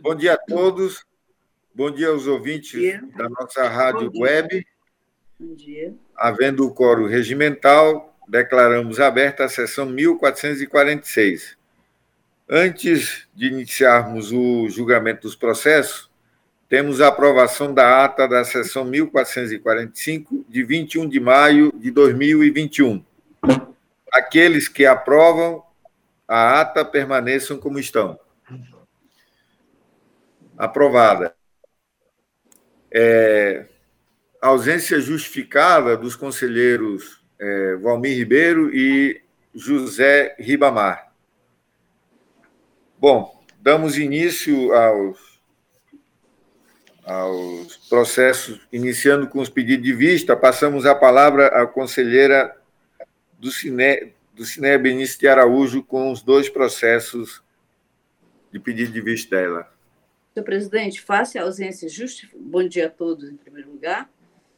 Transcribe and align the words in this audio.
Bom 0.00 0.14
dia 0.14 0.34
a 0.34 0.38
todos. 0.38 1.04
Bom 1.74 1.90
dia 1.90 2.08
aos 2.08 2.26
ouvintes 2.26 2.72
dia. 2.72 3.02
da 3.16 3.28
nossa 3.28 3.66
rádio 3.66 4.10
Bom 4.10 4.20
web. 4.20 4.66
Bom 5.40 5.54
dia. 5.54 5.94
Havendo 6.16 6.66
o 6.66 6.74
coro 6.74 7.06
regimental, 7.06 8.16
declaramos 8.28 9.00
aberta 9.00 9.44
a 9.44 9.48
sessão 9.48 9.86
1446. 9.86 11.56
Antes 12.48 13.26
de 13.34 13.46
iniciarmos 13.46 14.30
o 14.30 14.68
julgamento 14.68 15.22
dos 15.22 15.34
processos, 15.34 16.10
temos 16.68 17.00
a 17.00 17.08
aprovação 17.08 17.72
da 17.72 18.04
ata 18.04 18.28
da 18.28 18.44
sessão 18.44 18.84
1445, 18.84 20.44
de 20.48 20.62
21 20.62 21.08
de 21.08 21.20
maio 21.20 21.72
de 21.74 21.90
2021. 21.90 23.04
Aqueles 24.12 24.68
que 24.68 24.84
aprovam 24.84 25.62
a 26.28 26.60
ata 26.60 26.84
permaneçam 26.84 27.58
como 27.58 27.78
estão. 27.78 28.18
Aprovada. 30.56 31.34
É, 32.90 33.66
ausência 34.40 35.00
justificada 35.00 35.96
dos 35.96 36.16
conselheiros 36.16 37.22
é, 37.38 37.76
Valmir 37.76 38.16
Ribeiro 38.16 38.74
e 38.74 39.20
José 39.54 40.36
Ribamar. 40.38 41.12
Bom, 42.98 43.44
damos 43.60 43.98
início 43.98 44.72
aos, 44.72 45.40
aos 47.04 47.76
processos, 47.88 48.60
iniciando 48.72 49.26
com 49.26 49.40
os 49.40 49.48
pedidos 49.48 49.84
de 49.84 49.92
vista. 49.92 50.36
Passamos 50.36 50.86
a 50.86 50.94
palavra 50.94 51.48
à 51.48 51.66
conselheira 51.66 52.56
do 53.38 53.50
Cine, 53.50 54.12
do 54.32 54.44
Cine 54.44 54.78
Benício 54.78 55.18
de 55.18 55.26
Araújo 55.26 55.82
com 55.82 56.12
os 56.12 56.22
dois 56.22 56.48
processos 56.48 57.42
de 58.52 58.60
pedido 58.60 58.92
de 58.92 59.00
vista 59.00 59.36
dela. 59.36 59.72
Senhor 60.34 60.44
presidente, 60.44 61.02
face 61.02 61.38
a 61.38 61.42
ausência 61.42 61.86
justificada. 61.90 62.42
Bom 62.42 62.66
dia 62.66 62.86
a 62.86 62.90
todos, 62.90 63.28
em 63.28 63.36
primeiro 63.36 63.70
lugar. 63.70 64.10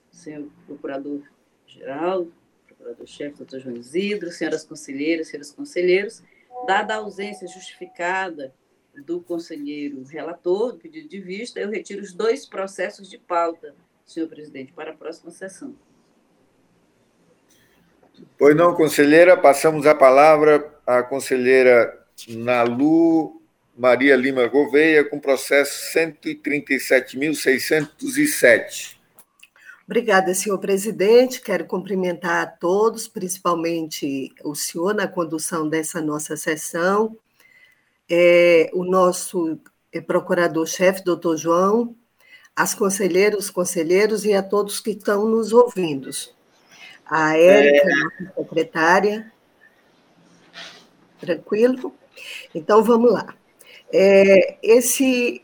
Senhor 0.08 0.48
procurador-geral, 0.66 2.28
procurador-chefe, 2.68 3.38
doutor 3.38 3.58
João 3.58 3.76
Isidro, 3.76 4.30
senhoras 4.30 4.64
conselheiras, 4.64 5.26
senhores 5.26 5.50
conselheiros, 5.50 6.22
dada 6.64 6.94
a 6.94 6.98
ausência 6.98 7.48
justificada 7.48 8.54
do 9.04 9.20
conselheiro 9.20 10.04
relator 10.04 10.74
do 10.74 10.78
pedido 10.78 11.08
de 11.08 11.20
vista, 11.20 11.58
eu 11.58 11.68
retiro 11.68 12.00
os 12.00 12.14
dois 12.14 12.46
processos 12.46 13.10
de 13.10 13.18
pauta, 13.18 13.74
senhor 14.06 14.28
presidente, 14.28 14.72
para 14.72 14.92
a 14.92 14.94
próxima 14.94 15.32
sessão. 15.32 15.74
Pois 18.38 18.54
não, 18.54 18.76
conselheira, 18.76 19.36
passamos 19.36 19.86
a 19.86 19.94
palavra 19.94 20.72
à 20.86 21.02
conselheira 21.02 22.06
Nalu 22.28 23.42
Maria 23.76 24.14
Lima 24.14 24.46
Gouveia, 24.46 25.04
com 25.04 25.18
processo 25.18 25.92
137.607. 25.98 28.94
Obrigada, 29.86 30.32
senhor 30.32 30.58
presidente. 30.58 31.40
Quero 31.40 31.66
cumprimentar 31.66 32.42
a 32.42 32.46
todos, 32.46 33.08
principalmente 33.08 34.32
o 34.42 34.54
senhor 34.54 34.94
na 34.94 35.06
condução 35.06 35.68
dessa 35.68 36.00
nossa 36.00 36.36
sessão, 36.36 37.16
é, 38.08 38.70
o 38.72 38.84
nosso 38.84 39.58
é, 39.92 40.00
procurador-chefe, 40.00 41.04
doutor 41.04 41.36
João, 41.36 41.94
as 42.56 42.74
conselheiras, 42.74 43.46
os 43.46 43.50
conselheiros 43.50 44.24
e 44.24 44.32
a 44.32 44.42
todos 44.42 44.80
que 44.80 44.90
estão 44.90 45.28
nos 45.28 45.52
ouvindo. 45.52 46.10
A 47.04 47.36
Érica, 47.36 47.86
é... 47.86 47.94
nossa 47.94 48.32
secretária. 48.36 49.32
Tranquilo? 51.20 51.94
Então, 52.54 52.82
vamos 52.82 53.12
lá. 53.12 53.34
É, 53.96 54.56
esse, 54.60 55.40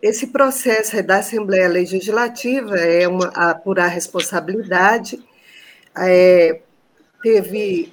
esse 0.00 0.28
processo 0.28 1.02
da 1.02 1.18
Assembleia 1.18 1.68
Legislativa 1.68 2.76
é 2.76 3.08
uma 3.08 3.26
apurar 3.34 3.88
responsabilidade. 3.88 5.20
É, 5.98 6.60
teve 7.20 7.92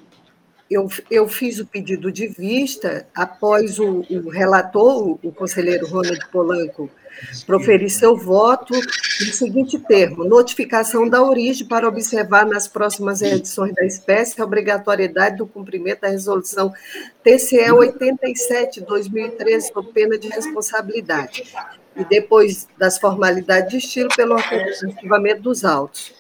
eu, 0.69 0.88
eu 1.09 1.27
fiz 1.27 1.59
o 1.59 1.66
pedido 1.66 2.11
de 2.11 2.27
vista 2.27 3.07
após 3.16 3.79
o, 3.79 4.05
o 4.07 4.29
relator, 4.29 5.17
o 5.23 5.31
conselheiro 5.31 5.88
Ronald 5.88 6.23
Polanco, 6.31 6.88
proferir 7.46 7.90
seu 7.90 8.16
voto 8.16 8.74
no 8.74 9.34
seguinte 9.34 9.78
termo: 9.80 10.24
notificação 10.24 11.07
da 11.07 11.24
origem 11.24 11.68
para 11.68 11.88
observar 11.88 12.46
nas 12.46 12.68
próximas 12.68 13.22
edições 13.22 13.74
da 13.74 13.85
espécie 13.85 14.41
a 14.41 14.46
obrigatoriedade 14.46 15.38
do 15.38 15.47
cumprimento 15.47 16.02
da 16.02 16.09
resolução 16.09 16.72
TCE 17.24 17.72
87/2013 17.72 19.72
sob 19.74 19.91
pena 19.91 20.18
de 20.18 20.30
responsabilidade 20.30 21.44
e 21.96 22.06
depois 22.06 22.68
das 22.78 22.97
formalidades 22.97 23.72
de 23.72 23.78
estilo 23.78 24.09
pelo 24.16 24.36
arquivamento 24.36 25.41
dos 25.41 25.66
autos. 25.66 26.13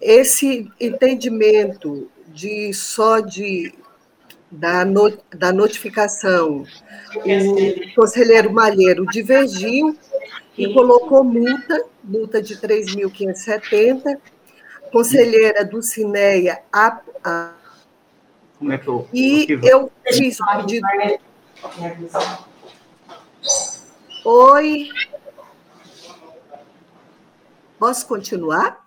Esse 0.00 0.70
entendimento 0.80 2.10
de 2.28 2.72
só 2.72 3.20
de 3.20 3.74
da, 4.50 4.84
no, 4.84 5.16
da 5.34 5.52
notificação, 5.52 6.64
o 7.16 7.94
conselheiro 7.94 8.52
Malheiro 8.52 9.06
divergiu 9.06 9.96
e 10.56 10.72
colocou 10.72 11.24
multa, 11.24 11.84
multa 12.02 12.40
de 12.40 12.56
3.570, 12.56 14.18
conselheira 14.92 15.64
do 15.64 15.82
Cineia, 15.82 16.62
a, 16.72 17.00
a, 17.24 17.54
Como 18.58 18.72
é 18.72 18.78
que 18.78 18.88
eu, 18.88 19.08
e 19.12 19.46
eu 19.62 19.90
fiz 20.12 20.38
o 20.40 20.46
pedido... 20.56 20.86
Oi? 24.24 24.88
Posso 27.78 28.06
continuar? 28.06 28.86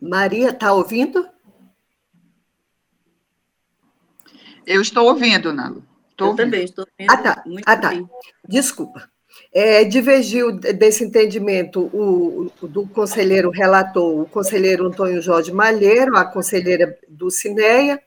Maria, 0.00 0.50
está 0.50 0.72
ouvindo? 0.72 1.35
Eu 4.66 4.82
estou 4.82 5.06
ouvindo, 5.06 5.52
Nalo. 5.52 5.82
Estou 6.10 6.28
Eu 6.28 6.30
ouvindo. 6.32 6.44
também 6.44 6.64
estou 6.64 6.84
ouvindo. 6.84 7.10
Ah, 7.10 7.16
tá. 7.16 7.42
Muito 7.46 7.64
ah, 7.66 7.76
tá. 7.76 7.90
Bem. 7.90 8.08
Desculpa. 8.48 9.08
É, 9.52 9.84
divergiu 9.84 10.52
desse 10.52 11.04
entendimento 11.04 11.88
o, 11.92 12.50
o, 12.60 12.66
do 12.66 12.86
conselheiro 12.88 13.50
relator, 13.50 14.20
o 14.20 14.26
conselheiro 14.26 14.86
Antônio 14.86 15.22
Jorge 15.22 15.52
Malheiro, 15.52 16.16
a 16.16 16.24
conselheira 16.24 16.98
do 17.08 17.30
Cineia, 17.30 18.00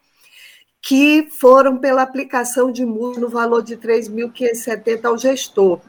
que 0.82 1.28
foram 1.32 1.78
pela 1.78 2.02
aplicação 2.02 2.72
de 2.72 2.86
multa 2.86 3.20
no 3.20 3.30
valor 3.30 3.64
de 3.64 3.78
3.570 3.78 5.06
ao 5.06 5.18
gestor. 5.18 5.80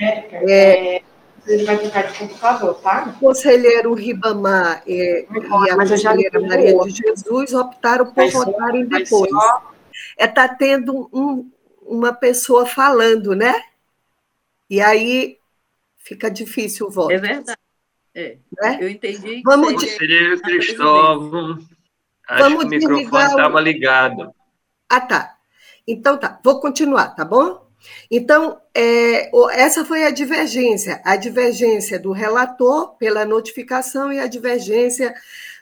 É, 0.00 0.96
é, 0.96 1.02
ele 1.46 1.64
vai 1.64 1.78
ficar 1.78 2.02
de 2.02 2.18
computador, 2.18 2.74
tá? 2.76 3.14
O 3.16 3.20
conselheiro 3.20 3.94
Ribamar 3.94 4.82
é, 4.86 5.26
e 5.30 5.70
a 5.70 5.76
conselheira 5.76 6.40
Maria 6.40 6.78
de 6.84 6.90
Jesus 6.90 7.54
optaram 7.54 8.12
por 8.12 8.30
votarem 8.30 8.86
depois. 8.86 9.30
Só... 9.30 9.71
É 10.16 10.26
tá 10.26 10.48
tendo 10.48 11.08
um, 11.12 11.50
uma 11.82 12.12
pessoa 12.12 12.66
falando, 12.66 13.34
né? 13.34 13.54
E 14.68 14.80
aí 14.80 15.38
fica 15.98 16.30
difícil 16.30 16.86
o 16.86 16.90
voto. 16.90 17.12
É 17.12 17.18
verdade. 17.18 17.58
É. 18.14 18.36
Né? 18.60 18.78
Eu 18.80 18.88
entendi. 18.88 19.42
Vamos 19.44 19.72
Conselheiro 19.72 20.40
Cristóvão, 20.40 21.58
acho 22.28 22.42
Vamos 22.42 22.58
que 22.60 22.66
o 22.66 22.68
microfone 22.68 23.24
estava 23.24 23.56
o... 23.56 23.60
ligado. 23.60 24.34
Ah, 24.88 25.00
tá. 25.00 25.36
Então 25.86 26.16
tá, 26.18 26.38
vou 26.44 26.60
continuar, 26.60 27.14
tá 27.14 27.24
bom? 27.24 27.66
Então, 28.10 28.60
é, 28.74 29.30
essa 29.58 29.84
foi 29.84 30.04
a 30.04 30.10
divergência, 30.10 31.00
a 31.04 31.16
divergência 31.16 31.98
do 31.98 32.12
relator 32.12 32.96
pela 32.96 33.24
notificação 33.24 34.12
e 34.12 34.20
a 34.20 34.26
divergência 34.26 35.12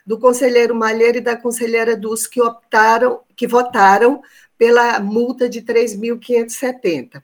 do 0.05 0.19
conselheiro 0.19 0.75
Malheiro 0.75 1.17
e 1.17 1.21
da 1.21 1.35
conselheira 1.35 1.95
Dulce 1.95 2.29
que 2.29 2.41
optaram, 2.41 3.21
que 3.35 3.47
votaram 3.47 4.21
pela 4.57 4.99
multa 4.99 5.49
de 5.49 5.61
3.570. 5.61 7.23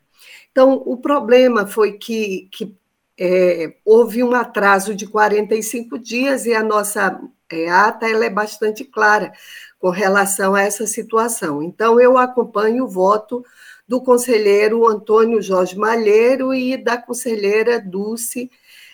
Então, 0.50 0.82
o 0.84 0.96
problema 0.96 1.66
foi 1.66 1.92
que, 1.92 2.48
que 2.50 2.76
é, 3.18 3.74
houve 3.84 4.22
um 4.22 4.34
atraso 4.34 4.94
de 4.94 5.06
45 5.06 5.98
dias 5.98 6.46
e 6.46 6.54
a 6.54 6.62
nossa 6.62 7.20
é, 7.50 7.68
ata 7.68 8.08
ela 8.08 8.24
é 8.24 8.30
bastante 8.30 8.84
clara 8.84 9.32
com 9.78 9.90
relação 9.90 10.54
a 10.54 10.62
essa 10.62 10.86
situação. 10.86 11.62
Então, 11.62 12.00
eu 12.00 12.18
acompanho 12.18 12.84
o 12.84 12.88
voto 12.88 13.44
do 13.86 14.00
conselheiro 14.00 14.86
Antônio 14.86 15.40
Jorge 15.40 15.76
Malheiro 15.76 16.52
e 16.52 16.76
da 16.76 16.98
conselheira 16.98 17.80
Dulce, 17.80 18.50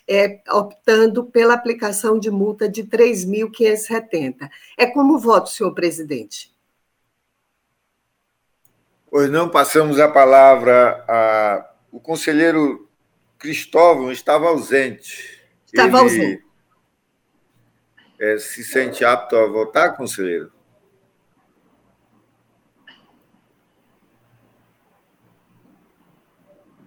é, 0.09 0.41
optando 0.51 1.25
pela 1.25 1.55
aplicação 1.55 2.19
de 2.19 2.31
multa 2.31 2.69
de 2.69 2.85
3.570. 2.85 4.49
É 4.77 4.87
como 4.87 5.19
voto, 5.19 5.51
senhor 5.51 5.73
presidente? 5.73 6.55
Pois 9.11 9.31
não, 9.31 9.49
passamos 9.49 9.99
a 10.01 10.09
palavra 10.09 11.05
a. 11.09 11.71
O 11.93 12.01
conselheiro 12.01 12.89
Cristóvão 13.39 14.11
estava 14.11 14.49
ausente. 14.49 15.41
Estava 15.67 15.89
Ele, 15.89 15.97
ausente. 15.99 16.45
É, 18.19 18.39
se 18.39 18.65
sente 18.65 19.05
apto 19.05 19.37
a 19.37 19.47
votar, 19.47 19.97
conselheiro? 19.97 20.53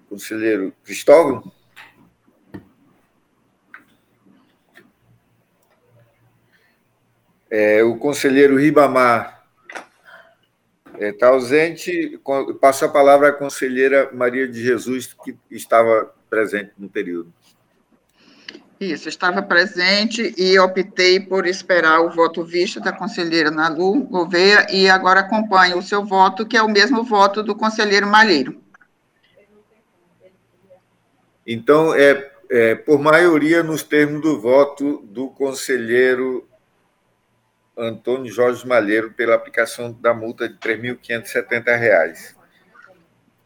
conselheiro 0.09 0.73
Cristóvão. 0.83 1.56
É, 7.59 7.83
o 7.83 7.95
conselheiro 7.97 8.55
Ribamar 8.55 9.43
está 10.99 11.25
é, 11.25 11.29
ausente. 11.29 12.21
Passo 12.61 12.85
a 12.85 12.89
palavra 12.89 13.29
à 13.29 13.33
conselheira 13.33 14.11
Maria 14.13 14.47
de 14.47 14.63
Jesus, 14.63 15.15
que 15.25 15.35
estava 15.49 16.13
presente 16.29 16.73
no 16.77 16.87
período. 16.87 17.33
Isso, 18.79 19.09
estava 19.09 19.41
presente 19.41 20.35
e 20.37 20.59
optei 20.59 21.19
por 21.19 21.47
esperar 21.47 22.01
o 22.01 22.11
voto 22.11 22.43
visto 22.43 22.79
da 22.79 22.91
conselheira 22.91 23.49
Nalu 23.49 24.03
Gouveia 24.03 24.67
e 24.71 24.87
agora 24.87 25.21
acompanho 25.21 25.79
o 25.79 25.81
seu 25.81 26.05
voto, 26.05 26.45
que 26.45 26.55
é 26.55 26.61
o 26.61 26.69
mesmo 26.69 27.03
voto 27.03 27.41
do 27.41 27.55
conselheiro 27.55 28.05
Malheiro. 28.05 28.61
Então, 31.43 31.91
é, 31.95 32.31
é 32.51 32.75
por 32.75 32.99
maioria 32.99 33.63
nos 33.63 33.81
termos 33.81 34.21
do 34.21 34.39
voto 34.39 35.01
do 35.07 35.29
conselheiro 35.29 36.46
Antônio 37.77 38.31
Jorge 38.31 38.67
Malheiro 38.67 39.13
pela 39.13 39.35
aplicação 39.35 39.93
da 39.93 40.13
multa 40.13 40.49
de 40.49 40.55
R$ 40.55 40.77
3.570. 40.77 42.35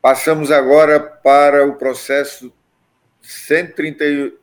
Passamos 0.01 0.51
agora 0.51 1.00
para 1.00 1.66
o 1.66 1.75
processo 1.75 2.51
131 3.22 4.42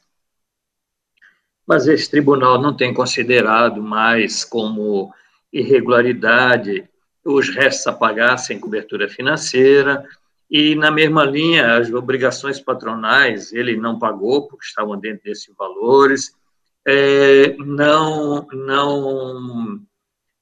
mas 1.67 1.89
esse 1.89 2.11
tribunal 2.11 2.61
não 2.61 2.77
tem 2.77 2.93
considerado 2.93 3.83
mais 3.83 4.45
como 4.45 5.11
irregularidade 5.51 6.87
os 7.25 7.49
restos 7.49 7.87
a 7.87 7.93
pagar 7.93 8.37
sem 8.37 8.61
cobertura 8.61 9.09
financeira, 9.09 10.07
e 10.51 10.75
na 10.75 10.91
mesma 10.91 11.25
linha, 11.25 11.77
as 11.77 11.93
obrigações 11.93 12.59
patronais 12.59 13.53
ele 13.53 13.77
não 13.77 13.99
pagou, 13.99 14.49
porque 14.49 14.65
estavam 14.65 14.99
dentro 14.99 15.25
desses 15.25 15.55
valores, 15.55 16.33
é, 16.87 17.55
não, 17.59 18.47
não 18.53 19.79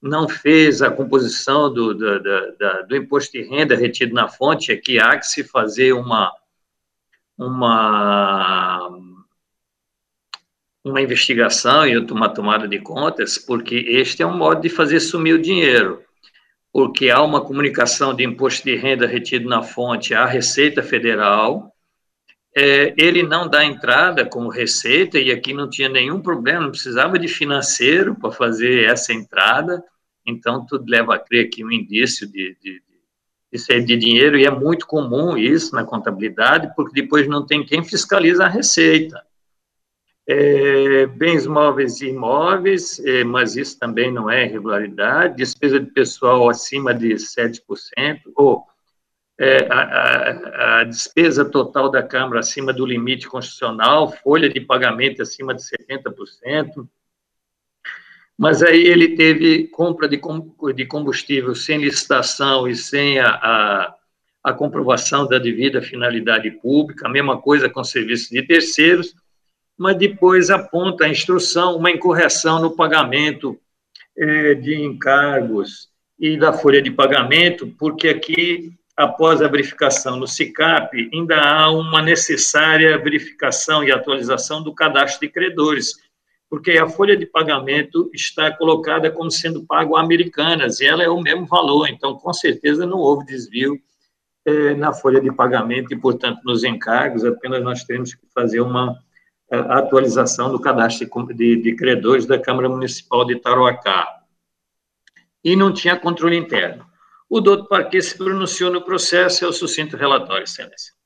não 0.00 0.28
fez 0.28 0.82
a 0.82 0.90
composição 0.90 1.72
do, 1.72 1.92
do, 1.92 2.22
do, 2.22 2.86
do 2.88 2.96
imposto 2.96 3.32
de 3.32 3.42
renda 3.42 3.74
retido 3.74 4.14
na 4.14 4.28
fonte, 4.28 4.70
é 4.70 4.76
que 4.76 4.98
há 4.98 5.18
que 5.18 5.26
se 5.26 5.42
fazer 5.42 5.92
uma, 5.92 6.32
uma, 7.36 8.88
uma 10.84 11.00
investigação 11.00 11.86
e 11.86 11.96
uma 11.98 12.28
tomada 12.28 12.68
de 12.68 12.78
contas, 12.78 13.38
porque 13.38 13.74
este 13.74 14.22
é 14.22 14.26
um 14.26 14.36
modo 14.36 14.60
de 14.60 14.68
fazer 14.68 15.00
sumir 15.00 15.34
o 15.34 15.42
dinheiro, 15.42 16.02
porque 16.76 17.08
há 17.08 17.22
uma 17.22 17.40
comunicação 17.40 18.14
de 18.14 18.22
imposto 18.22 18.62
de 18.62 18.76
renda 18.76 19.06
retido 19.06 19.48
na 19.48 19.62
fonte 19.62 20.12
à 20.12 20.26
Receita 20.26 20.82
Federal, 20.82 21.74
é, 22.54 22.92
ele 22.98 23.22
não 23.22 23.48
dá 23.48 23.64
entrada 23.64 24.26
como 24.26 24.50
receita, 24.50 25.18
e 25.18 25.32
aqui 25.32 25.54
não 25.54 25.70
tinha 25.70 25.88
nenhum 25.88 26.20
problema, 26.20 26.60
não 26.60 26.70
precisava 26.70 27.18
de 27.18 27.28
financeiro 27.28 28.14
para 28.14 28.30
fazer 28.30 28.90
essa 28.90 29.14
entrada, 29.14 29.82
então, 30.26 30.66
tudo 30.66 30.84
leva 30.86 31.14
a 31.14 31.18
crer 31.18 31.48
que 31.48 31.64
um 31.64 31.72
indício 31.72 32.30
de, 32.30 32.54
de, 32.62 32.82
de 33.50 33.58
sair 33.58 33.82
de 33.82 33.96
dinheiro, 33.96 34.36
e 34.36 34.44
é 34.44 34.50
muito 34.50 34.86
comum 34.86 35.34
isso 35.34 35.74
na 35.74 35.82
contabilidade, 35.82 36.74
porque 36.76 37.00
depois 37.00 37.26
não 37.26 37.46
tem 37.46 37.64
quem 37.64 37.82
fiscaliza 37.82 38.44
a 38.44 38.48
receita. 38.48 39.24
É, 40.28 41.06
bens 41.06 41.46
móveis 41.46 42.00
e 42.00 42.08
imóveis, 42.08 42.98
é, 42.98 43.22
mas 43.22 43.54
isso 43.54 43.78
também 43.78 44.12
não 44.12 44.28
é 44.28 44.44
irregularidade, 44.44 45.36
despesa 45.36 45.78
de 45.78 45.86
pessoal 45.86 46.48
acima 46.48 46.92
de 46.92 47.14
7%, 47.14 48.22
ou 48.34 48.66
é, 49.38 49.68
a, 49.70 49.82
a, 49.82 50.80
a, 50.80 50.84
despesa 50.84 51.44
total 51.44 51.90
da 51.90 52.02
Câmara 52.02 52.40
acima 52.40 52.72
do 52.72 52.84
limite 52.84 53.28
constitucional, 53.28 54.10
folha 54.10 54.48
de 54.48 54.60
pagamento 54.60 55.22
acima 55.22 55.54
de 55.54 55.62
70%, 55.62 56.88
mas 58.36 58.62
aí 58.62 58.84
ele 58.84 59.14
teve 59.14 59.68
compra 59.68 60.08
de 60.08 60.86
combustível 60.86 61.54
sem 61.54 61.78
licitação 61.78 62.66
e 62.66 62.74
sem 62.74 63.18
a, 63.18 63.28
a, 63.28 63.94
a 64.42 64.52
comprovação 64.52 65.26
da 65.26 65.38
devida 65.38 65.80
finalidade 65.80 66.50
pública, 66.50 67.06
a 67.06 67.10
mesma 67.10 67.40
coisa 67.40 67.70
com 67.70 67.84
serviços 67.84 68.28
de 68.28 68.42
terceiros, 68.42 69.14
mas 69.78 69.96
depois 69.96 70.50
aponta 70.50 71.04
a 71.04 71.08
instrução 71.08 71.76
uma 71.76 71.90
incorreção 71.90 72.60
no 72.60 72.74
pagamento 72.74 73.58
é, 74.16 74.54
de 74.54 74.74
encargos 74.74 75.88
e 76.18 76.38
da 76.38 76.52
folha 76.52 76.80
de 76.80 76.90
pagamento, 76.90 77.66
porque 77.78 78.08
aqui, 78.08 78.72
após 78.96 79.42
a 79.42 79.48
verificação 79.48 80.16
no 80.16 80.26
SICAP, 80.26 81.10
ainda 81.12 81.38
há 81.38 81.70
uma 81.70 82.00
necessária 82.00 82.96
verificação 82.96 83.84
e 83.84 83.92
atualização 83.92 84.62
do 84.62 84.74
cadastro 84.74 85.26
de 85.26 85.32
credores, 85.32 85.92
porque 86.48 86.72
a 86.72 86.88
folha 86.88 87.16
de 87.16 87.26
pagamento 87.26 88.10
está 88.14 88.50
colocada 88.50 89.10
como 89.10 89.30
sendo 89.30 89.66
pago 89.66 89.96
a 89.96 90.00
americanas, 90.00 90.80
e 90.80 90.86
ela 90.86 91.02
é 91.02 91.08
o 91.08 91.20
mesmo 91.20 91.44
valor, 91.44 91.88
então, 91.88 92.14
com 92.14 92.32
certeza, 92.32 92.86
não 92.86 92.98
houve 92.98 93.26
desvio 93.26 93.78
é, 94.46 94.74
na 94.74 94.94
folha 94.94 95.20
de 95.20 95.30
pagamento 95.30 95.92
e, 95.92 95.98
portanto, 95.98 96.40
nos 96.44 96.64
encargos, 96.64 97.24
apenas 97.24 97.62
nós 97.62 97.84
temos 97.84 98.14
que 98.14 98.26
fazer 98.32 98.60
uma 98.60 98.96
é, 99.50 99.56
atualização 99.56 100.50
do 100.50 100.60
cadastro 100.60 101.08
de, 101.32 101.56
de 101.56 101.76
credores 101.76 102.26
da 102.26 102.38
Câmara 102.38 102.68
Municipal 102.68 103.24
de 103.24 103.38
Tarouacá. 103.40 104.22
E 105.44 105.54
não 105.54 105.72
tinha 105.72 105.98
controle 105.98 106.36
interno. 106.36 106.84
O 107.28 107.40
doutor 107.40 107.68
Parquet 107.68 108.02
se 108.02 108.16
pronunciou 108.16 108.72
no 108.72 108.82
processo, 108.82 109.44
é 109.44 109.48
o 109.48 109.52
sucinto 109.52 109.96
relatório, 109.96 110.44
excelência. 110.44 110.96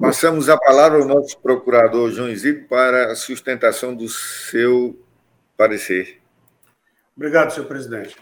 Passamos 0.00 0.48
a 0.48 0.56
palavra 0.56 0.98
ao 0.98 1.06
nosso 1.06 1.38
procurador 1.40 2.10
João 2.10 2.30
Isidro 2.30 2.66
para 2.68 3.12
a 3.12 3.14
sustentação 3.14 3.94
do 3.94 4.08
seu 4.08 4.98
parecer. 5.56 6.22
Obrigado, 7.14 7.50
senhor 7.52 7.66
presidente. 7.66 8.16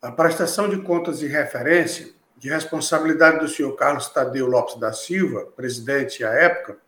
A 0.00 0.12
prestação 0.12 0.68
de 0.68 0.80
contas 0.80 1.18
de 1.18 1.26
referência, 1.26 2.14
de 2.38 2.48
responsabilidade 2.48 3.40
do 3.40 3.48
senhor 3.48 3.72
Carlos 3.74 4.08
Tadeu 4.08 4.46
Lopes 4.46 4.76
da 4.76 4.92
Silva, 4.92 5.46
presidente 5.56 6.24
à 6.24 6.30
época, 6.30 6.78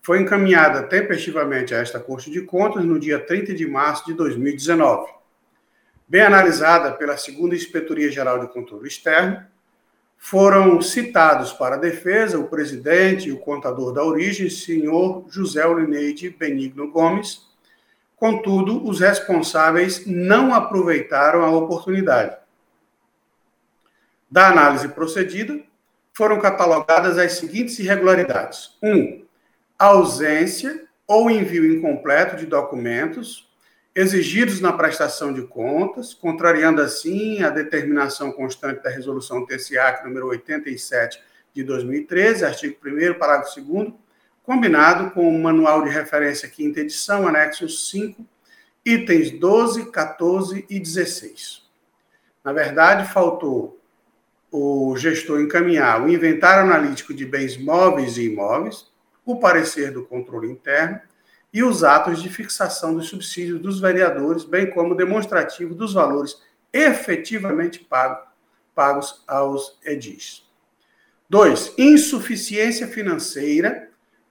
foi 0.00 0.20
encaminhada 0.20 0.82
tempestivamente 0.82 1.74
a 1.74 1.78
esta 1.78 2.00
Corte 2.00 2.30
de 2.30 2.42
Contas 2.42 2.84
no 2.84 2.98
dia 2.98 3.18
30 3.18 3.54
de 3.54 3.66
março 3.66 4.06
de 4.06 4.14
2019. 4.14 5.12
Bem 6.08 6.22
analisada 6.22 6.92
pela 6.92 7.16
segunda 7.16 7.54
Inspetoria 7.54 8.10
Geral 8.10 8.38
de 8.38 8.52
Controle 8.52 8.88
Externo, 8.88 9.44
foram 10.16 10.80
citados 10.80 11.52
para 11.52 11.76
a 11.76 11.78
defesa 11.78 12.38
o 12.38 12.48
presidente 12.48 13.28
e 13.28 13.32
o 13.32 13.38
contador 13.38 13.92
da 13.92 14.02
origem, 14.02 14.48
senhor 14.48 15.26
José 15.28 15.66
Olineide 15.66 16.30
Benigno 16.30 16.90
Gomes. 16.90 17.42
Contudo, 18.16 18.86
os 18.88 19.00
responsáveis 19.00 20.06
não 20.06 20.54
aproveitaram 20.54 21.42
a 21.42 21.50
oportunidade. 21.50 22.36
Da 24.34 24.48
análise 24.48 24.88
procedida, 24.88 25.60
foram 26.12 26.40
catalogadas 26.40 27.18
as 27.18 27.34
seguintes 27.34 27.78
irregularidades: 27.78 28.76
1. 28.82 28.92
Um, 28.92 29.24
ausência 29.78 30.88
ou 31.06 31.30
envio 31.30 31.72
incompleto 31.72 32.34
de 32.34 32.44
documentos 32.44 33.48
exigidos 33.94 34.60
na 34.60 34.72
prestação 34.72 35.32
de 35.32 35.42
contas, 35.42 36.12
contrariando 36.12 36.82
assim 36.82 37.44
a 37.44 37.48
determinação 37.48 38.32
constante 38.32 38.82
da 38.82 38.90
resolução 38.90 39.46
TCAC 39.46 40.02
número 40.02 40.26
87 40.26 41.22
de 41.54 41.62
2013, 41.62 42.44
artigo 42.44 42.76
1 42.84 43.16
parágrafo 43.16 43.60
2 43.60 43.92
combinado 44.42 45.12
com 45.12 45.28
o 45.28 45.40
manual 45.40 45.84
de 45.84 45.90
referência 45.90 46.48
quinta 46.48 46.80
edição, 46.80 47.28
anexo 47.28 47.68
5, 47.68 48.26
itens 48.84 49.30
12, 49.30 49.92
14 49.92 50.66
e 50.68 50.80
16. 50.80 51.62
Na 52.42 52.52
verdade, 52.52 53.12
faltou 53.12 53.80
o 54.56 54.96
gestor 54.96 55.40
encaminhar 55.40 56.00
o 56.00 56.08
inventário 56.08 56.62
analítico 56.62 57.12
de 57.12 57.26
bens 57.26 57.56
móveis 57.56 58.16
e 58.16 58.26
imóveis, 58.26 58.86
o 59.26 59.40
parecer 59.40 59.90
do 59.90 60.04
controle 60.04 60.48
interno 60.48 61.00
e 61.52 61.64
os 61.64 61.82
atos 61.82 62.22
de 62.22 62.28
fixação 62.28 62.94
dos 62.94 63.08
subsídios 63.08 63.58
dos 63.58 63.80
vereadores, 63.80 64.44
bem 64.44 64.70
como 64.70 64.94
demonstrativo 64.94 65.74
dos 65.74 65.92
valores 65.92 66.40
efetivamente 66.72 67.80
pagos, 67.80 68.28
pagos 68.72 69.24
aos 69.26 69.76
edis. 69.84 70.48
2. 71.28 71.74
Insuficiência 71.76 72.86
financeira 72.86 73.88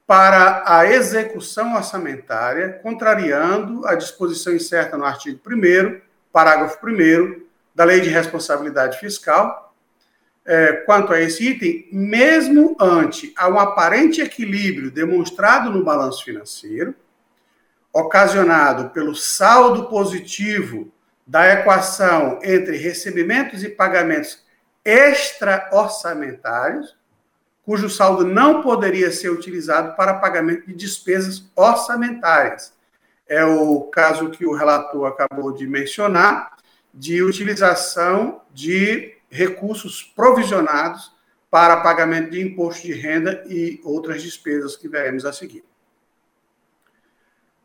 para 0.07 0.63
a 0.65 0.85
execução 0.85 1.75
orçamentária, 1.75 2.79
contrariando 2.81 3.85
a 3.85 3.93
disposição 3.93 4.55
incerta 4.55 4.97
no 4.97 5.03
artigo 5.03 5.41
1 5.45 5.99
parágrafo 6.31 6.79
1 6.81 7.41
da 7.75 7.83
Lei 7.83 7.99
de 7.99 8.07
Responsabilidade 8.07 8.99
Fiscal, 8.99 9.72
é, 10.45 10.73
quanto 10.85 11.13
a 11.13 11.21
esse 11.21 11.47
item, 11.47 11.87
mesmo 11.91 12.75
ante 12.79 13.33
a 13.37 13.47
um 13.47 13.59
aparente 13.59 14.21
equilíbrio 14.21 14.89
demonstrado 14.91 15.69
no 15.69 15.83
balanço 15.83 16.23
financeiro, 16.23 16.95
ocasionado 17.91 18.89
pelo 18.89 19.15
saldo 19.15 19.85
positivo 19.85 20.91
da 21.25 21.53
equação 21.53 22.39
entre 22.43 22.75
recebimentos 22.75 23.63
e 23.63 23.69
pagamentos 23.69 24.43
extra-orçamentários, 24.83 26.97
cujo 27.63 27.89
saldo 27.89 28.25
não 28.25 28.61
poderia 28.61 29.09
ser 29.11 29.29
utilizado 29.29 29.95
para 29.95 30.15
pagamento 30.15 30.67
de 30.67 30.73
despesas 30.73 31.49
orçamentárias. 31.55 32.73
É 33.25 33.45
o 33.45 33.83
caso 33.83 34.29
que 34.29 34.45
o 34.45 34.53
relator 34.53 35.07
acabou 35.07 35.53
de 35.53 35.65
mencionar, 35.65 36.57
de 36.93 37.23
utilização 37.23 38.41
de 38.53 39.15
recursos 39.33 40.03
provisionados 40.15 41.11
para 41.49 41.81
pagamento 41.81 42.31
de 42.31 42.41
imposto 42.41 42.85
de 42.85 42.93
renda 42.93 43.43
e 43.47 43.81
outras 43.83 44.21
despesas 44.21 44.75
que 44.75 44.87
veremos 44.87 45.25
a 45.25 45.33
seguir. 45.33 45.63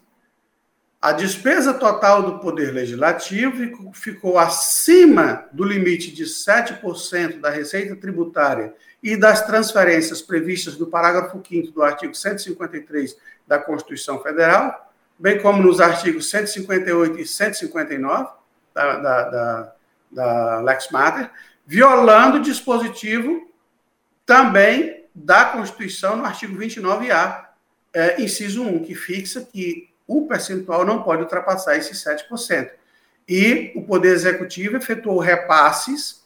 A 1.00 1.10
despesa 1.10 1.74
total 1.74 2.22
do 2.22 2.38
Poder 2.38 2.72
Legislativo 2.72 3.92
ficou 3.92 4.38
acima 4.38 5.48
do 5.52 5.64
limite 5.64 6.12
de 6.12 6.24
7% 6.24 7.40
da 7.40 7.50
receita 7.50 7.96
tributária 7.96 8.72
e 9.02 9.16
das 9.16 9.44
transferências 9.44 10.22
previstas 10.22 10.78
no 10.78 10.86
parágrafo 10.86 11.42
5 11.46 11.72
do 11.72 11.82
artigo 11.82 12.14
153 12.14 13.16
da 13.46 13.58
Constituição 13.58 14.22
Federal, 14.22 14.92
bem 15.18 15.40
como 15.40 15.62
nos 15.62 15.80
artigos 15.80 16.30
158 16.30 17.18
e 17.18 17.26
159 17.26 18.28
da, 18.72 18.96
da, 18.96 19.30
da, 19.30 19.72
da 20.10 20.60
Lex 20.60 20.88
Mater, 20.90 21.30
violando 21.66 22.38
o 22.38 22.42
dispositivo 22.42 23.50
também 24.24 25.04
da 25.14 25.46
Constituição 25.46 26.16
no 26.16 26.24
artigo 26.24 26.56
29A, 26.56 27.46
é, 27.92 28.22
inciso 28.22 28.62
1, 28.62 28.84
que 28.84 28.94
fixa 28.94 29.42
que 29.42 29.90
o 30.06 30.26
percentual 30.26 30.84
não 30.84 31.02
pode 31.02 31.22
ultrapassar 31.22 31.76
esses 31.76 32.02
7%. 32.02 32.70
E 33.28 33.72
o 33.76 33.82
Poder 33.82 34.10
Executivo 34.10 34.76
efetuou 34.76 35.18
repasses 35.18 36.21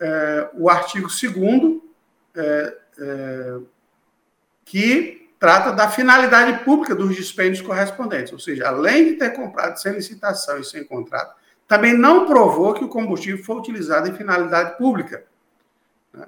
é, 0.00 0.50
o 0.54 0.68
artigo 0.68 1.06
2 1.08 1.80
é, 2.34 2.76
é, 2.98 3.58
que 4.64 5.30
trata 5.38 5.70
da 5.72 5.88
finalidade 5.88 6.64
pública 6.64 6.96
dos 6.96 7.14
dispêndios 7.14 7.60
correspondentes, 7.60 8.32
ou 8.32 8.40
seja, 8.40 8.66
além 8.66 9.04
de 9.04 9.12
ter 9.14 9.30
comprado 9.30 9.76
sem 9.76 9.92
licitação 9.92 10.58
e 10.58 10.64
sem 10.64 10.82
contrato, 10.82 11.36
também 11.68 11.92
não 11.92 12.26
provou 12.26 12.74
que 12.74 12.82
o 12.82 12.88
combustível 12.88 13.44
foi 13.44 13.56
utilizado 13.56 14.08
em 14.08 14.14
finalidade 14.14 14.76
pública. 14.76 15.24
Né? 16.12 16.26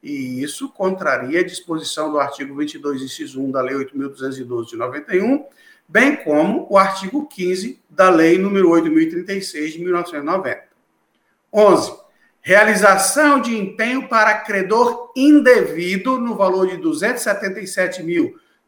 e 0.02 0.42
isso 0.42 0.68
contraria 0.70 1.42
a 1.42 1.46
disposição 1.46 2.12
do 2.12 2.20
artigo 2.20 2.56
22, 2.56 3.04
inciso 3.04 3.40
1 3.40 3.52
da 3.52 3.62
Lei 3.62 3.76
8.212 3.76 4.70
de 4.70 4.76
91, 4.76 5.46
bem 5.88 6.16
como 6.16 6.66
o 6.68 6.76
artigo 6.76 7.28
15 7.28 7.80
da 7.88 8.10
Lei 8.10 8.40
número 8.40 8.72
8.036 8.72 9.74
de 9.74 9.84
1990. 9.84 10.64
11. 11.54 12.02
Realização 12.42 13.40
de 13.40 13.56
empenho 13.56 14.10
para 14.10 14.40
credor 14.40 15.12
indevido 15.16 16.18
no 16.18 16.36
valor 16.36 16.66
de 16.66 16.78
R$ 16.78 16.82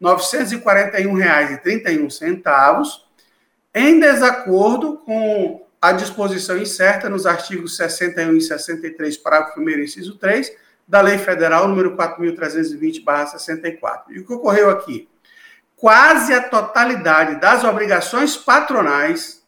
277.941,31, 0.04 2.84
em 3.74 4.00
desacordo 4.00 4.98
com 4.98 5.66
a 5.82 5.94
disposição 5.94 6.56
incerta 6.58 7.10
nos 7.10 7.26
artigos 7.26 7.76
61 7.78 8.38
e 8.38 8.42
63, 8.42 9.18
parágrafo 9.18 9.60
1 9.60 9.70
inciso 9.80 10.16
3, 10.18 10.52
da 10.88 11.02
Lei 11.02 11.18
Federal 11.18 11.68
número 11.68 11.96
4.320-64. 11.96 14.04
E 14.10 14.20
o 14.20 14.26
que 14.26 14.34
ocorreu 14.34 14.70
aqui? 14.70 15.10
Quase 15.76 16.32
a 16.34 16.42
totalidade 16.42 17.40
das 17.40 17.64
obrigações 17.64 18.38
patronais 18.38 19.42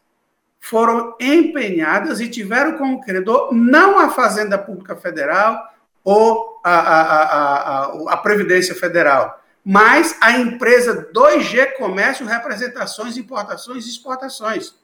foram 0.58 1.14
empenhadas 1.20 2.18
e 2.20 2.28
tiveram 2.28 2.76
como 2.76 3.00
credor 3.00 3.54
não 3.54 4.00
a 4.00 4.10
Fazenda 4.10 4.58
Pública 4.58 4.96
Federal 4.96 5.72
ou 6.02 6.60
a, 6.62 6.78
a, 6.78 7.22
a, 7.22 8.12
a, 8.12 8.16
Previdência 8.16 8.74
Federal, 8.74 9.40
mas 9.68 10.16
a 10.20 10.30
empresa 10.38 11.10
2G 11.12 11.72
Comércio 11.72 12.24
Representações, 12.24 13.16
Importações 13.16 13.84
e 13.84 13.88
Exportações, 13.88 14.76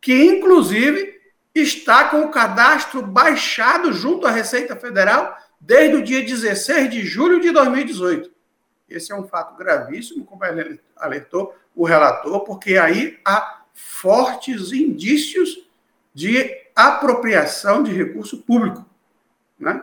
que 0.00 0.12
inclusive 0.12 1.20
está 1.54 2.08
com 2.08 2.22
o 2.22 2.28
cadastro 2.28 3.06
baixado 3.06 3.92
junto 3.92 4.26
à 4.26 4.32
Receita 4.32 4.74
Federal 4.74 5.38
desde 5.60 5.94
o 5.94 6.02
dia 6.02 6.24
16 6.24 6.90
de 6.90 7.06
julho 7.06 7.40
de 7.40 7.52
2018. 7.52 8.32
Esse 8.88 9.12
é 9.12 9.14
um 9.14 9.28
fato 9.28 9.56
gravíssimo, 9.56 10.24
como 10.24 10.42
alertou 10.96 11.56
o 11.72 11.84
relator, 11.84 12.40
porque 12.40 12.78
aí 12.78 13.16
há 13.24 13.62
fortes 13.72 14.72
indícios 14.72 15.68
de 16.12 16.52
apropriação 16.74 17.80
de 17.80 17.92
recurso 17.92 18.38
público. 18.38 18.84
Né? 19.56 19.80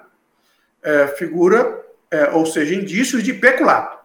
É, 0.83 1.07
figura, 1.07 1.81
é, 2.11 2.29
ou 2.31 2.45
seja, 2.45 2.75
indícios 2.75 3.23
de 3.23 3.33
peculato. 3.33 3.96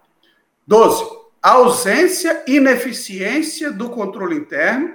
12. 0.72 1.04
Ausência, 1.42 2.44
ineficiência 2.46 3.70
do 3.70 3.90
controle 3.90 4.36
interno 4.36 4.94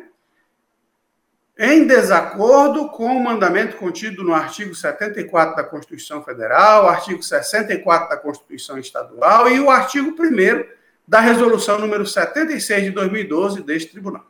em 1.56 1.86
desacordo 1.86 2.90
com 2.90 3.16
o 3.16 3.24
mandamento 3.24 3.78
contido 3.78 4.24
no 4.24 4.34
artigo 4.34 4.74
74 4.74 5.56
da 5.56 5.64
Constituição 5.64 6.24
Federal, 6.24 6.90
artigo 6.90 7.22
64 7.22 8.10
da 8.10 8.18
Constituição 8.18 8.80
Estadual 8.80 9.52
e 9.52 9.60
o 9.60 9.70
artigo 9.70 10.16
1 10.20 10.66
da 11.08 11.20
Resolução 11.20 11.78
número 11.78 12.08
76 12.08 12.86
de 12.86 12.90
2012 12.90 13.62
deste 13.62 13.92
tribunal. 13.92 14.26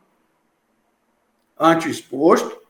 Ante 1.58 1.88
o 1.88 1.90
exposto, 1.90 2.60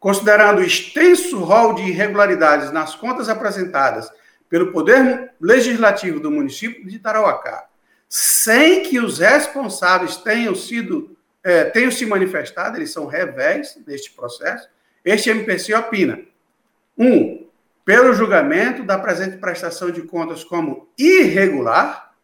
considerando 0.00 0.60
o 0.60 0.64
extenso 0.64 1.40
rol 1.40 1.74
de 1.74 1.82
irregularidades 1.82 2.72
nas 2.72 2.94
contas 2.94 3.28
apresentadas 3.28 4.10
pelo 4.48 4.72
Poder 4.72 5.34
Legislativo 5.38 6.20
do 6.20 6.30
município 6.30 6.88
de 6.88 6.98
Tarauacá, 6.98 7.68
sem 8.08 8.82
que 8.82 8.98
os 8.98 9.18
responsáveis 9.18 10.16
tenham 10.16 10.54
sido 10.54 11.14
é, 11.44 11.64
tenham 11.64 11.90
se 11.90 12.06
manifestado, 12.06 12.78
eles 12.78 12.90
são 12.90 13.06
revés 13.06 13.76
deste 13.86 14.10
processo. 14.12 14.66
Este 15.04 15.28
MPC 15.28 15.74
opina: 15.74 16.18
um, 16.96 17.46
pelo 17.84 18.14
julgamento 18.14 18.82
da 18.82 18.98
presente 18.98 19.36
prestação 19.36 19.90
de 19.90 20.02
contas 20.02 20.42
como 20.42 20.88
irregular, 20.96 22.14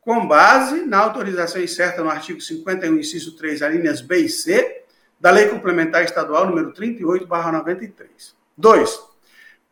com 0.00 0.26
base 0.26 0.84
na 0.86 0.98
autorização 0.98 1.60
incerta 1.60 2.02
no 2.02 2.08
artigo 2.08 2.40
51, 2.40 2.96
inciso 2.98 3.36
3, 3.36 3.62
alíneas 3.62 4.00
B 4.00 4.20
e 4.20 4.28
C, 4.28 4.84
da 5.20 5.32
Lei 5.32 5.48
Complementar 5.48 6.04
Estadual 6.04 6.46
número 6.46 6.72
38/93. 6.72 8.34
2. 8.56 9.00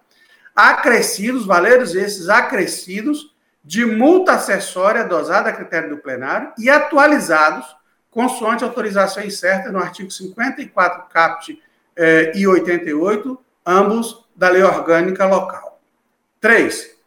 Acrescidos, 0.55 1.45
valores 1.45 1.95
esses 1.95 2.29
acrescidos, 2.29 3.35
de 3.65 3.85
multa 3.85 4.33
acessória 4.33 5.05
dosada 5.05 5.51
a 5.51 5.53
critério 5.53 5.91
do 5.91 5.99
plenário 5.99 6.53
e 6.59 6.71
atualizados 6.71 7.67
consoante 8.11 8.65
autorização 8.65 9.23
incerta 9.23 9.71
no 9.71 9.79
artigo 9.79 10.11
54 10.11 11.09
caput 11.09 11.63
eh, 11.95 12.33
e 12.35 12.47
88, 12.47 13.39
ambos 13.65 14.27
da 14.35 14.49
lei 14.49 14.63
orgânica 14.63 15.27
local. 15.27 15.81
3 16.41 17.00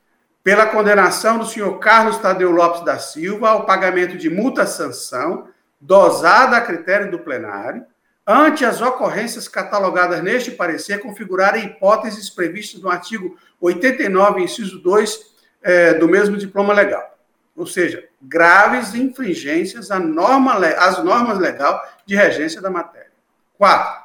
pela 0.43 0.65
condenação 0.65 1.39
do 1.39 1.45
senhor 1.45 1.79
Carlos 1.79 2.17
Tadeu 2.17 2.51
Lopes 2.51 2.83
da 2.83 2.99
Silva 2.99 3.49
ao 3.49 3.65
pagamento 3.65 4.17
de 4.17 4.29
multa-sanção, 4.29 5.47
dosada 5.79 6.57
a 6.57 6.61
critério 6.61 7.09
do 7.09 7.19
plenário, 7.19 7.85
ante 8.27 8.65
as 8.65 8.81
ocorrências 8.81 9.47
catalogadas 9.47 10.21
neste 10.21 10.51
parecer 10.51 10.99
configurarem 10.99 11.65
hipóteses 11.65 12.29
previstas 12.29 12.81
no 12.81 12.89
artigo 12.89 13.37
89, 13.59 14.41
inciso 14.41 14.79
2 14.79 15.33
é, 15.61 15.93
do 15.93 16.07
mesmo 16.07 16.37
diploma 16.37 16.73
legal. 16.73 17.17
Ou 17.55 17.65
seja, 17.65 18.03
graves 18.21 18.95
infringências 18.95 19.91
à 19.91 19.99
norma, 19.99 20.53
às 20.77 21.03
normas 21.03 21.37
legal 21.37 21.81
de 22.05 22.15
regência 22.15 22.61
da 22.61 22.69
matéria. 22.69 23.13
4. 23.57 24.03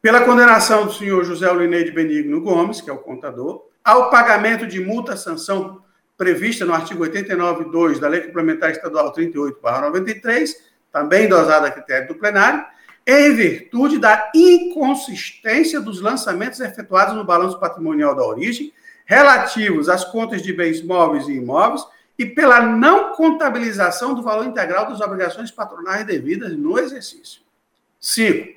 pela 0.00 0.24
condenação 0.24 0.86
do 0.86 0.92
senhor 0.92 1.24
José 1.24 1.50
Olineide 1.50 1.90
Benigno 1.90 2.40
Gomes, 2.40 2.80
que 2.80 2.88
é 2.88 2.92
o 2.92 2.98
contador, 2.98 3.66
ao 3.84 4.08
pagamento 4.08 4.66
de 4.66 4.80
multa 4.80 5.16
sanção 5.16 5.82
prevista 6.16 6.64
no 6.64 6.72
artigo 6.72 7.04
89.2 7.04 7.98
da 7.98 8.08
Lei 8.08 8.22
Complementar 8.22 8.70
Estadual 8.70 9.12
38, 9.12 9.60
93, 9.62 10.56
também 10.90 11.28
dosada 11.28 11.66
a 11.66 11.70
critério 11.70 12.08
do 12.08 12.14
plenário, 12.14 12.64
em 13.06 13.34
virtude 13.34 13.98
da 13.98 14.30
inconsistência 14.34 15.80
dos 15.80 16.00
lançamentos 16.00 16.60
efetuados 16.60 17.14
no 17.14 17.24
balanço 17.24 17.60
patrimonial 17.60 18.14
da 18.14 18.24
origem, 18.24 18.72
relativos 19.04 19.90
às 19.90 20.04
contas 20.04 20.40
de 20.40 20.52
bens 20.52 20.82
móveis 20.82 21.28
e 21.28 21.32
imóveis, 21.32 21.84
e 22.18 22.24
pela 22.24 22.60
não 22.60 23.12
contabilização 23.12 24.14
do 24.14 24.22
valor 24.22 24.46
integral 24.46 24.86
das 24.86 25.00
obrigações 25.00 25.50
patronais 25.50 26.06
devidas 26.06 26.56
no 26.56 26.78
exercício. 26.78 27.42
5. 28.00 28.54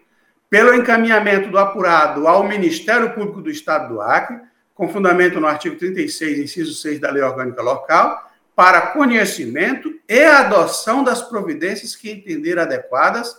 Pelo 0.49 0.73
encaminhamento 0.73 1.49
do 1.49 1.57
apurado 1.57 2.27
ao 2.27 2.47
Ministério 2.47 3.13
Público 3.13 3.41
do 3.41 3.49
Estado 3.49 3.93
do 3.93 4.01
Acre, 4.01 4.39
com 4.77 4.87
fundamento 4.87 5.39
no 5.39 5.47
artigo 5.47 5.75
36, 5.75 6.37
inciso 6.37 6.75
6 6.75 6.99
da 6.99 7.09
Lei 7.09 7.23
Orgânica 7.23 7.63
Local, 7.63 8.31
para 8.55 8.91
conhecimento 8.91 9.91
e 10.07 10.19
adoção 10.23 11.03
das 11.03 11.19
providências 11.19 11.95
que 11.95 12.11
entender 12.11 12.59
adequadas, 12.59 13.35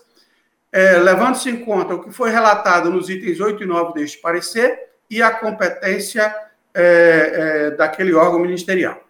é, 0.73 0.99
levando-se 0.99 1.49
em 1.49 1.65
conta 1.65 1.95
o 1.95 2.03
que 2.03 2.11
foi 2.11 2.31
relatado 2.31 2.91
nos 2.91 3.09
itens 3.09 3.41
8 3.41 3.63
e 3.63 3.67
9 3.67 3.95
deste 3.95 4.19
parecer 4.19 4.89
e 5.09 5.23
a 5.23 5.31
competência 5.31 6.35
é, 6.75 6.83
é, 6.83 7.71
daquele 7.71 8.13
órgão 8.15 8.41
ministerial. 8.41 9.01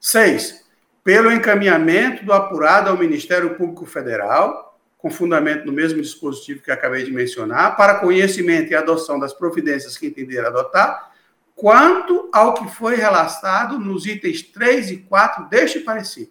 6. 0.00 0.64
Pelo 1.04 1.30
encaminhamento 1.30 2.24
do 2.24 2.32
apurado 2.32 2.90
ao 2.90 2.98
Ministério 2.98 3.54
Público 3.54 3.86
Federal, 3.86 4.76
com 4.98 5.08
fundamento 5.08 5.66
no 5.66 5.72
mesmo 5.72 6.02
dispositivo 6.02 6.62
que 6.62 6.70
acabei 6.70 7.04
de 7.04 7.12
mencionar, 7.12 7.76
para 7.76 8.00
conhecimento 8.00 8.72
e 8.72 8.74
adoção 8.74 9.20
das 9.20 9.32
providências 9.32 9.96
que 9.96 10.06
entender 10.06 10.44
adotar, 10.44 11.13
quanto 11.54 12.28
ao 12.32 12.54
que 12.54 12.68
foi 12.68 12.96
relatado 12.96 13.78
nos 13.78 14.06
itens 14.06 14.42
3 14.42 14.90
e 14.90 14.96
4 14.98 15.48
deste 15.48 15.80
parecer, 15.80 16.30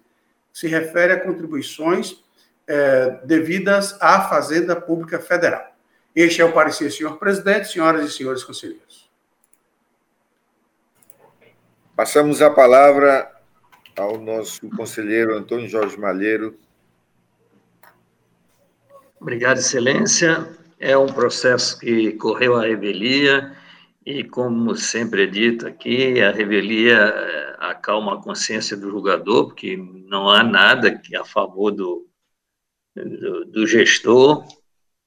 que 0.52 0.60
se 0.60 0.68
refere 0.68 1.14
a 1.14 1.20
contribuições 1.20 2.22
é, 2.68 3.20
devidas 3.26 3.98
à 4.02 4.22
Fazenda 4.22 4.76
Pública 4.76 5.20
Federal. 5.20 5.74
Este 6.16 6.42
é 6.42 6.46
o 6.46 6.52
parecer, 6.52 6.92
senhor 6.92 7.18
presidente, 7.18 7.70
senhoras 7.70 8.08
e 8.08 8.14
senhores 8.14 8.44
conselheiros. 8.44 9.10
Passamos 11.96 12.42
a 12.42 12.50
palavra 12.50 13.32
ao 13.98 14.20
nosso 14.20 14.68
conselheiro 14.72 15.36
Antônio 15.36 15.68
Jorge 15.68 15.98
Malheiro. 15.98 16.58
Obrigado, 19.20 19.58
Excelência. 19.58 20.48
É 20.80 20.98
um 20.98 21.08
processo 21.08 21.80
que 21.80 22.12
correu 22.14 22.56
à 22.56 22.64
revelia 22.64 23.56
e, 24.06 24.24
como 24.24 24.76
sempre 24.76 25.24
é 25.24 25.28
dito 25.28 25.68
aqui, 25.68 26.22
a 26.22 26.32
revelia 26.32 26.98
eh, 26.98 27.56
acalma 27.60 28.16
a 28.16 28.22
consciência 28.22 28.76
do 28.76 28.90
julgador, 28.90 29.48
porque 29.48 29.78
não 29.78 30.30
há 30.30 30.44
nada 30.44 31.02
a 31.16 31.26
favor 31.26 31.72
do, 31.72 32.08
do, 32.96 33.46
do 33.46 33.68
gestor, 33.68 34.46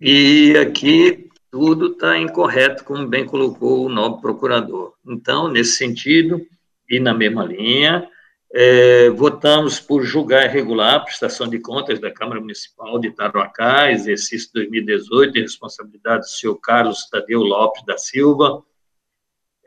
e 0.01 0.55
aqui 0.57 1.29
tudo 1.51 1.93
está 1.93 2.19
incorreto, 2.19 2.85
como 2.85 3.07
bem 3.07 3.25
colocou 3.25 3.87
o 3.87 3.89
nobre 3.89 4.21
procurador. 4.21 4.95
Então, 5.07 5.49
nesse 5.49 5.77
sentido, 5.77 6.41
e 6.89 7.01
na 7.01 7.15
mesma 7.15 7.45
linha, 7.45 8.09
é, 8.53 9.11
votamos 9.11 9.81
por 9.81 10.03
julgar 10.03 10.47
irregular 10.47 10.95
a 10.95 11.01
prestação 11.01 11.49
de 11.49 11.59
contas 11.59 12.01
da 12.01 12.11
Câmara 12.11 12.41
Municipal 12.41 12.99
de 12.99 13.11
Tarouacá, 13.11 13.91
exercício 13.91 14.51
2018, 14.55 15.33
de 15.33 15.41
responsabilidade 15.41 16.21
do 16.21 16.29
senhor 16.29 16.57
Carlos 16.57 17.09
Tadeu 17.11 17.41
Lopes 17.41 17.85
da 17.85 17.99
Silva, 17.99 18.63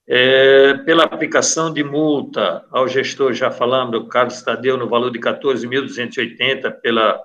é, 0.06 0.74
pela 0.78 1.04
aplicação 1.04 1.72
de 1.72 1.82
multa 1.82 2.64
ao 2.70 2.88
gestor, 2.88 3.32
já 3.32 3.50
falamos, 3.50 3.92
do 3.92 4.06
Carlos 4.06 4.42
Tadeu, 4.42 4.76
no 4.76 4.88
valor 4.88 5.10
de 5.10 5.18
14.280 5.18 6.72
pela 6.80 7.22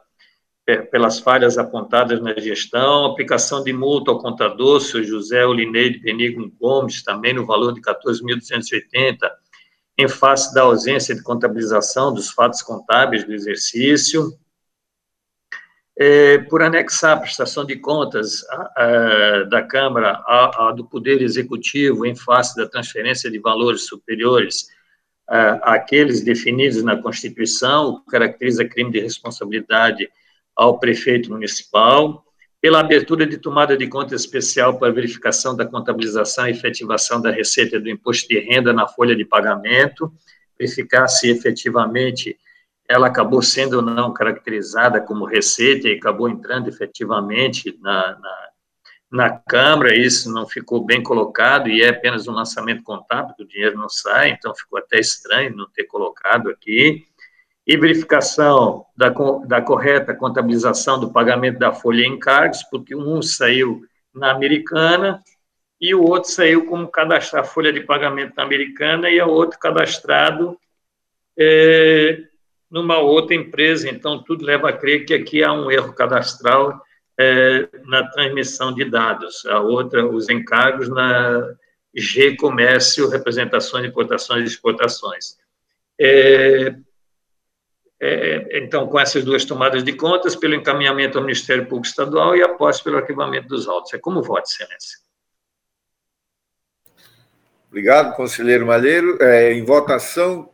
pelas 0.77 1.19
falhas 1.19 1.57
apontadas 1.57 2.21
na 2.21 2.33
gestão, 2.39 3.05
aplicação 3.05 3.63
de 3.63 3.73
multa 3.73 4.11
ao 4.11 4.19
contador, 4.19 4.81
seu 4.81 5.03
José 5.03 5.45
Olineide 5.45 5.99
Benigno 5.99 6.51
Gomes, 6.59 7.03
também 7.03 7.33
no 7.33 7.45
valor 7.45 7.73
de 7.73 7.81
14.280, 7.81 9.17
em 9.97 10.07
face 10.07 10.53
da 10.53 10.61
ausência 10.61 11.13
de 11.13 11.23
contabilização 11.23 12.13
dos 12.13 12.29
fatos 12.31 12.61
contábeis 12.61 13.23
do 13.23 13.33
exercício, 13.33 14.31
é, 15.97 16.37
por 16.37 16.61
anexar 16.61 17.17
a 17.17 17.19
prestação 17.19 17.65
de 17.65 17.75
contas 17.75 18.45
a, 18.49 18.71
a, 18.77 19.43
da 19.43 19.61
Câmara 19.61 20.23
a, 20.25 20.71
do 20.73 20.85
Poder 20.85 21.21
Executivo 21.21 22.05
em 22.05 22.15
face 22.15 22.55
da 22.55 22.65
transferência 22.67 23.29
de 23.29 23.37
valores 23.37 23.85
superiores 23.85 24.67
àqueles 25.61 26.21
definidos 26.21 26.81
na 26.81 26.97
Constituição, 26.97 27.89
o 27.89 27.99
que 27.99 28.11
caracteriza 28.11 28.65
crime 28.65 28.91
de 28.91 28.99
responsabilidade 28.99 30.09
ao 30.59 30.77
prefeito 30.77 31.31
municipal, 31.31 32.21
pela 32.59 32.81
abertura 32.81 33.25
de 33.25 33.37
tomada 33.37 33.77
de 33.77 33.87
conta 33.87 34.13
especial 34.13 34.77
para 34.77 34.91
verificação 34.91 35.55
da 35.55 35.65
contabilização 35.65 36.47
e 36.47 36.51
efetivação 36.51 37.21
da 37.21 37.31
receita 37.31 37.79
do 37.79 37.89
imposto 37.89 38.27
de 38.27 38.39
renda 38.41 38.73
na 38.73 38.85
folha 38.85 39.15
de 39.15 39.23
pagamento, 39.23 40.11
verificar 40.59 41.07
se 41.07 41.29
efetivamente 41.29 42.37
ela 42.89 43.07
acabou 43.07 43.41
sendo 43.41 43.77
ou 43.77 43.81
não 43.81 44.13
caracterizada 44.13 44.99
como 44.99 45.23
receita 45.23 45.87
e 45.87 45.93
acabou 45.93 46.27
entrando 46.27 46.67
efetivamente 46.67 47.79
na, 47.81 48.19
na, 48.19 48.49
na 49.09 49.29
Câmara, 49.29 49.95
isso 49.95 50.29
não 50.29 50.45
ficou 50.45 50.83
bem 50.83 51.01
colocado 51.01 51.69
e 51.69 51.81
é 51.81 51.87
apenas 51.87 52.27
um 52.27 52.33
lançamento 52.33 52.83
contábil, 52.83 53.33
o 53.39 53.47
dinheiro 53.47 53.77
não 53.77 53.87
sai, 53.87 54.31
então 54.31 54.53
ficou 54.53 54.77
até 54.77 54.99
estranho 54.99 55.55
não 55.55 55.69
ter 55.69 55.85
colocado 55.85 56.49
aqui 56.49 57.07
e 57.69 57.77
verificação 57.77 58.83
da, 58.97 59.13
da 59.45 59.61
correta 59.61 60.15
contabilização 60.15 60.99
do 60.99 61.13
pagamento 61.13 61.59
da 61.59 61.71
folha 61.71 62.03
em 62.03 62.13
encargos, 62.13 62.63
porque 62.63 62.95
um 62.95 63.21
saiu 63.21 63.83
na 64.11 64.31
americana 64.31 65.21
e 65.79 65.93
o 65.93 66.01
outro 66.01 66.31
saiu 66.31 66.65
como 66.65 66.87
cadastrar 66.87 67.45
folha 67.45 67.71
de 67.71 67.81
pagamento 67.81 68.33
na 68.35 68.41
americana 68.41 69.07
e 69.07 69.21
o 69.21 69.29
outro 69.29 69.59
cadastrado 69.59 70.57
é, 71.37 72.23
numa 72.71 72.97
outra 72.97 73.35
empresa. 73.35 73.87
Então, 73.87 74.23
tudo 74.23 74.43
leva 74.43 74.69
a 74.69 74.73
crer 74.73 75.05
que 75.05 75.13
aqui 75.13 75.43
há 75.43 75.53
um 75.53 75.69
erro 75.69 75.93
cadastral 75.93 76.81
é, 77.19 77.69
na 77.85 78.03
transmissão 78.09 78.73
de 78.73 78.83
dados. 78.83 79.45
A 79.45 79.59
outra, 79.59 80.03
os 80.07 80.27
encargos 80.27 80.89
na 80.89 81.53
G 81.93 82.35
Comércio, 82.35 83.09
representações, 83.09 83.85
importações 83.85 84.41
e 84.41 84.47
exportações. 84.47 85.37
É, 86.01 86.73
é, 88.01 88.57
então, 88.57 88.87
com 88.87 88.97
essas 88.97 89.25
duas 89.25 89.43
tomadas 89.43 89.83
de 89.83 89.93
contas, 89.93 90.35
pelo 90.35 90.55
encaminhamento 90.55 91.17
ao 91.17 91.23
Ministério 91.23 91.65
Público 91.65 91.87
Estadual 91.87 92.35
e 92.35 92.41
após 92.41 92.81
pelo 92.81 92.97
arquivamento 92.97 93.49
dos 93.49 93.67
autos. 93.67 93.93
É 93.93 93.97
como 93.97 94.23
voto, 94.23 94.49
Excelência. 94.49 94.99
Obrigado, 97.67 98.15
conselheiro 98.15 98.65
Malheiro. 98.65 99.21
É, 99.21 99.53
em 99.53 99.65
votação, 99.65 100.49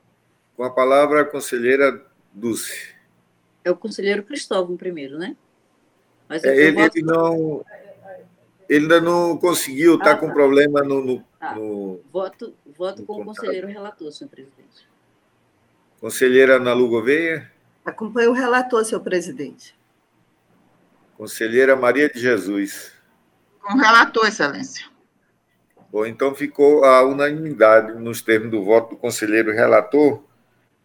com 0.58 0.63
a 0.63 0.71
palavra 0.71 1.21
a 1.21 1.25
conselheira 1.25 2.03
Dulce. 2.34 2.93
É 3.63 3.71
o 3.71 3.75
conselheiro 3.75 4.23
Cristóvão 4.23 4.75
primeiro, 4.75 5.17
né? 5.17 5.38
Mas 6.27 6.43
é, 6.43 6.55
ele, 6.55 6.81
voto... 6.81 6.97
ele, 6.97 7.05
não. 7.05 7.65
Ele 8.67 8.86
ainda 8.86 8.99
não 8.99 9.38
conseguiu, 9.38 9.95
está 9.95 10.12
ah, 10.12 10.17
com 10.17 10.27
tá. 10.27 10.34
problema 10.34 10.81
no. 10.81 11.05
no, 11.05 11.23
tá. 11.39 11.55
no 11.55 12.01
voto 12.12 12.55
voto 12.65 13.01
no 13.01 13.05
com 13.05 13.21
o 13.21 13.25
conselheiro 13.25 13.67
relator, 13.67 14.12
senhor 14.12 14.29
presidente. 14.29 14.88
Conselheira 15.99 16.58
Ana 16.58 16.73
Lu 16.73 16.89
Gouveia. 16.89 17.51
Acompanho 17.86 18.31
o 18.31 18.34
relator, 18.34 18.84
senhor 18.84 19.01
presidente. 19.01 19.75
Conselheira 21.17 21.75
Maria 21.75 22.10
de 22.10 22.19
Jesus. 22.19 22.91
Com 23.62 23.73
o 23.73 23.77
relator, 23.77 24.27
excelência. 24.27 24.86
Bom, 25.91 26.03
então 26.05 26.36
ficou 26.36 26.84
a 26.84 27.03
unanimidade 27.03 27.97
nos 27.99 28.21
termos 28.21 28.51
do 28.51 28.63
voto 28.63 28.91
do 28.91 28.97
conselheiro 28.97 29.51
relator, 29.53 30.21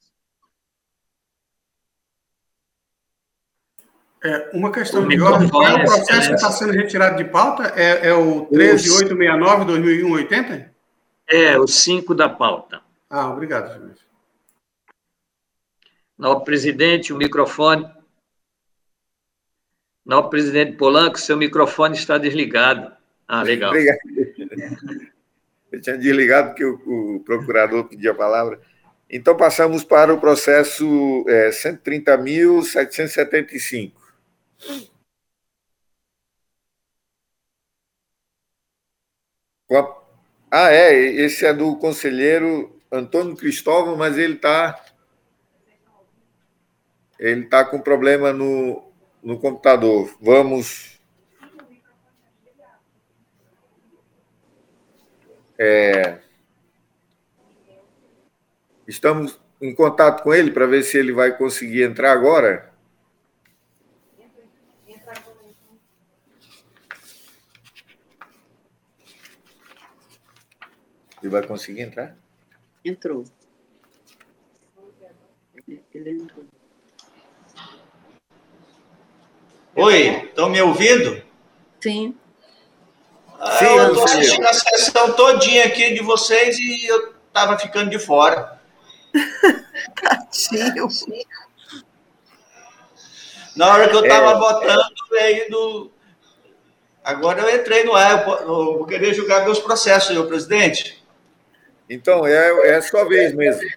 É, 4.24 4.52
uma 4.54 4.72
questão 4.72 5.08
de 5.08 5.20
ordem, 5.20 5.50
qual 5.50 5.64
é 5.64 5.74
o 5.74 5.84
processo 5.84 6.30
que 6.30 6.36
está 6.36 6.52
sendo 6.52 6.74
retirado 6.74 7.18
de 7.18 7.26
pauta? 7.26 7.74
É, 7.76 8.10
é 8.10 8.14
o 8.14 8.46
13869-2001-80? 8.52 10.70
É, 11.28 11.58
o 11.58 11.66
5 11.66 12.14
da 12.14 12.30
pauta. 12.30 12.82
Ah, 13.10 13.32
obrigado, 13.32 13.74
senhor. 13.74 13.96
Novo 16.18 16.46
presidente, 16.46 17.12
o 17.12 17.18
microfone. 17.18 17.90
Novo 20.06 20.30
presidente 20.30 20.78
Polanco, 20.78 21.20
seu 21.20 21.36
microfone 21.38 21.96
está 21.96 22.18
desligado. 22.18 22.92
Ah, 23.28 23.44
legal. 23.44 23.70
Obrigado. 23.70 24.00
Eu 25.72 25.80
tinha 25.80 25.96
desligado 25.98 26.50
porque 26.50 26.66
o, 26.66 27.16
o 27.16 27.24
procurador 27.24 27.86
pediu 27.86 28.12
a 28.12 28.16
palavra. 28.16 28.60
Então, 29.10 29.38
passamos 29.38 29.84
para 29.84 30.14
o 30.14 30.20
processo 30.20 31.26
é, 31.28 31.50
130.775. 31.50 33.94
Ah, 40.50 40.72
é, 40.72 40.94
esse 40.94 41.46
é 41.46 41.54
do 41.54 41.76
conselheiro 41.78 42.78
Antônio 42.92 43.38
Cristóvão, 43.38 43.96
mas 43.96 44.18
ele 44.18 44.34
está 44.34 44.84
ele 47.18 47.46
está 47.46 47.64
com 47.64 47.80
problema 47.80 48.34
no, 48.34 48.91
no 49.24 49.40
computador. 49.40 50.16
Vamos. 50.20 51.00
É, 55.58 56.20
estamos 58.88 59.40
em 59.62 59.76
contato 59.76 60.24
com 60.24 60.34
ele 60.34 60.52
para 60.52 60.66
ver 60.66 60.82
se 60.84 60.98
ele 60.98 61.14
vai 61.14 61.38
conseguir 61.38 61.84
entrar 61.84 62.12
agora. 62.12 62.72
Ele 71.22 71.30
vai 71.30 71.46
conseguir 71.46 71.82
entrar? 71.82 72.18
Entrou. 72.84 73.24
Ele 75.94 76.10
entrou. 76.10 76.44
Oi, 79.82 80.26
estão 80.26 80.48
me 80.48 80.62
ouvindo? 80.62 81.20
Sim. 81.80 82.16
Ah, 83.40 83.58
Sim 83.58 83.66
eu 83.66 83.88
estou 83.88 84.04
assistindo 84.04 84.46
a 84.46 84.54
sessão 84.54 85.14
todinha 85.14 85.66
aqui 85.66 85.96
de 85.96 86.04
vocês 86.04 86.56
e 86.60 86.86
eu 86.86 87.16
estava 87.26 87.58
ficando 87.58 87.90
de 87.90 87.98
fora. 87.98 88.62
Tadinho. 90.00 90.88
Na 93.56 93.74
hora 93.74 93.90
que 93.90 93.96
eu 93.96 94.04
estava 94.04 94.34
é, 94.34 94.36
votando, 94.36 94.94
veio 95.10 95.50
do. 95.50 95.92
Agora 97.04 97.42
eu 97.42 97.60
entrei 97.60 97.84
no 97.84 97.96
ar, 97.96 98.24
eu 98.42 98.78
vou 98.78 98.86
querer 98.86 99.16
julgar 99.16 99.44
meus 99.44 99.58
processos, 99.58 100.10
senhor 100.10 100.28
presidente. 100.28 101.04
Então, 101.90 102.28
é, 102.28 102.70
é 102.70 102.76
a 102.76 102.84
sua 102.84 103.04
vez 103.06 103.34
mesmo. 103.34 103.68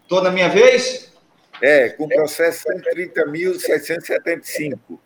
Estou 0.00 0.22
na 0.22 0.30
minha 0.30 0.48
vez? 0.48 1.12
É, 1.60 1.90
com 1.90 2.08
processo 2.08 2.66
130.775. 2.96 4.98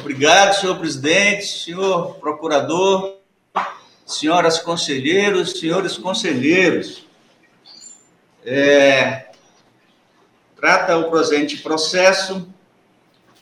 Obrigado, 0.00 0.58
senhor 0.58 0.78
presidente, 0.78 1.46
senhor 1.46 2.14
procurador, 2.16 3.18
senhoras 4.06 4.58
conselheiros, 4.58 5.60
senhores 5.60 5.98
conselheiros. 5.98 7.06
É, 8.44 9.26
trata 10.56 10.96
o 10.96 11.08
presente 11.10 11.58
processo 11.58 12.48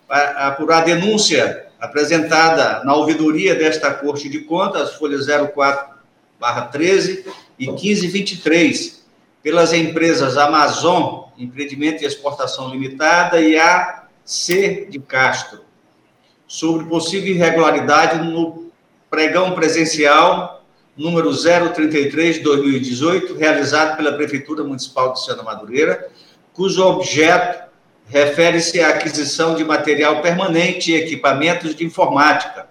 a 0.09 0.49
apurar 0.49 0.85
denúncia 0.85 1.69
apresentada 1.79 2.83
na 2.85 2.95
ouvidoria 2.95 3.55
desta 3.55 3.95
Corte 3.95 4.29
de 4.29 4.41
Contas, 4.41 4.95
folha 4.95 5.19
04/13, 5.19 7.25
e 7.59 7.67
1523, 7.67 9.07
pelas 9.43 9.73
empresas 9.73 10.37
Amazon, 10.37 11.31
Empreendimento 11.39 12.03
e 12.03 12.07
Exportação 12.07 12.69
Limitada, 12.69 13.41
e 13.41 13.59
a 13.59 14.05
C 14.25 14.87
de 14.91 14.99
Castro, 14.99 15.70
sobre 16.51 16.85
possível 16.87 17.33
irregularidade 17.33 18.27
no 18.29 18.73
pregão 19.09 19.53
presencial 19.53 20.65
número 20.97 21.31
033 21.33 22.39
de 22.39 22.43
2018, 22.43 23.37
realizado 23.37 23.97
pela 23.97 24.15
Prefeitura 24.15 24.65
Municipal 24.65 25.13
de 25.13 25.25
Santa 25.25 25.45
Madureira, 25.45 26.11
cujo 26.53 26.85
objeto 26.85 27.71
refere-se 28.09 28.81
à 28.81 28.89
aquisição 28.89 29.55
de 29.55 29.63
material 29.63 30.21
permanente 30.23 30.91
e 30.91 30.97
equipamentos 30.97 31.73
de 31.73 31.85
informática, 31.85 32.67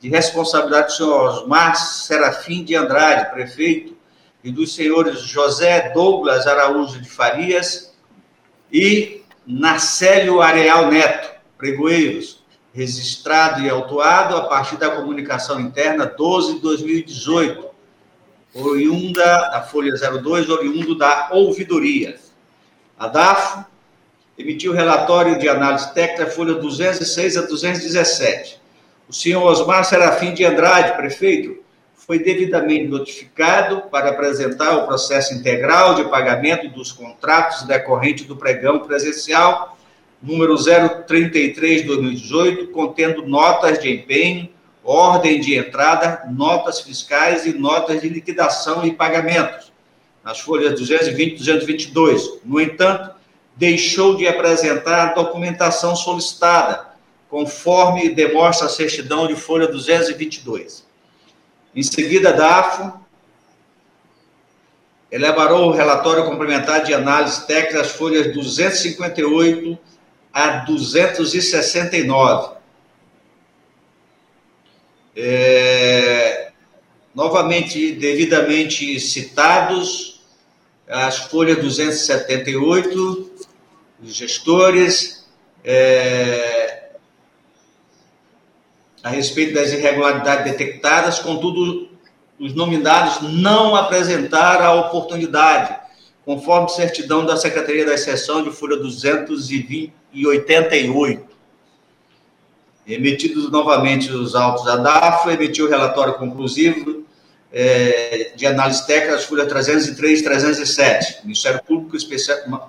de 0.00 0.08
responsabilidade 0.08 0.88
do 0.88 0.92
senhor 0.92 1.22
Osmar 1.22 1.76
Serafim 1.76 2.64
de 2.64 2.74
Andrade, 2.74 3.32
prefeito, 3.32 3.96
e 4.42 4.50
dos 4.50 4.74
senhores 4.74 5.20
José 5.20 5.92
Douglas 5.94 6.48
Araújo 6.48 7.00
de 7.00 7.08
Farias 7.08 7.94
e 8.72 9.22
Narcélio 9.46 10.42
Areal 10.42 10.90
Neto, 10.90 11.30
pregoeiros, 11.56 12.41
registrado 12.72 13.60
e 13.60 13.68
autuado 13.68 14.36
a 14.36 14.42
partir 14.42 14.76
da 14.76 14.90
comunicação 14.90 15.60
interna 15.60 16.06
12 16.06 16.54
de 16.54 16.60
2018, 16.60 17.66
oriunda 18.54 19.50
da 19.50 19.62
Folha 19.62 19.92
02, 19.94 20.48
oriundo 20.48 20.96
da 20.96 21.28
ouvidoria. 21.32 22.18
A 22.98 23.08
DAFO 23.08 23.64
emitiu 24.38 24.72
relatório 24.72 25.38
de 25.38 25.48
análise 25.48 25.92
técnica, 25.92 26.30
folha 26.30 26.54
206 26.54 27.36
a 27.36 27.42
217. 27.42 28.60
O 29.08 29.12
senhor 29.12 29.42
Osmar 29.42 29.84
Serafim 29.84 30.32
de 30.32 30.44
Andrade, 30.44 30.96
prefeito, 30.96 31.62
foi 31.94 32.18
devidamente 32.18 32.86
notificado 32.86 33.82
para 33.82 34.10
apresentar 34.10 34.76
o 34.76 34.86
processo 34.86 35.34
integral 35.34 35.94
de 35.94 36.04
pagamento 36.04 36.68
dos 36.68 36.90
contratos 36.90 37.62
decorrente 37.62 38.24
do 38.24 38.36
pregão 38.36 38.80
presencial 38.80 39.76
número 40.22 40.54
033 40.56 41.82
de 41.82 41.86
2018, 41.88 42.68
contendo 42.68 43.26
notas 43.26 43.80
de 43.80 43.90
empenho, 43.90 44.48
ordem 44.84 45.40
de 45.40 45.56
entrada, 45.56 46.22
notas 46.30 46.80
fiscais 46.80 47.44
e 47.44 47.52
notas 47.52 48.00
de 48.00 48.08
liquidação 48.08 48.86
e 48.86 48.92
pagamentos, 48.92 49.72
nas 50.24 50.38
folhas 50.38 50.78
220 50.78 51.32
e 51.32 51.36
222. 51.38 52.40
No 52.44 52.60
entanto, 52.60 53.10
deixou 53.56 54.16
de 54.16 54.26
apresentar 54.28 55.08
a 55.08 55.14
documentação 55.14 55.96
solicitada, 55.96 56.92
conforme 57.28 58.10
demonstra 58.10 58.66
a 58.66 58.70
certidão 58.70 59.26
de 59.26 59.34
folha 59.34 59.66
222. 59.66 60.86
Em 61.74 61.82
seguida, 61.82 62.32
DAFO 62.32 63.00
elaborou 65.10 65.68
o 65.68 65.72
relatório 65.72 66.24
complementar 66.24 66.84
de 66.84 66.94
análise 66.94 67.46
técnica 67.46 67.78
das 67.78 67.92
folhas 67.92 68.32
258 68.32 69.78
a 70.32 70.64
269. 70.64 72.56
É, 75.14 76.50
novamente, 77.14 77.92
devidamente 77.92 78.98
citados, 78.98 80.22
as 80.88 81.18
folhas 81.18 81.58
278, 81.58 83.30
os 84.02 84.14
gestores, 84.14 85.28
é, 85.64 86.90
a 89.02 89.08
respeito 89.08 89.54
das 89.54 89.72
irregularidades 89.72 90.44
detectadas, 90.44 91.18
contudo, 91.18 91.90
os 92.38 92.54
nominados 92.54 93.20
não 93.32 93.76
apresentaram 93.76 94.64
a 94.64 94.74
oportunidade, 94.86 95.81
conforme 96.24 96.68
certidão 96.68 97.26
da 97.26 97.36
Secretaria 97.36 97.84
da 97.84 97.94
Exceção 97.94 98.42
de 98.42 98.50
folha 98.50 98.76
288. 98.76 101.32
Emitidos 102.86 103.50
novamente 103.50 104.10
os 104.10 104.34
autos 104.34 104.64
da 104.64 104.76
DAFO, 104.76 105.30
emitiu 105.30 105.66
o 105.66 105.68
relatório 105.68 106.14
conclusivo 106.14 107.04
é, 107.52 108.32
de 108.34 108.46
análise 108.46 108.86
técnica 108.86 109.12
das 109.12 109.24
folhas 109.24 109.46
303 109.46 110.20
e 110.20 110.24
307. 110.24 111.18
O 111.20 111.24
Ministério 111.26 111.62
Público 111.62 111.98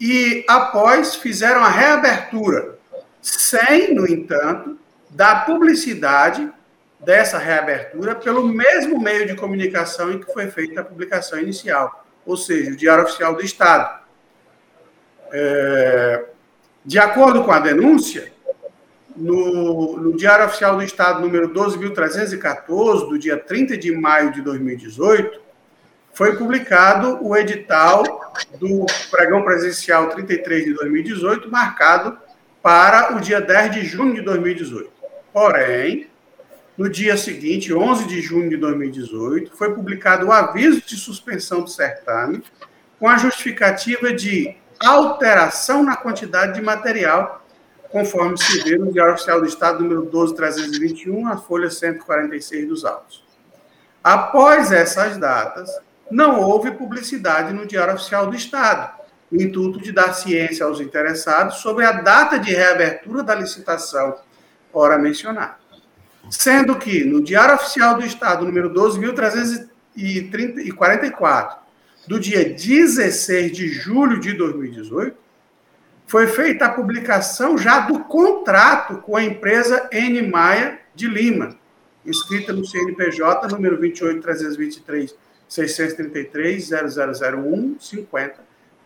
e, 0.00 0.44
após, 0.48 1.14
fizeram 1.14 1.62
a 1.62 1.68
reabertura, 1.68 2.78
sem, 3.20 3.94
no 3.94 4.08
entanto, 4.08 4.78
dar 5.10 5.44
publicidade 5.44 6.50
dessa 6.98 7.36
reabertura 7.36 8.14
pelo 8.14 8.46
mesmo 8.46 8.98
meio 8.98 9.26
de 9.26 9.34
comunicação 9.34 10.10
em 10.10 10.18
que 10.18 10.32
foi 10.32 10.48
feita 10.50 10.80
a 10.80 10.84
publicação 10.84 11.38
inicial, 11.38 12.04
ou 12.24 12.36
seja, 12.36 12.70
o 12.70 12.76
Diário 12.76 13.04
Oficial 13.04 13.34
do 13.34 13.42
Estado. 13.42 14.00
É, 15.30 16.24
de 16.84 16.98
acordo 16.98 17.44
com 17.44 17.52
a 17.52 17.58
denúncia, 17.58 18.32
no, 19.16 19.98
no, 19.98 20.16
Diário 20.16 20.46
Oficial 20.46 20.76
do 20.76 20.82
Estado 20.82 21.20
número 21.20 21.52
12.314, 21.52 23.08
do 23.08 23.18
dia 23.18 23.36
30 23.36 23.76
de 23.76 23.92
maio 23.92 24.32
de 24.32 24.40
2018, 24.42 25.40
foi 26.12 26.36
publicado 26.36 27.18
o 27.26 27.36
edital 27.36 28.02
do 28.58 28.86
pregão 29.10 29.42
presencial 29.42 30.08
33 30.08 30.64
de 30.66 30.74
2018, 30.74 31.50
marcado 31.50 32.18
para 32.62 33.16
o 33.16 33.20
dia 33.20 33.40
10 33.40 33.72
de 33.72 33.84
junho 33.84 34.14
de 34.14 34.22
2018. 34.22 34.90
Porém, 35.32 36.08
no 36.76 36.88
dia 36.88 37.16
seguinte, 37.16 37.72
11 37.72 38.06
de 38.06 38.20
junho 38.20 38.48
de 38.48 38.56
2018, 38.56 39.56
foi 39.56 39.74
publicado 39.74 40.26
o 40.26 40.32
aviso 40.32 40.82
de 40.82 40.96
suspensão 40.96 41.62
do 41.62 41.70
certame, 41.70 42.42
com 42.98 43.08
a 43.08 43.16
justificativa 43.16 44.12
de 44.12 44.56
alteração 44.78 45.82
na 45.82 45.96
quantidade 45.96 46.54
de 46.54 46.62
material, 46.62 47.41
conforme 47.92 48.36
se 48.38 48.64
vê 48.64 48.78
no 48.78 48.90
Diário 48.90 49.12
Oficial 49.12 49.40
do 49.40 49.46
Estado, 49.46 49.84
número 49.84 50.06
12321, 50.06 51.28
a 51.28 51.36
folha 51.36 51.70
146 51.70 52.66
dos 52.66 52.86
autos. 52.86 53.22
Após 54.02 54.72
essas 54.72 55.18
datas, 55.18 55.70
não 56.10 56.40
houve 56.40 56.72
publicidade 56.72 57.52
no 57.52 57.66
Diário 57.66 57.94
Oficial 57.94 58.26
do 58.26 58.34
Estado, 58.34 59.00
no 59.30 59.40
intuito 59.40 59.80
de 59.80 59.92
dar 59.92 60.12
ciência 60.14 60.64
aos 60.64 60.80
interessados 60.80 61.58
sobre 61.58 61.84
a 61.84 61.92
data 61.92 62.38
de 62.38 62.52
reabertura 62.52 63.22
da 63.22 63.34
licitação 63.34 64.16
ora 64.72 64.96
mencionada. 64.98 65.56
Sendo 66.30 66.76
que 66.76 67.04
no 67.04 67.22
Diário 67.22 67.56
Oficial 67.56 67.96
do 67.96 68.06
Estado, 68.06 68.44
número 68.44 68.72
12.344, 68.72 71.56
do 72.08 72.18
dia 72.18 72.44
16 72.44 73.52
de 73.52 73.68
julho 73.68 74.18
de 74.18 74.32
2018, 74.32 75.14
foi 76.12 76.26
feita 76.26 76.66
a 76.66 76.70
publicação 76.70 77.56
já 77.56 77.80
do 77.80 78.00
contrato 78.00 78.98
com 78.98 79.16
a 79.16 79.24
empresa 79.24 79.88
N 79.90 80.20
Maia 80.28 80.78
de 80.94 81.08
Lima, 81.08 81.56
inscrita 82.04 82.52
no 82.52 82.66
CNPJ 82.66 83.48
número 83.48 83.78
28323 83.78 85.14
633 85.48 86.68
0001 86.68 87.80
50, 87.80 88.34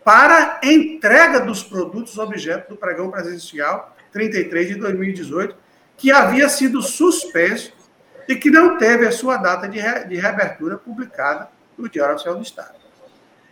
para 0.05 0.61
entrega 0.63 1.41
dos 1.41 1.65
produtos 1.65 2.17
objeto 2.17 2.69
do 2.69 2.77
pregão 2.77 3.11
presencial 3.11 3.97
33 4.13 4.69
de 4.69 4.75
2018, 4.77 5.57
que 5.97 6.13
havia 6.13 6.49
sido 6.49 6.81
suspenso 6.81 7.73
e 8.29 8.37
que 8.37 8.53
não 8.53 8.79
teve 8.79 9.05
a 9.05 9.11
sua 9.11 9.37
data 9.37 9.69
de, 9.69 9.81
re, 9.81 10.05
de 10.05 10.15
reabertura 10.15 10.77
publicada 10.77 11.49
no 11.77 11.89
Diário 11.89 12.15
Oficial 12.15 12.37
do 12.37 12.43
Estado. 12.43 12.77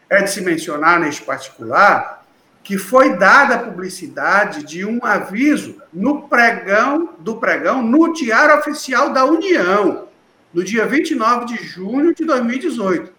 É 0.08 0.22
de 0.22 0.30
se 0.30 0.42
mencionar, 0.42 1.00
neste 1.00 1.22
particular, 1.22 2.23
que 2.64 2.78
foi 2.78 3.18
dada 3.18 3.56
a 3.56 3.58
publicidade 3.58 4.64
de 4.64 4.86
um 4.86 5.04
aviso 5.04 5.82
no 5.92 6.26
pregão 6.26 7.14
do 7.18 7.36
pregão 7.36 7.82
no 7.82 8.14
Diário 8.14 8.58
Oficial 8.58 9.12
da 9.12 9.22
União, 9.26 10.08
no 10.52 10.64
dia 10.64 10.86
29 10.86 11.44
de 11.44 11.56
junho 11.62 12.14
de 12.14 12.24
2018. 12.24 13.12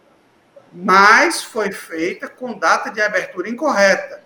Mas 0.74 1.44
foi 1.44 1.72
feita 1.72 2.28
com 2.28 2.58
data 2.58 2.90
de 2.90 3.00
abertura 3.00 3.48
incorreta. 3.48 4.26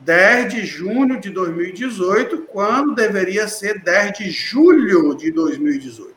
10 0.00 0.52
de 0.52 0.66
junho 0.66 1.20
de 1.20 1.30
2018, 1.30 2.42
quando 2.42 2.96
deveria 2.96 3.46
ser 3.46 3.78
10 3.78 4.18
de 4.18 4.30
julho 4.32 5.14
de 5.14 5.30
2018. 5.30 6.12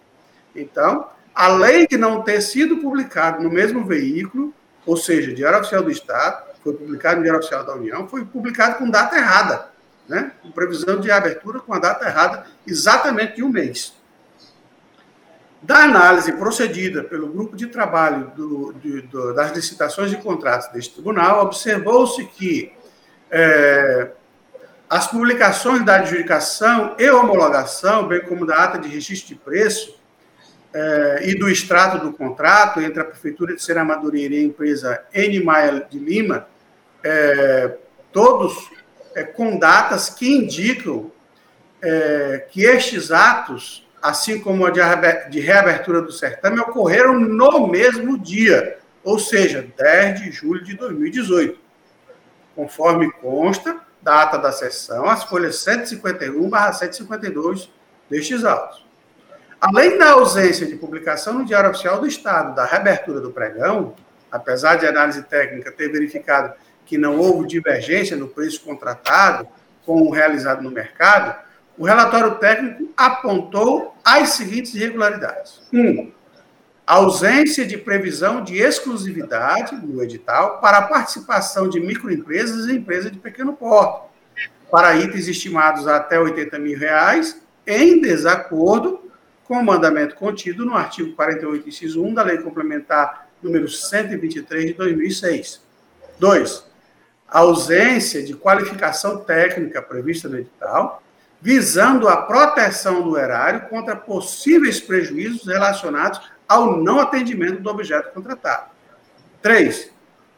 Então, 0.56 1.08
além 1.36 1.86
de 1.86 1.96
não 1.96 2.24
ter 2.24 2.42
sido 2.42 2.78
publicado 2.78 3.44
no 3.44 3.52
mesmo 3.52 3.86
veículo, 3.86 4.52
ou 4.84 4.98
seja, 4.98 5.32
Diário 5.32 5.60
Oficial 5.60 5.84
do 5.84 5.92
Estado, 5.92 6.45
foi 6.66 6.74
publicado 6.74 7.18
no 7.18 7.22
Diário 7.22 7.40
Oficial 7.40 7.64
da 7.64 7.76
União, 7.76 8.08
foi 8.08 8.26
publicado 8.26 8.80
com 8.80 8.90
data 8.90 9.16
errada, 9.16 9.68
né? 10.10 10.32
com 10.42 10.50
previsão 10.50 11.00
de 11.00 11.12
abertura 11.12 11.60
com 11.60 11.72
a 11.76 11.78
data 11.78 12.06
errada, 12.08 12.48
exatamente 12.66 13.36
de 13.36 13.44
um 13.44 13.50
mês. 13.50 13.94
Da 15.62 15.84
análise 15.84 16.32
procedida 16.34 17.04
pelo 17.04 17.28
grupo 17.28 17.56
de 17.56 17.68
trabalho 17.68 18.32
do, 18.36 18.74
de, 18.74 19.02
do, 19.04 19.34
das 19.36 19.52
licitações 19.52 20.10
de 20.10 20.18
contratos 20.18 20.70
deste 20.70 20.96
tribunal, 20.96 21.44
observou-se 21.44 22.26
que 22.26 22.74
é, 23.30 24.10
as 24.90 25.06
publicações 25.08 25.86
da 25.86 25.98
adjudicação 25.98 26.96
e 26.98 27.08
homologação, 27.12 28.08
bem 28.08 28.22
como 28.22 28.44
da 28.46 28.64
ata 28.64 28.80
de 28.80 28.88
registro 28.88 29.36
de 29.36 29.36
preço 29.36 30.00
é, 30.74 31.30
e 31.30 31.38
do 31.38 31.48
extrato 31.48 32.00
do 32.00 32.12
contrato 32.12 32.82
entre 32.82 33.02
a 33.02 33.06
Prefeitura 33.06 33.56
de 33.56 33.64
Serra 33.64 33.84
Madureira 33.84 34.34
e 34.34 34.40
a 34.40 34.44
empresa 34.44 35.04
N. 35.14 35.44
Maia 35.44 35.88
de 35.90 35.98
Lima, 35.98 36.48
é, 37.06 37.78
todos 38.12 38.70
é, 39.16 39.24
com 39.24 39.58
datas 39.58 40.10
que 40.10 40.28
indicam 40.28 41.10
é, 41.82 42.46
que 42.52 42.64
estes 42.64 43.12
atos 43.12 43.86
assim 44.06 44.40
como 44.40 44.66
a 44.68 44.70
de 44.70 45.40
reabertura 45.40 46.02
do 46.02 46.12
certame, 46.12 46.60
ocorreram 46.60 47.18
no 47.20 47.68
mesmo 47.68 48.20
dia, 48.20 48.78
ou 49.04 49.18
seja, 49.18 49.68
10 49.76 50.22
de 50.22 50.32
julho 50.32 50.64
de 50.64 50.76
2018, 50.76 51.60
conforme 52.56 53.12
consta 53.14 53.78
da 54.04 54.22
ata 54.22 54.38
da 54.38 54.52
sessão, 54.52 55.10
as 55.10 55.24
folhas 55.24 55.56
151/152 55.66 57.68
destes 58.08 58.46
autos. 58.46 58.86
Além 59.60 59.98
da 59.98 60.12
ausência 60.12 60.68
de 60.68 60.76
publicação 60.76 61.34
no 61.34 61.46
Diário 61.46 61.72
Oficial 61.72 62.00
do 62.00 62.06
Estado 62.06 62.54
da 62.54 62.64
reabertura 62.64 63.20
do 63.20 63.32
pregão, 63.32 63.96
apesar 64.32 64.76
de 64.76 64.86
análise 64.86 65.24
técnica 65.24 65.72
ter 65.72 65.92
verificado 65.92 66.54
que 66.86 66.98
não 66.98 67.18
houve 67.18 67.48
divergência 67.48 68.16
no 68.16 68.28
preço 68.28 68.62
contratado 68.62 69.48
com 69.86 70.02
o 70.02 70.12
realizado 70.12 70.62
no 70.62 70.72
mercado, 70.72 71.36
o 71.78 71.86
relatório 71.86 72.36
técnico 72.36 72.92
apontou 72.96 73.96
as 74.04 74.30
seguintes 74.30 74.74
irregularidades. 74.76 75.62
Um, 75.74 76.12
ausência 76.86 77.66
de 77.66 77.78
previsão 77.78 78.44
de 78.44 78.58
exclusividade 78.58 79.76
no 79.76 80.02
edital 80.04 80.60
para 80.60 80.78
a 80.78 80.84
participação 80.84 81.68
de 81.68 81.80
microempresas 81.80 82.68
e 82.68 82.76
empresas 82.76 83.12
de 83.12 83.18
pequeno 83.18 83.54
porte, 83.54 84.08
para 84.72 84.96
itens 84.96 85.28
estimados 85.28 85.88
até 85.88 86.20
80 86.20 86.60
mil 86.60 86.78
reais, 86.78 87.42
em 87.66 88.00
desacordo 88.00 89.02
com 89.44 89.56
o 89.56 89.64
mandamento 89.64 90.16
contido 90.16 90.66
no 90.66 90.76
artigo 90.76 91.16
48, 91.16 91.70
inciso 91.70 92.04
1 92.04 92.14
da 92.14 92.24
Lei 92.24 92.38
Complementar 92.38 93.28
número 93.42 93.70
123 93.70 94.68
de 94.68 94.74
2006. 94.74 95.62
2. 96.20 96.66
Ausência 97.28 98.24
de 98.24 98.36
qualificação 98.36 99.18
técnica 99.18 99.82
prevista 99.82 100.30
no 100.30 100.38
edital, 100.38 101.02
visando 101.42 102.08
a 102.08 102.18
proteção 102.18 103.04
do 103.04 103.18
erário 103.18 103.68
contra 103.70 103.96
possíveis 103.96 104.80
prejuízos 104.80 105.46
relacionados 105.46 106.22
ao 106.48 106.78
não 106.78 107.00
atendimento 107.00 107.62
do 107.62 107.70
objeto 107.70 108.14
contratado. 108.14 108.70
3. 109.42 109.92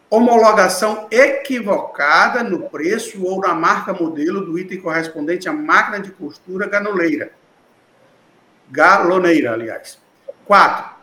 Homologação 0.10 1.08
equivocada 1.12 2.44
no 2.44 2.70
preço 2.70 3.24
ou 3.24 3.42
na 3.42 3.54
marca 3.54 3.94
modelo 3.94 4.46
do 4.46 4.58
item 4.58 4.82
correspondente 4.82 5.50
à 5.50 5.54
máquina 5.54 6.00
de 6.00 6.12
costura 6.12 6.68
ganoleira. 6.68 7.32
Galoneira, 8.70 9.54
aliás. 9.54 10.00
4. 10.46 10.98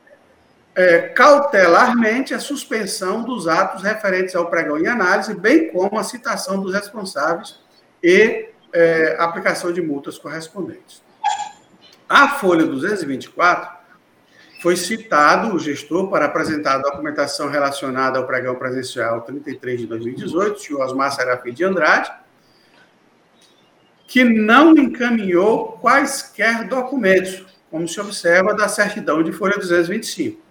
é, 0.75 0.99
cautelarmente 1.11 2.35
a 2.35 2.41
suspensão 2.41 3.23
dos 3.23 3.47
atos 3.47 3.85
referentes 3.85 4.35
ao 4.35 4.51
pregão 4.51 4.79
em 4.79 4.89
análise, 4.89 5.33
bem 5.33 5.71
como 5.71 5.97
a 5.97 6.03
citação 6.03 6.61
dos 6.61 6.75
responsáveis 6.75 7.61
e 8.03 8.49
é, 8.73 9.17
aplicação 9.21 9.73
de 9.73 9.81
multas 9.81 10.19
correspondentes. 10.19 11.09
A 12.13 12.31
folha 12.31 12.67
224 12.67 13.71
foi 14.61 14.75
citado 14.75 15.55
o 15.55 15.61
gestor 15.61 16.11
para 16.11 16.25
apresentar 16.25 16.75
a 16.75 16.83
documentação 16.83 17.49
relacionada 17.49 18.19
ao 18.19 18.27
pregão 18.27 18.57
presencial 18.57 19.21
33 19.21 19.83
de 19.83 19.87
2018, 19.87 20.75
o 20.75 20.83
Osmar 20.83 21.13
Serafim 21.13 21.53
de 21.53 21.63
Andrade, 21.63 22.11
que 24.09 24.25
não 24.25 24.77
encaminhou 24.77 25.79
quaisquer 25.81 26.67
documentos, 26.67 27.47
como 27.71 27.87
se 27.87 28.01
observa 28.01 28.55
da 28.55 28.67
certidão 28.67 29.23
de 29.23 29.31
folha 29.31 29.57
225. 29.57 30.43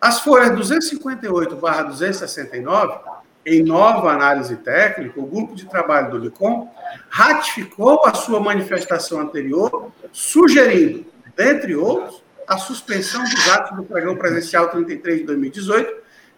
As 0.00 0.20
folhas 0.20 0.52
258/269, 0.52 3.00
em 3.48 3.62
nova 3.62 4.10
análise 4.10 4.56
técnica, 4.56 5.18
o 5.18 5.26
grupo 5.26 5.54
de 5.54 5.64
trabalho 5.66 6.10
do 6.10 6.18
LICOM 6.18 6.70
ratificou 7.08 8.04
a 8.04 8.12
sua 8.14 8.40
manifestação 8.40 9.20
anterior, 9.20 9.90
sugerindo, 10.12 11.06
dentre 11.36 11.74
outros, 11.74 12.22
a 12.46 12.58
suspensão 12.58 13.24
dos 13.24 13.48
atos 13.48 13.74
do 13.76 13.84
pregão 13.84 14.16
presencial 14.16 14.68
33 14.68 15.20
de 15.20 15.26
2018, 15.26 15.92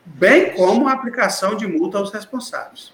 bem 0.05 0.53
como 0.55 0.89
a 0.89 0.93
aplicação 0.93 1.55
de 1.55 1.67
multa 1.67 1.99
aos 1.99 2.13
responsáveis. 2.13 2.93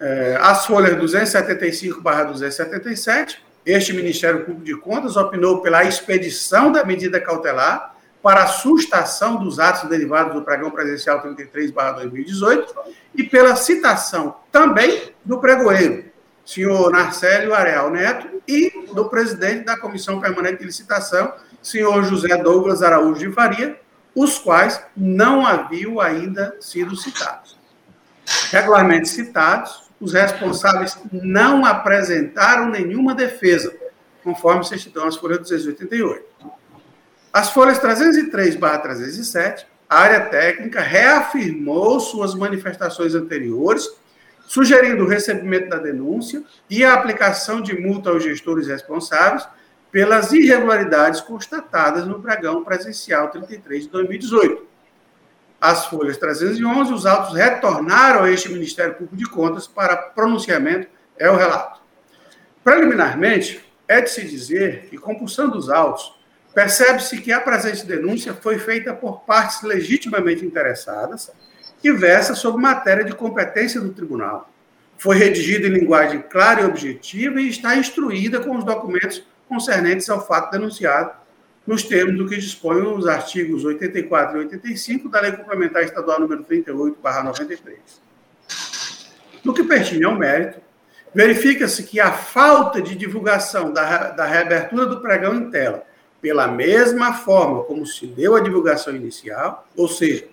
É, 0.00 0.38
as 0.40 0.66
folhas 0.66 0.96
275/277, 0.96 3.38
este 3.66 3.92
Ministério 3.92 4.44
Público 4.44 4.64
de 4.64 4.76
Contas 4.76 5.16
opinou 5.16 5.60
pela 5.60 5.82
expedição 5.84 6.70
da 6.70 6.84
medida 6.84 7.20
cautelar 7.20 7.96
para 8.22 8.44
a 8.44 8.46
sustação 8.46 9.36
dos 9.36 9.58
atos 9.58 9.88
derivados 9.88 10.34
do 10.34 10.42
pregão 10.42 10.70
presencial 10.70 11.22
33/2018 11.22 12.74
e 13.14 13.22
pela 13.22 13.54
citação 13.56 14.36
também 14.50 15.12
do 15.24 15.38
pregoeiro, 15.38 16.04
senhor 16.44 16.90
Narcélio 16.90 17.54
Areal 17.54 17.90
Neto, 17.90 18.28
e 18.46 18.86
do 18.92 19.08
presidente 19.08 19.64
da 19.64 19.78
Comissão 19.78 20.20
Permanente 20.20 20.58
de 20.58 20.64
Licitação, 20.64 21.32
senhor 21.62 22.02
José 22.04 22.36
Douglas 22.38 22.82
Araújo 22.82 23.20
de 23.20 23.32
Faria, 23.32 23.78
os 24.14 24.38
quais 24.38 24.80
não 24.96 25.46
haviam 25.46 26.00
ainda 26.00 26.56
sido 26.60 26.96
citados. 26.96 27.56
Regularmente 28.50 29.08
citados, 29.08 29.88
os 30.00 30.12
responsáveis 30.12 30.98
não 31.12 31.64
apresentaram 31.64 32.68
nenhuma 32.68 33.14
defesa, 33.14 33.74
conforme 34.22 34.64
certidão 34.64 35.06
as 35.06 35.16
folhas 35.16 35.38
288. 35.38 36.27
As 37.38 37.50
folhas 37.50 37.78
303/307, 37.78 39.64
a 39.88 39.96
área 39.96 40.22
técnica 40.22 40.80
reafirmou 40.80 42.00
suas 42.00 42.34
manifestações 42.34 43.14
anteriores, 43.14 43.88
sugerindo 44.48 45.04
o 45.04 45.06
recebimento 45.06 45.68
da 45.68 45.78
denúncia 45.78 46.42
e 46.68 46.84
a 46.84 46.94
aplicação 46.94 47.60
de 47.60 47.80
multa 47.80 48.10
aos 48.10 48.24
gestores 48.24 48.66
responsáveis, 48.66 49.46
pelas 49.92 50.32
irregularidades 50.32 51.20
constatadas 51.20 52.08
no 52.08 52.20
pregão 52.20 52.64
presencial 52.64 53.30
33 53.30 53.84
de 53.84 53.90
2018. 53.90 54.66
As 55.60 55.86
folhas 55.86 56.16
311, 56.16 56.92
os 56.92 57.06
autos 57.06 57.36
retornaram 57.36 58.24
a 58.24 58.32
este 58.32 58.48
Ministério 58.48 58.94
Público 58.94 59.16
de 59.16 59.26
Contas 59.26 59.68
para 59.68 59.96
pronunciamento, 59.96 60.88
é 61.16 61.30
o 61.30 61.36
relato. 61.36 61.80
Preliminarmente, 62.64 63.64
é 63.86 64.00
de 64.00 64.10
se 64.10 64.24
dizer 64.24 64.86
que, 64.90 64.98
compulsando 64.98 65.56
os 65.56 65.70
autos, 65.70 66.17
percebe-se 66.58 67.18
que 67.18 67.30
a 67.30 67.40
presente 67.40 67.86
denúncia 67.86 68.34
foi 68.34 68.58
feita 68.58 68.92
por 68.92 69.20
partes 69.20 69.62
legitimamente 69.62 70.44
interessadas 70.44 71.30
e 71.84 71.92
versa 71.92 72.34
sobre 72.34 72.60
matéria 72.60 73.04
de 73.04 73.14
competência 73.14 73.80
do 73.80 73.92
tribunal. 73.92 74.50
Foi 74.96 75.16
redigida 75.16 75.68
em 75.68 75.70
linguagem 75.70 76.20
clara 76.20 76.62
e 76.62 76.64
objetiva 76.64 77.40
e 77.40 77.48
está 77.48 77.76
instruída 77.76 78.40
com 78.40 78.56
os 78.56 78.64
documentos 78.64 79.22
concernentes 79.48 80.10
ao 80.10 80.26
fato 80.26 80.50
denunciado, 80.50 81.12
nos 81.64 81.84
termos 81.84 82.18
do 82.18 82.26
que 82.26 82.34
dispõem 82.34 82.82
os 82.82 83.06
artigos 83.06 83.64
84 83.64 84.38
e 84.38 84.40
85 84.40 85.08
da 85.08 85.20
Lei 85.20 85.30
Complementar 85.30 85.84
Estadual 85.84 86.18
número 86.18 86.42
38/93. 86.42 87.78
No 89.44 89.54
que 89.54 89.62
pertine 89.62 90.04
ao 90.04 90.16
mérito, 90.16 90.58
verifica-se 91.14 91.84
que 91.84 92.00
a 92.00 92.10
falta 92.10 92.82
de 92.82 92.96
divulgação 92.96 93.72
da, 93.72 94.10
da 94.10 94.26
reabertura 94.26 94.86
do 94.86 95.00
pregão 95.00 95.36
em 95.36 95.52
tela, 95.52 95.86
pela 96.20 96.48
mesma 96.48 97.12
forma 97.12 97.62
como 97.64 97.86
se 97.86 98.06
deu 98.06 98.34
a 98.34 98.40
divulgação 98.40 98.94
inicial, 98.94 99.66
ou 99.76 99.88
seja, 99.88 100.26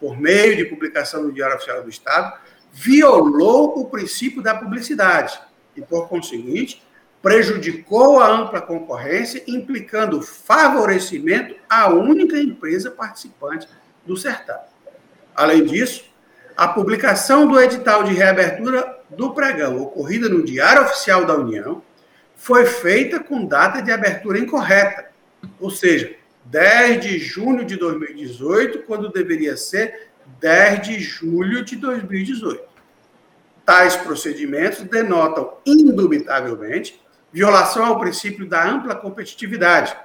por 0.00 0.18
meio 0.18 0.56
de 0.56 0.64
publicação 0.64 1.22
no 1.22 1.32
Diário 1.32 1.56
Oficial 1.56 1.82
do 1.82 1.90
Estado, 1.90 2.38
violou 2.72 3.78
o 3.78 3.88
princípio 3.88 4.42
da 4.42 4.54
publicidade 4.54 5.38
e, 5.74 5.80
por 5.80 6.08
conseguinte, 6.08 6.82
prejudicou 7.22 8.20
a 8.20 8.28
ampla 8.28 8.60
concorrência, 8.60 9.42
implicando 9.46 10.22
favorecimento 10.22 11.56
à 11.68 11.88
única 11.88 12.38
empresa 12.38 12.90
participante 12.90 13.66
do 14.04 14.16
certame. 14.16 14.60
Além 15.34 15.64
disso, 15.64 16.04
a 16.56 16.68
publicação 16.68 17.46
do 17.46 17.60
edital 17.60 18.04
de 18.04 18.14
reabertura 18.14 18.98
do 19.10 19.34
pregão, 19.34 19.82
ocorrida 19.82 20.28
no 20.28 20.44
Diário 20.44 20.82
Oficial 20.82 21.24
da 21.24 21.34
União, 21.34 21.82
foi 22.34 22.64
feita 22.64 23.18
com 23.18 23.44
data 23.44 23.82
de 23.82 23.90
abertura 23.90 24.38
incorreta, 24.38 25.10
ou 25.60 25.70
seja, 25.70 26.14
10 26.44 27.00
de 27.00 27.18
junho 27.18 27.64
de 27.64 27.76
2018, 27.76 28.80
quando 28.80 29.10
deveria 29.10 29.56
ser 29.56 30.10
10 30.40 30.86
de 30.86 31.00
julho 31.00 31.64
de 31.64 31.76
2018. 31.76 32.62
Tais 33.64 33.96
procedimentos 33.96 34.82
denotam, 34.82 35.58
indubitavelmente, 35.66 37.00
violação 37.32 37.84
ao 37.84 37.98
princípio 37.98 38.46
da 38.48 38.64
ampla 38.64 38.94
competitividade, 38.94 39.96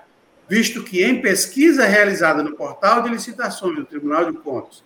visto 0.49 0.83
que 0.83 1.03
em 1.03 1.21
pesquisa 1.21 1.85
realizada 1.85 2.43
no 2.43 2.55
portal 2.55 3.03
de 3.03 3.09
licitações 3.09 3.75
do 3.75 3.85
Tribunal 3.85 4.31
de 4.31 4.37
Contas 4.37 4.83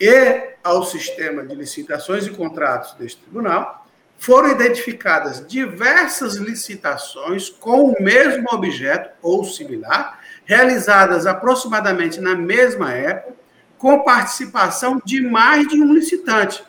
e 0.00 0.54
ao 0.62 0.84
sistema 0.84 1.44
de 1.44 1.54
licitações 1.54 2.26
e 2.26 2.30
contratos 2.30 2.94
deste 2.94 3.20
tribunal, 3.22 3.85
foram 4.18 4.50
identificadas 4.50 5.46
diversas 5.46 6.36
licitações 6.36 7.48
com 7.48 7.90
o 7.90 8.02
mesmo 8.02 8.46
objeto 8.52 9.10
ou 9.22 9.44
similar, 9.44 10.20
realizadas 10.44 11.26
aproximadamente 11.26 12.20
na 12.20 12.34
mesma 12.34 12.92
época, 12.92 13.34
com 13.78 14.02
participação 14.02 15.00
de 15.04 15.20
mais 15.20 15.68
de 15.68 15.80
um 15.80 15.92
licitante, 15.92 16.64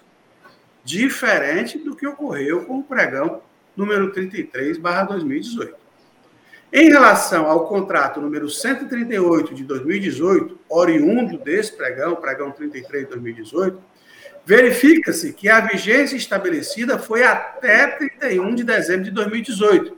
diferente 0.83 1.77
do 1.77 1.95
que 1.95 2.05
ocorreu 2.05 2.65
com 2.65 2.79
o 2.79 2.83
pregão 2.83 3.41
número 3.75 4.11
33, 4.11 4.77
2018. 4.77 5.75
Em 6.73 6.89
relação 6.89 7.45
ao 7.45 7.65
contrato 7.65 8.19
número 8.19 8.49
138 8.49 9.55
de 9.55 9.63
2018, 9.63 10.59
oriundo 10.67 11.37
desse 11.37 11.71
pregão, 11.77 12.15
pregão 12.17 12.51
33 12.51 13.03
de 13.03 13.09
2018, 13.11 13.81
verifica-se 14.47 15.33
que 15.33 15.49
a 15.49 15.59
vigência 15.59 16.15
estabelecida 16.15 16.97
foi 16.97 17.21
até 17.21 17.85
31 17.85 18.55
de 18.55 18.63
dezembro 18.63 19.03
de 19.03 19.11
2018, 19.11 19.97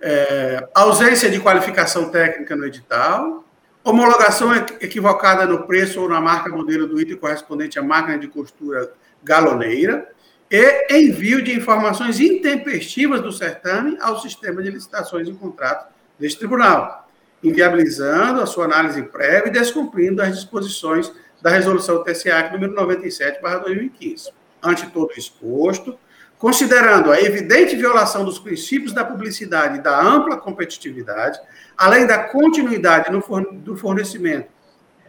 é, 0.02 0.68
ausência 0.76 1.30
de 1.30 1.40
qualificação 1.40 2.10
técnica 2.10 2.54
no 2.54 2.66
edital, 2.66 3.46
homologação 3.82 4.54
equivocada 4.82 5.46
no 5.46 5.66
preço 5.66 6.02
ou 6.02 6.10
na 6.10 6.20
marca 6.20 6.50
modelo 6.50 6.86
do 6.86 7.00
item 7.00 7.16
correspondente 7.16 7.80
à 7.80 7.82
máquina 7.82 8.18
de 8.18 8.28
costura 8.28 8.92
galoneira 9.24 10.10
e 10.52 10.98
envio 10.98 11.42
de 11.42 11.56
informações 11.56 12.20
intempestivas 12.20 13.22
do 13.22 13.32
certame 13.32 13.98
ao 14.02 14.20
sistema 14.20 14.62
de 14.62 14.70
licitações 14.70 15.30
e 15.30 15.34
contratos 15.34 15.88
deste 16.20 16.40
tribunal, 16.40 17.05
inviabilizando 17.48 18.42
a 18.42 18.46
sua 18.46 18.66
análise 18.66 19.02
prévia 19.04 19.50
e 19.50 19.52
descumprindo 19.52 20.22
as 20.22 20.36
disposições 20.36 21.12
da 21.42 21.50
resolução 21.50 22.04
TCA 22.04 22.50
número 22.52 22.74
97/2015. 22.74 24.32
Ante 24.64 24.88
todo 24.88 25.14
exposto, 25.16 25.98
considerando 26.38 27.12
a 27.12 27.22
evidente 27.22 27.76
violação 27.76 28.26
dos 28.26 28.40
princípios 28.40 28.94
da 28.94 29.06
publicidade 29.06 29.78
e 29.78 29.82
da 29.82 30.02
ampla 30.02 30.38
competitividade, 30.38 31.40
além 31.78 32.08
da 32.08 32.18
continuidade 32.18 33.12
do 33.12 33.78
fornecimento 33.78 34.50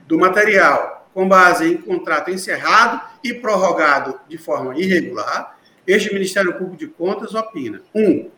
do 0.07 0.19
material 0.19 1.09
com 1.15 1.27
base 1.27 1.73
em 1.73 1.77
contrato 1.79 2.31
encerrado 2.31 3.01
e 3.25 3.33
prorrogado 3.33 4.21
de 4.29 4.37
forma 4.37 4.79
irregular, 4.79 5.57
este 5.87 6.13
Ministério 6.13 6.53
Público 6.53 6.77
de 6.77 6.89
Contas 6.89 7.35
opina: 7.35 7.81
1. 7.95 8.03
Um, 8.03 8.31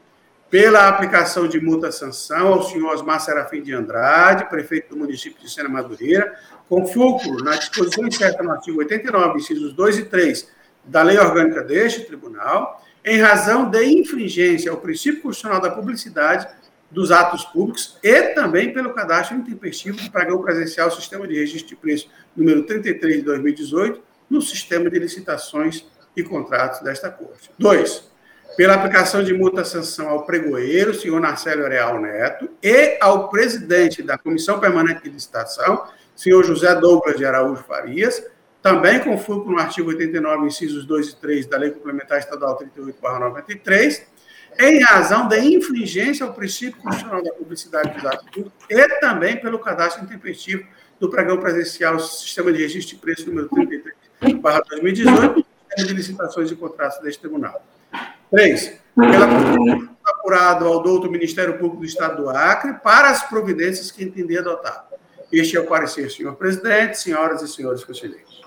pela 0.50 0.88
aplicação 0.88 1.46
de 1.46 1.60
multa-sanção 1.60 2.54
ao 2.54 2.62
senhor 2.62 2.94
Osmar 2.94 3.20
Serafim 3.20 3.62
de 3.62 3.74
Andrade, 3.74 4.48
prefeito 4.48 4.90
do 4.90 4.96
município 4.96 5.40
de 5.40 5.50
Sena 5.50 5.68
Madureira, 5.68 6.38
com 6.68 6.86
fulcro 6.86 7.42
na 7.44 7.56
disposição 7.56 8.10
certa 8.10 8.42
no 8.42 8.50
artigo 8.50 8.78
89, 8.78 9.38
incisos 9.38 9.72
2 9.74 9.98
e 9.98 10.04
3 10.04 10.48
da 10.84 11.02
lei 11.02 11.18
orgânica 11.18 11.62
deste 11.62 12.04
tribunal, 12.04 12.82
em 13.04 13.20
razão 13.20 13.68
de 13.68 13.84
infringência 13.84 14.70
ao 14.70 14.78
princípio 14.78 15.22
constitucional 15.22 15.60
da 15.60 15.70
publicidade 15.70 16.48
dos 16.90 17.12
atos 17.12 17.44
públicos 17.44 17.98
e 18.02 18.34
também 18.34 18.72
pelo 18.72 18.94
cadastro 18.94 19.36
intempestivo 19.36 20.02
do 20.02 20.10
pregão 20.10 20.40
presencial 20.40 20.90
Sistema 20.90 21.26
de 21.28 21.34
Registro 21.34 21.68
de 21.68 21.76
Preço 21.76 22.08
número 22.34 22.64
33 22.64 23.16
de 23.16 23.22
2018 23.22 24.02
no 24.30 24.40
sistema 24.40 24.88
de 24.88 24.98
licitações 24.98 25.84
e 26.16 26.22
contratos 26.22 26.80
desta 26.80 27.10
Corte. 27.10 27.50
Dois, 27.58 28.07
pela 28.56 28.74
aplicação 28.74 29.22
de 29.22 29.32
multa-sanção 29.32 30.08
ao 30.08 30.24
pregoeiro, 30.24 30.94
senhor 30.94 31.20
Narcélio 31.20 31.64
Areal 31.64 32.00
Neto, 32.00 32.50
e 32.62 32.98
ao 33.00 33.28
presidente 33.28 34.02
da 34.02 34.18
Comissão 34.18 34.58
Permanente 34.58 35.02
de 35.02 35.10
Licitação, 35.10 35.84
senhor 36.16 36.44
José 36.44 36.74
Douglas 36.74 37.16
de 37.16 37.24
Araújo 37.24 37.62
Farias, 37.62 38.24
também 38.60 38.98
com 39.00 39.16
fulcro 39.16 39.52
no 39.52 39.58
artigo 39.58 39.88
89, 39.90 40.46
incisos 40.46 40.84
2 40.84 41.10
e 41.10 41.16
3 41.16 41.46
da 41.46 41.56
Lei 41.56 41.70
Complementar 41.70 42.18
Estadual 42.18 42.56
38/93, 42.56 44.02
em 44.58 44.82
razão 44.82 45.28
da 45.28 45.38
infringência 45.38 46.26
ao 46.26 46.34
princípio 46.34 46.82
constitucional 46.82 47.22
da 47.22 47.32
publicidade 47.32 47.94
dos 47.94 48.04
atos 48.04 48.28
públicos 48.30 48.66
e 48.68 48.88
também 49.00 49.40
pelo 49.40 49.60
cadastro 49.60 50.04
intempestivo 50.04 50.66
do 50.98 51.08
pregão 51.08 51.36
presencial 51.36 52.00
Sistema 52.00 52.52
de 52.52 52.62
Registro 52.62 52.96
de 52.96 53.00
Preço 53.00 53.28
número 53.28 53.48
33 53.48 53.94
2018, 54.20 55.46
Sistema 55.68 55.88
de 55.88 55.94
Licitações 55.94 56.50
e 56.50 56.56
Contratos 56.56 56.98
deste 57.00 57.20
Tribunal. 57.20 57.62
Três, 58.30 58.78
pela 58.94 59.26
apurado 60.04 60.66
ao 60.66 60.82
douto 60.82 61.10
Ministério 61.10 61.58
Público 61.58 61.78
do 61.78 61.86
Estado 61.86 62.22
do 62.22 62.30
Acre 62.30 62.74
para 62.74 63.10
as 63.10 63.22
providências 63.28 63.90
que 63.90 64.04
entender 64.04 64.38
adotar. 64.38 64.88
Este 65.32 65.56
é 65.56 65.60
o 65.60 65.66
parecer, 65.66 66.10
senhor 66.10 66.36
presidente, 66.36 66.98
senhoras 66.98 67.42
e 67.42 67.48
senhores 67.48 67.84
conselheiros. 67.84 68.42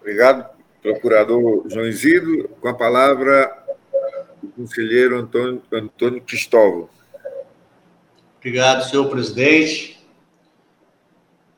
Obrigado, 0.00 0.48
procurador 0.82 1.64
João 1.68 1.86
Isidro. 1.86 2.48
Com 2.60 2.68
a 2.68 2.74
palavra, 2.74 3.64
o 4.42 4.48
conselheiro 4.48 5.18
Antônio, 5.18 5.62
Antônio 5.72 6.22
Cristóvão. 6.22 6.88
Obrigado, 8.38 8.88
senhor 8.88 9.08
presidente. 9.10 9.98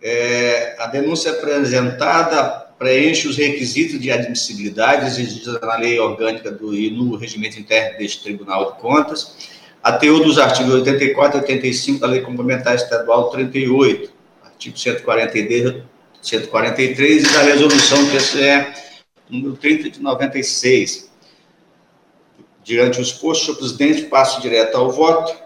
É, 0.03 0.83
a 0.83 0.87
denúncia 0.87 1.31
apresentada 1.33 2.70
preenche 2.81 3.29
os 3.29 3.37
requisitos 3.37 4.01
de 4.01 4.11
admissibilidade 4.11 5.05
exigidos 5.05 5.61
na 5.61 5.77
lei 5.77 6.01
orgânica 6.01 6.51
do, 6.51 6.75
e 6.75 6.91
no 6.91 7.15
regimento 7.15 7.61
interno 7.61 7.99
deste 7.99 8.23
Tribunal 8.23 8.73
de 8.73 8.79
Contas, 8.79 9.37
a 9.83 9.93
teor 9.93 10.25
dos 10.25 10.39
artigos 10.39 10.73
84 10.73 11.37
e 11.37 11.43
85 11.43 12.01
da 12.01 12.07
Lei 12.07 12.23
Complementar 12.23 12.75
Estadual 12.75 13.29
38, 13.29 14.11
artigo 14.43 14.79
143, 14.79 15.83
143 16.23 17.23
e 17.23 17.33
da 17.35 17.43
resolução 17.43 17.99
TCE 18.07 18.73
número 19.29 19.57
30 19.57 19.91
de 19.91 20.01
96. 20.01 21.11
Diante 22.65 22.99
o 22.99 23.03
exposto, 23.03 23.45
senhor 23.45 23.59
presidente, 23.59 24.03
passo 24.05 24.41
direto 24.41 24.77
ao 24.77 24.91
voto. 24.91 25.37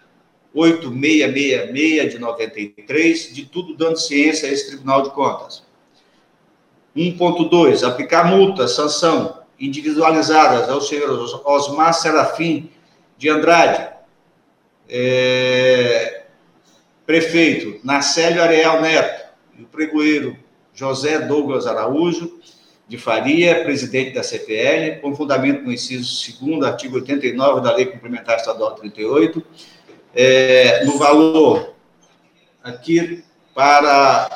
8666 0.53 2.11
de 2.11 2.19
93, 2.19 3.33
de 3.33 3.45
tudo 3.45 3.73
dando 3.73 3.95
ciência 3.95 4.49
a 4.49 4.51
esse 4.51 4.67
Tribunal 4.67 5.03
de 5.03 5.11
Contas. 5.11 5.63
1.2. 6.93 7.87
Aplicar 7.87 8.25
multa, 8.25 8.67
sanção 8.67 9.39
individualizadas 9.57 10.67
ao 10.67 10.81
senhor 10.81 11.09
Osmar 11.45 11.93
Serafim 11.93 12.69
de 13.17 13.29
Andrade, 13.29 13.93
é, 14.89 16.23
prefeito 17.05 17.79
Nacélio 17.81 18.43
Ariel 18.43 18.81
Neto 18.81 19.29
e 19.57 19.63
o 19.63 19.65
pregoeiro 19.65 20.48
José 20.79 21.19
Douglas 21.19 21.67
Araújo 21.67 22.39
de 22.87 22.97
Faria, 22.97 23.63
presidente 23.65 24.13
da 24.13 24.23
CPL, 24.23 25.01
com 25.01 25.13
fundamento 25.13 25.61
no 25.61 25.73
inciso 25.73 26.09
2 26.41 26.63
artigo 26.63 26.95
89 26.95 27.59
da 27.59 27.75
Lei 27.75 27.85
Complementar 27.85 28.37
Estadual 28.37 28.75
38, 28.75 29.45
é, 30.15 30.85
no 30.85 30.97
valor 30.97 31.75
aqui 32.63 33.25
para 33.53 34.29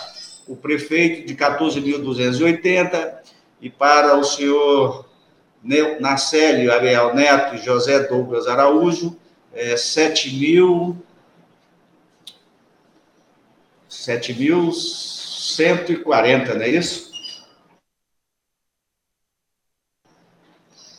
o 0.46 0.58
prefeito 0.58 1.26
de 1.26 1.34
14.280 1.34 3.14
e 3.62 3.70
para 3.70 4.18
o 4.18 4.24
senhor 4.26 5.08
Nacélio 6.02 6.74
Ariel 6.74 7.16
Neto 7.16 7.56
e 7.56 7.64
José 7.64 8.02
Douglas 8.02 8.48
Araújo, 8.48 9.18
é, 9.54 9.76
7.000 9.76 10.94
7.000 13.90 15.23
140, 15.56 16.54
não 16.56 16.62
é 16.62 16.70
isso? 16.70 17.12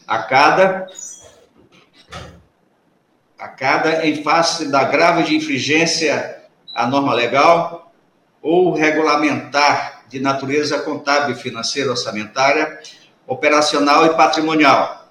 A 0.07 0.23
cada 0.23 0.87
a 3.39 3.49
cada 3.49 4.07
em 4.07 4.23
face 4.23 4.71
da 4.71 4.85
grave 4.85 5.25
de 5.25 5.37
infringência 5.37 6.45
à 6.75 6.87
norma 6.87 7.13
legal 7.13 7.93
ou 8.41 8.73
regulamentar 8.73 10.05
de 10.09 10.21
natureza 10.21 10.79
contábil, 10.81 11.37
financeira, 11.37 11.91
orçamentária, 11.91 12.81
operacional 13.27 14.07
e 14.07 14.17
patrimonial 14.17 15.04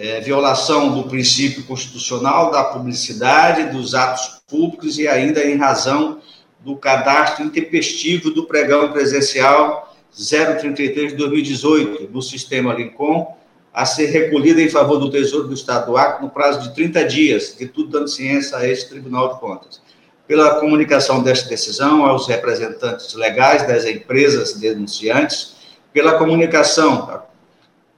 É, 0.00 0.20
violação 0.20 0.94
do 0.94 1.08
princípio 1.08 1.64
constitucional 1.64 2.52
da 2.52 2.62
publicidade 2.62 3.76
dos 3.76 3.96
atos 3.96 4.40
públicos 4.46 4.96
e 4.96 5.08
ainda 5.08 5.44
em 5.44 5.56
razão 5.56 6.20
do 6.60 6.76
cadastro 6.76 7.44
intempestivo 7.44 8.30
do 8.30 8.46
pregão 8.46 8.92
presencial 8.92 9.92
033 10.16 11.10
de 11.10 11.16
2018 11.16 12.06
do 12.06 12.22
sistema 12.22 12.72
Lincoln 12.74 13.36
a 13.74 13.84
ser 13.84 14.06
recolhida 14.06 14.62
em 14.62 14.68
favor 14.68 14.98
do 15.00 15.10
Tesouro 15.10 15.48
do 15.48 15.54
Estado 15.54 15.86
do 15.86 15.96
Acre 15.96 16.24
no 16.24 16.30
prazo 16.30 16.62
de 16.62 16.74
30 16.76 17.04
dias, 17.04 17.56
de 17.58 17.66
tudo 17.66 17.90
dando 17.90 18.06
ciência 18.06 18.56
a 18.56 18.68
este 18.68 18.90
Tribunal 18.90 19.34
de 19.34 19.40
Contas. 19.40 19.82
Pela 20.28 20.60
comunicação 20.60 21.24
desta 21.24 21.48
decisão 21.48 22.06
aos 22.06 22.28
representantes 22.28 23.14
legais 23.14 23.66
das 23.66 23.84
empresas 23.84 24.52
denunciantes, 24.52 25.56
pela 25.92 26.16
comunicação 26.18 27.26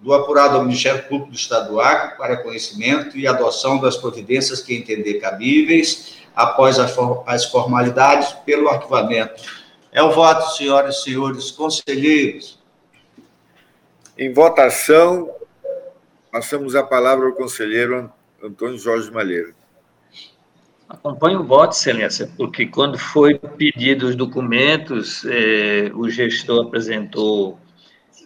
do 0.01 0.15
apurado 0.15 0.57
ao 0.57 0.65
Ministério 0.65 1.03
Público 1.05 1.31
do 1.31 1.37
Estado 1.37 1.69
do 1.69 1.81
Acre 1.81 2.17
para 2.17 2.39
conhecimento 2.39 3.19
e 3.19 3.27
adoção 3.27 3.79
das 3.79 3.97
providências 3.97 4.63
que 4.63 4.75
entender 4.75 5.15
cabíveis 5.15 6.19
após 6.35 6.79
as 6.79 7.45
formalidades 7.45 8.33
pelo 8.47 8.69
arquivamento. 8.69 9.43
É 9.93 10.03
o 10.03 10.11
voto, 10.11 10.57
senhoras 10.57 10.97
e 10.97 11.03
senhores 11.03 11.51
conselheiros. 11.51 12.59
Em 14.17 14.33
votação, 14.33 15.31
passamos 16.31 16.75
a 16.75 16.83
palavra 16.83 17.27
ao 17.27 17.33
conselheiro 17.33 18.11
Antônio 18.43 18.79
Jorge 18.79 19.11
Malheiro. 19.11 19.55
Acompanho 20.89 21.41
o 21.41 21.45
voto, 21.45 21.73
Excelência, 21.73 22.29
porque 22.37 22.67
quando 22.67 22.99
foi 22.99 23.39
pedido 23.39 24.07
os 24.07 24.17
documentos, 24.17 25.25
eh, 25.25 25.91
o 25.95 26.09
gestor 26.09 26.67
apresentou 26.67 27.59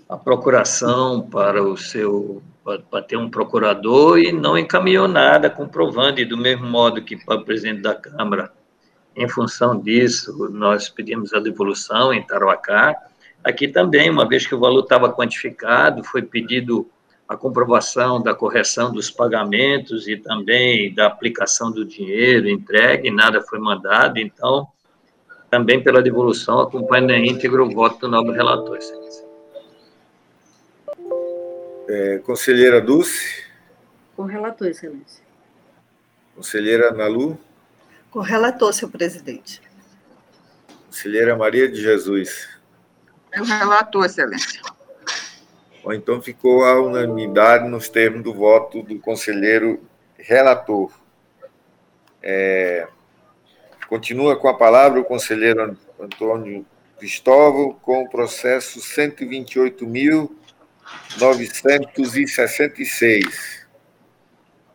a 0.09 0.17
procuração 0.17 1.23
para 1.23 1.63
o 1.63 1.77
seu 1.77 2.43
para 2.89 3.03
ter 3.03 3.19
um 3.19 3.29
procurador 3.29 4.19
e 4.19 4.33
não 4.33 4.57
encaminhou 4.57 5.07
nada 5.07 5.51
comprovando, 5.51 6.19
e 6.19 6.25
do 6.25 6.37
mesmo 6.37 6.67
modo 6.67 7.03
que 7.03 7.15
para 7.15 7.37
o 7.37 7.45
presidente 7.45 7.83
da 7.83 7.95
Câmara, 7.95 8.51
em 9.15 9.29
função 9.29 9.79
disso, 9.79 10.49
nós 10.51 10.89
pedimos 10.89 11.35
a 11.35 11.41
devolução 11.41 12.13
em 12.13 12.27
Tarouacá. 12.27 12.97
Aqui 13.45 13.69
também, 13.69 14.09
uma 14.09 14.27
vez 14.27 14.47
que 14.47 14.55
o 14.55 14.59
valor 14.59 14.81
estava 14.81 15.13
quantificado, 15.13 16.03
foi 16.03 16.23
pedido 16.23 16.89
a 17.29 17.37
comprovação 17.37 18.23
da 18.23 18.35
correção 18.35 18.91
dos 18.91 19.11
pagamentos 19.11 20.09
e 20.09 20.17
também 20.17 20.93
da 20.95 21.07
aplicação 21.07 21.71
do 21.71 21.85
dinheiro 21.85 22.49
entregue, 22.49 23.11
nada 23.11 23.43
foi 23.43 23.59
mandado, 23.59 24.19
então, 24.19 24.67
também 25.51 25.83
pela 25.83 26.03
devolução, 26.03 26.61
acompanha 26.61 27.09
na 27.09 27.19
íntegra 27.19 27.63
o 27.63 27.71
voto 27.71 28.01
do 28.01 28.09
novo 28.09 28.33
relator. 28.33 28.79
É, 31.89 32.19
conselheira 32.19 32.81
Dulce? 32.81 33.45
Com 34.17 34.25
relator, 34.25 34.69
excelência. 34.69 35.23
Conselheira 36.35 36.91
Nalu? 36.93 37.39
Com 38.11 38.21
relator, 38.21 38.73
senhor 38.73 38.91
presidente. 38.91 39.61
Conselheira 40.87 41.37
Maria 41.37 41.69
de 41.69 41.81
Jesus? 41.81 42.49
É 43.33 43.41
o 43.41 43.45
relator, 43.45 44.05
excelência. 44.05 44.63
Ou 45.83 45.93
então 45.93 46.23
ficou 46.23 46.65
a 46.65 46.81
unanimidade 46.81 47.69
nos 47.69 47.89
termos 47.89 48.23
do 48.23 48.33
voto 48.33 48.83
do 48.83 48.99
conselheiro 48.99 49.83
relator. 50.17 50.91
É, 52.23 52.89
continua 53.89 54.37
com 54.37 54.49
a 54.49 54.55
palavra 54.55 54.99
o 54.99 55.05
conselheiro 55.05 55.77
Antônio 56.01 56.65
Cristóvão 56.99 57.75
com 57.83 58.05
o 58.05 58.09
processo 58.09 58.81
128.966. 61.19 63.65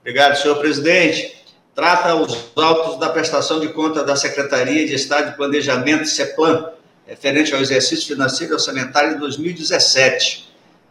Obrigado, 0.01 0.37
senhor 0.37 0.59
presidente. 0.59 1.37
Trata 1.75 2.15
os 2.15 2.51
autos 2.55 2.97
da 2.99 3.09
prestação 3.09 3.59
de 3.59 3.67
conta 3.69 4.03
da 4.03 4.15
Secretaria 4.15 4.85
de 4.85 4.93
Estado 4.95 5.31
de 5.31 5.37
Planejamento, 5.37 6.07
CEPLAN, 6.07 6.71
referente 7.05 7.53
ao 7.53 7.61
exercício 7.61 8.07
financeiro 8.07 8.53
e 8.53 8.55
orçamentário 8.55 9.13
de 9.13 9.19
2017 9.19 10.49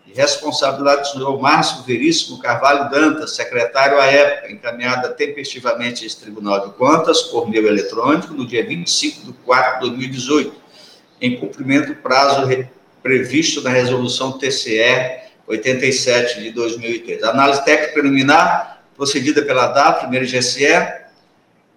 de 0.08 0.14
responsabilidade 0.14 1.02
do 1.02 1.08
senhor 1.08 1.40
Márcio 1.40 1.82
Veríssimo 1.82 2.38
Carvalho 2.38 2.90
Dantas, 2.90 3.32
secretário 3.32 4.00
à 4.00 4.06
época, 4.06 4.50
encaminhada 4.50 5.10
tempestivamente 5.10 6.06
a 6.06 6.20
Tribunal 6.20 6.66
de 6.66 6.74
Contas 6.74 7.22
por 7.22 7.48
meio 7.48 7.66
eletrônico 7.66 8.32
no 8.32 8.46
dia 8.46 8.66
25 8.66 9.26
de 9.26 9.32
4 9.44 9.74
de 9.74 9.90
2018, 9.90 10.56
em 11.20 11.36
cumprimento 11.36 11.88
do 11.88 11.96
prazo 11.96 12.46
previsto 13.02 13.62
na 13.62 13.70
resolução 13.70 14.38
TCE 14.38 15.28
87 15.46 16.42
de 16.42 16.50
2003. 16.52 17.22
Análise 17.24 17.64
técnica 17.64 17.92
preliminar 17.94 18.82
procedida 18.96 19.42
pela 19.42 19.68
DAP, 19.68 20.00
primeiro 20.00 20.26
GSE, 20.26 20.66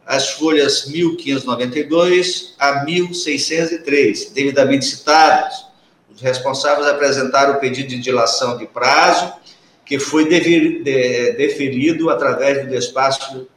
as 0.05 0.32
folhas 0.32 0.88
1592 0.88 2.55
a 2.59 2.84
1603, 2.84 4.32
devidamente 4.32 4.86
citadas, 4.86 5.65
os 6.13 6.19
responsáveis 6.19 6.88
apresentaram 6.88 7.53
o 7.53 7.59
pedido 7.59 7.89
de 7.89 7.99
dilação 7.99 8.57
de 8.57 8.65
prazo, 8.65 9.32
que 9.86 9.99
foi 9.99 10.28
deferido 10.28 12.09
através 12.09 12.63
do 12.63 12.69
despacho 12.69 13.47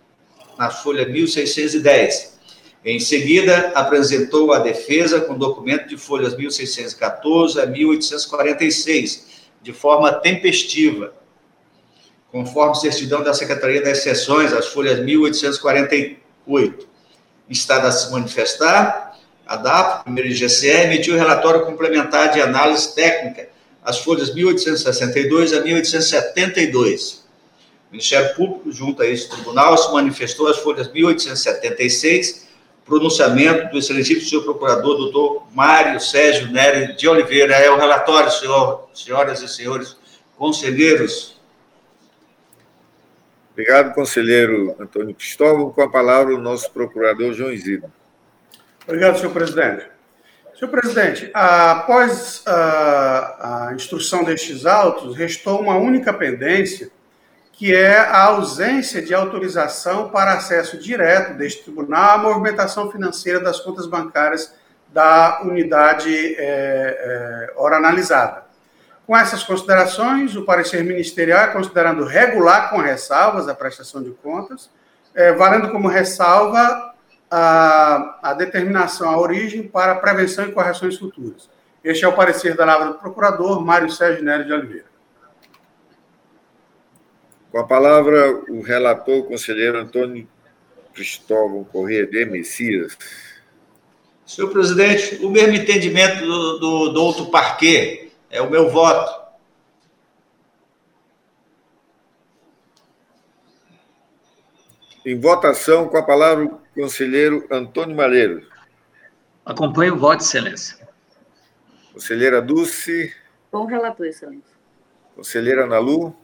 na 0.59 0.71
folha 0.71 1.07
1610. 1.07 2.34
Em 2.85 3.01
seguida, 3.01 3.73
apresentou 3.75 4.53
a 4.53 4.59
defesa 4.59 5.23
com 5.23 5.39
documento 5.39 5.89
de 5.89 5.97
folhas 5.97 6.37
1614 6.37 7.59
a 7.59 7.65
1846, 7.65 9.27
de 9.63 9.73
forma 9.73 10.13
tempestiva, 10.13 11.15
conforme 12.31 12.75
certidão 12.75 13.23
da 13.23 13.33
Secretaria 13.33 13.81
das 13.81 14.03
Seções, 14.03 14.53
as 14.53 14.67
folhas 14.67 15.03
1848. 15.03 16.87
Está 17.49 17.83
a 17.83 17.91
se 17.91 18.13
manifestar 18.13 19.19
a 19.47 19.57
DAP, 19.57 20.05
primeiro 20.05 20.29
IGCE, 20.29 20.69
emitiu 20.69 21.15
o 21.15 21.19
relatório 21.19 21.65
complementar 21.65 22.33
de 22.33 22.43
análise 22.43 22.95
técnica, 22.95 23.49
as 23.83 23.99
folhas 23.99 24.35
1862 24.35 25.55
a 25.55 25.63
1872. 25.63 27.25
Ministério 27.91 28.35
Público, 28.35 28.71
junto 28.71 29.03
a 29.03 29.07
esse 29.07 29.31
tribunal, 29.31 29.79
se 29.79 29.91
manifestou 29.93 30.49
as 30.49 30.59
folhas 30.59 30.93
1876, 30.93 32.44
pronunciamento 32.85 33.71
do 33.71 33.79
excelentíssimo 33.79 34.29
senhor 34.29 34.43
procurador, 34.43 34.97
doutor 34.97 35.47
Mário 35.53 35.99
Sérgio 36.01 36.49
Nery 36.51 36.95
de 36.95 37.09
Oliveira. 37.09 37.55
É 37.55 37.71
o 37.71 37.77
relatório, 37.77 38.31
senhor, 38.31 38.89
senhoras 38.93 39.41
e 39.41 39.49
senhores 39.49 39.97
conselheiros. 40.37 41.41
Obrigado, 43.53 43.95
conselheiro 43.95 44.75
Antônio 44.79 45.15
Cristóvão. 45.15 45.71
Com 45.71 45.83
a 45.83 45.91
palavra, 45.91 46.35
o 46.35 46.41
nosso 46.41 46.71
procurador 46.73 47.33
João 47.33 47.53
Isidro. 47.53 47.91
Obrigado, 48.87 49.19
senhor 49.19 49.33
presidente. 49.33 49.87
Senhor 50.59 50.71
presidente, 50.71 51.31
após 51.33 52.43
a, 52.47 53.69
a 53.69 53.75
instrução 53.75 54.23
destes 54.23 54.67
autos, 54.67 55.17
restou 55.17 55.61
uma 55.61 55.77
única 55.77 56.13
pendência 56.13 56.91
que 57.57 57.75
é 57.75 57.99
a 57.99 58.25
ausência 58.25 59.01
de 59.01 59.15
autorização 59.15 60.09
para 60.09 60.35
acesso 60.35 60.77
direto 60.77 61.35
deste 61.35 61.63
tribunal 61.63 62.11
à 62.11 62.19
movimentação 62.19 62.91
financeira 62.91 63.41
das 63.41 63.61
contas 63.61 63.87
bancárias 63.87 64.53
da 64.93 65.41
unidade 65.43 66.35
é, 66.37 66.39
é, 66.39 67.53
ora 67.57 67.77
analisada. 67.77 68.45
Com 69.07 69.17
essas 69.17 69.43
considerações, 69.43 70.35
o 70.35 70.45
parecer 70.45 70.83
ministerial 70.83 71.41
é 71.45 71.47
considerando 71.49 72.05
regular 72.05 72.71
com 72.71 72.79
ressalvas 72.79 73.49
a 73.49 73.55
prestação 73.55 74.03
de 74.03 74.11
contas, 74.11 74.71
é, 75.15 75.33
valendo 75.33 75.71
como 75.71 75.89
ressalva 75.89 76.95
a, 77.31 78.19
a 78.23 78.35
determinação, 78.35 79.11
a 79.11 79.19
origem 79.19 79.63
para 79.63 79.95
prevenção 79.97 80.47
e 80.47 80.53
correções 80.53 80.97
futuras. 80.97 81.51
Este 81.85 82.05
é 82.05 82.09
o 82.09 82.15
parecer 82.15 82.57
da 82.57 82.65
Lavra 82.65 82.87
do 82.87 82.95
Procurador 82.95 83.61
Mário 83.61 83.91
Sérgio 83.91 84.25
Nery 84.25 84.45
de 84.45 84.53
Oliveira. 84.53 84.94
Com 87.55 87.61
a 87.61 87.65
palavra, 87.69 88.35
o 88.51 88.63
relator, 88.63 89.19
o 89.19 89.23
conselheiro 89.23 89.79
Antônio 89.79 90.27
Cristóvão 90.93 91.63
Corrêa 91.63 92.05
de 92.05 92.25
Messias. 92.25 92.99
Senhor 94.27 94.51
presidente, 94.51 95.25
o 95.25 95.31
mesmo 95.31 95.55
entendimento 95.55 96.27
do, 96.27 96.59
do, 96.59 96.89
do 96.89 97.01
outro 97.01 97.31
parquê 97.31 98.11
é 98.29 98.43
o 98.43 98.51
meu 98.51 98.69
voto. 98.71 99.09
Em 105.07 105.17
votação, 105.21 105.87
com 105.87 105.97
a 105.97 106.03
palavra, 106.03 106.47
o 106.47 106.59
conselheiro 106.75 107.47
Antônio 107.53 107.95
Malheiro. 107.95 108.45
Acompanho 109.47 109.95
o 109.95 109.99
voto, 109.99 110.25
excelência. 110.25 110.77
Conselheira 111.93 112.43
Dulce. 112.43 113.15
Com 113.53 113.59
o 113.59 113.67
relator, 113.67 114.07
excelência. 114.07 114.57
Conselheira 115.15 115.67
Nalu. 115.67 116.24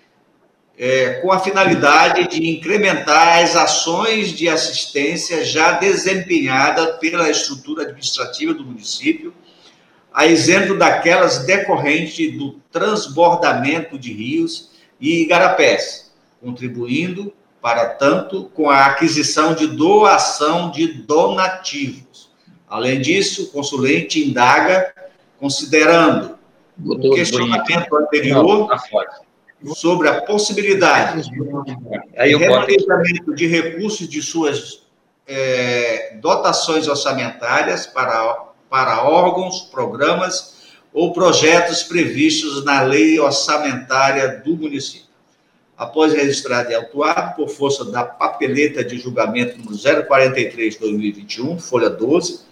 é, 0.77 1.21
com 1.21 1.31
a 1.31 1.39
finalidade 1.39 2.29
de 2.29 2.51
incrementar 2.51 3.39
as 3.39 3.55
ações 3.55 4.33
de 4.33 4.49
assistência 4.49 5.45
já 5.45 5.73
desempenhada 5.73 6.95
pela 6.95 7.31
estrutura 7.31 7.83
administrativa 7.83 8.53
do 8.53 8.65
município, 8.65 9.33
a 10.13 10.27
exemplo 10.27 10.77
daquelas 10.77 11.45
decorrentes 11.45 12.37
do 12.37 12.61
transbordamento 12.71 13.99
de 13.99 14.13
rios 14.13 14.71
e 15.01 15.23
igarapés, 15.23 16.13
contribuindo, 16.41 17.33
para 17.61 17.87
tanto, 17.91 18.45
com 18.55 18.69
a 18.69 18.87
aquisição 18.87 19.55
de 19.55 19.67
doação 19.67 20.71
de 20.71 20.87
donativos. 20.87 22.31
Além 22.69 23.01
disso, 23.01 23.45
o 23.45 23.47
consulente 23.51 24.23
indaga, 24.23 24.93
considerando 25.39 26.39
o 26.85 27.11
questionamento 27.11 27.97
anterior, 27.97 28.59
Não, 28.59 28.67
tá 28.67 28.79
sobre 29.75 30.09
a 30.09 30.23
possibilidade 30.23 31.23
de 31.23 32.37
remanejamento 32.37 33.35
de 33.35 33.47
recursos 33.47 34.09
de 34.09 34.21
suas 34.21 34.85
é, 35.27 36.17
dotações 36.21 36.87
orçamentárias 36.87 37.87
para, 37.87 38.47
para 38.69 39.05
órgãos, 39.05 39.63
programas 39.63 40.55
ou 40.93 41.13
projetos 41.13 41.83
previstos 41.83 42.65
na 42.65 42.83
lei 42.83 43.19
orçamentária 43.19 44.43
do 44.45 44.57
município. 44.57 45.05
Após 45.77 46.13
registrado 46.13 46.71
e 46.71 46.75
autuado 46.75 47.35
por 47.35 47.49
força 47.49 47.85
da 47.85 48.05
papeleta 48.05 48.85
de 48.85 48.97
julgamento 48.97 49.59
número 49.59 49.77
043-2021, 49.77 51.59
folha 51.59 51.91
12, 51.91 52.43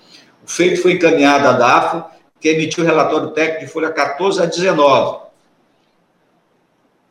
o 0.45 0.51
feito 0.51 0.83
foi 0.83 0.95
encaminhado 0.95 1.47
à 1.47 1.53
DAFO, 1.53 2.05
que 2.41 2.49
emitiu 2.49 2.83
o 2.83 2.87
relatório 2.87 3.31
técnico 3.31 3.67
de 3.67 3.73
folha 3.73 3.93
14 3.93 4.43
a 4.43 4.47
19, 4.47 5.23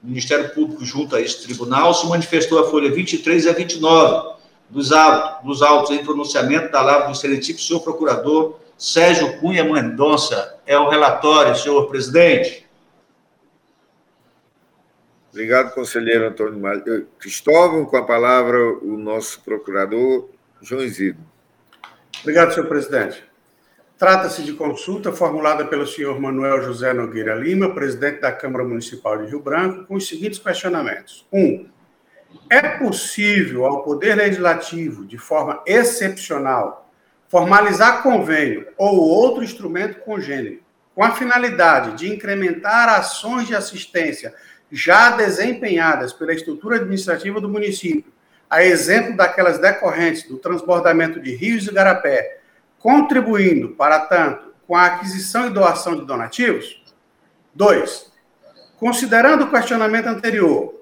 o 0.04 0.08
Ministério 0.08 0.49
Público, 0.54 0.84
junto 0.84 1.16
a 1.16 1.22
esse 1.22 1.43
tribunal, 1.43 1.93
se 1.93 2.08
manifestou 2.08 2.60
a 2.60 2.70
folha 2.70 2.91
23 2.91 3.47
a 3.47 3.54
29 3.54 4.32
dos 4.70 4.91
autos, 4.91 5.45
dos 5.45 5.62
autos 5.62 5.91
em 5.91 6.04
pronunciamento 6.04 6.72
da 6.72 6.82
lavra 6.82 7.08
do 7.08 7.12
excelentíssimo 7.12 7.60
senhor 7.60 7.82
procurador 7.82 8.60
Sérgio 8.78 9.38
Cunha 9.39 9.64
Mendonça. 9.64 10.60
É 10.66 10.78
o 10.78 10.89
relatório, 10.89 11.56
senhor 11.56 11.88
presidente. 11.88 12.68
Obrigado, 15.30 15.74
conselheiro 15.74 16.28
Antônio 16.28 16.68
eh, 16.68 17.04
Cristóvão. 17.20 17.86
Com 17.86 17.97
a 17.97 18.04
palavra, 18.04 18.58
o 18.80 18.97
nosso 18.97 19.39
procurador 19.41 20.30
João 20.62 20.82
Isidro. 20.82 21.22
Obrigado, 22.22 22.54
senhor 22.54 22.68
presidente. 22.68 23.30
Trata-se 24.02 24.41
de 24.41 24.54
consulta 24.54 25.12
formulada 25.12 25.64
pelo 25.64 25.86
senhor 25.86 26.20
Manuel 26.20 26.64
José 26.64 26.91
Nogueira 26.91 27.36
Lima, 27.36 27.72
presidente 27.72 28.20
da 28.20 28.32
Câmara 28.32 28.66
Municipal 28.66 29.16
de 29.20 29.30
Rio 29.30 29.39
Branco, 29.39 29.86
com 29.86 29.93
os 29.93 30.08
seguintes 30.08 30.39
questionamentos. 30.39 31.24
Um, 31.32 31.68
é 32.49 32.80
possível 32.80 33.64
ao 33.64 33.84
Poder 33.84 34.16
Legislativo, 34.16 35.06
de 35.06 35.20
forma 35.20 35.62
excepcional, 35.68 36.91
formalizar 37.30 38.02
convênio 38.02 38.70
ou 38.76 39.02
outro 39.02 39.43
instrumento 39.43 39.99
congênero 39.99 40.62
com 40.95 41.04
a 41.04 41.12
finalidade 41.12 41.95
de 41.95 42.12
incrementar 42.12 42.89
ações 42.89 43.45
de 43.45 43.56
assistência 43.56 44.34
já 44.72 45.12
desempenhadas 45.12 46.12
pela 46.12 46.34
estrutura 46.34 46.78
administrativa 46.78 47.39
do 47.39 47.47
município, 47.47 48.12
a 48.49 48.64
exemplo 48.64 49.16
daquelas 49.16 49.60
decorrentes 49.60 50.28
do 50.28 50.39
transbordamento 50.39 51.20
de 51.20 51.36
rios 51.36 51.68
e 51.68 51.72
garapé, 51.72 52.40
contribuindo, 52.82 53.69
para 53.69 53.99
tanto, 53.99 54.53
com 54.67 54.75
a 54.75 54.86
aquisição 54.86 55.47
e 55.47 55.49
doação 55.49 55.95
de 55.95 56.05
donativos? 56.05 56.82
2. 57.53 58.11
Considerando 58.79 59.45
o 59.45 59.51
questionamento 59.51 60.07
anterior, 60.07 60.73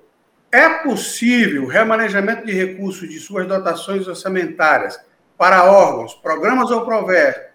é 0.52 0.70
possível 0.70 1.64
o 1.64 1.68
remanejamento 1.68 2.45
de 2.45 2.54
recursos 2.54 3.08
de 3.08 3.20
suas 3.20 3.47
dotações 3.47 4.08
orçamentárias 4.08 5.00
para 5.38 5.72
órgãos, 5.72 6.14
programas 6.14 6.72
ou, 6.72 6.88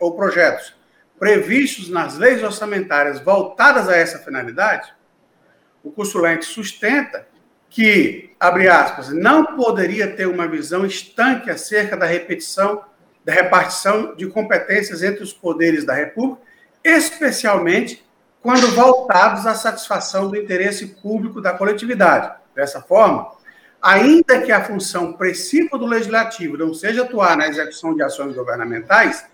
ou 0.01 0.17
projetos 0.17 0.75
previstos 1.19 1.89
nas 1.89 2.17
leis 2.19 2.43
orçamentárias 2.43 3.21
voltadas 3.21 3.89
a 3.89 3.97
essa 3.97 4.19
finalidade? 4.19 4.93
O 5.83 5.91
consulente 5.91 6.45
sustenta 6.45 7.27
que, 7.69 8.31
abre 8.39 8.69
aspas, 8.69 9.11
não 9.11 9.57
poderia 9.57 10.15
ter 10.15 10.27
uma 10.27 10.47
visão 10.47 10.87
estanque 10.87 11.51
acerca 11.51 11.97
da 11.97 12.07
repetição, 12.07 12.85
da 13.25 13.33
repartição 13.33 14.15
de 14.15 14.27
competências 14.27 15.03
entre 15.03 15.23
os 15.23 15.33
poderes 15.33 15.85
da 15.85 15.95
República, 15.95 16.43
especialmente 16.85 18.05
quando 18.43 18.69
voltados 18.69 19.47
à 19.47 19.55
satisfação 19.55 20.29
do 20.29 20.37
interesse 20.37 20.87
público 20.87 21.41
da 21.41 21.55
coletividade. 21.55 22.31
Dessa 22.55 22.83
forma, 22.83 23.33
ainda 23.81 24.43
que 24.43 24.53
a 24.53 24.63
função 24.63 25.15
principal 25.15 25.79
do 25.79 25.87
legislativo 25.87 26.57
não 26.59 26.75
seja 26.75 27.03
atuar 27.03 27.37
na 27.37 27.49
execução 27.49 27.95
de 27.95 28.03
ações 28.03 28.35
governamentais, 28.35 29.27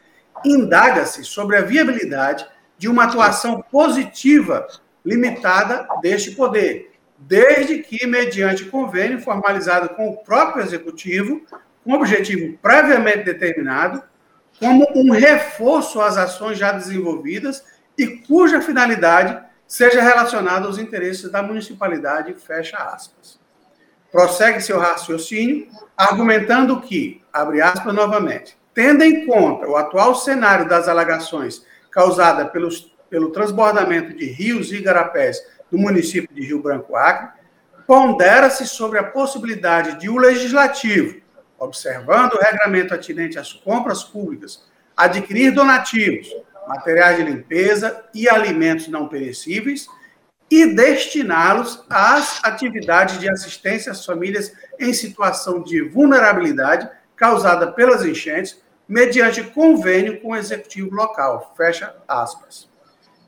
indaga-se 0.44 1.24
sobre 1.24 1.56
a 1.56 1.62
viabilidade 1.62 2.46
de 2.78 2.88
uma 2.88 3.04
atuação 3.04 3.60
positiva 3.60 4.66
limitada 5.04 5.88
deste 6.00 6.30
poder, 6.30 6.92
desde 7.18 7.78
que, 7.78 8.06
mediante 8.06 8.64
convênio 8.66 9.20
formalizado 9.20 9.90
com 9.90 10.08
o 10.08 10.18
próprio 10.18 10.62
executivo, 10.62 11.42
com 11.84 11.94
objetivo 11.94 12.58
previamente 12.60 13.24
determinado, 13.24 14.02
como 14.58 14.86
um 14.94 15.10
reforço 15.10 16.00
às 16.00 16.16
ações 16.16 16.58
já 16.58 16.72
desenvolvidas 16.72 17.64
e 17.96 18.06
cuja 18.06 18.60
finalidade 18.60 19.38
seja 19.66 20.02
relacionada 20.02 20.66
aos 20.66 20.78
interesses 20.78 21.30
da 21.30 21.42
municipalidade, 21.42 22.34
fecha 22.34 22.76
aspas. 22.76 23.38
Prossegue 24.10 24.60
seu 24.60 24.78
raciocínio, 24.78 25.68
argumentando 25.96 26.80
que, 26.80 27.22
abre 27.32 27.62
aspas 27.62 27.94
novamente, 27.94 28.58
tendo 28.74 29.04
em 29.04 29.26
conta 29.26 29.68
o 29.68 29.76
atual 29.76 30.14
cenário 30.14 30.68
das 30.68 30.88
alagações 30.88 31.64
causada 31.90 32.46
pelos, 32.46 32.92
pelo 33.08 33.30
transbordamento 33.30 34.12
de 34.12 34.26
rios 34.26 34.72
e 34.72 34.76
igarapés 34.76 35.40
do 35.70 35.78
município 35.78 36.34
de 36.34 36.42
Rio 36.42 36.60
Branco 36.60 36.96
Acre, 36.96 37.40
pondera-se 37.86 38.66
sobre 38.66 38.98
a 38.98 39.04
possibilidade 39.04 40.00
de 40.00 40.08
o 40.08 40.16
legislativo, 40.16 41.20
observando 41.60 42.32
o 42.32 42.40
regramento 42.40 42.94
atinente 42.94 43.38
às 43.38 43.52
compras 43.52 44.02
públicas, 44.02 44.64
adquirir 44.96 45.52
donativos, 45.52 46.34
materiais 46.66 47.18
de 47.18 47.22
limpeza 47.24 48.04
e 48.14 48.28
alimentos 48.28 48.88
não 48.88 49.08
perecíveis 49.08 49.86
e 50.50 50.66
destiná-los 50.74 51.84
às 51.88 52.42
atividades 52.42 53.20
de 53.20 53.30
assistência 53.30 53.92
às 53.92 54.04
famílias 54.04 54.52
em 54.78 54.92
situação 54.92 55.62
de 55.62 55.80
vulnerabilidade 55.80 56.88
causada 57.14 57.70
pelas 57.70 58.04
enchentes, 58.04 58.60
mediante 58.88 59.42
convênio 59.42 60.20
com 60.20 60.30
o 60.30 60.36
executivo 60.36 60.92
local. 60.92 61.54
Fecha 61.56 61.94
aspas. 62.08 62.68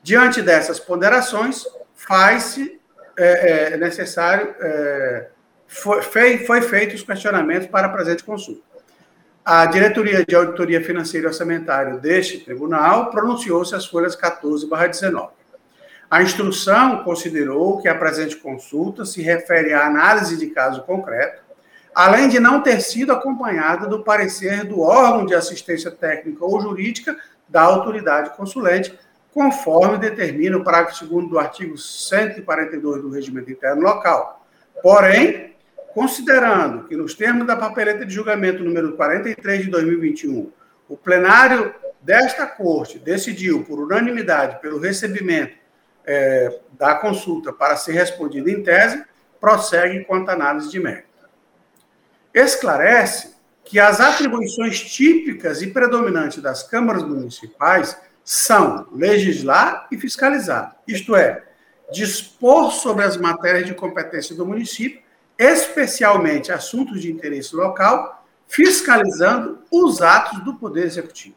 Diante 0.03 0.43
dessas 0.43 0.81
ponderações, 0.81 1.65
faz-se 1.95 2.81
é, 3.17 3.75
é, 3.75 3.77
necessário, 3.77 4.55
é, 4.61 5.29
foi, 5.73 6.39
foi 6.39 6.61
feito 6.61 6.95
os 6.95 7.03
questionamentos 7.03 7.67
para 7.67 7.89
presente 7.89 8.23
consulta. 8.23 8.61
A 9.45 9.67
diretoria 9.67 10.25
de 10.25 10.35
auditoria 10.37 10.85
financeira 10.85 11.27
e 11.27 11.29
orçamentária 11.29 11.97
deste 11.97 12.39
tribunal 12.39 13.11
pronunciou-se 13.11 13.75
as 13.75 13.87
folhas 13.87 14.15
14/19. 14.15 15.31
A 16.11 16.23
instrução 16.23 17.03
considerou 17.03 17.81
que 17.81 17.89
a 17.89 17.95
presente 17.95 18.37
consulta 18.37 19.05
se 19.05 19.23
refere 19.23 19.73
à 19.73 19.87
análise 19.87 20.37
de 20.37 20.49
caso 20.49 20.83
concreto, 20.83 21.43
além 21.95 22.29
de 22.29 22.39
não 22.39 22.63
ter 22.63 22.81
sido 22.83 23.13
acompanhada 23.13 23.87
do 23.89 24.05
parecer 24.05 24.65
do 24.65 24.81
órgão 24.81 25.25
de 25.25 25.35
assistência 25.35 25.91
técnica 25.91 26.45
ou 26.45 26.61
jurídica 26.61 27.17
da 27.49 27.63
autoridade 27.63 28.37
consulente, 28.37 28.97
conforme 29.33 29.99
determina 29.99 30.59
o 30.59 30.63
parágrafo 30.63 31.07
2 31.07 31.31
do 31.31 31.39
artigo 31.39 31.79
142 31.79 33.03
do 33.03 33.11
Regimento 33.11 33.51
Interno 33.51 33.83
Local. 33.83 34.47
Porém, 34.83 35.52
considerando 35.95 36.89
que, 36.89 36.97
nos 36.97 37.15
termos 37.15 37.47
da 37.47 37.57
papeleta 37.57 38.05
de 38.05 38.15
julgamento 38.15 38.65
número 38.65 38.93
43 38.93 39.65
de 39.65 39.71
2021, 39.71 40.51
o 40.89 40.97
plenário 40.97 41.75
desta 42.01 42.47
Corte 42.47 42.99
decidiu, 42.99 43.65
por 43.65 43.79
unanimidade, 43.79 44.61
pelo 44.61 44.79
recebimento 44.79 45.55
é, 46.05 46.61
da 46.73 46.95
consulta 46.95 47.53
para 47.53 47.77
ser 47.77 47.93
respondida 47.93 48.51
em 48.51 48.63
tese, 48.63 49.05
prossegue 49.41 50.05
quanto 50.05 50.31
à 50.31 50.33
análise 50.33 50.71
de 50.71 50.81
mérito. 50.81 51.09
Esclarece 52.35 53.35
que 53.65 53.79
as 53.79 54.01
atribuições 54.01 54.81
típicas 54.81 55.63
e 55.63 55.69
predominantes 55.69 56.43
das 56.43 56.63
câmaras 56.63 57.03
municipais 57.03 57.97
são 58.25 58.89
legislar 58.93 59.89
e 59.91 59.99
fiscalizar, 59.99 60.77
isto 60.87 61.15
é, 61.15 61.43
dispor 61.93 62.73
sobre 62.73 63.05
as 63.05 63.17
matérias 63.17 63.67
de 63.67 63.75
competência 63.75 64.35
do 64.35 64.47
município, 64.47 65.02
especialmente 65.43 66.53
assuntos 66.53 67.01
de 67.01 67.11
interesse 67.11 67.55
local, 67.57 68.25
fiscalizando 68.47 69.61
os 69.71 70.01
atos 70.03 70.45
do 70.45 70.55
Poder 70.55 70.85
Executivo. 70.85 71.37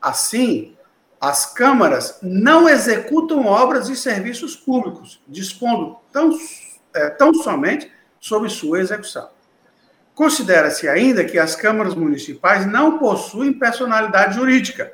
Assim, 0.00 0.76
as 1.20 1.46
câmaras 1.52 2.18
não 2.22 2.68
executam 2.68 3.46
obras 3.46 3.88
e 3.88 3.96
serviços 3.96 4.54
públicos, 4.54 5.20
dispondo 5.26 5.96
tão, 6.12 6.30
é, 6.94 7.10
tão 7.10 7.34
somente 7.34 7.90
sobre 8.20 8.48
sua 8.48 8.80
execução. 8.80 9.28
Considera-se 10.14 10.88
ainda 10.88 11.24
que 11.24 11.38
as 11.38 11.54
câmaras 11.54 11.94
municipais 11.94 12.66
não 12.66 12.98
possuem 12.98 13.52
personalidade 13.52 14.36
jurídica, 14.36 14.92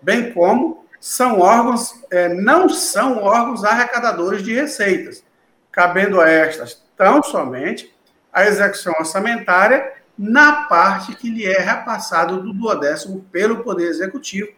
bem 0.00 0.32
como 0.32 0.84
são 1.00 1.40
órgãos, 1.40 1.94
é, 2.10 2.28
não 2.28 2.68
são 2.68 3.18
órgãos 3.18 3.64
arrecadadores 3.64 4.42
de 4.42 4.54
receitas, 4.54 5.24
cabendo 5.72 6.20
a 6.20 6.28
estas 6.28 6.82
tão 7.00 7.22
somente 7.22 7.90
a 8.30 8.44
execução 8.44 8.92
orçamentária 8.98 9.90
na 10.18 10.64
parte 10.64 11.16
que 11.16 11.30
lhe 11.30 11.46
é 11.46 11.58
repassado 11.58 12.42
do 12.42 12.52
duodécimo 12.52 13.24
pelo 13.32 13.64
Poder 13.64 13.88
Executivo, 13.88 14.50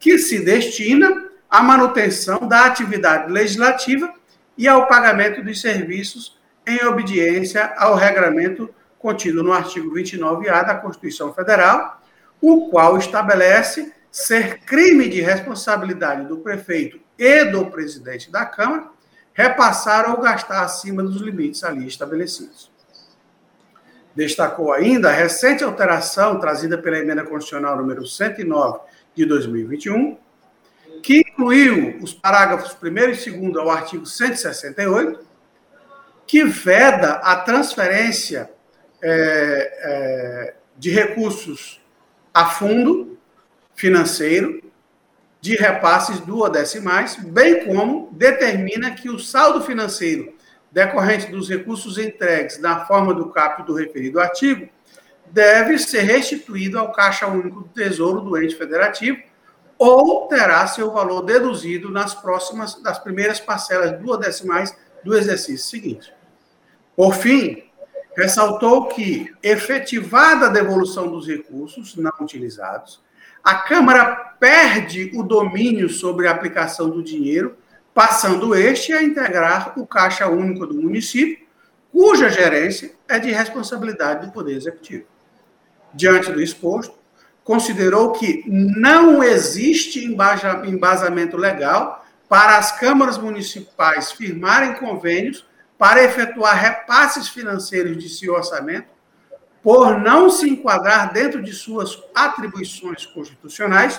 que 0.00 0.18
se 0.18 0.44
destina 0.44 1.30
à 1.48 1.62
manutenção 1.62 2.48
da 2.48 2.66
atividade 2.66 3.30
legislativa 3.30 4.12
e 4.58 4.66
ao 4.66 4.88
pagamento 4.88 5.40
dos 5.40 5.60
serviços 5.60 6.36
em 6.66 6.84
obediência 6.84 7.72
ao 7.76 7.94
regramento 7.94 8.74
contido 8.98 9.44
no 9.44 9.52
artigo 9.52 9.94
29A 9.94 10.66
da 10.66 10.74
Constituição 10.74 11.32
Federal, 11.32 12.02
o 12.40 12.70
qual 12.70 12.98
estabelece 12.98 13.92
ser 14.10 14.58
crime 14.62 15.08
de 15.08 15.20
responsabilidade 15.20 16.26
do 16.26 16.38
prefeito 16.38 16.98
e 17.16 17.44
do 17.44 17.66
presidente 17.66 18.32
da 18.32 18.44
Câmara 18.44 18.93
repassar 19.34 20.10
ou 20.10 20.20
gastar 20.20 20.62
acima 20.62 21.02
dos 21.02 21.20
limites 21.20 21.64
ali 21.64 21.86
estabelecidos. 21.86 22.72
Destacou 24.14 24.72
ainda 24.72 25.10
a 25.10 25.12
recente 25.12 25.64
alteração 25.64 26.38
trazida 26.38 26.78
pela 26.78 26.98
emenda 26.98 27.24
constitucional 27.24 27.76
número 27.76 28.06
109 28.06 28.78
de 29.14 29.26
2021, 29.26 30.16
que 31.02 31.18
incluiu 31.18 31.98
os 32.00 32.14
parágrafos 32.14 32.76
1 32.80 32.86
e 32.86 33.50
2 33.50 33.56
ao 33.56 33.70
artigo 33.70 34.06
168, 34.06 35.26
que 36.26 36.44
veda 36.44 37.14
a 37.14 37.36
transferência 37.36 38.50
é, 39.02 39.10
é, 39.10 40.54
de 40.78 40.90
recursos 40.90 41.82
a 42.32 42.46
fundo 42.46 43.18
financeiro 43.74 44.63
de 45.44 45.56
repasses 45.56 46.20
duodecimais, 46.20 47.16
bem 47.16 47.66
como 47.66 48.08
determina 48.12 48.92
que 48.92 49.10
o 49.10 49.18
saldo 49.18 49.60
financeiro 49.60 50.32
decorrente 50.72 51.30
dos 51.30 51.50
recursos 51.50 51.98
entregues 51.98 52.58
na 52.58 52.86
forma 52.86 53.12
do 53.12 53.28
caput 53.28 53.66
do 53.66 53.74
referido 53.74 54.18
artigo 54.18 54.66
deve 55.26 55.78
ser 55.78 56.00
restituído 56.00 56.78
ao 56.78 56.92
Caixa 56.92 57.26
Único 57.26 57.60
do 57.60 57.68
Tesouro 57.68 58.22
do 58.22 58.42
ente 58.42 58.56
federativo 58.56 59.18
ou 59.76 60.28
terá 60.28 60.66
seu 60.66 60.90
valor 60.90 61.20
deduzido 61.20 61.90
nas 61.90 62.14
próximas, 62.14 62.80
das 62.82 62.98
primeiras 62.98 63.38
parcelas 63.38 64.00
duodecimais 64.00 64.74
do 65.04 65.14
exercício 65.14 65.66
seguinte. 65.66 66.10
Por 66.96 67.14
fim, 67.14 67.64
ressaltou 68.16 68.88
que, 68.88 69.30
efetivada 69.42 70.46
a 70.46 70.50
devolução 70.50 71.06
dos 71.06 71.26
recursos 71.28 71.96
não 71.96 72.12
utilizados, 72.18 73.04
a 73.44 73.56
Câmara 73.56 74.34
perde 74.40 75.12
o 75.14 75.22
domínio 75.22 75.90
sobre 75.90 76.26
a 76.26 76.30
aplicação 76.30 76.88
do 76.88 77.02
dinheiro, 77.02 77.58
passando 77.92 78.54
este 78.54 78.94
a 78.94 79.02
integrar 79.02 79.78
o 79.78 79.86
Caixa 79.86 80.26
Único 80.28 80.66
do 80.66 80.74
município, 80.74 81.44
cuja 81.92 82.30
gerência 82.30 82.92
é 83.06 83.18
de 83.18 83.30
responsabilidade 83.30 84.26
do 84.26 84.32
Poder 84.32 84.56
Executivo. 84.56 85.04
Diante 85.92 86.32
do 86.32 86.40
exposto, 86.40 86.98
considerou 87.44 88.12
que 88.12 88.42
não 88.48 89.22
existe 89.22 90.02
embasamento 90.04 91.36
legal 91.36 92.04
para 92.28 92.56
as 92.56 92.80
câmaras 92.80 93.18
municipais 93.18 94.10
firmarem 94.10 94.74
convênios 94.74 95.46
para 95.78 96.02
efetuar 96.02 96.58
repasses 96.58 97.28
financeiros 97.28 97.98
de 97.98 98.08
seu 98.08 98.32
orçamento, 98.32 98.88
por 99.64 99.98
não 99.98 100.28
se 100.28 100.46
enquadrar 100.46 101.10
dentro 101.10 101.42
de 101.42 101.54
suas 101.54 101.98
atribuições 102.14 103.06
constitucionais, 103.06 103.98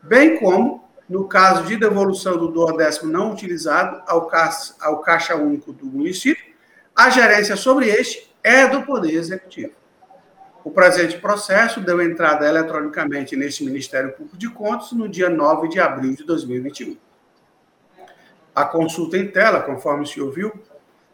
bem 0.00 0.38
como, 0.38 0.88
no 1.08 1.26
caso 1.26 1.64
de 1.64 1.76
devolução 1.76 2.38
do 2.38 2.46
duodécimo 2.46 3.10
não 3.10 3.32
utilizado 3.32 4.00
ao 4.06 4.28
caixa, 4.28 4.72
ao 4.80 5.00
caixa 5.00 5.34
único 5.34 5.72
do 5.72 5.84
município, 5.84 6.44
a 6.94 7.10
gerência 7.10 7.56
sobre 7.56 7.88
este 7.88 8.32
é 8.40 8.68
do 8.68 8.82
Poder 8.82 9.12
Executivo. 9.12 9.72
O 10.62 10.70
presente 10.70 11.18
processo 11.18 11.80
deu 11.80 12.00
entrada 12.00 12.46
eletronicamente 12.46 13.34
neste 13.34 13.64
Ministério 13.64 14.12
Público 14.12 14.36
de 14.38 14.48
Contas 14.48 14.92
no 14.92 15.08
dia 15.08 15.28
9 15.28 15.70
de 15.70 15.80
abril 15.80 16.14
de 16.14 16.22
2021. 16.22 16.96
A 18.54 18.64
consulta 18.64 19.16
em 19.18 19.26
tela, 19.26 19.60
conforme 19.60 20.06
se 20.06 20.20
ouviu, 20.20 20.52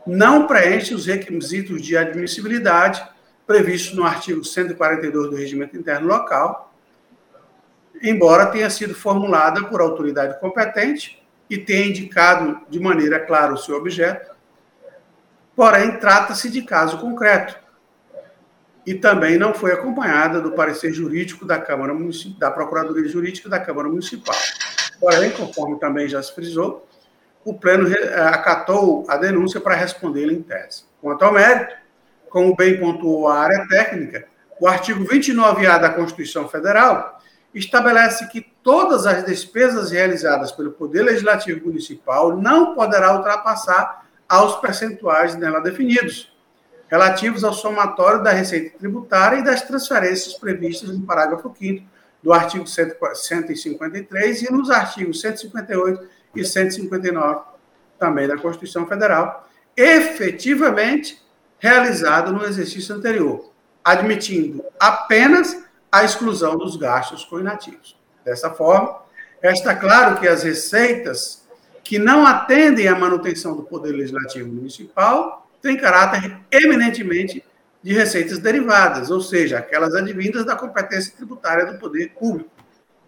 não 0.06 0.46
preenche 0.46 0.94
os 0.94 1.06
requisitos 1.06 1.80
de 1.80 1.96
admissibilidade 1.96 3.15
previstos 3.46 3.94
no 3.96 4.04
artigo 4.04 4.44
142 4.44 5.30
do 5.30 5.36
Regimento 5.36 5.76
Interno 5.76 6.08
Local, 6.08 6.72
embora 8.02 8.46
tenha 8.46 8.68
sido 8.68 8.94
formulada 8.94 9.64
por 9.64 9.80
autoridade 9.80 10.38
competente 10.40 11.22
e 11.48 11.56
tenha 11.56 11.86
indicado 11.86 12.60
de 12.68 12.80
maneira 12.80 13.20
clara 13.20 13.54
o 13.54 13.56
seu 13.56 13.76
objeto, 13.76 14.34
porém 15.54 15.98
trata-se 15.98 16.50
de 16.50 16.62
caso 16.62 16.98
concreto 16.98 17.56
e 18.84 18.94
também 18.94 19.38
não 19.38 19.54
foi 19.54 19.72
acompanhada 19.72 20.40
do 20.40 20.52
parecer 20.52 20.92
jurídico 20.92 21.44
da 21.44 21.58
Câmara 21.58 21.92
Municipal, 21.92 22.38
da 22.38 22.50
Procuradoria 22.50 23.08
Jurídica 23.08 23.48
da 23.48 23.58
Câmara 23.58 23.88
Municipal. 23.88 24.36
Porém, 25.00 25.30
conforme 25.30 25.78
também 25.78 26.08
já 26.08 26.22
se 26.22 26.34
frisou, 26.34 26.86
o 27.44 27.54
Pleno 27.54 27.92
eh, 27.92 28.20
acatou 28.28 29.04
a 29.08 29.16
denúncia 29.16 29.60
para 29.60 29.74
respondê-la 29.74 30.32
em 30.32 30.42
tese. 30.42 30.84
Quanto 31.00 31.24
ao 31.24 31.32
mérito, 31.32 31.74
como 32.36 32.54
bem 32.54 32.78
pontuou 32.78 33.28
a 33.28 33.40
área 33.40 33.66
técnica, 33.66 34.26
o 34.60 34.68
artigo 34.68 35.02
29A 35.06 35.80
da 35.80 35.88
Constituição 35.88 36.46
Federal 36.46 37.18
estabelece 37.54 38.28
que 38.28 38.42
todas 38.62 39.06
as 39.06 39.24
despesas 39.24 39.90
realizadas 39.90 40.52
pelo 40.52 40.72
Poder 40.72 41.02
Legislativo 41.02 41.64
Municipal 41.64 42.36
não 42.36 42.74
poderá 42.74 43.16
ultrapassar 43.16 44.04
aos 44.28 44.56
percentuais 44.56 45.34
nela 45.34 45.60
definidos, 45.60 46.30
relativos 46.88 47.42
ao 47.42 47.54
somatório 47.54 48.22
da 48.22 48.32
receita 48.32 48.76
tributária 48.78 49.38
e 49.38 49.42
das 49.42 49.62
transferências 49.62 50.34
previstas 50.34 50.90
no 50.90 51.06
parágrafo 51.06 51.50
5 51.58 51.86
do 52.22 52.34
artigo 52.34 52.66
153 52.66 54.42
e 54.42 54.52
nos 54.52 54.68
artigos 54.68 55.22
158 55.22 56.06
e 56.34 56.44
159 56.44 57.40
também 57.98 58.28
da 58.28 58.36
Constituição 58.36 58.86
Federal, 58.86 59.48
efetivamente 59.74 61.24
realizado 61.58 62.32
no 62.32 62.44
exercício 62.44 62.94
anterior, 62.94 63.52
admitindo 63.84 64.64
apenas 64.78 65.64
a 65.90 66.04
exclusão 66.04 66.56
dos 66.56 66.76
gastos 66.76 67.24
coinativos. 67.24 67.96
Dessa 68.24 68.50
forma, 68.50 69.00
está 69.42 69.74
claro 69.74 70.20
que 70.20 70.26
as 70.26 70.42
receitas 70.42 71.46
que 71.82 71.98
não 71.98 72.26
atendem 72.26 72.88
à 72.88 72.94
manutenção 72.96 73.56
do 73.56 73.62
Poder 73.62 73.92
Legislativo 73.92 74.48
Municipal 74.48 75.48
têm 75.62 75.76
caráter 75.76 76.36
eminentemente 76.50 77.44
de 77.82 77.92
receitas 77.92 78.40
derivadas, 78.40 79.10
ou 79.10 79.20
seja, 79.20 79.58
aquelas 79.58 79.94
advindas 79.94 80.44
da 80.44 80.56
competência 80.56 81.12
tributária 81.16 81.64
do 81.66 81.78
poder 81.78 82.10
público. 82.18 82.50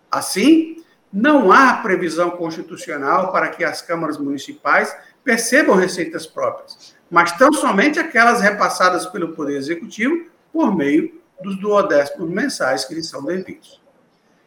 Assim, 0.09 0.85
não 1.13 1.51
há 1.51 1.75
previsão 1.79 2.31
constitucional 2.31 3.33
para 3.33 3.49
que 3.49 3.65
as 3.65 3.83
câmaras 3.83 4.19
municipais 4.19 4.97
percebam 5.25 5.75
receitas 5.75 6.27
próprias, 6.27 6.95
mas 7.11 7.33
tão 7.33 7.53
somente 7.53 7.99
aquelas 7.99 8.41
repassadas 8.41 9.07
pelo 9.07 9.35
Poder 9.35 9.57
Executivo 9.57 10.27
por 10.53 10.77
meio 10.77 11.21
dos 11.43 11.59
duodécimos 11.59 12.29
mensais 12.29 12.85
que 12.85 12.95
lhes 12.95 13.09
são 13.09 13.25
devidos. 13.25 13.81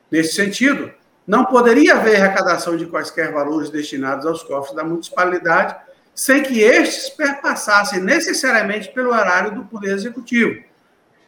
Nesse 0.09 0.33
sentido, 0.33 0.91
não 1.25 1.45
poderia 1.45 1.95
haver 1.95 2.17
arrecadação 2.17 2.75
de 2.75 2.85
quaisquer 2.85 3.31
valores 3.31 3.69
destinados 3.69 4.25
aos 4.25 4.43
cofres 4.43 4.75
da 4.75 4.83
municipalidade 4.83 5.75
sem 6.13 6.43
que 6.43 6.59
estes 6.59 7.09
perpassassem 7.09 8.01
necessariamente 8.01 8.91
pelo 8.91 9.11
horário 9.11 9.55
do 9.55 9.65
Poder 9.65 9.95
Executivo, 9.95 10.61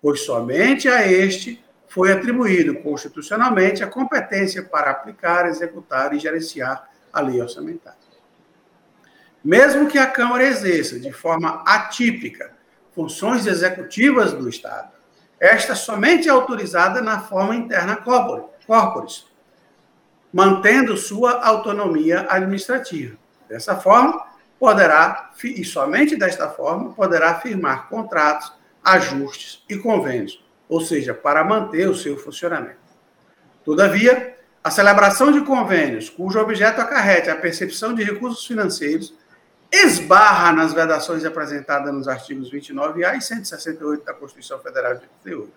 pois 0.02 0.26
somente 0.26 0.90
a 0.90 1.08
este 1.08 1.64
foi 1.88 2.12
atribuído 2.12 2.76
constitucionalmente 2.82 3.84
a 3.84 3.88
competência 3.88 4.64
para 4.64 4.92
aplicar, 4.92 5.48
executar 5.48 6.14
e 6.14 6.20
gerenciar 6.20 6.90
a 7.14 7.22
lei 7.22 7.42
orçamentária. 7.42 8.03
Mesmo 9.44 9.89
que 9.89 9.98
a 9.98 10.08
Câmara 10.08 10.44
exerça 10.44 11.00
de 11.00 11.12
forma 11.12 11.64
atípica 11.66 12.54
funções 12.96 13.46
executivas 13.46 14.32
do 14.34 14.48
Estado, 14.48 14.91
esta 15.39 15.76
somente 15.76 16.30
é 16.30 16.32
autorizada 16.32 17.02
na 17.02 17.20
forma 17.20 17.54
interna 17.54 17.98
corporis, 17.98 19.26
mantendo 20.32 20.96
sua 20.96 21.46
autonomia 21.46 22.26
administrativa. 22.30 23.18
Dessa 23.50 23.76
forma, 23.76 24.26
poderá, 24.58 25.32
e 25.44 25.66
somente 25.66 26.16
desta 26.16 26.48
forma, 26.48 26.94
poderá 26.94 27.36
firmar 27.36 27.89
contratos, 27.89 28.54
ajustes 28.82 29.64
e 29.68 29.78
convênios, 29.78 30.41
ou 30.70 30.80
seja, 30.80 31.14
para 31.14 31.44
manter 31.44 31.89
o 31.89 31.96
seu 31.96 32.18
funcionamento. 32.18 32.78
Todavia, 33.66 34.38
a 34.64 34.72
celebração 34.72 35.32
de 35.32 35.41
convênios 35.41 36.10
cujo 36.10 36.39
objeto 36.39 36.80
acarrete 36.80 37.30
a 37.30 37.36
percepção 37.36 37.94
de 37.94 38.04
recursos 38.04 38.46
financeiros 38.46 39.14
esbarra 39.74 40.54
nas 40.54 40.72
vedações 40.72 41.26
apresentadas 41.26 41.92
nos 41.92 42.08
artigos 42.08 42.52
29A 42.52 43.18
e 43.18 43.22
168 43.22 44.06
da 44.06 44.14
Constituição 44.14 44.60
Federal 44.60 44.94
de 44.94 45.02
88. 45.26 45.52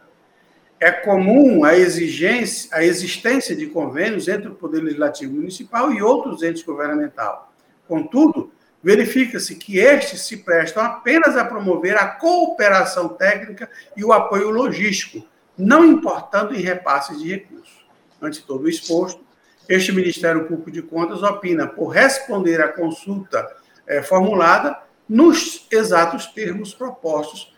É 0.81 0.91
comum 0.91 1.65
a, 1.65 1.77
exigência, 1.77 2.71
a 2.73 2.83
existência 2.83 3.55
de 3.55 3.67
convênios 3.67 4.27
entre 4.27 4.49
o 4.49 4.55
Poder 4.55 4.81
Legislativo 4.83 5.35
Municipal 5.35 5.93
e 5.93 6.03
outros 6.03 6.43
entes 6.43 6.63
governamentais. 6.63 7.41
Contudo, 7.87 8.51
verifica-se 8.83 9.55
que 9.55 9.79
estes 9.79 10.23
se 10.23 10.39
prestam 10.39 10.83
apenas 10.83 11.37
a 11.37 11.45
promover 11.45 11.97
a 11.97 12.07
cooperação 12.07 13.09
técnica 13.09 13.71
e 13.95 14.03
o 14.03 14.13
apoio 14.13 14.49
logístico, 14.51 15.27
não 15.59 15.85
importando 15.85 16.55
em 16.55 16.61
repasses 16.61 17.19
de 17.19 17.29
recursos. 17.33 17.87
Ante 18.21 18.43
todo 18.43 18.65
o 18.65 18.69
exposto, 18.69 19.25
este 19.69 19.93
Ministério 19.93 20.47
Público 20.47 20.71
de 20.71 20.81
Contas 20.81 21.23
opina 21.23 21.67
por 21.67 21.89
responder 21.89 22.63
à 22.63 22.69
consulta 22.69 23.47
é, 23.87 24.03
formulada 24.03 24.79
nos 25.09 25.67
exatos 25.71 26.27
termos 26.27 26.75
propostos 26.75 27.55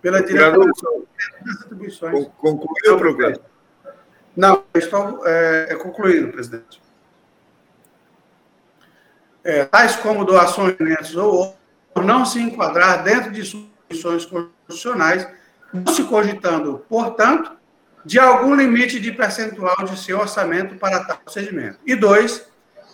pela 0.00 0.22
diretoria 0.22 0.72
das 1.44 1.60
atribuições. 1.62 2.28
Concluiu 2.38 2.94
o 2.94 2.98
programa? 2.98 3.40
Não, 4.36 4.62
estou 4.74 5.26
é, 5.26 5.68
é 5.70 5.74
concluído, 5.76 6.32
presidente. 6.32 6.80
É, 9.42 9.64
tais 9.64 9.96
como 9.96 10.24
doações 10.24 10.76
ou 11.16 11.56
não 11.96 12.24
se 12.24 12.40
enquadrar 12.40 13.02
dentro 13.02 13.30
de 13.30 13.40
instituições 13.40 14.24
constitucionais, 14.26 15.26
não 15.72 15.92
se 15.92 16.04
cogitando, 16.04 16.84
portanto, 16.88 17.52
de 18.04 18.18
algum 18.18 18.54
limite 18.54 18.98
de 18.98 19.12
percentual 19.12 19.84
de 19.84 19.98
seu 19.98 20.18
orçamento 20.18 20.76
para 20.76 21.04
tal 21.04 21.18
procedimento. 21.18 21.78
E 21.86 21.94
dois, 21.94 22.46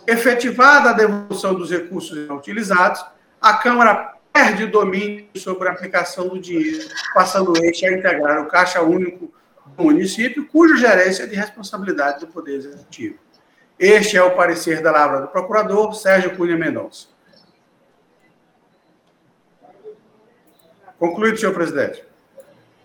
efetivada 0.05 0.89
a 0.89 0.93
devolução 0.93 1.53
dos 1.53 1.71
recursos 1.71 2.29
utilizados, 2.29 3.05
a 3.41 3.53
Câmara 3.53 4.15
perde 4.33 4.65
o 4.65 4.71
domínio 4.71 5.27
sobre 5.35 5.67
a 5.67 5.71
aplicação 5.71 6.27
do 6.27 6.39
dinheiro, 6.39 6.87
passando 7.13 7.53
este 7.63 7.85
a 7.85 7.91
integrar 7.91 8.41
o 8.41 8.47
Caixa 8.47 8.81
Único 8.81 9.33
do 9.75 9.83
município, 9.83 10.47
cuja 10.47 10.77
gerência 10.77 11.23
é 11.23 11.27
de 11.27 11.35
responsabilidade 11.35 12.19
do 12.21 12.27
Poder 12.27 12.55
Executivo. 12.55 13.17
Este 13.79 14.17
é 14.17 14.23
o 14.23 14.35
parecer 14.35 14.81
da 14.81 14.91
Lavra 14.91 15.21
do 15.21 15.27
Procurador 15.27 15.93
Sérgio 15.93 16.35
Cunha 16.35 16.57
Mendonça. 16.57 17.07
Concluído, 20.97 21.37
senhor 21.37 21.53
presidente. 21.53 22.03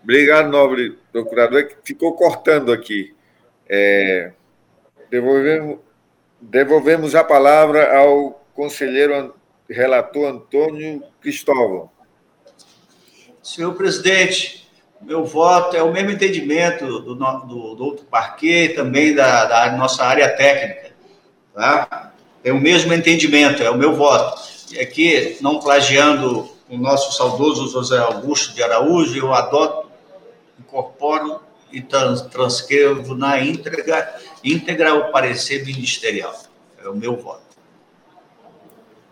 Obrigado, 0.03 0.51
nobre 0.51 0.99
procurador. 1.11 1.59
É 1.61 1.63
que 1.63 1.75
ficou 1.83 2.13
cortando 2.13 2.71
aqui. 2.71 3.15
É, 3.67 4.33
devolvemos, 5.09 5.79
devolvemos 6.39 7.15
a 7.15 7.23
palavra 7.23 7.97
ao 7.97 8.45
conselheiro 8.53 9.33
relator 9.67 10.27
Antônio 10.27 11.03
Cristóvão. 11.21 11.89
Senhor 13.41 13.73
presidente, 13.73 14.62
meu 15.05 15.25
voto 15.25 15.75
é 15.75 15.83
o 15.83 15.91
mesmo 15.91 16.11
entendimento 16.11 16.85
do, 16.85 17.15
do, 17.15 17.75
do 17.75 17.83
outro 17.83 18.05
parquê, 18.05 18.71
também 18.75 19.13
da, 19.13 19.45
da 19.45 19.71
nossa 19.77 20.03
área 20.03 20.29
técnica. 20.29 20.91
Tá? 21.53 22.13
É 22.43 22.51
o 22.51 22.59
mesmo 22.59 22.93
entendimento, 22.93 23.61
é 23.61 23.69
o 23.69 23.77
meu 23.77 23.95
voto. 23.95 24.41
E 24.71 24.79
aqui, 24.79 25.37
não 25.41 25.59
plagiando 25.59 26.49
o 26.69 26.77
nosso 26.77 27.15
saudoso 27.15 27.69
José 27.69 27.97
Augusto 27.97 28.53
de 28.53 28.63
Araújo, 28.63 29.17
eu 29.17 29.33
adoto, 29.33 29.89
incorporo 30.59 31.41
e 31.71 31.81
trans, 31.81 32.21
transcrevo 32.21 33.15
na 33.15 33.39
íntegra, 33.39 34.15
íntegra 34.43 34.95
o 34.95 35.11
parecer 35.11 35.65
ministerial. 35.65 36.33
É 36.83 36.87
o 36.87 36.95
meu 36.95 37.15
voto. 37.15 37.43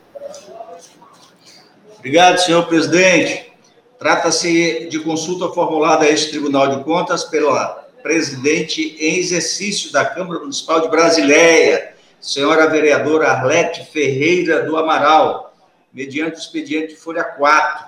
Obrigado, 1.99 2.39
senhor 2.39 2.69
presidente. 2.69 3.53
Trata-se 3.99 4.87
de 4.89 5.01
consulta 5.01 5.53
formulada 5.53 6.05
a 6.05 6.09
este 6.09 6.31
Tribunal 6.31 6.77
de 6.77 6.85
Contas 6.85 7.25
pela 7.25 7.89
presidente 8.05 8.97
em 9.01 9.19
exercício 9.19 9.91
da 9.91 10.05
Câmara 10.05 10.39
Municipal 10.39 10.81
de 10.81 10.89
Brasileia, 10.89 11.94
senhora 12.25 12.67
vereadora 12.71 13.29
Arlete 13.29 13.85
Ferreira 13.85 14.63
do 14.63 14.79
Amaral, 14.79 15.55
mediante 15.93 16.37
o 16.37 16.39
expediente 16.39 16.97
folha 16.97 17.23
4, 17.23 17.87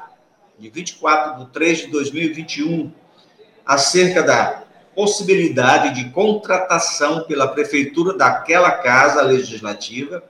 de 0.58 0.68
24 0.68 1.42
de 1.42 1.50
3 1.52 1.78
de 1.78 1.86
2021, 1.86 2.92
acerca 3.64 4.22
da 4.22 4.64
possibilidade 4.94 5.94
de 5.94 6.10
contratação 6.10 7.24
pela 7.24 7.48
prefeitura 7.48 8.12
daquela 8.12 8.72
casa 8.72 9.22
legislativa 9.22 10.22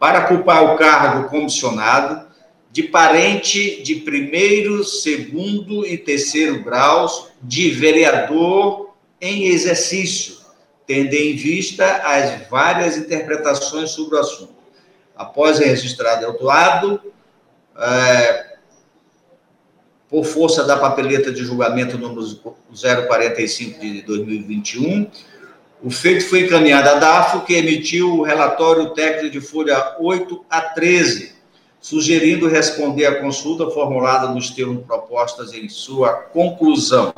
para 0.00 0.24
ocupar 0.24 0.64
o 0.64 0.76
cargo 0.76 1.28
comissionado 1.28 2.26
de 2.72 2.82
parente 2.82 3.84
de 3.84 3.96
primeiro, 3.96 4.82
segundo 4.82 5.86
e 5.86 5.96
terceiro 5.96 6.64
graus 6.64 7.28
de 7.40 7.70
vereador 7.70 8.96
em 9.20 9.44
exercício, 9.44 10.38
tendo 10.86 11.14
em 11.14 11.34
vista 11.34 11.84
as 11.84 12.48
várias 12.48 12.96
interpretações 12.96 13.90
sobre 13.90 14.16
o 14.16 14.20
assunto. 14.20 14.54
Após 15.16 15.58
registrado 15.58 16.22
e 16.22 16.26
autuado, 16.26 17.00
é, 17.76 18.54
por 20.08 20.24
força 20.24 20.64
da 20.64 20.76
papeleta 20.76 21.32
de 21.32 21.44
julgamento 21.44 21.98
número 21.98 22.24
045 22.72 23.80
de 23.80 24.02
2021, 24.02 25.10
o 25.82 25.90
feito 25.90 26.26
foi 26.28 26.44
encaminhado 26.44 26.88
à 26.88 26.94
DAFO, 26.94 27.42
que 27.42 27.54
emitiu 27.54 28.18
o 28.18 28.22
relatório 28.22 28.90
técnico 28.90 29.30
de 29.30 29.40
folha 29.40 29.96
8 30.00 30.44
a 30.48 30.60
13, 30.60 31.34
sugerindo 31.80 32.48
responder 32.48 33.06
à 33.06 33.20
consulta 33.20 33.70
formulada 33.70 34.28
nos 34.28 34.50
termos 34.50 34.84
propostas 34.86 35.52
em 35.52 35.68
sua 35.68 36.12
conclusão. 36.12 37.12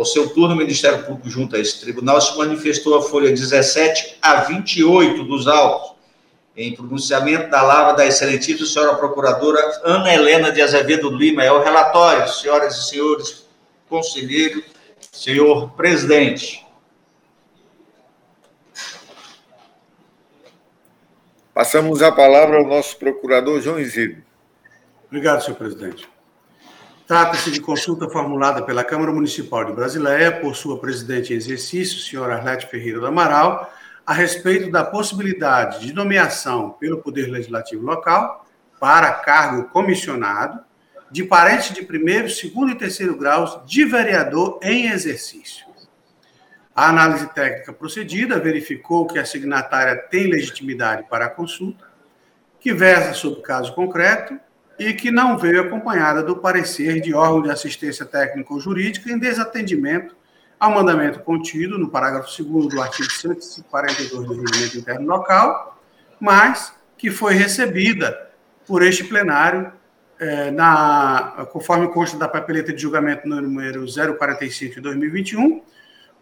Por 0.00 0.06
seu 0.06 0.30
turno, 0.30 0.54
o 0.54 0.56
Ministério 0.56 1.04
Público, 1.04 1.28
junto 1.28 1.54
a 1.54 1.58
esse 1.58 1.78
tribunal, 1.78 2.18
se 2.22 2.34
manifestou 2.38 2.96
a 2.96 3.02
folha 3.02 3.28
17 3.28 4.16
a 4.22 4.36
28 4.36 5.24
dos 5.24 5.46
autos, 5.46 5.94
em 6.56 6.74
pronunciamento 6.74 7.50
da 7.50 7.60
lava 7.60 7.92
da 7.92 8.06
excelentíssima 8.06 8.66
senhora 8.66 8.96
procuradora 8.96 9.60
Ana 9.84 10.10
Helena 10.10 10.50
de 10.50 10.62
Azevedo 10.62 11.10
Lima. 11.10 11.44
É 11.44 11.52
o 11.52 11.62
relatório, 11.62 12.26
senhoras 12.32 12.78
e 12.78 12.88
senhores 12.88 13.46
conselheiros, 13.90 14.64
senhor 15.12 15.70
presidente. 15.72 16.66
Passamos 21.52 22.00
a 22.00 22.10
palavra 22.10 22.56
ao 22.56 22.66
nosso 22.66 22.96
procurador 22.96 23.60
João 23.60 23.78
Isidro. 23.78 24.22
Obrigado, 25.08 25.44
senhor 25.44 25.58
presidente. 25.58 26.08
Trata-se 27.10 27.50
de 27.50 27.60
consulta 27.60 28.08
formulada 28.08 28.62
pela 28.62 28.84
Câmara 28.84 29.10
Municipal 29.10 29.64
de 29.64 29.72
Brasileia 29.72 30.30
por 30.40 30.54
sua 30.54 30.78
presidente 30.78 31.32
em 31.32 31.36
exercício, 31.36 31.98
senhora 31.98 32.36
Arlete 32.36 32.68
Ferreira 32.68 33.00
do 33.00 33.06
Amaral, 33.08 33.68
a 34.06 34.14
respeito 34.14 34.70
da 34.70 34.84
possibilidade 34.84 35.80
de 35.80 35.92
nomeação 35.92 36.70
pelo 36.70 37.02
Poder 37.02 37.26
Legislativo 37.26 37.84
local 37.84 38.46
para 38.78 39.12
cargo 39.12 39.64
comissionado 39.70 40.60
de 41.10 41.24
parente 41.24 41.72
de 41.72 41.82
primeiro, 41.82 42.30
segundo 42.30 42.70
e 42.70 42.78
terceiro 42.78 43.16
graus 43.16 43.58
de 43.66 43.84
vereador 43.84 44.60
em 44.62 44.86
exercício. 44.86 45.66
A 46.72 46.90
análise 46.90 47.26
técnica 47.34 47.72
procedida 47.72 48.38
verificou 48.38 49.08
que 49.08 49.18
a 49.18 49.24
signatária 49.24 49.96
tem 49.96 50.28
legitimidade 50.28 51.08
para 51.10 51.24
a 51.24 51.30
consulta, 51.30 51.90
que 52.60 52.72
versa 52.72 53.14
sobre 53.14 53.42
caso 53.42 53.74
concreto 53.74 54.38
e 54.80 54.94
que 54.94 55.10
não 55.10 55.36
veio 55.36 55.60
acompanhada 55.60 56.22
do 56.22 56.34
parecer 56.34 57.02
de 57.02 57.12
órgão 57.12 57.42
de 57.42 57.50
assistência 57.50 58.06
técnico-jurídica 58.06 59.12
em 59.12 59.18
desatendimento 59.18 60.16
ao 60.58 60.70
mandamento 60.70 61.20
contido 61.20 61.78
no 61.78 61.90
parágrafo 61.90 62.42
2 62.42 62.68
do 62.68 62.80
artigo 62.80 63.12
142 63.12 64.26
do 64.26 64.40
Regimento 64.40 64.78
Interno 64.78 65.06
Local, 65.06 65.78
mas 66.18 66.72
que 66.96 67.10
foi 67.10 67.34
recebida 67.34 68.30
por 68.66 68.82
este 68.82 69.04
plenário, 69.04 69.70
eh, 70.18 70.50
na, 70.50 71.46
conforme 71.52 71.86
consta 71.88 72.16
da 72.16 72.26
papeleta 72.26 72.72
de 72.72 72.80
julgamento 72.80 73.28
número 73.28 73.84
045 73.84 74.76
de 74.76 74.80
2021, 74.80 75.62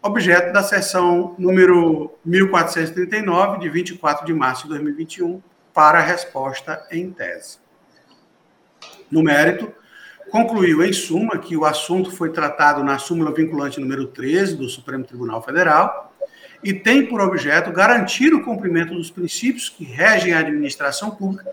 objeto 0.01 0.51
da 0.51 0.63
sessão 0.63 1.33
número 1.39 2.13
1439, 2.25 3.59
de 3.59 3.69
24 3.69 4.25
de 4.25 4.33
março 4.33 4.63
de 4.63 4.69
2021, 4.69 5.41
para 5.73 6.01
resposta 6.01 6.85
em 6.91 7.09
tese. 7.09 7.68
No 9.11 9.23
mérito, 9.23 9.71
concluiu, 10.29 10.83
em 10.83 10.93
suma, 10.93 11.37
que 11.37 11.57
o 11.57 11.65
assunto 11.65 12.11
foi 12.11 12.31
tratado 12.31 12.83
na 12.83 12.97
súmula 12.97 13.33
vinculante 13.33 13.79
número 13.79 14.07
13 14.07 14.55
do 14.55 14.69
Supremo 14.69 15.03
Tribunal 15.03 15.41
Federal 15.41 16.13
e 16.63 16.73
tem 16.73 17.05
por 17.05 17.21
objeto 17.21 17.71
garantir 17.71 18.33
o 18.33 18.43
cumprimento 18.43 18.93
dos 18.93 19.09
princípios 19.09 19.69
que 19.69 19.83
regem 19.83 20.33
a 20.33 20.39
administração 20.39 21.11
pública, 21.11 21.51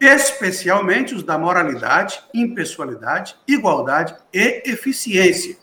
especialmente 0.00 1.14
os 1.14 1.22
da 1.22 1.36
moralidade, 1.36 2.22
impessoalidade, 2.32 3.36
igualdade 3.46 4.14
e 4.32 4.62
eficiência, 4.66 5.56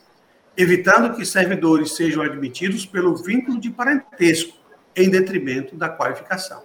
evitando 0.56 1.14
que 1.14 1.24
servidores 1.24 1.96
sejam 1.96 2.22
admitidos 2.22 2.84
pelo 2.84 3.16
vínculo 3.16 3.58
de 3.58 3.70
parentesco, 3.70 4.60
em 4.94 5.08
detrimento 5.08 5.74
da 5.74 5.88
qualificação. 5.88 6.62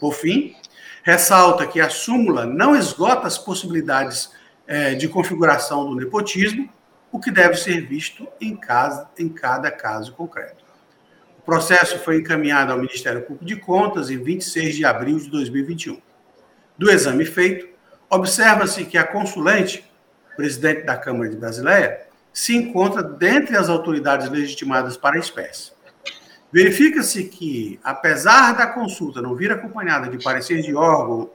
Por 0.00 0.12
fim, 0.12 0.54
ressalta 1.02 1.66
que 1.66 1.80
a 1.80 1.88
súmula 1.88 2.44
não 2.44 2.76
esgota 2.76 3.26
as 3.26 3.38
possibilidades 3.38 4.32
é, 4.66 4.94
de 4.94 5.08
configuração 5.08 5.88
do 5.88 5.94
nepotismo, 5.94 6.68
o 7.10 7.18
que 7.18 7.30
deve 7.30 7.56
ser 7.56 7.86
visto 7.86 8.28
em, 8.40 8.54
casa, 8.54 9.08
em 9.18 9.28
cada 9.28 9.70
caso 9.70 10.12
concreto. 10.12 10.64
O 11.38 11.42
processo 11.42 11.98
foi 11.98 12.18
encaminhado 12.18 12.72
ao 12.72 12.78
Ministério 12.78 13.22
Público 13.22 13.44
de 13.44 13.56
Contas 13.56 14.10
em 14.10 14.18
26 14.18 14.76
de 14.76 14.84
abril 14.84 15.18
de 15.18 15.30
2021. 15.30 16.00
Do 16.76 16.90
exame 16.90 17.24
feito, 17.24 17.66
observa-se 18.10 18.84
que 18.84 18.98
a 18.98 19.04
consulente, 19.04 19.90
presidente 20.36 20.82
da 20.82 20.96
Câmara 20.96 21.30
de 21.30 21.36
Brasileia, 21.36 22.06
se 22.32 22.54
encontra 22.54 23.02
dentre 23.02 23.56
as 23.56 23.68
autoridades 23.68 24.28
legitimadas 24.28 24.96
para 24.96 25.16
a 25.16 25.18
espécie. 25.18 25.72
Verifica-se 26.50 27.24
que, 27.24 27.78
apesar 27.84 28.56
da 28.56 28.66
consulta 28.66 29.20
não 29.20 29.34
vir 29.34 29.52
acompanhada 29.52 30.08
de 30.08 30.22
parecer 30.22 30.62
de 30.62 30.74
órgão 30.74 31.30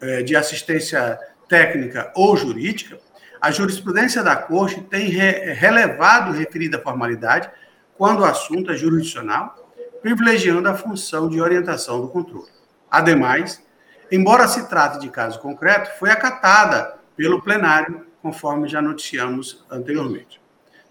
é, 0.00 0.22
de 0.22 0.34
assistência 0.34 1.18
técnica 1.48 2.10
ou 2.14 2.36
jurídica, 2.36 2.98
a 3.40 3.50
jurisprudência 3.50 4.22
da 4.22 4.34
Corte 4.36 4.80
tem 4.80 5.08
re 5.08 5.52
relevado 5.52 6.32
referida 6.32 6.80
formalidade 6.80 7.50
quando 7.96 8.20
o 8.20 8.24
assunto 8.24 8.70
é 8.70 8.76
jurisdicional, 8.76 9.72
privilegiando 10.00 10.68
a 10.68 10.74
função 10.74 11.28
de 11.28 11.40
orientação 11.40 12.00
do 12.00 12.08
controle. 12.08 12.48
Ademais, 12.90 13.62
embora 14.10 14.48
se 14.48 14.68
trate 14.68 15.00
de 15.00 15.10
caso 15.10 15.40
concreto, 15.40 15.98
foi 15.98 16.10
acatada 16.10 16.96
pelo 17.16 17.42
plenário, 17.42 18.06
conforme 18.22 18.68
já 18.68 18.80
noticiamos 18.80 19.64
anteriormente. 19.70 20.40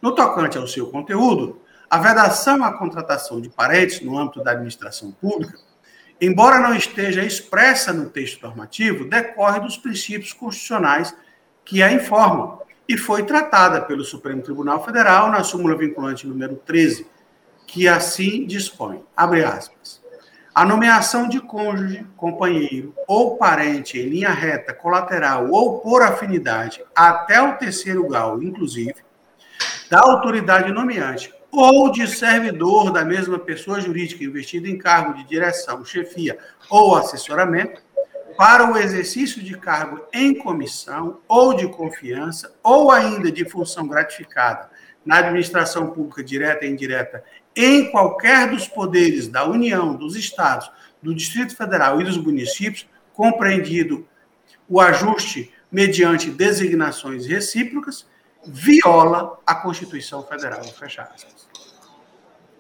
No 0.02 0.14
tocante 0.14 0.58
ao 0.58 0.68
seu 0.68 0.88
conteúdo, 0.88 1.62
a 1.90 1.98
vedação 1.98 2.64
à 2.64 2.74
contratação 2.74 3.40
de 3.40 3.50
parentes 3.50 4.02
no 4.02 4.18
âmbito 4.18 4.44
da 4.44 4.52
administração 4.52 5.12
pública, 5.12 5.58
embora 6.20 6.60
não 6.60 6.76
esteja 6.76 7.24
expressa 7.24 7.94
no 7.94 8.10
texto 8.10 8.42
normativo, 8.42 9.06
decorre 9.06 9.60
dos 9.60 9.78
princípios 9.78 10.34
constitucionais 10.34 11.16
que 11.64 11.82
a 11.82 11.92
informam 11.92 12.62
e 12.88 12.98
foi 12.98 13.24
tratada 13.24 13.82
pelo 13.82 14.04
Supremo 14.04 14.42
Tribunal 14.42 14.84
Federal 14.84 15.30
na 15.30 15.44
súmula 15.44 15.76
vinculante 15.76 16.28
número 16.28 16.56
13, 16.66 17.08
que 17.66 17.88
assim 17.88 18.46
dispõe, 18.46 19.04
abre 19.16 19.44
aspas, 19.44 20.02
a 20.56 20.66
nomeação 20.66 21.28
de 21.28 21.40
cônjuge, 21.40 22.06
companheiro 22.16 22.94
ou 23.08 23.38
parente 23.38 24.00
em 24.00 24.10
linha 24.10 24.32
reta, 24.32 24.74
colateral 24.74 25.52
ou 25.52 25.80
por 25.80 26.02
afinidade 26.02 26.84
até 26.96 27.40
o 27.42 27.58
terceiro 27.58 28.08
grau, 28.08 28.42
inclusive, 28.42 28.96
da 29.90 30.00
autoridade 30.00 30.72
nomeante 30.72 31.32
ou 31.52 31.92
de 31.92 32.08
servidor 32.08 32.92
da 32.92 33.04
mesma 33.04 33.40
pessoa 33.40 33.80
jurídica 33.80 34.24
investido 34.24 34.68
em 34.68 34.78
cargo 34.78 35.14
de 35.14 35.24
direção, 35.24 35.84
chefia 35.86 36.38
ou 36.70 36.96
assessoramento, 36.96 37.82
para 38.38 38.72
o 38.72 38.78
exercício 38.78 39.42
de 39.42 39.58
cargo 39.58 40.06
em 40.14 40.36
comissão 40.36 41.20
ou 41.28 41.56
de 41.56 41.68
confiança, 41.68 42.54
ou 42.62 42.92
ainda 42.92 43.32
de 43.32 43.44
função 43.50 43.88
gratificada 43.88 44.70
na 45.04 45.18
administração 45.18 45.90
pública 45.92 46.24
direta 46.24 46.66
e 46.66 46.70
indireta 46.70 47.24
em 47.56 47.90
qualquer 47.90 48.50
dos 48.52 48.68
poderes 48.68 49.28
da 49.28 49.48
União, 49.50 49.96
dos 49.96 50.16
Estados, 50.16 50.70
do 51.02 51.16
Distrito 51.16 51.56
Federal 51.56 52.00
e 52.00 52.04
dos 52.04 52.18
municípios, 52.18 52.88
compreendido 53.14 54.08
o 54.70 54.80
ajuste 54.80 55.52
mediante 55.72 56.30
designações 56.30 57.26
recíprocas, 57.26 58.06
viola 58.46 59.40
a 59.46 59.56
Constituição 59.56 60.24
Federal. 60.24 60.64
Fecha. 60.64 61.08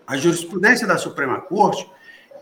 A 0.05 0.17
jurisprudência 0.17 0.87
da 0.87 0.97
Suprema 0.97 1.41
Corte 1.41 1.89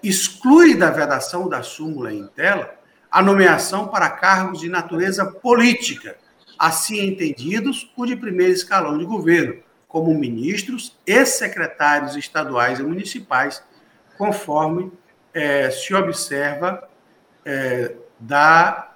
exclui 0.03 0.75
da 0.75 0.91
vedação 0.91 1.49
da 1.49 1.63
súmula 1.63 2.13
em 2.13 2.27
tela 2.27 2.75
a 3.09 3.21
nomeação 3.21 3.87
para 3.87 4.09
cargos 4.09 4.59
de 4.59 4.69
natureza 4.69 5.25
política, 5.25 6.17
assim 6.59 6.99
entendidos 7.07 7.91
o 7.95 8.05
de 8.05 8.15
primeiro 8.15 8.51
escalão 8.51 8.97
de 8.97 9.05
governo, 9.05 9.63
como 9.87 10.13
ministros 10.13 10.97
e 11.07 11.25
secretários 11.25 12.15
estaduais 12.17 12.79
e 12.79 12.83
municipais, 12.83 13.63
conforme 14.17 14.91
é, 15.33 15.71
se 15.71 15.93
observa 15.93 16.89
é, 17.45 17.95
da 18.19 18.94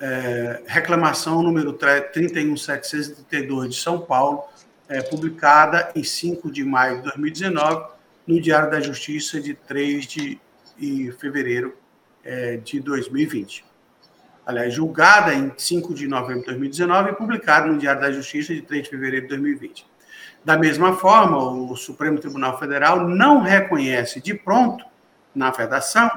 é, 0.00 0.62
reclamação 0.66 1.42
número 1.42 1.72
31732 1.72 3.70
de 3.70 3.80
São 3.80 4.00
Paulo, 4.00 4.44
é, 4.88 5.02
publicada 5.02 5.90
em 5.94 6.02
5 6.02 6.50
de 6.50 6.64
maio 6.64 6.98
de 6.98 7.02
2019, 7.04 7.86
no 8.26 8.40
Diário 8.40 8.70
da 8.70 8.80
Justiça 8.80 9.40
de 9.40 9.54
3 9.54 10.06
de 10.06 10.40
fevereiro 11.18 11.76
é, 12.24 12.56
de 12.56 12.80
2020. 12.80 13.64
Aliás, 14.46 14.72
julgada 14.72 15.34
em 15.34 15.52
5 15.56 15.92
de 15.92 16.08
novembro 16.08 16.40
de 16.40 16.46
2019 16.46 17.10
e 17.10 17.14
publicada 17.14 17.66
no 17.66 17.78
Diário 17.78 18.00
da 18.00 18.10
Justiça 18.10 18.54
de 18.54 18.62
3 18.62 18.84
de 18.84 18.90
fevereiro 18.90 19.26
de 19.26 19.28
2020. 19.28 19.86
Da 20.44 20.56
mesma 20.56 20.96
forma, 20.96 21.36
o 21.36 21.76
Supremo 21.76 22.18
Tribunal 22.18 22.58
Federal 22.58 23.06
não 23.06 23.42
reconhece 23.42 24.20
de 24.20 24.32
pronto, 24.32 24.84
na 25.34 25.50
vedação, 25.50 26.10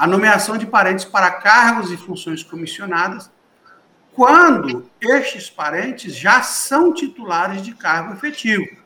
a 0.00 0.06
nomeação 0.06 0.56
de 0.56 0.66
parentes 0.66 1.04
para 1.04 1.30
cargos 1.30 1.92
e 1.92 1.96
funções 1.98 2.42
comissionadas, 2.42 3.30
quando 4.14 4.90
estes 4.98 5.50
parentes 5.50 6.16
já 6.16 6.40
são 6.40 6.94
titulares 6.94 7.60
de 7.60 7.74
cargo 7.74 8.14
efetivo. 8.14 8.78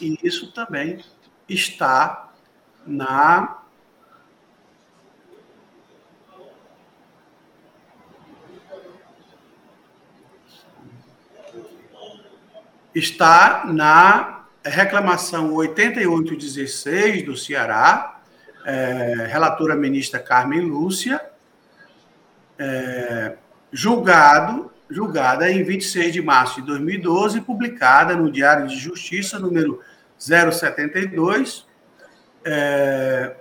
E 0.00 0.16
isso 0.22 0.52
também 0.52 1.04
está 1.48 2.30
na 2.86 3.58
está 12.94 13.64
na 13.66 14.44
reclamação 14.64 15.52
8816 15.52 17.24
do 17.24 17.36
Ceará, 17.36 18.17
é, 18.68 19.26
relatora 19.26 19.74
ministra 19.74 20.20
Carmen 20.20 20.60
Lúcia, 20.60 21.18
é, 22.58 23.34
julgado, 23.72 24.70
julgada 24.90 25.50
em 25.50 25.62
26 25.62 26.12
de 26.12 26.20
março 26.20 26.60
de 26.60 26.66
2012, 26.66 27.40
publicada 27.40 28.14
no 28.14 28.30
Diário 28.30 28.66
de 28.66 28.76
Justiça, 28.76 29.38
número 29.38 29.80
072, 30.18 31.66
é, 32.44 33.36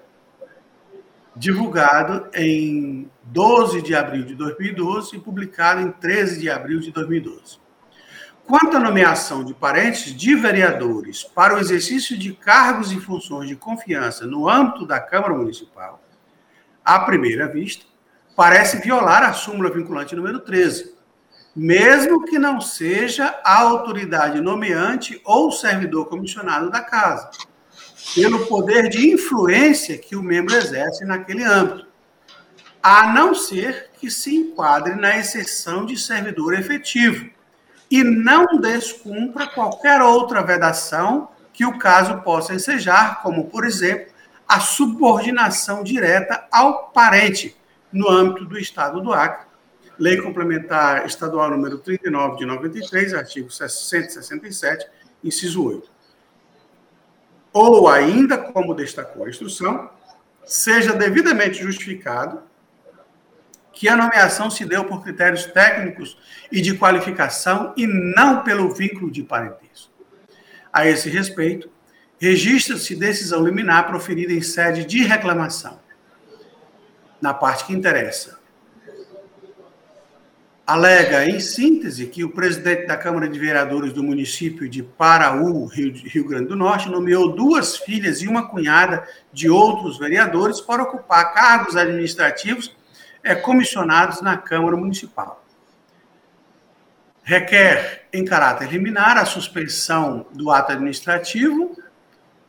divulgado 1.35 2.29
em 2.33 3.11
12 3.23 3.81
de 3.81 3.93
abril 3.93 4.23
de 4.23 4.33
2012 4.33 5.17
e 5.17 5.19
publicado 5.19 5.81
em 5.81 5.91
13 5.91 6.39
de 6.39 6.49
abril 6.49 6.79
de 6.79 6.89
2012. 6.93 7.59
Quanto 8.47 8.77
à 8.77 8.79
nomeação 8.79 9.43
de 9.43 9.53
parentes 9.53 10.15
de 10.15 10.33
vereadores 10.33 11.21
para 11.21 11.53
o 11.53 11.59
exercício 11.59 12.17
de 12.17 12.31
cargos 12.31 12.93
e 12.93 12.99
funções 12.99 13.49
de 13.49 13.57
confiança 13.57 14.25
no 14.25 14.47
âmbito 14.47 14.85
da 14.85 15.01
Câmara 15.01 15.33
Municipal, 15.33 16.01
à 16.83 16.97
primeira 17.01 17.45
vista, 17.49 17.83
parece 18.37 18.77
violar 18.77 19.21
a 19.21 19.33
súmula 19.33 19.69
vinculante 19.69 20.15
número 20.15 20.39
13, 20.39 20.95
mesmo 21.53 22.23
que 22.23 22.39
não 22.39 22.61
seja 22.61 23.37
a 23.43 23.59
autoridade 23.59 24.39
nomeante 24.39 25.21
ou 25.25 25.51
servidor 25.51 26.05
comissionado 26.05 26.71
da 26.71 26.79
casa, 26.79 27.29
pelo 28.15 28.45
poder 28.45 28.87
de 28.87 29.11
influência 29.11 29.97
que 29.97 30.15
o 30.15 30.23
membro 30.23 30.55
exerce 30.55 31.03
naquele 31.03 31.43
âmbito, 31.43 31.85
a 32.81 33.11
não 33.11 33.35
ser 33.35 33.89
que 33.99 34.09
se 34.09 34.33
enquadre 34.33 34.95
na 34.95 35.17
exceção 35.17 35.85
de 35.85 35.97
servidor 35.97 36.53
efetivo 36.53 37.35
e 37.89 38.03
não 38.03 38.59
descumpra 38.59 39.47
qualquer 39.47 40.01
outra 40.01 40.41
vedação 40.43 41.29
que 41.53 41.65
o 41.65 41.77
caso 41.77 42.21
possa 42.21 42.53
ensejar, 42.53 43.21
como, 43.21 43.45
por 43.45 43.65
exemplo, 43.65 44.13
a 44.47 44.59
subordinação 44.59 45.83
direta 45.83 46.47
ao 46.51 46.89
parente 46.89 47.55
no 47.91 48.09
âmbito 48.09 48.45
do 48.45 48.57
Estado 48.57 49.01
do 49.01 49.13
Acre. 49.13 49.47
Lei 49.97 50.21
Complementar 50.21 51.05
Estadual 51.05 51.49
número 51.49 51.79
39 51.79 52.37
de 52.37 52.45
93, 52.45 53.13
artigo 53.15 53.49
167, 53.49 54.87
inciso 55.23 55.65
8. 55.65 55.89
Ou 57.51 57.89
ainda, 57.89 58.37
como 58.37 58.75
destacou 58.75 59.25
a 59.25 59.29
instrução, 59.29 59.89
seja 60.45 60.93
devidamente 60.93 61.63
justificado 61.63 62.43
que 63.77 63.87
a 63.87 63.95
nomeação 63.95 64.49
se 64.49 64.65
deu 64.65 64.85
por 64.85 65.03
critérios 65.03 65.45
técnicos 65.45 66.17
e 66.51 66.61
de 66.61 66.75
qualificação 66.75 67.75
e 67.77 67.85
não 67.85 68.43
pelo 68.43 68.73
vínculo 68.73 69.11
de 69.11 69.21
parentesco. 69.21 69.91
A 70.73 70.87
esse 70.87 71.09
respeito, 71.09 71.69
registra-se 72.19 72.95
decisão 72.95 73.45
liminar 73.45 73.85
proferida 73.85 74.33
em 74.33 74.41
sede 74.41 74.83
de 74.83 75.03
reclamação. 75.03 75.79
Na 77.21 77.35
parte 77.35 77.65
que 77.65 77.73
interessa, 77.73 78.39
alega, 80.65 81.25
em 81.25 81.39
síntese, 81.39 82.07
que 82.07 82.23
o 82.23 82.31
presidente 82.31 82.87
da 82.87 82.97
Câmara 82.97 83.29
de 83.29 83.37
Vereadores 83.37 83.93
do 83.93 84.03
município 84.03 84.67
de 84.67 84.81
Paraú, 84.81 85.65
Rio, 85.65 85.93
Rio, 85.93 86.27
Grande 86.27 86.47
do 86.47 86.55
Norte, 86.55 86.89
nomeou 86.89 87.35
duas 87.35 87.77
filhas 87.77 88.23
e 88.23 88.27
uma 88.27 88.47
cunhada 88.47 89.07
de 89.31 89.47
outros 89.47 89.99
vereadores 89.99 90.59
para 90.59 90.81
ocupar 90.81 91.31
cargos 91.35 91.75
administrativos 91.75 92.75
é, 93.27 93.35
comissionados 93.35 94.21
na 94.21 94.37
Câmara 94.37 94.77
Municipal. 94.77 95.43
Requer, 97.23 98.07
em 98.13 98.23
caráter 98.23 98.69
liminar, 98.69 99.17
a 99.17 99.25
suspensão 99.25 100.25
do 100.31 100.49
ato 100.49 100.71
administrativo, 100.71 101.77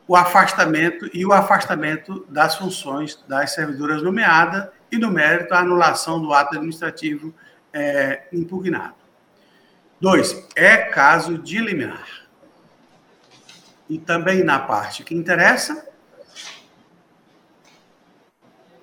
o 0.07 0.15
afastamento 0.15 1.09
e 1.13 1.25
o 1.25 1.33
afastamento 1.33 2.25
das 2.29 2.55
funções 2.55 3.21
das 3.27 3.51
servidoras 3.53 4.01
nomeadas 4.01 4.69
e, 4.89 4.97
no 4.97 5.11
mérito, 5.11 5.53
a 5.53 5.59
anulação 5.59 6.21
do 6.21 6.33
ato 6.33 6.55
administrativo 6.55 7.35
é, 7.73 8.23
impugnado. 8.31 8.95
Dois, 9.99 10.47
é 10.55 10.77
caso 10.77 11.37
de 11.37 11.59
liminar. 11.59 12.07
E 13.89 13.97
também 13.97 14.45
na 14.45 14.59
parte 14.59 15.03
que 15.03 15.13
interessa, 15.13 15.88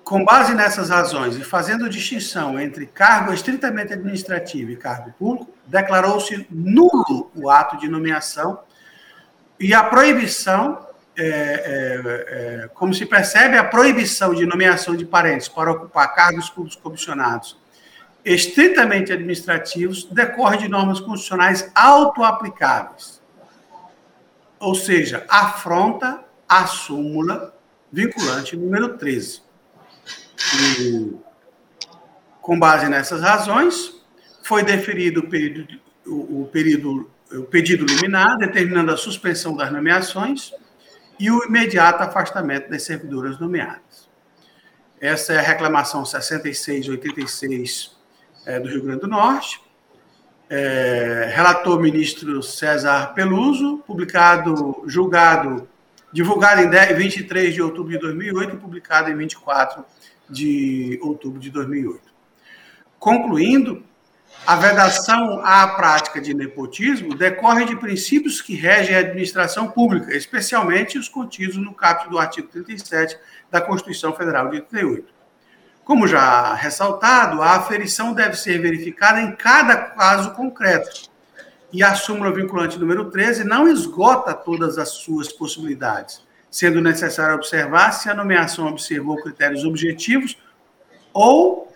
Com 0.07 0.23
base 0.23 0.53
nessas 0.53 0.89
razões 0.89 1.35
e 1.35 1.43
fazendo 1.43 1.89
distinção 1.89 2.57
entre 2.57 2.85
cargo 2.85 3.33
estritamente 3.33 3.91
administrativo 3.91 4.71
e 4.71 4.77
cargo 4.77 5.11
público, 5.19 5.51
declarou-se 5.65 6.47
nulo 6.49 7.29
o 7.35 7.49
ato 7.49 7.75
de 7.75 7.89
nomeação 7.89 8.57
e 9.59 9.73
a 9.73 9.83
proibição, 9.83 10.87
é, 11.13 11.27
é, 11.27 12.63
é, 12.63 12.67
como 12.69 12.93
se 12.93 13.05
percebe, 13.05 13.57
a 13.57 13.65
proibição 13.65 14.33
de 14.33 14.45
nomeação 14.45 14.95
de 14.95 15.05
parentes 15.05 15.49
para 15.49 15.73
ocupar 15.73 16.15
cargos 16.15 16.49
públicos 16.49 16.81
comissionados 16.81 17.57
estritamente 18.23 19.11
administrativos 19.11 20.05
decorre 20.05 20.55
de 20.55 20.69
normas 20.69 21.01
constitucionais 21.01 21.69
autoaplicáveis. 21.75 23.21
Ou 24.57 24.73
seja, 24.73 25.25
afronta 25.27 26.23
a 26.47 26.65
súmula 26.65 27.53
vinculante 27.91 28.55
número 28.55 28.97
13. 28.97 29.46
E, 30.79 31.15
com 32.41 32.57
base 32.57 32.87
nessas 32.87 33.21
razões, 33.21 34.01
foi 34.43 34.63
deferido 34.63 35.21
o 35.21 35.29
período, 35.29 35.79
o, 36.05 36.41
o, 36.41 36.47
período, 36.47 37.09
o 37.31 37.43
pedido 37.43 37.85
liminar, 37.85 38.37
determinando 38.37 38.91
a 38.91 38.97
suspensão 38.97 39.55
das 39.55 39.71
nomeações 39.71 40.51
e 41.19 41.29
o 41.31 41.43
imediato 41.45 42.03
afastamento 42.03 42.69
das 42.69 42.83
servidoras 42.83 43.39
nomeadas. 43.39 44.07
Essa 44.99 45.33
é 45.33 45.39
a 45.39 45.41
reclamação 45.41 46.05
6686 46.05 47.95
é, 48.45 48.59
do 48.59 48.69
Rio 48.69 48.83
Grande 48.83 49.01
do 49.01 49.07
Norte. 49.07 49.61
É, 50.49 51.29
relator 51.35 51.79
ministro 51.79 52.41
César 52.41 53.13
Peluso, 53.13 53.79
publicado, 53.85 54.81
julgado, 54.87 55.67
divulgado 56.11 56.61
em 56.61 56.69
10, 56.69 56.97
23 56.97 57.53
de 57.53 57.61
outubro 57.61 57.91
de 57.91 57.99
2008 57.99 58.55
e 58.55 58.57
publicado 58.57 59.11
em 59.11 59.17
24 59.17 59.83
de 59.83 60.06
outubro 61.01 61.39
de 61.39 61.49
2008. 61.49 62.01
Concluindo, 62.99 63.83
a 64.45 64.55
vedação 64.55 65.41
à 65.43 65.67
prática 65.67 66.21
de 66.21 66.33
nepotismo 66.33 67.15
decorre 67.15 67.65
de 67.65 67.75
princípios 67.75 68.41
que 68.41 68.55
regem 68.55 68.95
a 68.95 68.99
administração 68.99 69.69
pública, 69.69 70.15
especialmente 70.15 70.97
os 70.97 71.09
contidos 71.09 71.57
no 71.57 71.73
capítulo 71.73 72.11
do 72.11 72.19
artigo 72.19 72.47
37 72.47 73.17
da 73.51 73.61
Constituição 73.61 74.13
Federal 74.13 74.49
de 74.49 74.57
88. 74.57 75.13
Como 75.83 76.07
já 76.07 76.53
ressaltado, 76.53 77.41
a 77.41 77.51
aferição 77.51 78.13
deve 78.13 78.35
ser 78.35 78.61
verificada 78.61 79.21
em 79.21 79.35
cada 79.35 79.75
caso 79.75 80.31
concreto. 80.31 81.09
E 81.71 81.83
a 81.83 81.95
súmula 81.95 82.33
vinculante 82.33 82.79
número 82.79 83.09
13 83.09 83.43
não 83.43 83.67
esgota 83.67 84.33
todas 84.33 84.77
as 84.77 84.89
suas 84.89 85.31
possibilidades 85.31 86.26
sendo 86.57 86.81
necessário 86.81 87.35
observar 87.35 87.91
se 87.91 88.09
a 88.09 88.15
nomeação 88.15 88.65
observou 88.65 89.21
critérios 89.21 89.63
objetivos 89.63 90.35
ou 91.13 91.71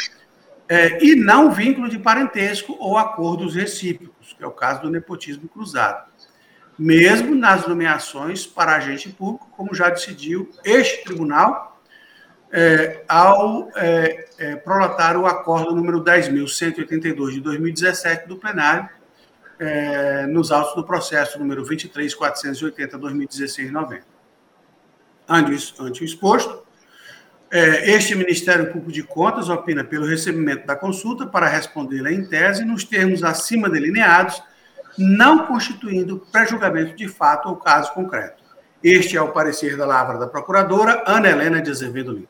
é, 0.67 1.05
e 1.05 1.15
não 1.15 1.51
vínculo 1.51 1.87
de 1.87 1.99
parentesco 1.99 2.75
ou 2.79 2.97
acordos 2.97 3.53
recíprocos, 3.53 4.33
que 4.33 4.43
é 4.43 4.47
o 4.47 4.51
caso 4.51 4.81
do 4.81 4.89
nepotismo 4.89 5.47
cruzado. 5.47 6.09
Mesmo 6.79 7.35
nas 7.35 7.67
nomeações 7.67 8.47
para 8.47 8.75
agente 8.75 9.09
público, 9.09 9.47
como 9.55 9.75
já 9.75 9.87
decidiu 9.87 10.49
este 10.65 11.03
tribunal, 11.03 11.79
é, 12.51 13.03
ao 13.07 13.69
é, 13.75 14.25
é, 14.39 14.55
prolatar 14.55 15.15
o 15.15 15.27
acordo 15.27 15.75
número 15.75 16.03
10.182 16.03 17.33
de 17.33 17.41
2017 17.41 18.27
do 18.27 18.35
plenário, 18.35 18.89
é, 19.59 20.25
nos 20.25 20.51
autos 20.51 20.73
do 20.73 20.83
processo 20.83 21.37
número 21.37 21.63
23.480-2016-90 21.63 24.09
ante 25.31 26.01
o 26.01 26.05
exposto, 26.05 26.61
é, 27.51 27.91
este 27.91 28.15
Ministério 28.15 28.67
Público 28.67 28.91
de 28.93 29.03
Contas 29.03 29.49
opina 29.49 29.83
pelo 29.83 30.05
recebimento 30.05 30.65
da 30.65 30.75
consulta 30.75 31.27
para 31.27 31.47
respondê-la 31.47 32.09
em 32.11 32.25
tese 32.25 32.63
nos 32.63 32.85
termos 32.85 33.23
acima 33.23 33.69
delineados, 33.69 34.41
não 34.97 35.45
constituindo 35.45 36.25
pré-julgamento 36.31 36.95
de 36.95 37.09
fato 37.09 37.49
ou 37.49 37.57
caso 37.57 37.93
concreto. 37.93 38.41
Este 38.81 39.17
é 39.17 39.21
o 39.21 39.33
parecer 39.33 39.75
da 39.75 39.85
lavra 39.85 40.17
da 40.17 40.27
procuradora 40.27 41.03
Ana 41.05 41.29
Helena 41.29 41.61
de 41.61 41.69
Azevedo 41.69 42.13
Lima. 42.13 42.27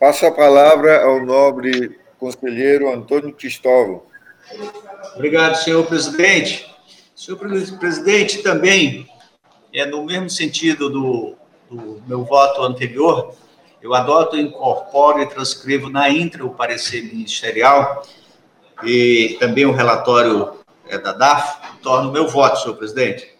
Passo 0.00 0.26
a 0.26 0.32
palavra 0.32 1.04
ao 1.04 1.24
nobre 1.24 1.98
conselheiro 2.18 2.92
Antônio 2.92 3.32
Cristóvão. 3.32 4.02
Obrigado, 5.14 5.56
senhor 5.56 5.86
presidente. 5.86 6.77
Senhor 7.18 7.36
presidente, 7.80 8.44
também, 8.44 9.10
é 9.74 9.84
no 9.84 10.04
mesmo 10.04 10.30
sentido 10.30 10.88
do, 10.88 11.34
do 11.68 12.00
meu 12.06 12.24
voto 12.24 12.62
anterior, 12.62 13.34
eu 13.82 13.92
adoto, 13.92 14.36
incorporo 14.36 15.20
e 15.20 15.26
transcrevo 15.26 15.90
na 15.90 16.08
intra 16.08 16.46
o 16.46 16.54
parecer 16.54 17.02
ministerial 17.02 18.06
e 18.84 19.36
também 19.40 19.66
o 19.66 19.72
relatório 19.72 20.60
é, 20.86 20.96
da 20.96 21.12
DAF, 21.12 21.80
torno 21.82 22.12
meu 22.12 22.28
voto, 22.28 22.60
senhor 22.60 22.76
presidente. 22.76 23.36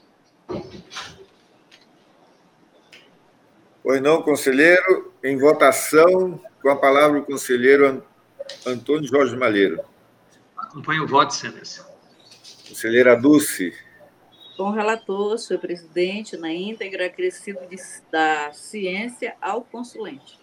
Pois 3.81 4.03
não, 4.03 4.23
conselheiro. 4.23 5.13
Em 5.23 5.39
votação, 5.39 6.41
com 6.61 6.69
a 6.69 6.77
palavra 6.77 7.21
o 7.21 7.25
conselheiro 7.25 8.03
Antônio 8.67 9.09
Jorge 9.09 9.37
Malheiro. 9.37 9.81
Acompanho 10.57 11.05
o 11.05 11.07
voto, 11.07 11.33
excelência. 11.33 11.88
Conselheira 12.69 13.17
Dulce. 13.17 13.73
Com 14.57 14.71
relator, 14.71 15.37
senhor 15.39 15.59
presidente, 15.59 16.37
na 16.37 16.53
íntegra, 16.53 17.07
acrescido 17.07 17.61
de, 17.67 17.77
da 18.13 18.53
ciência 18.53 19.35
ao 19.41 19.63
consulente. 19.63 20.39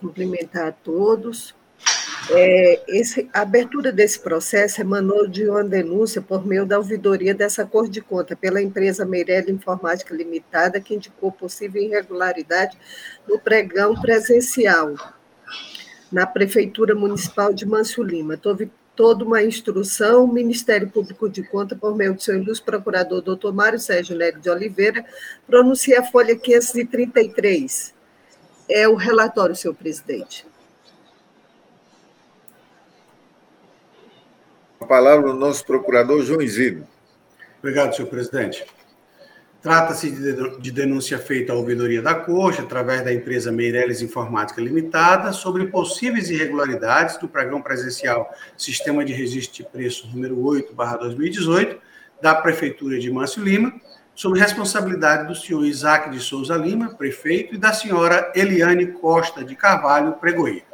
cumprimentar 0.00 0.68
a 0.68 0.72
todos. 0.72 1.54
É, 2.30 2.80
esse, 2.88 3.28
a 3.34 3.42
abertura 3.42 3.92
desse 3.92 4.18
processo 4.18 4.80
emanou 4.80 5.28
de 5.28 5.46
uma 5.46 5.62
denúncia 5.62 6.22
por 6.22 6.46
meio 6.46 6.64
da 6.64 6.78
ouvidoria 6.78 7.34
dessa 7.34 7.66
cor 7.66 7.86
de 7.86 8.00
conta 8.00 8.34
pela 8.34 8.62
empresa 8.62 9.04
Meirelli 9.04 9.52
Informática 9.52 10.14
Limitada, 10.14 10.80
que 10.80 10.94
indicou 10.94 11.30
possível 11.30 11.82
irregularidade 11.82 12.78
no 13.28 13.38
pregão 13.38 13.94
presencial 14.00 14.94
na 16.10 16.24
Prefeitura 16.24 16.94
Municipal 16.94 17.52
de 17.52 17.66
Mâncio 17.66 18.02
Lima. 18.02 18.38
Toda 18.96 19.24
uma 19.24 19.42
instrução, 19.42 20.24
o 20.24 20.32
Ministério 20.32 20.88
Público 20.88 21.28
de 21.28 21.42
Conta, 21.42 21.74
por 21.74 21.96
meio 21.96 22.14
do 22.14 22.22
seu 22.22 22.40
ilustre 22.40 22.64
procurador, 22.64 23.20
doutor 23.20 23.52
Mário 23.52 23.78
Sérgio 23.78 24.16
Nery 24.16 24.40
de 24.40 24.48
Oliveira, 24.48 25.04
pronuncia 25.46 26.00
a 26.00 26.04
folha 26.04 26.36
533. 26.36 27.92
É 28.68 28.86
o 28.88 28.94
relatório, 28.94 29.56
senhor 29.56 29.74
presidente. 29.74 30.46
A 34.80 34.86
palavra 34.86 35.30
o 35.30 35.34
nosso 35.34 35.64
procurador 35.64 36.22
João 36.22 36.42
Isidro. 36.42 36.86
Obrigado, 37.58 37.96
senhor 37.96 38.08
presidente. 38.08 38.64
Trata-se 39.64 40.10
de 40.10 40.70
denúncia 40.70 41.18
feita 41.18 41.54
à 41.54 41.56
ouvidoria 41.56 42.02
da 42.02 42.14
Corte, 42.14 42.60
através 42.60 43.02
da 43.02 43.10
empresa 43.10 43.50
Meirelles 43.50 44.02
Informática 44.02 44.60
Limitada, 44.60 45.32
sobre 45.32 45.68
possíveis 45.68 46.28
irregularidades 46.28 47.16
do 47.16 47.26
pregão 47.26 47.62
presencial 47.62 48.30
Sistema 48.58 49.02
de 49.02 49.14
Registro 49.14 49.64
de 49.64 49.70
Preço 49.70 50.06
número 50.08 50.38
8, 50.44 50.74
2018, 50.74 51.80
da 52.20 52.34
Prefeitura 52.34 52.98
de 52.98 53.10
Mâncio 53.10 53.42
Lima, 53.42 53.72
sob 54.14 54.38
responsabilidade 54.38 55.28
do 55.28 55.34
senhor 55.34 55.64
Isaac 55.64 56.10
de 56.10 56.20
Souza 56.20 56.58
Lima, 56.58 56.94
prefeito, 56.94 57.54
e 57.54 57.58
da 57.58 57.72
senhora 57.72 58.30
Eliane 58.34 58.88
Costa 58.88 59.42
de 59.42 59.56
Carvalho, 59.56 60.12
pregoeira. 60.20 60.66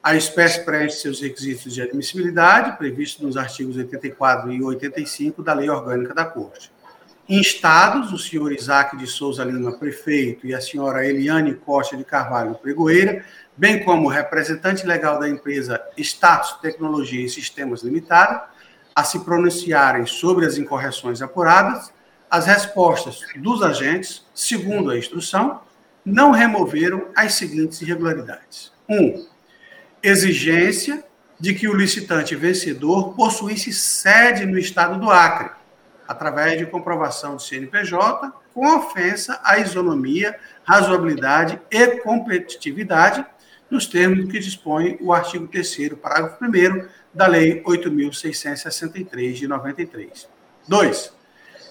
A 0.00 0.14
espécie 0.14 0.64
preenche 0.64 0.98
seus 0.98 1.20
requisitos 1.20 1.74
de 1.74 1.82
admissibilidade, 1.82 2.78
previstos 2.78 3.24
nos 3.24 3.36
artigos 3.36 3.76
84 3.76 4.52
e 4.52 4.62
85 4.62 5.42
da 5.42 5.52
Lei 5.52 5.68
Orgânica 5.68 6.14
da 6.14 6.24
Corte. 6.24 6.77
Instados, 7.28 8.10
o 8.10 8.18
senhor 8.18 8.52
Isaac 8.52 8.96
de 8.96 9.06
Souza 9.06 9.44
Lima, 9.44 9.78
prefeito, 9.78 10.46
e 10.46 10.54
a 10.54 10.60
senhora 10.62 11.06
Eliane 11.06 11.54
Costa 11.54 11.94
de 11.94 12.02
Carvalho, 12.02 12.54
pregoeira, 12.54 13.22
bem 13.54 13.84
como 13.84 14.08
representante 14.08 14.86
legal 14.86 15.18
da 15.18 15.28
empresa 15.28 15.78
Status 15.98 16.52
Tecnologia 16.62 17.22
e 17.22 17.28
Sistemas 17.28 17.82
Limitada, 17.82 18.44
a 18.96 19.04
se 19.04 19.20
pronunciarem 19.20 20.06
sobre 20.06 20.46
as 20.46 20.56
incorreções 20.56 21.20
apuradas, 21.20 21.92
as 22.30 22.46
respostas 22.46 23.20
dos 23.36 23.62
agentes, 23.62 24.24
segundo 24.34 24.90
a 24.90 24.96
instrução, 24.96 25.60
não 26.02 26.30
removeram 26.30 27.08
as 27.14 27.34
seguintes 27.34 27.82
irregularidades. 27.82 28.72
1. 28.88 28.96
Um, 28.96 29.26
exigência 30.02 31.04
de 31.38 31.52
que 31.52 31.68
o 31.68 31.76
licitante 31.76 32.34
vencedor 32.34 33.14
possuísse 33.14 33.70
sede 33.72 34.46
no 34.46 34.58
estado 34.58 34.98
do 34.98 35.10
Acre, 35.10 35.57
através 36.08 36.58
de 36.58 36.64
comprovação 36.64 37.36
do 37.36 37.42
CNPJ, 37.42 38.32
com 38.54 38.66
ofensa 38.66 39.38
à 39.44 39.58
isonomia, 39.58 40.34
razoabilidade 40.64 41.60
e 41.70 41.86
competitividade, 41.98 43.24
nos 43.70 43.86
termos 43.86 44.30
que 44.32 44.38
dispõe 44.38 44.96
o 45.00 45.12
artigo 45.12 45.46
3 45.46 45.90
parágrafo 46.00 46.42
1 46.42 46.88
da 47.12 47.26
Lei 47.26 47.62
8.663, 47.62 49.34
de 49.34 49.46
93. 49.46 50.26
2. 50.66 51.12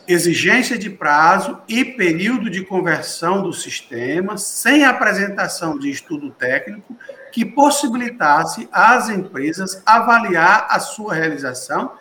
Exigência 0.07 0.77
de 0.77 0.89
prazo 0.89 1.59
e 1.67 1.83
período 1.83 2.49
de 2.49 2.63
conversão 2.63 3.41
do 3.41 3.51
sistema 3.51 4.37
sem 4.37 4.85
apresentação 4.85 5.77
de 5.77 5.89
estudo 5.89 6.29
técnico 6.29 6.95
que 7.31 7.43
possibilitasse 7.43 8.69
às 8.71 9.09
empresas 9.09 9.81
avaliar 9.85 10.67
a 10.69 10.79
sua 10.79 11.13
realização 11.13 11.91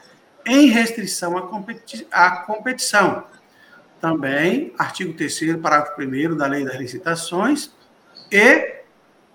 em 0.46 0.68
restrição 0.68 1.36
à, 1.36 1.42
competi 1.42 2.06
à 2.10 2.30
competição. 2.30 3.24
Também, 4.00 4.72
artigo 4.78 5.12
3 5.12 5.56
parágrafo 5.56 6.00
1 6.00 6.36
da 6.36 6.46
Lei 6.46 6.64
das 6.64 6.76
Licitações 6.76 7.72
e, 8.30 8.82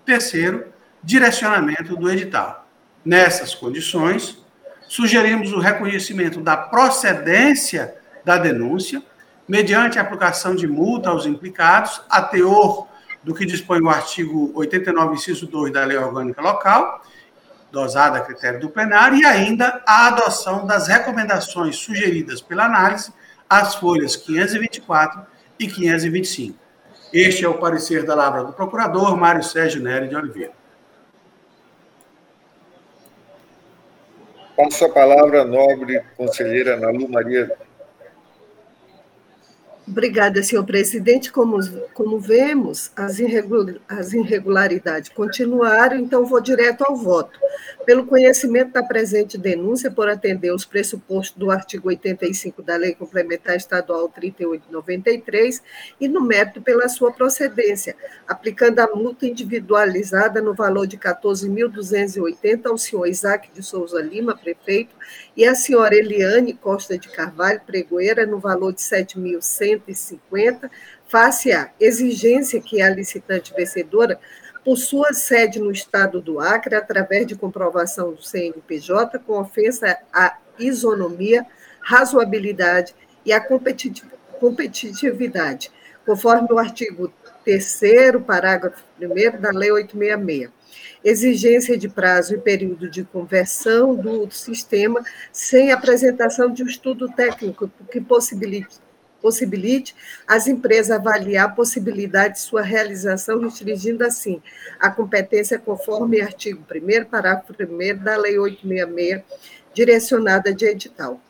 terceiro, 0.04 0.72
direcionamento 1.02 1.96
do 1.96 2.10
edital. 2.10 2.66
Nessas 3.04 3.54
condições, 3.54 4.42
sugerimos 4.88 5.52
o 5.52 5.58
reconhecimento 5.58 6.40
da 6.40 6.56
procedência 6.56 7.94
da 8.24 8.38
denúncia, 8.38 9.02
mediante 9.46 9.98
a 9.98 10.02
aplicação 10.02 10.54
de 10.54 10.66
multa 10.66 11.10
aos 11.10 11.26
implicados, 11.26 12.00
a 12.08 12.22
teor 12.22 12.86
do 13.22 13.34
que 13.34 13.44
dispõe 13.44 13.80
o 13.80 13.88
artigo 13.88 14.50
89, 14.54 15.14
inciso 15.14 15.46
2 15.46 15.72
da 15.72 15.84
Lei 15.84 15.96
Orgânica 15.96 16.40
Local, 16.40 17.04
dosada 17.72 18.18
a 18.18 18.20
critério 18.20 18.60
do 18.60 18.68
plenário, 18.68 19.18
e 19.18 19.24
ainda 19.24 19.82
a 19.86 20.08
adoção 20.08 20.66
das 20.66 20.86
recomendações 20.86 21.76
sugeridas 21.76 22.42
pela 22.42 22.66
análise, 22.66 23.12
as 23.48 23.74
folhas 23.74 24.14
524 24.14 25.26
e 25.58 25.66
525. 25.66 26.58
Este 27.12 27.44
é 27.44 27.48
o 27.48 27.54
parecer 27.58 28.04
da 28.04 28.14
Lavra 28.14 28.44
do 28.44 28.52
Procurador 28.52 29.16
Mário 29.16 29.42
Sérgio 29.42 29.82
Nery 29.82 30.08
de 30.08 30.16
Oliveira. 30.16 30.52
Passo 34.56 34.84
a 34.84 34.90
palavra 34.90 35.42
à 35.42 35.44
nobre 35.44 36.02
conselheira 36.16 36.76
Nalu 36.76 37.08
Maria 37.08 37.50
Obrigada, 39.86 40.42
senhor 40.44 40.64
presidente. 40.64 41.32
Como, 41.32 41.58
como 41.92 42.20
vemos, 42.20 42.92
as, 42.94 43.18
as 43.88 44.12
irregularidades 44.12 45.10
continuaram, 45.10 45.96
então 45.96 46.24
vou 46.24 46.40
direto 46.40 46.82
ao 46.82 46.96
voto. 46.96 47.38
Pelo 47.84 48.06
conhecimento 48.06 48.72
da 48.72 48.82
presente 48.82 49.36
denúncia, 49.36 49.90
por 49.90 50.08
atender 50.08 50.52
os 50.52 50.64
pressupostos 50.64 51.36
do 51.36 51.50
artigo 51.50 51.88
85 51.88 52.62
da 52.62 52.76
Lei 52.76 52.94
Complementar 52.94 53.56
Estadual 53.56 54.08
3893 54.08 55.60
e 56.00 56.06
no 56.06 56.20
mérito 56.20 56.62
pela 56.62 56.88
sua 56.88 57.12
procedência, 57.12 57.96
aplicando 58.28 58.78
a 58.78 58.86
multa 58.94 59.26
individualizada 59.26 60.40
no 60.40 60.54
valor 60.54 60.86
de 60.86 60.96
14.280 60.96 62.66
ao 62.66 62.78
senhor 62.78 63.06
Isaac 63.06 63.50
de 63.52 63.62
Souza 63.64 64.00
Lima, 64.00 64.36
prefeito, 64.36 64.94
e 65.36 65.44
à 65.44 65.56
senhora 65.56 65.96
Eliane 65.96 66.54
Costa 66.54 66.96
de 66.96 67.08
Carvalho, 67.08 67.60
pregoeira, 67.66 68.24
no 68.24 68.38
valor 68.38 68.72
de 68.72 68.80
7.150, 69.78 70.70
face 71.06 71.52
à 71.52 71.70
exigência 71.78 72.60
que 72.60 72.80
a 72.80 72.90
licitante 72.90 73.54
vencedora 73.54 74.18
possua 74.64 75.12
sede 75.12 75.58
no 75.58 75.70
estado 75.70 76.20
do 76.20 76.40
Acre, 76.40 76.74
através 76.74 77.26
de 77.26 77.34
comprovação 77.34 78.12
do 78.12 78.22
CNPJ, 78.22 79.18
com 79.20 79.40
ofensa 79.40 79.98
à 80.12 80.38
isonomia, 80.58 81.44
razoabilidade 81.80 82.94
e 83.24 83.32
à 83.32 83.40
competitividade, 83.40 85.70
conforme 86.06 86.48
o 86.50 86.58
artigo 86.58 87.12
3 87.44 87.80
parágrafo 88.26 88.84
1 89.00 89.40
da 89.40 89.50
Lei 89.50 89.72
866 89.72 90.62
exigência 91.04 91.76
de 91.76 91.88
prazo 91.88 92.34
e 92.34 92.38
período 92.38 92.88
de 92.88 93.04
conversão 93.04 93.94
do 93.94 94.30
sistema 94.30 95.02
sem 95.32 95.72
apresentação 95.72 96.52
de 96.52 96.62
um 96.62 96.66
estudo 96.66 97.08
técnico 97.12 97.70
que 97.90 98.00
possibilite, 98.00 98.78
possibilite 99.22 99.94
as 100.26 100.48
empresas 100.48 100.90
avaliar 100.90 101.46
a 101.46 101.52
possibilidade 101.52 102.34
de 102.34 102.40
sua 102.40 102.60
realização, 102.60 103.40
restringindo 103.40 104.04
assim 104.04 104.42
a 104.80 104.90
competência 104.90 105.58
conforme 105.58 106.20
artigo 106.20 106.62
1 106.68 107.04
parágrafo 107.04 107.54
1 107.58 108.02
da 108.02 108.16
Lei 108.16 108.38
866, 108.38 109.22
direcionada 109.72 110.52
de 110.52 110.66
edital. 110.66 111.20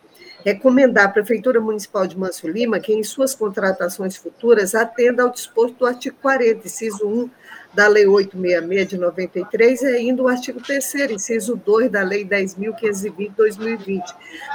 Recomendar 0.43 1.05
à 1.05 1.09
Prefeitura 1.09 1.61
Municipal 1.61 2.05
de 2.05 2.17
Manso 2.17 2.49
Lima 2.49 2.77
que, 2.77 2.93
em 2.93 3.01
suas 3.01 3.33
contratações 3.33 4.17
futuras, 4.17 4.75
atenda 4.75 5.23
ao 5.23 5.31
disposto 5.31 5.77
do 5.77 5.85
artigo 5.85 6.17
40, 6.21 6.67
inciso 6.67 7.07
1 7.07 7.29
da 7.73 7.87
Lei 7.87 8.05
866 8.05 8.87
de 8.87 8.97
93 8.97 9.81
e 9.81 9.87
ainda 9.87 10.21
o 10.21 10.27
artigo 10.27 10.61
3 10.61 10.95
inciso 11.11 11.55
2 11.55 11.91
da 11.91 12.03
Lei 12.03 12.23
10.520-2020, 12.23 14.01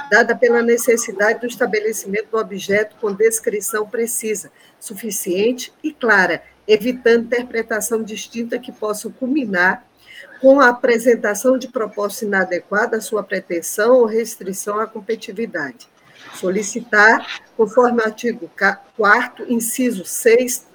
dada 0.09 0.35
pela 0.35 0.61
necessidade 0.61 1.41
do 1.41 1.47
estabelecimento 1.47 2.29
do 2.31 2.37
objeto 2.37 2.95
com 3.01 3.11
descrição 3.13 3.85
precisa, 3.85 4.51
suficiente 4.79 5.73
e 5.83 5.91
clara, 5.91 6.41
evitando 6.67 7.25
interpretação 7.25 8.01
distinta 8.01 8.57
que 8.57 8.71
possa 8.71 9.09
culminar 9.09 9.85
com 10.39 10.61
a 10.61 10.69
apresentação 10.69 11.57
de 11.57 11.67
proposta 11.67 12.23
inadequada 12.23 12.97
à 12.97 13.01
sua 13.01 13.23
pretensão 13.23 13.97
ou 13.97 14.05
restrição 14.05 14.79
à 14.79 14.87
competitividade. 14.87 15.89
Solicitar, 16.35 17.41
conforme 17.57 18.01
o 18.01 18.05
artigo 18.05 18.49
4 18.95 19.51
inciso 19.51 20.05
6 20.05 20.68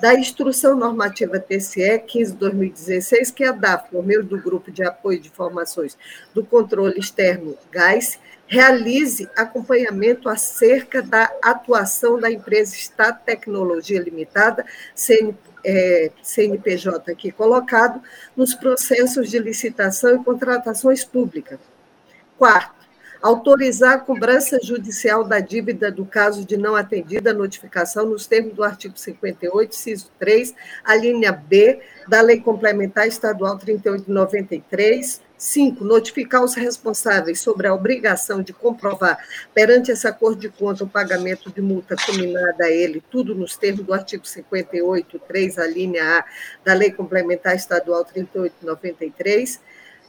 da 0.00 0.14
Instrução 0.14 0.76
Normativa 0.76 1.38
TCE 1.38 2.02
15-2016, 2.06 3.32
que 3.32 3.44
é 3.44 3.48
a 3.48 3.52
DAF, 3.52 3.90
por 3.90 4.04
meio 4.04 4.24
do 4.24 4.40
Grupo 4.40 4.70
de 4.70 4.82
Apoio 4.82 5.20
de 5.20 5.28
Informações 5.28 5.96
do 6.34 6.44
Controle 6.44 6.98
Externo 6.98 7.56
GAIS, 7.70 8.18
realize 8.46 9.28
acompanhamento 9.36 10.28
acerca 10.28 11.02
da 11.02 11.30
atuação 11.42 12.18
da 12.18 12.30
empresa 12.30 12.74
Estado 12.74 13.20
Tecnologia 13.24 14.00
Limitada, 14.00 14.64
CN, 14.94 15.36
é, 15.64 16.10
CNPJ 16.22 17.12
aqui 17.12 17.30
colocado, 17.30 18.02
nos 18.34 18.54
processos 18.54 19.30
de 19.30 19.38
licitação 19.38 20.16
e 20.16 20.24
contratações 20.24 21.04
públicas. 21.04 21.60
Quarto, 22.38 22.79
autorizar 23.22 23.94
a 23.94 24.00
cobrança 24.00 24.58
judicial 24.62 25.24
da 25.24 25.40
dívida 25.40 25.90
do 25.90 26.04
caso 26.04 26.44
de 26.44 26.56
não 26.56 26.74
atendida 26.74 27.32
notificação 27.32 28.06
nos 28.06 28.26
termos 28.26 28.54
do 28.54 28.64
artigo 28.64 28.98
58, 28.98 29.72
inciso 29.72 30.10
3, 30.18 30.54
a 30.84 30.96
linha 30.96 31.32
B 31.32 31.80
da 32.08 32.20
Lei 32.20 32.40
Complementar 32.40 33.06
Estadual 33.06 33.58
3893. 33.58 35.20
5. 35.40 35.82
Notificar 35.82 36.44
os 36.44 36.54
responsáveis 36.54 37.40
sobre 37.40 37.66
a 37.66 37.72
obrigação 37.72 38.42
de 38.42 38.52
comprovar 38.52 39.18
perante 39.54 39.90
essa 39.90 40.12
cor 40.12 40.36
de 40.36 40.50
conta 40.50 40.84
o 40.84 40.88
pagamento 40.88 41.50
de 41.50 41.62
multa 41.62 41.96
combinada 41.96 42.64
a 42.64 42.70
ele, 42.70 43.02
tudo 43.10 43.34
nos 43.34 43.56
termos 43.56 43.86
do 43.86 43.94
artigo 43.94 44.26
58, 44.26 45.18
3, 45.18 45.58
a 45.58 45.66
linha 45.66 46.18
A 46.18 46.24
da 46.62 46.74
Lei 46.74 46.92
Complementar 46.92 47.56
Estadual 47.56 48.04
3893. 48.04 49.60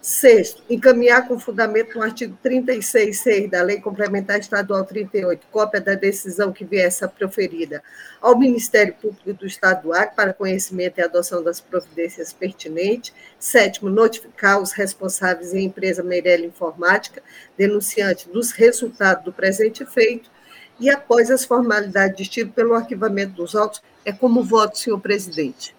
Sexto, 0.01 0.63
encaminhar 0.67 1.27
com 1.27 1.37
fundamento 1.37 1.95
no 1.95 2.03
artigo 2.03 2.35
36.6 2.43 3.47
da 3.51 3.61
Lei 3.61 3.79
Complementar 3.79 4.39
Estadual 4.39 4.83
38, 4.83 5.45
cópia 5.51 5.79
da 5.79 5.93
decisão 5.93 6.51
que 6.51 6.65
viesse 6.65 7.05
a 7.05 7.07
proferida 7.07 7.83
ao 8.19 8.35
Ministério 8.35 8.95
Público 8.95 9.31
do 9.31 9.45
Estado 9.45 9.83
do 9.83 9.93
Acre 9.93 10.15
para 10.15 10.33
conhecimento 10.33 10.97
e 10.97 11.03
adoção 11.03 11.43
das 11.43 11.61
providências 11.61 12.33
pertinentes. 12.33 13.13
Sétimo, 13.37 13.91
notificar 13.91 14.59
os 14.59 14.71
responsáveis 14.71 15.53
em 15.53 15.65
empresa 15.65 16.01
Meirelli 16.01 16.47
Informática, 16.47 17.21
denunciante 17.55 18.27
dos 18.27 18.51
resultados 18.51 19.23
do 19.23 19.31
presente 19.31 19.85
feito. 19.85 20.31
e 20.79 20.89
após 20.89 21.29
as 21.29 21.45
formalidades 21.45 22.17
de 22.17 22.23
estilo 22.23 22.51
pelo 22.51 22.73
arquivamento 22.73 23.33
dos 23.33 23.53
autos. 23.53 23.83
É 24.03 24.11
como 24.11 24.43
voto, 24.43 24.79
senhor 24.79 24.99
presidente. 24.99 25.75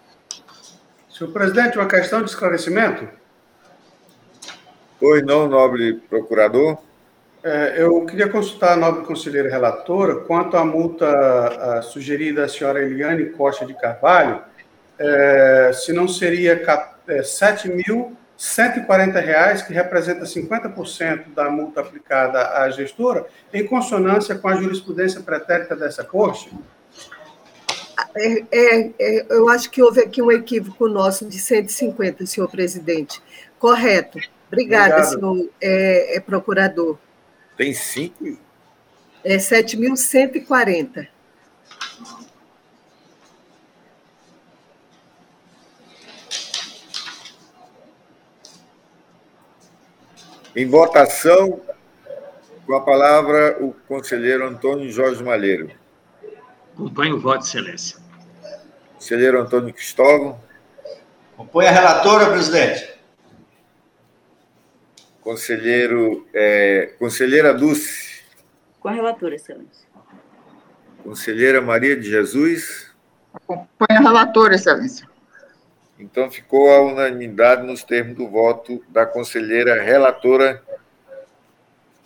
Senhor 1.10 1.32
presidente, 1.32 1.76
uma 1.76 1.88
questão 1.88 2.22
de 2.22 2.30
esclarecimento? 2.30 3.21
Pois 5.02 5.22
não, 5.24 5.48
nobre 5.48 5.94
procurador. 6.08 6.78
É, 7.42 7.82
eu 7.82 8.06
queria 8.06 8.28
consultar 8.28 8.74
a 8.74 8.76
nobre 8.76 9.04
conselheira 9.04 9.50
relatora 9.50 10.20
quanto 10.20 10.56
à 10.56 10.64
multa 10.64 11.82
sugerida 11.82 12.44
à 12.44 12.48
senhora 12.48 12.80
Eliane 12.80 13.30
Costa 13.30 13.66
de 13.66 13.74
Carvalho, 13.74 14.40
é, 14.96 15.72
se 15.74 15.92
não 15.92 16.06
seria 16.06 16.52
é, 16.52 16.54
R$ 16.54 16.62
7.140, 17.22 19.66
que 19.66 19.72
representa 19.72 20.24
50% 20.24 21.34
da 21.34 21.50
multa 21.50 21.80
aplicada 21.80 22.60
à 22.60 22.70
gestora, 22.70 23.26
em 23.52 23.66
consonância 23.66 24.36
com 24.36 24.46
a 24.46 24.54
jurisprudência 24.54 25.20
pretérita 25.20 25.74
dessa 25.74 26.04
Corte? 26.04 26.48
É, 28.14 28.44
é, 28.52 28.90
é, 29.00 29.26
eu 29.30 29.48
acho 29.48 29.68
que 29.68 29.82
houve 29.82 30.00
aqui 30.00 30.22
um 30.22 30.30
equívoco 30.30 30.86
nosso 30.86 31.26
de 31.26 31.40
150, 31.40 32.24
senhor 32.24 32.48
presidente. 32.48 33.20
Correto. 33.58 34.20
Obrigada, 34.52 34.96
Obrigado. 34.96 35.18
senhor 35.18 35.50
é, 35.62 36.16
é 36.16 36.20
procurador. 36.20 36.98
Tem 37.56 37.72
cinco? 37.72 38.38
É 39.24 39.38
7.140. 39.38 41.08
Em 50.54 50.66
votação, 50.66 51.62
com 52.66 52.74
a 52.74 52.80
palavra 52.82 53.56
o 53.58 53.72
conselheiro 53.88 54.46
Antônio 54.46 54.92
Jorge 54.92 55.24
Malheiro. 55.24 55.70
Acompanhe 56.74 57.14
o 57.14 57.18
voto, 57.18 57.46
excelência. 57.46 57.98
Conselheiro 58.96 59.40
Antônio 59.40 59.72
Cristóvão. 59.72 60.38
Acompanhe 61.32 61.70
a 61.70 61.72
relatora, 61.72 62.30
presidente. 62.30 62.91
Conselheiro, 65.22 66.26
é, 66.34 66.94
conselheira 66.98 67.54
Dulce. 67.54 68.22
Com 68.80 68.88
a 68.88 68.92
relatora, 68.92 69.36
excelência. 69.36 69.86
Conselheira 71.02 71.62
Maria 71.62 71.96
de 71.96 72.10
Jesus. 72.10 72.92
Acompanhe 73.32 73.98
a 73.98 74.00
relatora, 74.00 74.56
excelência. 74.56 75.08
Então, 75.98 76.30
ficou 76.30 76.70
a 76.72 76.80
unanimidade 76.80 77.64
nos 77.64 77.82
termos 77.84 78.16
do 78.16 78.26
voto 78.28 78.82
da 78.88 79.04
conselheira 79.06 79.80
relatora, 79.80 80.60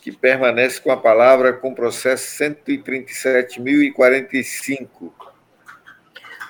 que 0.00 0.12
permanece 0.12 0.78
com 0.80 0.92
a 0.92 0.96
palavra 0.96 1.54
com 1.54 1.70
o 1.70 1.74
processo 1.74 2.44
137.045. 2.44 5.10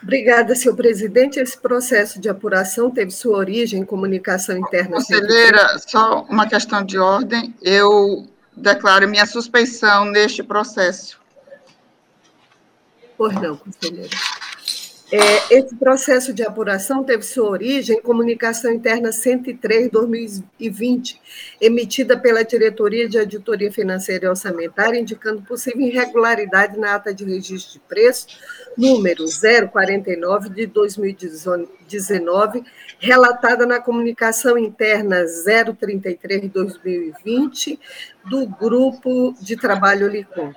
Obrigada, 0.06 0.54
senhor 0.54 0.76
presidente. 0.76 1.40
Esse 1.40 1.58
processo 1.58 2.20
de 2.20 2.28
apuração 2.28 2.92
teve 2.92 3.10
sua 3.10 3.38
origem 3.38 3.80
em 3.80 3.84
comunicação 3.84 4.56
interna. 4.56 4.98
Conselheira, 4.98 5.76
só 5.80 6.22
uma 6.30 6.48
questão 6.48 6.84
de 6.84 6.96
ordem. 6.96 7.52
Eu 7.60 8.24
declaro 8.56 9.08
minha 9.08 9.26
suspeição 9.26 10.04
neste 10.04 10.44
processo. 10.44 11.18
Pois 13.18 13.34
não, 13.34 13.56
conselheira. 13.56 14.16
É, 15.10 15.58
esse 15.58 15.74
processo 15.76 16.32
de 16.32 16.42
apuração 16.42 17.04
teve 17.04 17.22
sua 17.22 17.48
origem 17.48 17.96
em 17.96 18.02
comunicação 18.02 18.72
interna 18.72 19.10
103-2020, 19.10 21.16
emitida 21.60 22.18
pela 22.18 22.44
Diretoria 22.44 23.08
de 23.08 23.16
Auditoria 23.16 23.70
Financeira 23.70 24.26
e 24.26 24.28
Orçamentária, 24.28 24.98
indicando 24.98 25.42
possível 25.42 25.82
irregularidade 25.82 26.76
na 26.76 26.96
ata 26.96 27.14
de 27.14 27.24
registro 27.24 27.74
de 27.74 27.80
preço, 27.80 28.26
número 28.76 29.24
049 29.24 30.50
de 30.50 30.66
2019, 30.66 32.62
relatada 32.98 33.64
na 33.64 33.80
comunicação 33.80 34.58
interna 34.58 35.24
033-2020 35.24 37.78
do 38.28 38.44
Grupo 38.46 39.34
de 39.40 39.56
Trabalho 39.56 40.08
Licom. 40.08 40.52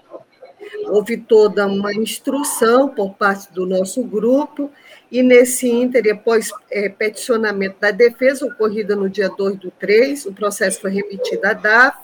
Houve 0.88 1.18
toda 1.18 1.66
uma 1.66 1.94
instrução 1.94 2.90
por 2.90 3.14
parte 3.14 3.54
do 3.54 3.66
nosso 3.66 4.04
grupo, 4.04 4.70
e 5.12 5.24
nesse 5.24 5.68
ínter, 5.68 6.14
após 6.14 6.52
é, 6.70 6.88
peticionamento 6.88 7.78
da 7.80 7.90
defesa, 7.90 8.46
ocorrida 8.46 8.96
no 8.96 9.10
dia 9.10 9.28
2 9.30 9.58
do 9.58 9.72
3, 9.72 10.28
o 10.28 10.34
processo 10.34 10.82
foi 10.82 10.92
remetido 10.92 11.48
à 11.48 11.54
DAF, 11.54 11.98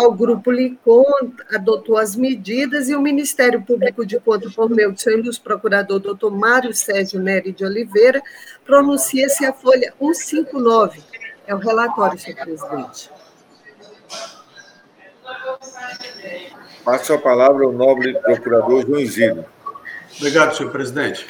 ao 0.00 0.12
grupo 0.12 0.50
LICOM, 0.50 1.30
adotou 1.52 1.98
as 1.98 2.16
medidas, 2.16 2.88
e 2.88 2.94
o 2.94 3.02
Ministério 3.02 3.60
Público 3.60 4.06
de 4.06 4.18
Conta, 4.18 4.48
por 4.50 4.70
meio 4.70 4.92
do 4.92 5.00
seu 5.00 5.18
ilustre 5.18 5.44
procurador, 5.44 6.00
doutor 6.00 6.30
Mário 6.30 6.72
Sérgio 6.72 7.20
Nery 7.20 7.52
de 7.52 7.64
Oliveira, 7.64 8.22
pronuncia-se 8.64 9.44
a 9.44 9.52
folha 9.52 9.92
159. 9.98 11.02
É 11.46 11.54
o 11.54 11.58
relatório, 11.58 12.18
senhor 12.18 12.36
presidente. 12.36 13.10
Passo 16.82 17.12
a 17.12 17.18
palavra 17.18 17.66
ao 17.66 17.72
nobre 17.72 18.14
procurador 18.20 18.86
João 18.86 19.00
Isidro. 19.00 19.44
Obrigado, 20.16 20.56
senhor 20.56 20.72
presidente. 20.72 21.26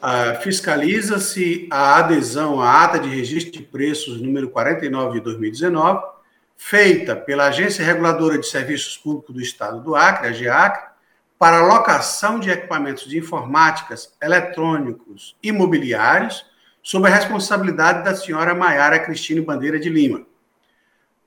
Ah, 0.00 0.34
Fiscaliza-se 0.36 1.68
a 1.70 1.98
adesão 1.98 2.60
à 2.60 2.84
ata 2.84 2.98
de 2.98 3.08
registro 3.08 3.52
de 3.52 3.62
preços 3.62 4.20
número 4.20 4.48
49 4.48 5.18
de 5.18 5.20
2019, 5.20 6.15
feita 6.56 7.14
pela 7.14 7.46
Agência 7.46 7.84
Reguladora 7.84 8.38
de 8.38 8.46
Serviços 8.46 8.96
Públicos 8.96 9.34
do 9.34 9.40
Estado 9.40 9.80
do 9.80 9.94
Acre, 9.94 10.28
a 10.28 10.32
GEACRE, 10.32 10.96
para 11.38 11.66
locação 11.66 12.40
de 12.40 12.50
equipamentos 12.50 13.06
de 13.06 13.18
informáticas, 13.18 14.14
eletrônicos 14.22 15.36
e 15.42 15.52
mobiliários, 15.52 16.46
sob 16.82 17.06
a 17.06 17.14
responsabilidade 17.14 18.04
da 18.04 18.14
senhora 18.14 18.54
Maiara 18.54 18.98
Cristine 18.98 19.40
Bandeira 19.40 19.78
de 19.78 19.90
Lima. 19.90 20.24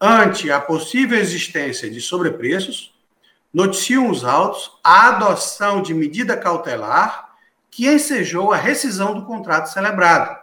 Ante 0.01 0.49
a 0.49 0.59
possível 0.59 1.19
existência 1.19 1.89
de 1.89 2.01
sobrepreços, 2.01 2.97
noticiam 3.53 4.09
os 4.09 4.23
autos 4.23 4.71
a 4.83 5.09
adoção 5.09 5.81
de 5.81 5.93
medida 5.93 6.37
cautelar 6.37 7.29
que 7.69 7.87
ensejou 7.87 8.51
a 8.51 8.57
rescisão 8.57 9.13
do 9.13 9.25
contrato 9.25 9.67
celebrado, 9.67 10.37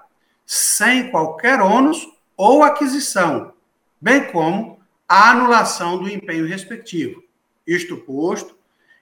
sem 0.44 1.10
qualquer 1.10 1.60
ônus 1.60 2.06
ou 2.36 2.62
aquisição, 2.62 3.52
bem 4.00 4.30
como 4.30 4.75
a 5.08 5.30
anulação 5.30 5.98
do 5.98 6.08
empenho 6.08 6.46
respectivo. 6.46 7.22
Isto 7.66 7.96
posto, 7.96 8.56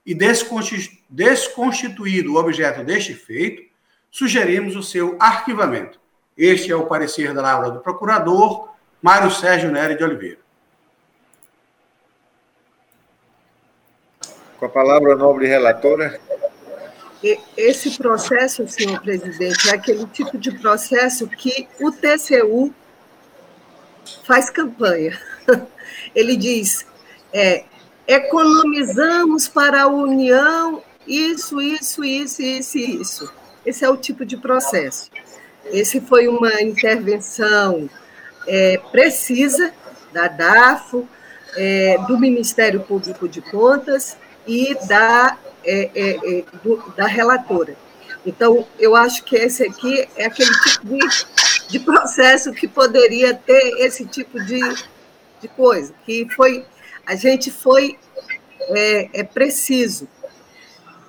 e 0.06 0.14
desconstituído 1.08 2.34
o 2.34 2.36
objeto 2.36 2.84
deste 2.84 3.14
feito, 3.14 3.62
sugerimos 4.10 4.76
o 4.76 4.82
seu 4.82 5.16
arquivamento. 5.18 5.98
Este 6.36 6.70
é 6.70 6.76
o 6.76 6.86
parecer 6.86 7.32
da 7.32 7.40
Lavra 7.40 7.70
do 7.70 7.80
Procurador, 7.80 8.68
Mário 9.00 9.30
Sérgio 9.30 9.70
Nery 9.72 9.96
de 9.96 10.04
Oliveira. 10.04 10.38
Com 14.58 14.66
a 14.66 14.68
palavra, 14.68 15.16
nobre 15.16 15.46
relatora. 15.46 16.20
Esse 17.56 17.96
processo, 17.96 18.68
senhor 18.68 19.00
presidente, 19.00 19.70
é 19.70 19.72
aquele 19.72 20.06
tipo 20.06 20.36
de 20.36 20.52
processo 20.58 21.26
que 21.26 21.66
o 21.80 21.90
TCU 21.90 22.74
faz 24.24 24.50
campanha. 24.50 25.18
Ele 26.14 26.36
diz: 26.36 26.86
é, 27.32 27.64
economizamos 28.06 29.48
para 29.48 29.82
a 29.82 29.86
União 29.86 30.82
isso, 31.06 31.60
isso, 31.60 32.04
isso, 32.04 32.42
isso, 32.42 32.78
isso. 32.78 33.32
Esse 33.64 33.84
é 33.84 33.90
o 33.90 33.96
tipo 33.96 34.24
de 34.24 34.36
processo. 34.36 35.10
Esse 35.66 36.00
foi 36.00 36.28
uma 36.28 36.60
intervenção 36.60 37.88
é, 38.46 38.78
precisa 38.92 39.72
da 40.12 40.28
DAFO, 40.28 41.08
é, 41.56 41.98
do 42.06 42.18
Ministério 42.18 42.80
Público 42.80 43.28
de 43.28 43.40
Contas, 43.40 44.16
e 44.46 44.74
da, 44.86 45.38
é, 45.64 45.90
é, 45.94 46.38
é, 46.38 46.44
do, 46.62 46.92
da 46.96 47.06
relatora. 47.06 47.76
Então, 48.26 48.66
eu 48.78 48.94
acho 48.96 49.24
que 49.24 49.36
esse 49.36 49.62
aqui 49.62 50.08
é 50.16 50.26
aquele 50.26 50.52
tipo 50.62 50.86
de, 50.86 51.26
de 51.74 51.80
processo 51.80 52.52
que 52.52 52.68
poderia 52.68 53.34
ter 53.34 53.80
esse 53.80 54.06
tipo 54.06 54.38
de, 54.44 54.60
de 55.40 55.48
coisa, 55.48 55.92
que 56.06 56.24
foi, 56.32 56.64
a 57.04 57.16
gente 57.16 57.50
foi 57.50 57.98
é, 58.68 59.20
é 59.20 59.24
preciso. 59.24 60.06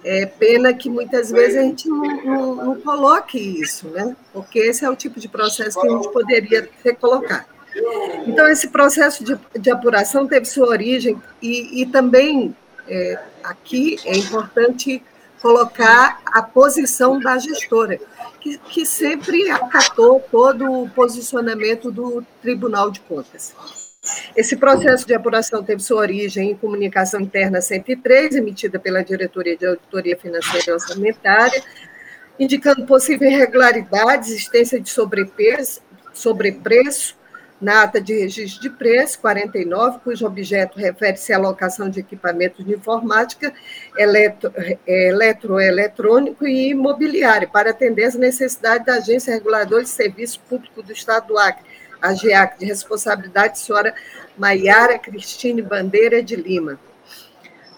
É 0.03 0.25
pena 0.25 0.73
que 0.73 0.89
muitas 0.89 1.29
vezes 1.29 1.57
a 1.57 1.61
gente 1.61 1.87
não, 1.87 2.03
não, 2.23 2.55
não, 2.55 2.81
coloque 2.81 3.37
isso, 3.37 3.87
né? 3.89 4.15
Porque 4.33 4.57
esse 4.57 4.83
é 4.83 4.89
o 4.89 4.95
tipo 4.95 5.19
de 5.19 5.27
processo 5.27 5.79
que 5.79 5.87
a 5.87 5.89
gente 5.91 6.11
poderia 6.11 6.67
ter 6.83 6.95
colocado. 6.95 7.45
Então, 8.25 8.47
esse 8.47 8.69
processo 8.69 9.23
de, 9.23 9.37
de 9.59 9.69
apuração 9.69 10.27
teve 10.27 10.45
sua 10.45 10.67
origem 10.67 11.21
e, 11.41 11.81
e 11.81 11.85
também 11.87 12.55
é, 12.87 13.19
aqui 13.43 13.97
é 14.05 14.15
importante 14.15 15.01
colocar 15.41 16.21
a 16.25 16.41
posição 16.41 17.19
da 17.19 17.37
gestora, 17.37 17.99
que, 18.45 18.59
que 18.59 18.85
sempre 18.85 19.49
acatou 19.49 20.19
todo 20.19 20.71
o 20.71 20.87
posicionamento 20.91 21.91
do 21.91 22.23
Tribunal 22.43 22.91
de 22.91 22.99
Contas. 22.99 23.55
Esse 24.35 24.55
processo 24.55 25.07
de 25.07 25.15
apuração 25.15 25.63
teve 25.63 25.81
sua 25.81 26.01
origem 26.01 26.51
em 26.51 26.55
comunicação 26.55 27.19
interna 27.19 27.59
103, 27.59 28.35
emitida 28.35 28.79
pela 28.79 29.03
Diretoria 29.03 29.57
de 29.57 29.65
Auditoria 29.65 30.15
Financeira 30.15 30.65
e 30.67 30.71
Orçamentária, 30.73 31.63
indicando 32.39 32.85
possível 32.85 33.27
irregularidade, 33.27 34.29
existência 34.29 34.79
de 34.79 34.91
sobrepreço 34.91 35.81
na 37.59 37.83
ata 37.83 38.01
de 38.01 38.13
registro 38.13 38.61
de 38.61 38.69
preço 38.69 39.19
49, 39.19 39.99
cujo 40.03 40.25
objeto 40.25 40.77
refere-se 40.77 41.31
à 41.31 41.37
alocação 41.37 41.89
de 41.89 42.01
equipamentos 42.01 42.65
de 42.65 42.73
informática, 42.73 43.53
eletro, 43.97 44.53
eletroeletrônico 44.85 46.45
e 46.45 46.69
imobiliário, 46.71 47.49
para 47.49 47.69
atender 47.69 48.05
às 48.05 48.15
necessidades 48.15 48.85
da 48.85 48.95
Agência 48.95 49.33
Reguladora 49.33 49.83
de 49.83 49.89
Serviço 49.89 50.39
Público 50.49 50.83
do 50.83 50.91
Estado 50.91 51.27
do 51.27 51.37
Acre, 51.37 51.63
a 52.01 52.13
GEAC, 52.13 52.59
de 52.59 52.65
responsabilidade 52.65 53.49
da 53.49 53.55
senhora 53.55 53.95
Maiara 54.37 54.99
Cristine 54.99 55.61
Bandeira 55.61 56.21
de 56.21 56.35
Lima. 56.35 56.79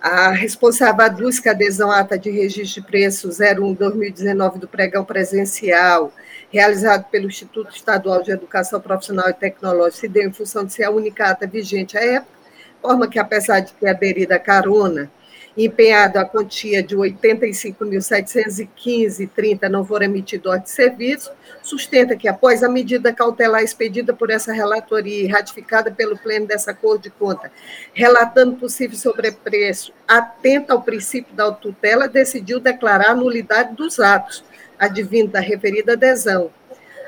A 0.01 0.31
responsável 0.31 1.05
aduz 1.05 1.39
que 1.39 1.49
a 1.49 1.53
adesão 1.53 1.91
à 1.91 1.99
ata 1.99 2.17
de 2.17 2.29
registro 2.29 2.81
de 2.81 2.87
preço 2.87 3.29
01-2019 3.29 4.57
do 4.57 4.67
pregão 4.67 5.03
presencial, 5.03 6.11
realizado 6.57 7.05
pelo 7.11 7.27
Instituto 7.27 7.75
Estadual 7.75 8.23
de 8.23 8.31
Educação 8.31 8.81
Profissional 8.81 9.29
e 9.29 9.33
Tecnológica, 9.33 10.01
se 10.01 10.07
deu 10.07 10.27
em 10.27 10.33
função 10.33 10.65
de 10.65 10.73
ser 10.73 10.85
a 10.85 10.91
única 10.91 11.29
ata 11.29 11.45
vigente 11.45 11.95
à 11.95 12.01
época, 12.01 12.35
forma 12.81 13.07
que, 13.07 13.19
apesar 13.19 13.59
de 13.59 13.73
ter 13.73 13.89
aderido 13.89 14.33
à 14.33 14.39
carona 14.39 15.11
empenhado 15.57 16.19
a 16.19 16.25
quantia 16.25 16.83
de 16.83 16.95
R$ 16.95 17.17
85.715,30 17.19 19.67
não 19.67 19.83
for 19.83 20.03
emitido 20.03 20.49
ordem 20.49 20.65
de 20.65 20.69
serviço, 20.69 21.31
sustenta 21.63 22.15
que, 22.15 22.27
após 22.27 22.63
a 22.63 22.69
medida 22.69 23.11
cautelar 23.11 23.63
expedida 23.63 24.13
por 24.13 24.29
essa 24.29 24.53
relatoria 24.53 25.23
e 25.23 25.27
ratificada 25.27 25.89
pelo 25.91 26.15
Pleno 26.17 26.45
dessa 26.45 26.75
Cor 26.75 26.99
de 26.99 27.09
Conta, 27.09 27.51
relatando 27.91 28.57
possível 28.57 28.95
sobrepreço, 28.95 29.91
atenta 30.07 30.73
ao 30.73 30.83
princípio 30.83 31.35
da 31.35 31.51
tutela, 31.51 32.07
decidiu 32.07 32.59
declarar 32.59 33.09
a 33.09 33.15
nulidade 33.15 33.75
dos 33.75 33.99
atos, 33.99 34.43
advindo 34.79 35.31
da 35.31 35.39
referida 35.39 35.93
adesão, 35.93 36.51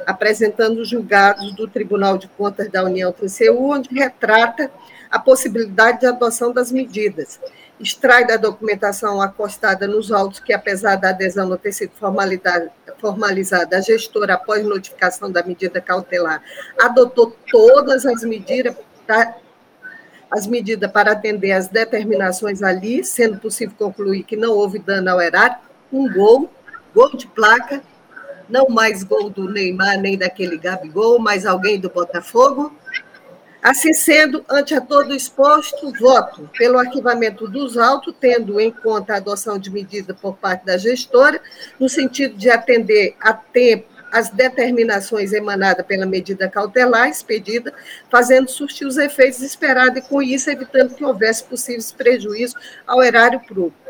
apresentando 0.06 0.80
os 0.80 0.90
julgados 0.90 1.56
do 1.56 1.68
Tribunal 1.68 2.18
de 2.18 2.28
Contas 2.28 2.70
da 2.70 2.84
União 2.84 3.12
TCU, 3.12 3.72
onde 3.72 3.94
retrata 3.94 4.72
a 5.10 5.20
possibilidade 5.20 6.02
de 6.02 6.06
adoção 6.06 6.52
das 6.52 6.72
medidas. 6.72 7.40
Extrai 7.80 8.28
da 8.28 8.36
documentação 8.36 9.22
acostada 9.22 9.88
nos 9.88 10.12
autos 10.12 10.40
que, 10.40 10.54
apesar 10.54 10.98
da 10.98 11.10
adesão 11.10 11.48
não 11.48 11.58
ter 11.58 11.72
sido 11.72 11.92
formalizada, 13.00 13.78
a 13.78 13.82
gestora, 13.82 14.34
após 14.34 14.66
notificação 14.66 15.32
da 15.32 15.42
medida 15.42 15.80
cautelar, 15.80 16.44
adotou 16.78 17.36
todas 17.50 18.06
as 18.06 18.24
medidas 18.24 18.76
para, 19.08 19.38
as 20.30 20.46
medidas 20.46 20.92
para 20.92 21.14
atender 21.14 21.54
às 21.54 21.70
determinações 21.70 22.62
ali, 22.62 23.04
sendo 23.04 23.40
possível 23.40 23.76
concluir 23.78 24.24
que 24.24 24.36
não 24.36 24.52
houve 24.52 24.78
dano 24.78 25.10
ao 25.10 25.22
erário, 25.22 25.58
um 25.92 26.12
gol, 26.12 26.50
gol 27.00 27.16
de 27.16 27.28
placa, 27.28 27.82
não 28.50 28.68
mais 28.68 29.04
gol 29.04 29.30
do 29.30 29.50
Neymar 29.50 29.98
nem 30.02 30.18
daquele 30.18 30.58
Gabigol, 30.58 31.18
mas 31.18 31.46
alguém 31.46 31.80
do 31.80 31.90
Botafogo, 31.90 32.76
Assim 33.62 33.94
sendo, 33.94 34.46
ante 34.50 34.74
a 34.74 34.80
todo 34.80 35.14
exposto, 35.14 35.92
voto 36.00 36.50
pelo 36.58 36.80
arquivamento 36.80 37.46
dos 37.46 37.78
autos, 37.78 38.16
tendo 38.18 38.58
em 38.58 38.72
conta 38.72 39.14
a 39.14 39.18
adoção 39.18 39.60
de 39.60 39.70
medida 39.70 40.14
por 40.14 40.38
parte 40.38 40.66
da 40.66 40.78
gestora, 40.78 41.42
no 41.78 41.90
sentido 41.90 42.38
de 42.38 42.50
atender 42.50 43.18
a 43.20 43.34
tempo 43.34 43.99
as 44.12 44.30
determinações 44.30 45.34
emanadas 45.34 45.86
pela 45.86 46.06
medida 46.06 46.50
cautelar 46.50 47.10
expedida, 47.10 47.74
fazendo 48.10 48.50
surtir 48.50 48.88
os 48.88 48.98
efeitos 48.98 49.42
esperados 49.42 49.98
e, 49.98 50.02
com 50.02 50.22
isso, 50.22 50.50
evitando 50.50 50.96
que 50.96 51.06
houvesse 51.06 51.44
possíveis 51.44 51.92
prejuízos 51.92 52.60
ao 52.86 53.04
erário 53.04 53.42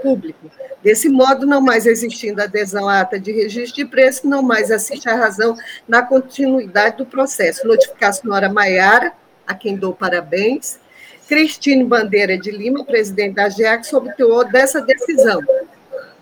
público. 0.02 0.52
Desse 0.84 1.10
modo, 1.10 1.46
não 1.46 1.62
mais 1.62 1.86
existindo 1.86 2.42
adesão 2.42 2.88
à 2.88 3.02
ata 3.02 3.20
de 3.20 3.32
registro 3.32 3.76
de 3.76 3.86
preço, 3.86 4.28
não 4.28 4.42
mais 4.42 4.72
assiste 4.72 5.10
a 5.10 5.16
razão 5.16 5.56
na 5.88 6.02
continuidade 6.02 6.98
do 6.98 7.06
processo. 7.06 7.68
Notificar 7.68 8.10
a 8.10 8.14
senhora 8.14 8.50
Maiara, 8.52 9.14
a 9.46 9.54
quem 9.54 9.76
dou 9.76 9.94
parabéns, 9.94 10.80
Cristine 11.28 11.84
Bandeira 11.84 12.38
de 12.38 12.50
Lima, 12.50 12.84
presidente 12.84 13.36
da 13.36 13.50
GEAC, 13.50 13.86
sobre 13.86 14.12
o 14.12 14.16
teor 14.16 14.46
dessa 14.46 14.82
decisão. 14.82 15.40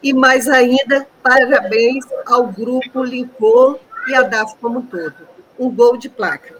E 0.04 0.14
mais 0.14 0.48
ainda, 0.48 1.08
parabéns 1.24 2.06
ao 2.26 2.48
grupo 2.48 3.04
Limpor 3.04 3.80
e 4.08 4.16
a 4.16 4.24
DAF 4.24 4.56
como 4.60 4.80
um 4.80 4.86
todo. 4.86 5.28
Um 5.60 5.70
gol 5.70 5.98
de 5.98 6.10
placa. 6.10 6.56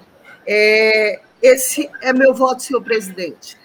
É, 0.46 1.20
esse 1.42 1.90
é 2.02 2.14
meu 2.14 2.34
voto, 2.34 2.64
senhor 2.64 2.82
presidente. 2.82 3.58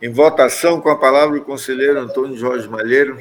Em 0.00 0.12
votação, 0.12 0.80
com 0.80 0.88
a 0.90 0.96
palavra 0.96 1.38
o 1.38 1.44
conselheiro 1.44 1.98
Antônio 1.98 2.36
Jorge 2.36 2.68
Malheiro. 2.68 3.20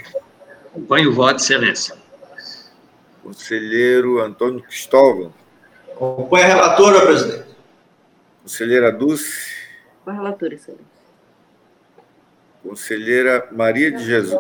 Acompanhe 0.68 1.08
o 1.08 1.14
voto, 1.14 1.42
excelência. 1.42 1.96
Conselheiro 3.24 4.20
Antônio 4.20 4.62
Cristóvão. 4.62 5.34
Acompanhe 5.92 6.46
a 6.46 6.48
relatora, 6.48 7.06
presidente. 7.06 7.48
Conselheira 8.44 8.92
Dulce. 8.92 9.54
Com 10.04 10.12
a 10.12 10.14
relatora, 10.14 10.54
excelência. 10.54 10.86
Conselheira 12.64 13.48
Maria 13.52 13.92
de 13.92 14.04
Jesus. 14.04 14.40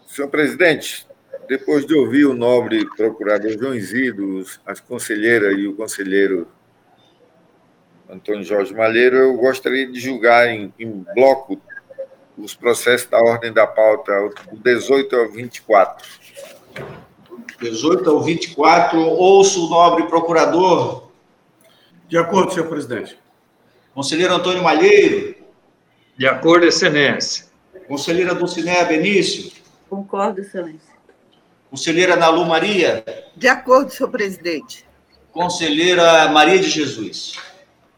Senhor 0.07 0.27
presidente, 0.27 1.05
depois 1.47 1.85
de 1.85 1.93
ouvir 1.93 2.25
o 2.25 2.33
nobre 2.33 2.89
procurador 2.97 3.51
João 3.51 3.75
Isidro, 3.75 4.43
as 4.65 4.79
conselheiras 4.79 5.55
e 5.55 5.67
o 5.67 5.75
conselheiro 5.75 6.47
Antônio 8.09 8.43
Jorge 8.43 8.73
Malheiro, 8.73 9.17
eu 9.17 9.37
gostaria 9.37 9.85
de 9.85 9.99
julgar 9.99 10.47
em, 10.47 10.73
em 10.79 11.05
bloco 11.13 11.61
os 12.35 12.55
processos 12.55 13.07
da 13.07 13.19
ordem 13.19 13.53
da 13.53 13.67
pauta, 13.67 14.31
do 14.51 14.57
18 14.57 15.15
ao 15.15 15.29
24. 15.29 16.09
18 17.61 18.09
ao 18.09 18.19
24, 18.19 18.99
ouço 18.99 19.67
o 19.67 19.69
nobre 19.69 20.07
procurador. 20.07 21.11
De 22.07 22.17
acordo, 22.17 22.51
senhor 22.51 22.67
presidente. 22.67 23.21
Conselheiro 23.93 24.33
Antônio 24.33 24.63
Malheiro. 24.63 25.35
De 26.17 26.27
acordo, 26.27 26.65
excelência. 26.65 27.45
Conselheira 27.87 28.33
Dulcinea 28.33 28.85
Benício. 28.85 29.51
Concordo, 29.89 30.41
excelência. 30.41 30.91
Conselheira 31.69 32.15
Nalu 32.15 32.45
Maria. 32.45 33.03
De 33.35 33.47
acordo, 33.47 33.91
senhor 33.91 34.09
presidente. 34.09 34.85
Conselheira 35.31 36.27
Maria 36.29 36.59
de 36.59 36.69
Jesus. 36.69 37.33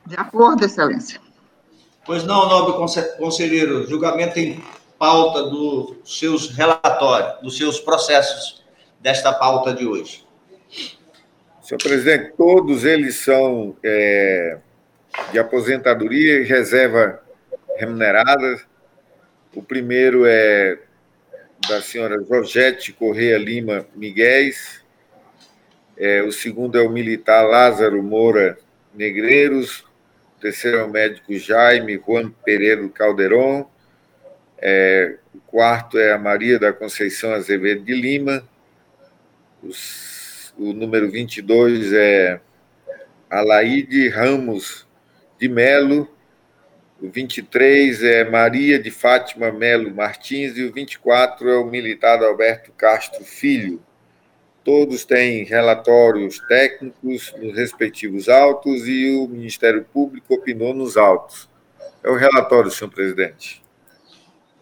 De 0.05 0.15
acordo, 0.15 0.65
excelência. 0.65 1.19
Pois 2.05 2.23
não, 2.23 2.49
nobre 2.49 2.73
conselheiro, 3.17 3.87
julgamento 3.87 4.37
em 4.37 4.61
pauta 4.97 5.43
dos 5.43 5.97
seus 6.05 6.49
relatórios, 6.49 7.41
dos 7.41 7.57
seus 7.57 7.79
processos 7.79 8.63
desta 8.99 9.33
pauta 9.33 9.73
de 9.73 9.85
hoje. 9.85 10.25
Senhor 11.61 11.81
presidente, 11.81 12.33
todos 12.37 12.83
eles 12.83 13.15
são 13.17 13.75
é, 13.83 14.59
de 15.31 15.39
aposentadoria 15.39 16.39
e 16.39 16.43
reserva 16.43 17.21
remunerada. 17.77 18.61
O 19.53 19.61
primeiro 19.61 20.25
é 20.25 20.79
da 21.67 21.81
senhora 21.81 22.21
Rogete 22.21 22.91
Correia 22.91 23.37
Lima 23.37 23.85
Miguéis. 23.95 24.83
É, 25.97 26.21
o 26.23 26.31
segundo 26.31 26.77
é 26.77 26.81
o 26.81 26.89
militar 26.89 27.43
Lázaro 27.43 28.01
Moura 28.01 28.57
Negreiros. 28.93 29.81
O 30.37 30.41
terceiro 30.41 30.77
é 30.77 30.83
o 30.83 30.89
médico 30.89 31.33
Jaime 31.37 32.01
Juan 32.05 32.31
Pereira 32.43 32.87
Calderon. 32.89 33.69
É, 34.57 35.17
o 35.33 35.39
quarto 35.39 35.97
é 35.97 36.11
a 36.11 36.17
Maria 36.17 36.57
da 36.57 36.73
Conceição 36.73 37.33
Azevedo 37.33 37.83
de 37.83 37.93
Lima. 37.93 38.47
Os, 39.61 40.53
o 40.57 40.73
número 40.73 41.09
22 41.09 41.93
é 41.93 42.39
Alaide 43.29 44.09
Ramos 44.09 44.82
de 45.39 45.47
Melo. 45.47 46.07
O 47.01 47.09
23 47.09 48.03
é 48.03 48.23
Maria 48.29 48.79
de 48.79 48.89
Fátima 48.89 49.51
Melo 49.51 49.93
Martins 49.93 50.57
e 50.57 50.63
o 50.63 50.71
24 50.71 51.49
é 51.49 51.57
o 51.57 51.65
militar 51.65 52.23
Alberto 52.23 52.71
Castro 52.71 53.23
Filho. 53.23 53.81
Todos 54.63 55.03
têm 55.03 55.43
relatórios 55.43 56.39
técnicos 56.47 57.33
nos 57.37 57.53
respectivos 57.53 58.29
autos 58.29 58.87
e 58.87 59.13
o 59.17 59.27
Ministério 59.27 59.85
Público 59.91 60.33
opinou 60.33 60.73
nos 60.73 60.95
autos. 60.95 61.49
É 62.01 62.09
o 62.09 62.15
relatório, 62.15 62.71
senhor 62.71 62.89
presidente. 62.89 63.61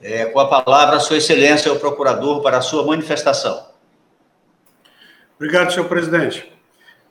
É, 0.02 0.26
com 0.26 0.40
a 0.40 0.48
palavra, 0.48 1.00
Sua 1.00 1.18
Excelência, 1.18 1.72
o 1.72 1.80
procurador, 1.80 2.42
para 2.42 2.58
a 2.58 2.62
sua 2.62 2.84
manifestação. 2.84 3.70
Obrigado, 5.36 5.72
senhor 5.72 5.88
presidente. 5.88 6.52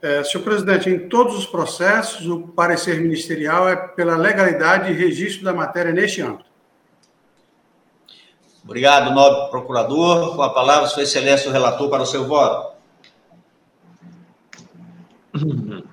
É, 0.02 0.24
senhor 0.24 0.42
presidente, 0.42 0.88
em 0.88 1.08
todos 1.08 1.36
os 1.36 1.46
processos, 1.46 2.26
o 2.26 2.48
parecer 2.48 2.98
ministerial 3.00 3.68
é 3.68 3.76
pela 3.76 4.16
legalidade 4.16 4.90
e 4.90 4.94
registro 4.94 5.44
da 5.44 5.52
matéria 5.52 5.92
neste 5.92 6.22
âmbito. 6.22 6.48
Obrigado, 8.64 9.12
nobre 9.12 9.50
procurador. 9.50 10.36
Com 10.36 10.42
a 10.42 10.54
palavra, 10.54 10.88
Sua 10.88 11.02
Excelência, 11.02 11.50
o 11.50 11.52
relator, 11.52 11.90
para 11.90 12.02
o 12.02 12.06
seu 12.06 12.26
voto. 12.26 12.76
O 15.34 15.84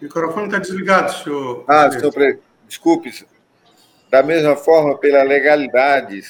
microfone 0.00 0.46
está 0.46 0.58
desligado, 0.58 1.12
senhor. 1.12 1.64
Ah, 1.66 1.90
senhor 1.90 2.12
presidente. 2.12 2.42
Desculpe. 2.68 3.26
Da 4.10 4.22
mesma 4.22 4.54
forma, 4.54 4.96
pela 4.98 5.22
legalidade 5.22 6.22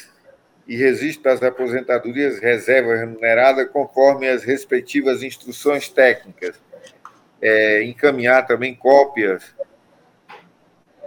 e 0.67 0.77
registro 0.77 1.25
das 1.25 1.43
aposentadorias 1.43 2.41
reserva 2.41 2.97
remunerada 2.97 3.65
conforme 3.65 4.29
as 4.29 4.43
respectivas 4.43 5.23
instruções 5.23 5.89
técnicas. 5.89 6.61
É, 7.41 7.83
encaminhar 7.85 8.47
também 8.47 8.75
cópias 8.75 9.55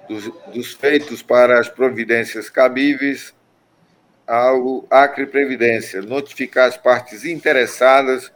dos, 0.08 0.32
dos, 0.54 0.74
feitos 0.74 1.22
para 1.22 1.60
as 1.60 1.68
providências 1.68 2.50
cabíveis 2.50 3.34
ao 4.28 4.86
Acre 4.92 5.26
Previdência, 5.26 6.04
notificar 6.04 6.68
as 6.68 6.78
partes 6.78 7.26
interessadas 7.26 8.32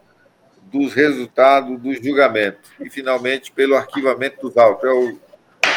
dos 0.63 0.93
resultados 0.93 1.79
do 1.79 1.93
julgamento 1.93 2.71
e, 2.79 2.89
finalmente, 2.89 3.51
pelo 3.51 3.75
arquivamento 3.75 4.41
dos 4.41 4.57
autos. 4.57 4.89
É 4.89 4.91
o, 4.91 5.19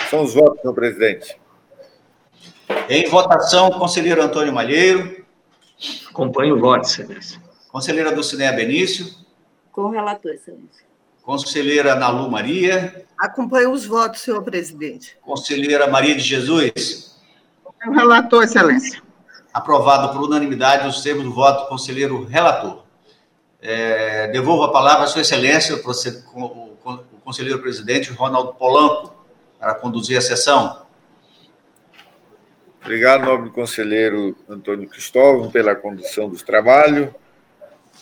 são 0.08 0.22
os 0.22 0.32
votos, 0.32 0.60
senhor 0.62 0.74
presidente. 0.74 1.38
Em 2.88 3.06
votação, 3.08 3.70
conselheiro 3.72 4.22
Antônio 4.22 4.52
Malheiro. 4.52 5.25
Acompanho 6.08 6.56
o 6.56 6.60
voto, 6.60 6.86
excelência. 6.86 7.40
Conselheira 7.70 8.12
Dulcinea 8.12 8.52
Benício. 8.52 9.06
Com 9.70 9.82
o 9.82 9.90
relator, 9.90 10.32
excelência. 10.32 10.86
Conselheira 11.22 11.94
Nalu 11.94 12.30
Maria. 12.30 13.04
Acompanho 13.18 13.72
os 13.72 13.84
votos, 13.84 14.20
senhor 14.20 14.42
presidente. 14.42 15.16
Conselheira 15.20 15.86
Maria 15.86 16.14
de 16.14 16.22
Jesus. 16.22 17.20
O 17.86 17.90
relator, 17.90 18.44
excelência. 18.44 19.02
Aprovado 19.52 20.12
por 20.12 20.22
unanimidade 20.22 20.86
os 20.86 21.02
termos 21.02 21.24
do 21.24 21.32
voto, 21.32 21.68
conselheiro 21.68 22.24
relator. 22.24 22.84
É, 23.60 24.28
devolvo 24.28 24.62
a 24.64 24.72
palavra 24.72 25.04
à 25.04 25.06
sua 25.08 25.22
excelência, 25.22 25.74
o 25.74 27.20
conselheiro 27.24 27.58
presidente 27.60 28.12
Ronaldo 28.12 28.54
Polanco, 28.54 29.12
para 29.58 29.74
conduzir 29.74 30.16
a 30.16 30.20
sessão. 30.20 30.85
Obrigado, 32.86 33.24
nobre 33.24 33.50
conselheiro 33.50 34.36
Antônio 34.48 34.88
Cristóvão, 34.88 35.50
pela 35.50 35.74
condução 35.74 36.28
dos 36.28 36.44
trabalhos. 36.44 37.08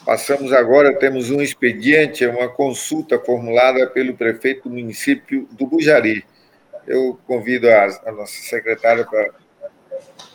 Passamos 0.05 0.53
agora, 0.53 0.95
temos 0.99 1.31
um 1.31 1.41
expediente, 1.41 2.27
uma 2.27 2.51
consulta 2.51 3.19
formulada 3.19 3.87
pelo 3.87 4.15
prefeito 4.15 4.69
do 4.69 4.75
município 4.75 5.49
do 5.53 5.67
Bujari. 5.67 6.23
Eu 6.87 7.19
convido 7.27 7.67
a, 7.71 7.85
a 8.05 8.13
nossa 8.13 8.35
secretária 8.43 9.07
para 9.07 9.31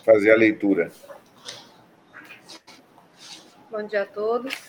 fazer 0.03 0.31
a 0.31 0.35
leitura. 0.35 0.91
Bom 3.69 3.83
dia 3.83 4.01
a 4.01 4.05
todos. 4.07 4.68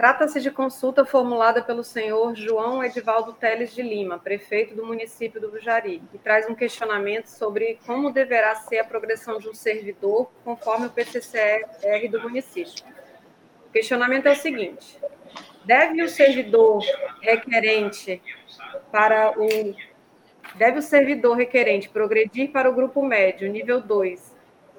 Trata-se 0.00 0.40
de 0.40 0.50
consulta 0.50 1.04
formulada 1.04 1.62
pelo 1.62 1.84
senhor 1.84 2.34
João 2.34 2.82
Edivaldo 2.82 3.34
Teles 3.34 3.74
de 3.74 3.82
Lima, 3.82 4.18
prefeito 4.18 4.74
do 4.74 4.86
município 4.86 5.38
do 5.38 5.50
Bujari, 5.50 6.02
que 6.10 6.16
traz 6.16 6.48
um 6.48 6.54
questionamento 6.54 7.26
sobre 7.26 7.78
como 7.84 8.10
deverá 8.10 8.54
ser 8.54 8.78
a 8.78 8.84
progressão 8.84 9.38
de 9.38 9.46
um 9.46 9.52
servidor 9.52 10.30
conforme 10.42 10.86
o 10.86 10.90
PCCR 10.90 12.08
do 12.10 12.18
município. 12.18 12.82
O 13.68 13.70
questionamento 13.70 14.24
é 14.24 14.32
o 14.32 14.36
seguinte: 14.36 14.98
deve 15.66 16.02
o 16.02 16.08
servidor 16.08 16.82
requerente 17.20 18.22
para 18.90 19.38
o 19.38 19.46
deve 20.54 20.78
o 20.78 20.82
servidor 20.82 21.36
requerente 21.36 21.90
progredir 21.90 22.50
para 22.52 22.70
o 22.70 22.74
grupo 22.74 23.02
médio 23.02 23.52
nível 23.52 23.82
2 23.82 24.29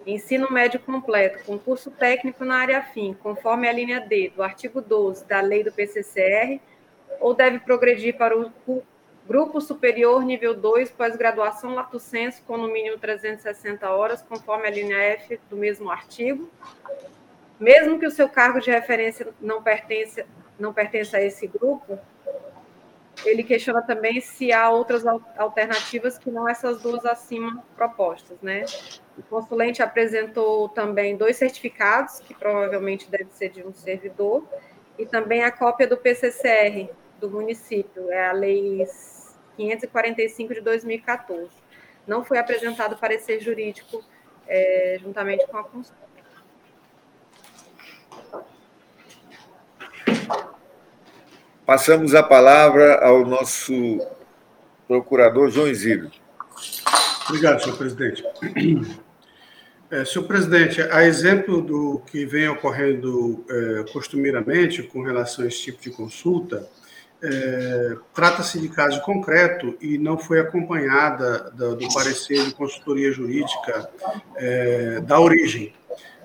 Ensino 0.06 0.52
médio 0.52 0.80
completo, 0.80 1.44
concurso 1.46 1.92
técnico 1.92 2.44
na 2.44 2.56
área 2.56 2.82
fim, 2.82 3.14
conforme 3.14 3.68
a 3.68 3.72
linha 3.72 4.00
D 4.00 4.32
do 4.36 4.42
artigo 4.42 4.82
12 4.82 5.26
da 5.26 5.42
lei 5.42 5.64
do 5.64 5.72
PCCR, 5.72 6.60
ou 7.20 7.36
deve 7.36 7.60
progredir 7.60 8.18
para 8.18 8.36
o 8.36 8.52
grupo 9.28 9.62
superior 9.62 10.24
nível 10.24 10.56
2, 10.56 10.92
pós-graduação 10.92 11.76
lato 11.76 12.00
sensu, 12.00 12.42
com 12.48 12.58
no 12.58 12.68
mínimo 12.68 12.98
360 12.98 13.90
horas, 13.92 14.24
conforme 14.24 14.68
a 14.68 14.72
linha 14.72 14.98
F 14.98 15.40
do 15.50 15.56
mesmo 15.56 15.92
artigo, 15.92 16.50
mesmo 17.60 18.00
que 18.00 18.08
o 18.08 18.12
seu 18.12 18.28
cargo 18.28 18.60
de 18.60 18.72
referência 18.72 19.28
não 19.40 19.62
pertença, 19.62 20.26
não 20.60 20.74
pertença 20.74 21.18
a 21.18 21.22
esse 21.22 21.46
grupo, 21.46 22.00
ele 23.26 23.44
questiona 23.44 23.82
também 23.82 24.20
se 24.22 24.52
há 24.52 24.70
outras 24.70 25.06
alternativas 25.38 26.18
que 26.18 26.32
não 26.32 26.48
essas 26.48 26.82
duas 26.82 27.06
acima 27.06 27.64
propostas, 27.76 28.38
né? 28.42 28.66
O 29.18 29.24
consulente 29.24 29.82
apresentou 29.82 30.70
também 30.70 31.16
dois 31.16 31.36
certificados, 31.36 32.20
que 32.20 32.34
provavelmente 32.34 33.10
deve 33.10 33.30
ser 33.32 33.50
de 33.50 33.64
um 33.64 33.74
servidor, 33.74 34.48
e 34.98 35.06
também 35.06 35.44
a 35.44 35.52
cópia 35.52 35.88
do 35.88 35.98
PCCR 35.98 36.90
do 37.20 37.30
município, 37.30 38.12
é 38.12 38.28
a 38.28 38.32
Lei 38.32 38.86
545 39.56 40.56
de 40.56 40.62
2014. 40.62 41.50
Não 42.08 42.24
foi 42.24 42.40
apresentado 42.40 42.98
parecer 42.98 43.40
jurídico 43.40 44.04
é, 44.48 44.98
juntamente 45.00 45.46
com 45.48 45.58
a 45.58 45.64
consulta. 45.64 46.11
Passamos 51.72 52.14
a 52.14 52.22
palavra 52.22 52.96
ao 52.96 53.26
nosso 53.26 54.06
procurador 54.90 55.50
João 55.50 55.70
Isidro. 55.70 56.12
Obrigado, 57.30 57.64
senhor 57.64 57.78
presidente. 57.78 58.26
É, 59.90 60.04
senhor 60.04 60.26
presidente, 60.26 60.82
a 60.82 61.06
exemplo 61.06 61.62
do 61.62 62.02
que 62.06 62.26
vem 62.26 62.50
ocorrendo 62.50 63.46
é, 63.50 63.86
costumeiramente 63.94 64.84
com 64.84 65.02
relação 65.02 65.46
a 65.46 65.48
esse 65.48 65.62
tipo 65.62 65.82
de 65.82 65.92
consulta, 65.92 66.68
é, 67.24 67.96
trata-se 68.14 68.60
de 68.60 68.68
caso 68.68 69.02
concreto 69.02 69.78
e 69.80 69.98
não 69.98 70.18
foi 70.18 70.42
acompanhada 70.42 71.52
do, 71.52 71.78
do 71.78 71.94
parecer 71.94 72.44
de 72.48 72.54
consultoria 72.54 73.14
jurídica 73.14 73.90
é, 74.36 75.00
da 75.00 75.18
origem. 75.22 75.74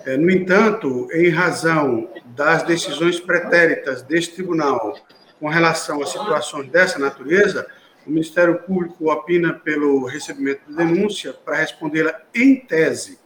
É, 0.05 0.17
no 0.17 0.29
entanto, 0.29 1.07
em 1.13 1.29
razão 1.29 2.11
das 2.35 2.65
decisões 2.65 3.21
pretéritas 3.21 4.03
deste 4.03 4.35
tribunal 4.35 4.97
com 5.39 5.49
relação 5.49 6.03
a 6.03 6.07
situações 6.07 6.69
dessa 6.69 6.99
natureza, 6.99 7.67
o 8.07 8.11
Ministério 8.11 8.59
Público 8.61 9.11
opina 9.11 9.53
pelo 9.53 10.07
recebimento 10.07 10.61
de 10.69 10.77
denúncia 10.77 11.33
para 11.33 11.57
respondê-la 11.57 12.21
em 12.35 12.57
tese. 12.57 13.19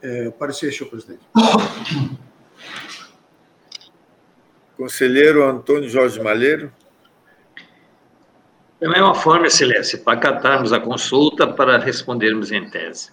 É, 0.00 0.30
parecer, 0.30 0.72
senhor 0.72 0.88
presidente. 0.88 1.22
Conselheiro 4.76 5.44
Antônio 5.48 5.88
Jorge 5.88 6.20
Malheiro. 6.20 6.72
Da 8.80 8.88
mesma 8.88 9.14
forma, 9.14 9.46
Excelência, 9.46 9.98
para 9.98 10.12
acatarmos 10.14 10.72
a 10.72 10.80
consulta 10.80 11.46
para 11.46 11.78
respondermos 11.78 12.52
em 12.52 12.68
tese. 12.68 13.12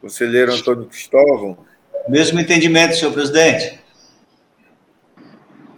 Conselheiro 0.00 0.52
Antônio 0.52 0.86
Cristóvão. 0.86 1.64
Mesmo 2.08 2.40
entendimento, 2.40 2.96
senhor 2.96 3.12
presidente. 3.12 3.80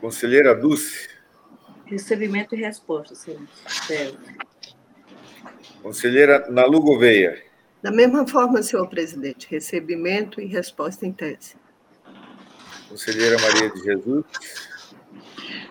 Conselheira 0.00 0.54
Dulce. 0.54 1.13
Recebimento 1.86 2.54
e 2.54 2.60
resposta, 2.60 3.12
Excelência. 3.12 4.18
Conselheira 5.82 6.46
Nalu 6.50 6.80
Gouveia. 6.80 7.42
Da 7.82 7.90
mesma 7.90 8.26
forma, 8.26 8.62
senhor 8.62 8.88
presidente, 8.88 9.46
recebimento 9.50 10.40
e 10.40 10.46
resposta 10.46 11.04
em 11.04 11.12
tese. 11.12 11.56
Conselheira 12.88 13.36
Maria 13.38 13.68
de 13.68 13.82
Jesus. 13.82 14.24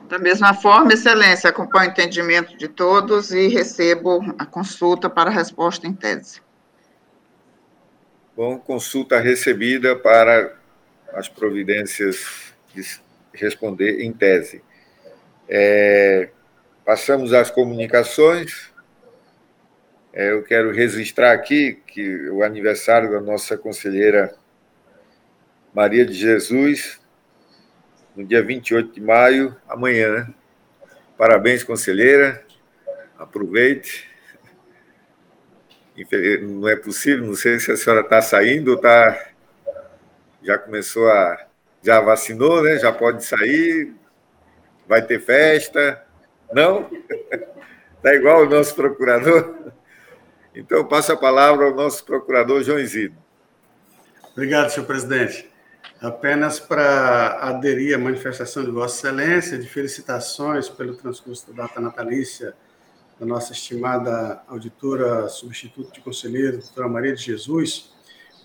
Da 0.07 0.19
mesma 0.19 0.53
forma, 0.53 0.93
excelência, 0.93 1.49
acompanho 1.49 1.89
o 1.89 1.91
entendimento 1.91 2.55
de 2.55 2.67
todos 2.67 3.31
e 3.31 3.47
recebo 3.47 4.21
a 4.37 4.45
consulta 4.45 5.09
para 5.09 5.31
resposta 5.31 5.87
em 5.87 5.93
tese. 5.93 6.39
Bom, 8.35 8.59
consulta 8.59 9.19
recebida 9.19 9.95
para 9.95 10.55
as 11.13 11.27
providências 11.27 12.53
de 12.75 12.83
responder 13.33 14.01
em 14.01 14.13
tese. 14.13 14.61
É, 15.47 16.29
passamos 16.85 17.33
às 17.33 17.49
comunicações. 17.49 18.71
É, 20.11 20.31
eu 20.31 20.43
quero 20.43 20.71
registrar 20.71 21.31
aqui 21.31 21.81
que 21.87 22.29
o 22.29 22.43
aniversário 22.43 23.11
da 23.11 23.19
nossa 23.19 23.57
conselheira 23.57 24.35
Maria 25.73 26.05
de 26.05 26.13
Jesus, 26.13 27.01
no 28.15 28.23
dia 28.23 28.43
28 28.43 28.93
de 28.93 29.01
maio, 29.01 29.55
amanhã, 29.67 30.13
né? 30.13 30.33
Parabéns, 31.17 31.63
conselheira. 31.63 32.45
Aproveite. 33.17 34.07
Não 36.41 36.67
é 36.67 36.75
possível, 36.75 37.25
não 37.25 37.35
sei 37.35 37.59
se 37.59 37.71
a 37.71 37.77
senhora 37.77 38.01
está 38.01 38.21
saindo 38.21 38.69
ou 38.69 38.75
está. 38.75 39.29
Já 40.43 40.57
começou 40.57 41.09
a. 41.09 41.47
Já 41.81 41.99
vacinou, 42.01 42.61
né? 42.61 42.77
Já 42.77 42.91
pode 42.91 43.23
sair. 43.23 43.93
Vai 44.87 45.05
ter 45.05 45.19
festa. 45.19 46.03
Não? 46.51 46.89
Está 47.97 48.13
igual 48.15 48.43
o 48.43 48.49
nosso 48.49 48.75
procurador. 48.75 49.71
Então, 50.55 50.85
passo 50.85 51.11
a 51.11 51.17
palavra 51.17 51.65
ao 51.65 51.73
nosso 51.73 52.05
procurador 52.05 52.61
João 52.63 52.79
Isidro. 52.79 53.17
Obrigado, 54.33 54.69
senhor 54.69 54.85
presidente. 54.85 55.49
Apenas 56.01 56.59
para 56.59 57.39
aderir 57.39 57.95
à 57.95 57.97
manifestação 57.97 58.63
de 58.63 58.71
Vossa 58.71 59.07
Excelência, 59.07 59.57
de 59.57 59.67
felicitações 59.67 60.67
pelo 60.69 60.95
transcurso 60.95 61.51
da 61.51 61.63
data 61.63 61.79
natalícia 61.79 62.53
da 63.19 63.25
nossa 63.25 63.53
estimada 63.53 64.41
auditora 64.47 65.29
substituta 65.29 65.91
de 65.91 66.01
conselheiro, 66.01 66.57
doutora 66.57 66.87
Maria 66.87 67.15
de 67.15 67.23
Jesus, 67.23 67.93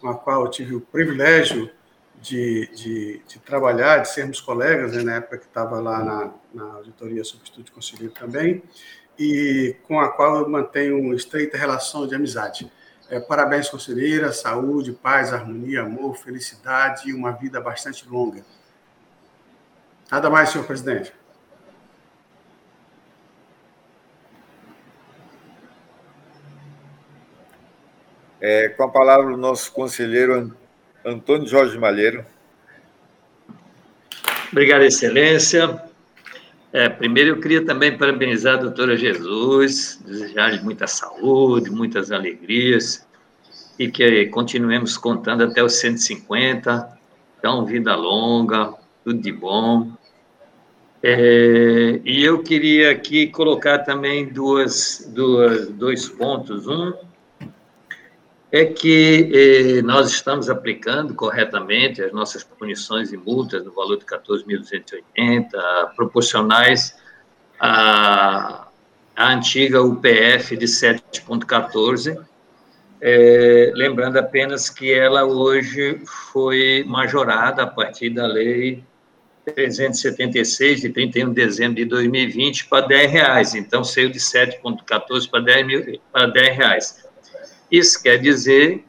com 0.01 0.09
a 0.09 0.15
qual 0.17 0.45
eu 0.45 0.51
tive 0.51 0.75
o 0.75 0.81
privilégio 0.81 1.71
de, 2.21 2.69
de, 2.75 3.23
de 3.27 3.39
trabalhar, 3.41 3.99
de 3.99 4.09
sermos 4.09 4.41
colegas, 4.41 4.93
né, 4.93 5.03
na 5.03 5.15
época 5.17 5.39
que 5.39 5.47
estava 5.47 5.81
lá 5.81 6.03
na, 6.03 6.35
na 6.53 6.75
auditoria 6.75 7.23
de 7.23 7.71
conselheiro 7.71 8.13
também, 8.13 8.63
e 9.19 9.77
com 9.87 10.01
a 10.01 10.09
qual 10.09 10.37
eu 10.41 10.49
mantenho 10.49 10.99
uma 11.01 11.15
estreita 11.15 11.57
relação 11.57 12.07
de 12.07 12.15
amizade. 12.15 12.71
É, 13.11 13.19
parabéns, 13.19 13.69
conselheira, 13.69 14.33
saúde, 14.33 14.93
paz, 14.93 15.33
harmonia, 15.33 15.83
amor, 15.83 16.17
felicidade 16.17 17.09
e 17.09 17.15
uma 17.15 17.33
vida 17.33 17.61
bastante 17.61 18.07
longa. 18.09 18.45
Nada 20.11 20.29
mais, 20.29 20.51
senhor 20.51 20.67
presidente. 20.67 21.13
É, 28.41 28.69
com 28.69 28.85
a 28.85 28.89
palavra 28.89 29.35
o 29.35 29.37
nosso 29.37 29.73
conselheiro 29.73 30.57
Antônio 31.05 31.47
Jorge 31.47 31.79
Malheiro. 31.79 32.25
Obrigado, 34.51 34.83
Excelência. 34.83 35.83
É, 36.73 36.89
primeiro, 36.89 37.31
eu 37.31 37.41
queria 37.41 37.65
também 37.65 37.97
parabenizar 37.97 38.55
a 38.55 38.63
doutora 38.63 38.97
Jesus, 38.97 40.01
desejar-lhe 40.05 40.61
muita 40.63 40.87
saúde, 40.87 41.71
muitas 41.71 42.13
alegrias, 42.13 43.07
e 43.79 43.91
que 43.91 44.27
continuemos 44.27 44.97
contando 44.97 45.45
até 45.45 45.63
os 45.63 45.75
150. 45.75 46.99
Então, 47.39 47.65
vida 47.65 47.95
longa, 47.95 48.75
tudo 49.05 49.21
de 49.21 49.33
bom. 49.33 49.93
É, 51.03 52.01
e 52.05 52.25
eu 52.25 52.43
queria 52.43 52.91
aqui 52.91 53.29
colocar 53.29 53.79
também 53.79 54.27
duas, 54.27 55.11
duas, 55.15 55.69
dois 55.71 56.09
pontos. 56.09 56.67
Um 56.67 56.93
é 58.51 58.65
que 58.65 59.31
eh, 59.79 59.83
nós 59.83 60.11
estamos 60.11 60.49
aplicando 60.49 61.15
corretamente 61.15 62.03
as 62.03 62.13
nossas 62.13 62.43
punições 62.43 63.13
e 63.13 63.17
multas 63.17 63.63
no 63.65 63.73
valor 63.73 63.99
de 63.99 64.07
14.280, 64.07 65.95
proporcionais 65.95 66.97
à, 67.61 68.69
à 69.15 69.33
antiga 69.33 69.83
UPF 69.83 70.57
de 70.57 70.67
7,14, 70.67 72.19
eh, 73.01 73.71
lembrando 73.75 74.17
apenas 74.17 74.71
que 74.71 74.93
ela 74.93 75.25
hoje 75.25 76.01
foi 76.33 76.85
majorada 76.87 77.65
a 77.65 77.67
partir 77.67 78.11
da 78.11 78.27
lei 78.27 78.83
376, 79.55 80.81
de 80.83 80.89
31 80.91 81.29
de 81.29 81.35
dezembro 81.35 81.77
de 81.77 81.85
2020, 81.85 82.67
para 82.67 82.87
10 82.87 83.11
reais. 83.11 83.55
Então, 83.55 83.85
saiu 83.85 84.11
de 84.11 84.19
7,14 84.19 85.31
para 85.31 85.41
10, 85.41 85.67
mil, 85.67 86.01
para 86.13 86.27
10 86.27 86.57
reais. 86.57 87.08
Isso 87.71 88.03
quer 88.03 88.19
dizer 88.19 88.85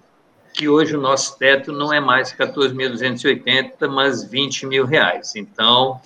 que 0.54 0.68
hoje 0.68 0.96
o 0.96 1.00
nosso 1.00 1.38
teto 1.38 1.72
não 1.72 1.94
é 1.94 2.00
mais 2.00 2.34
14.280, 2.34 3.88
mas 3.88 4.24
20 4.24 4.66
mil 4.66 4.86
reais. 4.86 5.36
Então, 5.36 6.02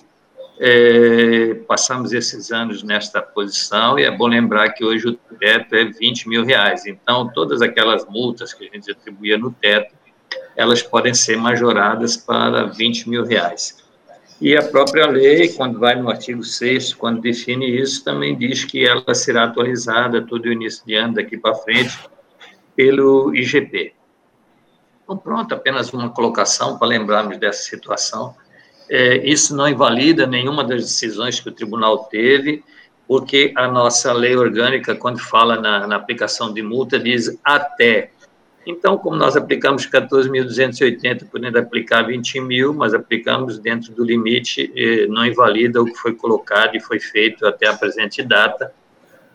é, 0.58 1.54
passamos 1.66 2.12
esses 2.12 2.52
anos 2.52 2.82
nesta 2.82 3.20
posição 3.20 3.98
e 3.98 4.04
é 4.04 4.10
bom 4.10 4.26
lembrar 4.26 4.70
que 4.70 4.84
hoje 4.84 5.08
o 5.08 5.14
teto 5.36 5.74
é 5.74 5.84
20 5.84 6.28
mil 6.28 6.44
reais. 6.44 6.86
Então, 6.86 7.28
todas 7.32 7.62
aquelas 7.62 8.06
multas 8.06 8.52
que 8.52 8.68
a 8.68 8.70
gente 8.72 8.90
atribuía 8.90 9.36
no 9.36 9.50
teto, 9.50 9.94
elas 10.56 10.82
podem 10.82 11.14
ser 11.14 11.36
majoradas 11.36 12.16
para 12.16 12.64
20 12.64 13.08
mil 13.08 13.24
reais. 13.24 13.82
E 14.40 14.56
a 14.56 14.62
própria 14.62 15.06
lei, 15.06 15.48
quando 15.48 15.78
vai 15.78 15.94
no 15.94 16.08
artigo 16.10 16.42
6 16.42 16.94
quando 16.94 17.20
define 17.20 17.80
isso, 17.80 18.04
também 18.04 18.36
diz 18.36 18.64
que 18.64 18.86
ela 18.86 19.14
será 19.14 19.44
atualizada 19.44 20.22
todo 20.22 20.46
o 20.46 20.52
início 20.52 20.84
de 20.84 20.94
ano 20.94 21.14
daqui 21.14 21.36
para 21.38 21.54
frente, 21.54 21.98
pelo 22.76 23.34
IGP. 23.34 23.94
Então, 25.02 25.16
pronto, 25.16 25.54
apenas 25.54 25.92
uma 25.92 26.08
colocação 26.10 26.78
para 26.78 26.88
lembrarmos 26.88 27.38
dessa 27.38 27.62
situação. 27.62 28.34
É, 28.88 29.16
isso 29.26 29.54
não 29.54 29.68
invalida 29.68 30.26
nenhuma 30.26 30.64
das 30.64 30.82
decisões 30.82 31.40
que 31.40 31.48
o 31.48 31.52
tribunal 31.52 32.04
teve, 32.04 32.64
porque 33.06 33.52
a 33.56 33.68
nossa 33.68 34.12
lei 34.12 34.34
orgânica, 34.34 34.94
quando 34.94 35.18
fala 35.18 35.60
na, 35.60 35.86
na 35.86 35.96
aplicação 35.96 36.52
de 36.52 36.62
multa, 36.62 36.98
diz 36.98 37.38
até. 37.44 38.10
Então, 38.66 38.96
como 38.96 39.14
nós 39.16 39.36
aplicamos 39.36 39.86
14.280, 39.86 41.28
podendo 41.30 41.58
aplicar 41.58 42.02
20 42.02 42.40
mil, 42.40 42.72
mas 42.72 42.94
aplicamos 42.94 43.58
dentro 43.58 43.92
do 43.92 44.02
limite, 44.02 44.72
eh, 44.74 45.06
não 45.06 45.26
invalida 45.26 45.82
o 45.82 45.84
que 45.84 45.94
foi 45.96 46.14
colocado 46.14 46.74
e 46.74 46.80
foi 46.80 46.98
feito 46.98 47.46
até 47.46 47.68
a 47.68 47.76
presente 47.76 48.22
data, 48.22 48.72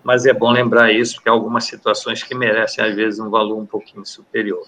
mas 0.03 0.25
é 0.25 0.33
bom 0.33 0.51
lembrar 0.51 0.91
isso, 0.91 1.15
porque 1.15 1.29
há 1.29 1.31
algumas 1.31 1.65
situações 1.65 2.23
que 2.23 2.35
merecem, 2.35 2.83
às 2.83 2.95
vezes, 2.95 3.19
um 3.19 3.29
valor 3.29 3.57
um 3.57 3.65
pouquinho 3.65 4.05
superior. 4.05 4.65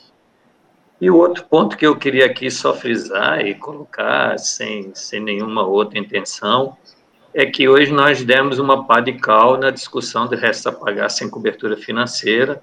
E 0.99 1.09
o 1.09 1.17
outro 1.17 1.43
ponto 1.45 1.75
que 1.75 1.87
eu 1.87 1.95
queria 1.95 2.27
aqui 2.27 2.51
só 2.51 2.75
frisar 2.75 3.45
e 3.45 3.55
colocar, 3.55 4.37
sem, 4.37 4.93
sem 4.93 5.19
nenhuma 5.19 5.65
outra 5.65 5.97
intenção, 5.97 6.77
é 7.33 7.45
que 7.45 7.67
hoje 7.67 7.91
nós 7.91 8.23
demos 8.23 8.59
uma 8.59 8.85
pá 8.85 8.99
de 8.99 9.13
cal 9.13 9.57
na 9.57 9.71
discussão 9.71 10.27
de 10.27 10.35
resta 10.35 10.69
a 10.69 10.73
pagar 10.73 11.09
sem 11.09 11.29
cobertura 11.29 11.75
financeira, 11.75 12.61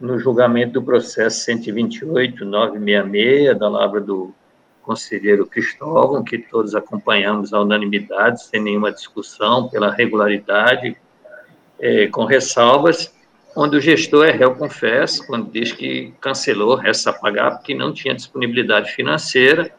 no 0.00 0.18
julgamento 0.18 0.72
do 0.72 0.82
processo 0.82 1.48
128.966, 1.50 3.54
da 3.54 3.58
palavra 3.58 4.00
do 4.00 4.34
conselheiro 4.82 5.46
Cristóvão, 5.46 6.24
que 6.24 6.38
todos 6.38 6.74
acompanhamos 6.74 7.52
à 7.52 7.60
unanimidade, 7.60 8.44
sem 8.44 8.60
nenhuma 8.60 8.92
discussão, 8.92 9.68
pela 9.68 9.90
regularidade, 9.90 10.96
é, 11.78 12.06
com 12.06 12.24
ressalvas, 12.24 13.12
onde 13.56 13.76
o 13.76 13.80
gestor 13.80 14.26
é 14.26 14.30
réu 14.30 14.54
confesso, 14.54 15.26
quando 15.26 15.50
diz 15.50 15.72
que 15.72 16.12
cancelou 16.20 16.74
resta 16.74 17.10
a 17.10 17.12
pagar 17.12 17.52
porque 17.52 17.74
não 17.74 17.92
tinha 17.92 18.14
disponibilidade 18.14 18.92
financeira, 18.92 19.74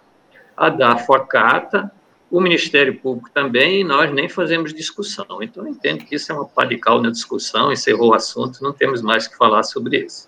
a 0.55 0.69
dar 0.69 0.97
forcata, 0.97 1.91
o 2.29 2.41
Ministério 2.41 2.99
Público 2.99 3.29
também, 3.33 3.81
e 3.81 3.83
nós 3.83 4.11
nem 4.11 4.27
fazemos 4.27 4.73
discussão. 4.73 5.41
Então, 5.41 5.63
eu 5.63 5.69
entendo 5.69 6.03
que 6.03 6.15
isso 6.15 6.31
é 6.31 6.35
uma 6.35 6.45
padical 6.45 7.01
na 7.01 7.09
discussão, 7.09 7.71
encerrou 7.71 8.09
o 8.09 8.13
assunto, 8.13 8.61
não 8.61 8.73
temos 8.73 9.01
mais 9.01 9.27
que 9.27 9.37
falar 9.37 9.63
sobre 9.63 9.99
isso. 9.99 10.27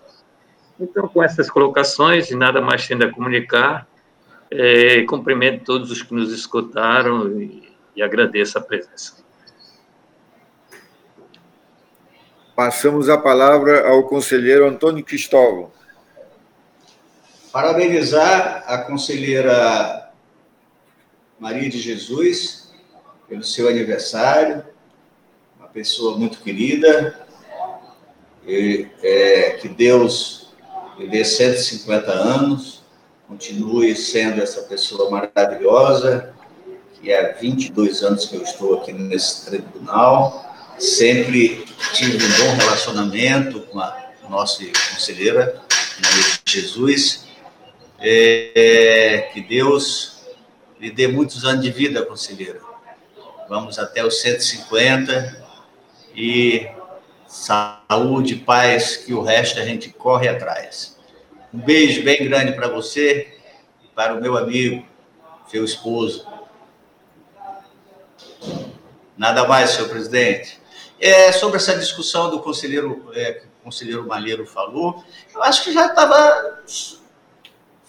Então, 0.79 1.07
com 1.09 1.21
essas 1.21 1.49
colocações, 1.49 2.31
e 2.31 2.35
nada 2.35 2.61
mais 2.61 2.87
tendo 2.87 3.03
a 3.03 3.11
comunicar, 3.11 3.85
é, 4.49 5.03
cumprimento 5.03 5.65
todos 5.65 5.91
os 5.91 6.01
que 6.01 6.13
nos 6.13 6.31
escutaram 6.31 7.39
e, 7.41 7.69
e 7.95 8.01
agradeço 8.01 8.57
a 8.57 8.61
presença. 8.61 9.23
Passamos 12.59 13.07
a 13.07 13.17
palavra 13.17 13.87
ao 13.87 14.03
conselheiro 14.03 14.67
Antônio 14.67 15.01
Cristóvão. 15.01 15.71
Parabenizar 17.53 18.65
a 18.67 18.79
conselheira 18.79 20.11
Maria 21.39 21.69
de 21.69 21.79
Jesus 21.79 22.73
pelo 23.29 23.45
seu 23.45 23.69
aniversário, 23.69 24.65
uma 25.57 25.69
pessoa 25.69 26.17
muito 26.17 26.41
querida, 26.41 27.25
e, 28.45 28.89
é, 29.01 29.51
que 29.51 29.69
Deus 29.69 30.53
lhe 30.97 31.07
dê 31.07 31.23
150 31.23 32.11
anos, 32.11 32.83
continue 33.25 33.95
sendo 33.95 34.43
essa 34.43 34.63
pessoa 34.63 35.09
maravilhosa, 35.09 36.33
que 36.95 37.13
há 37.13 37.31
22 37.31 38.03
anos 38.03 38.25
que 38.25 38.35
eu 38.35 38.43
estou 38.43 38.81
aqui 38.81 38.91
nesse 38.91 39.45
tribunal, 39.45 40.48
sempre 40.79 41.65
tive 41.93 42.17
um 42.23 42.29
bom 42.37 42.55
relacionamento 42.55 43.61
com 43.61 43.79
a 43.79 44.11
nossa 44.29 44.63
conselheira, 44.93 45.61
Maria 46.01 46.23
Jesus, 46.45 47.27
é, 47.99 49.29
que 49.33 49.41
Deus 49.41 50.23
lhe 50.79 50.89
dê 50.89 51.07
muitos 51.07 51.43
anos 51.43 51.63
de 51.63 51.71
vida, 51.71 52.05
conselheira. 52.05 52.61
Vamos 53.49 53.77
até 53.77 54.05
os 54.05 54.21
150 54.21 55.45
e 56.15 56.67
saúde, 57.27 58.35
paz, 58.35 58.97
que 58.97 59.13
o 59.13 59.21
resto 59.21 59.59
a 59.59 59.65
gente 59.65 59.89
corre 59.89 60.27
atrás. 60.27 60.97
Um 61.53 61.59
beijo 61.59 62.03
bem 62.03 62.23
grande 62.23 62.53
para 62.53 62.67
você 62.67 63.35
e 63.83 63.87
para 63.87 64.13
o 64.13 64.21
meu 64.21 64.37
amigo, 64.37 64.85
seu 65.49 65.65
esposo. 65.65 66.25
Nada 69.17 69.45
mais, 69.47 69.71
senhor 69.71 69.89
presidente. 69.89 70.58
É, 70.99 71.31
sobre 71.31 71.57
essa 71.57 71.77
discussão 71.77 72.29
do 72.29 72.39
conselheiro, 72.39 73.09
é, 73.13 73.33
que 73.33 73.45
o 73.45 73.63
conselheiro 73.63 74.05
Malheiro 74.05 74.45
falou, 74.45 75.03
eu 75.33 75.41
acho 75.43 75.63
que 75.63 75.71
já 75.71 75.87
estava 75.87 76.61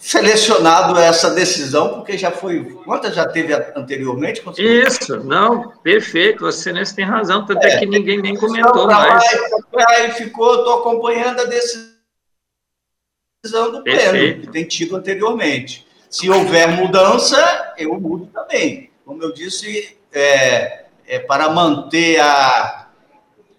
selecionado 0.01 0.97
essa 0.97 1.29
decisão, 1.29 1.89
porque 1.93 2.17
já 2.17 2.31
foi. 2.31 2.63
Quantas 2.83 3.13
já 3.13 3.27
teve 3.27 3.53
anteriormente? 3.75 4.41
Isso, 4.57 5.23
não, 5.23 5.69
perfeito, 5.83 6.39
você 6.39 6.73
nesse 6.73 6.95
tem 6.95 7.05
razão, 7.05 7.45
tanto 7.45 7.63
é, 7.63 7.75
é 7.75 7.79
que 7.79 7.85
ninguém 7.85 8.19
nem 8.19 8.35
comentou 8.35 8.87
mais. 8.87 9.23
Aí 9.89 10.11
ficou, 10.13 10.55
estou 10.55 10.79
acompanhando 10.79 11.41
a 11.41 11.45
decisão 11.45 11.91
do 13.71 13.83
pleno, 13.83 14.41
que 14.41 14.47
tem 14.47 14.65
tido 14.65 14.95
anteriormente. 14.95 15.87
Se 16.09 16.29
houver 16.29 16.67
mudança, 16.69 17.73
eu 17.77 17.93
mudo 17.99 18.25
também. 18.33 18.89
Como 19.05 19.21
eu 19.21 19.31
disse, 19.31 19.97
é, 20.11 20.85
é 21.07 21.19
para 21.19 21.47
manter 21.49 22.19
a 22.19 22.80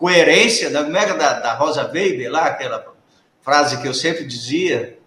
coerência, 0.02 0.68
da, 0.68 0.80
é 0.80 1.14
da, 1.14 1.32
da 1.34 1.54
Rosa 1.54 1.84
Weber, 1.84 2.28
lá, 2.28 2.46
aquela 2.46 2.84
frase 3.40 3.80
que 3.80 3.86
eu 3.86 3.94
sempre 3.94 4.24
dizia, 4.24 4.98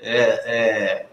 é, 0.00 0.20
é, 0.46 1.06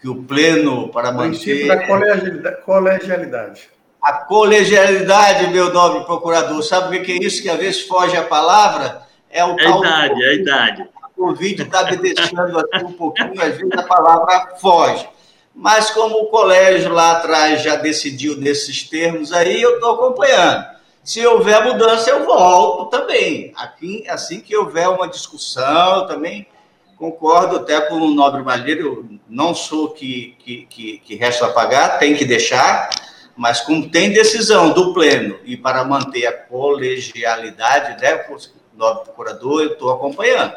que 0.00 0.08
o 0.08 0.22
pleno 0.22 0.88
para 0.88 1.12
manter. 1.12 1.66
da 1.66 1.86
colegialidade, 1.86 2.62
colegialidade. 2.62 3.68
A 4.00 4.12
colegialidade, 4.14 5.48
meu 5.48 5.70
nobre 5.70 6.06
procurador, 6.06 6.62
sabe 6.62 6.96
o 6.96 7.02
que 7.02 7.12
é 7.12 7.16
isso 7.22 7.42
que 7.42 7.50
às 7.50 7.58
vezes 7.58 7.82
foge 7.82 8.16
a 8.16 8.22
palavra? 8.22 9.02
É 9.28 9.44
o 9.44 9.54
é 9.60 9.66
a 9.66 9.76
idade, 9.76 10.24
é 10.24 10.28
a 10.28 10.34
idade. 10.34 10.88
O 11.14 11.34
vídeo 11.34 11.66
está 11.66 11.90
me 11.90 11.98
deixando 11.98 12.58
aqui 12.58 12.84
um 12.84 12.92
pouquinho, 12.92 13.38
às 13.38 13.54
vezes 13.54 13.72
a 13.76 13.82
palavra 13.82 14.56
foge. 14.58 15.06
Mas 15.54 15.90
como 15.90 16.22
o 16.22 16.26
colégio 16.28 16.90
lá 16.90 17.18
atrás 17.18 17.62
já 17.62 17.76
decidiu 17.76 18.34
nesses 18.38 18.82
termos 18.82 19.30
aí, 19.30 19.60
eu 19.60 19.74
estou 19.74 19.94
acompanhando. 19.94 20.75
Se 21.06 21.26
houver 21.26 21.64
mudança, 21.64 22.10
eu 22.10 22.26
volto 22.26 22.90
também. 22.90 23.54
Aqui, 23.56 24.04
assim 24.08 24.40
que 24.40 24.54
houver 24.54 24.88
uma 24.88 25.08
discussão, 25.08 26.06
também 26.06 26.46
Concordo 26.96 27.56
até 27.56 27.78
com 27.82 27.96
o 27.96 28.14
Nobre 28.14 28.42
Malheiro, 28.42 29.06
não 29.28 29.54
sou 29.54 29.90
que, 29.90 30.34
que, 30.38 30.64
que, 30.64 30.98
que 30.98 31.14
resta 31.14 31.48
pagar, 31.48 31.98
tem 31.98 32.16
que 32.16 32.24
deixar, 32.24 32.88
mas 33.36 33.60
como 33.60 33.90
tem 33.90 34.14
decisão 34.14 34.72
do 34.72 34.94
Pleno 34.94 35.38
e 35.44 35.58
para 35.58 35.84
manter 35.84 36.26
a 36.26 36.32
colegialidade, 36.32 38.02
né, 38.02 38.24
Nobre 38.74 39.04
Procurador, 39.04 39.60
eu 39.60 39.72
estou 39.72 39.92
acompanhando. 39.92 40.54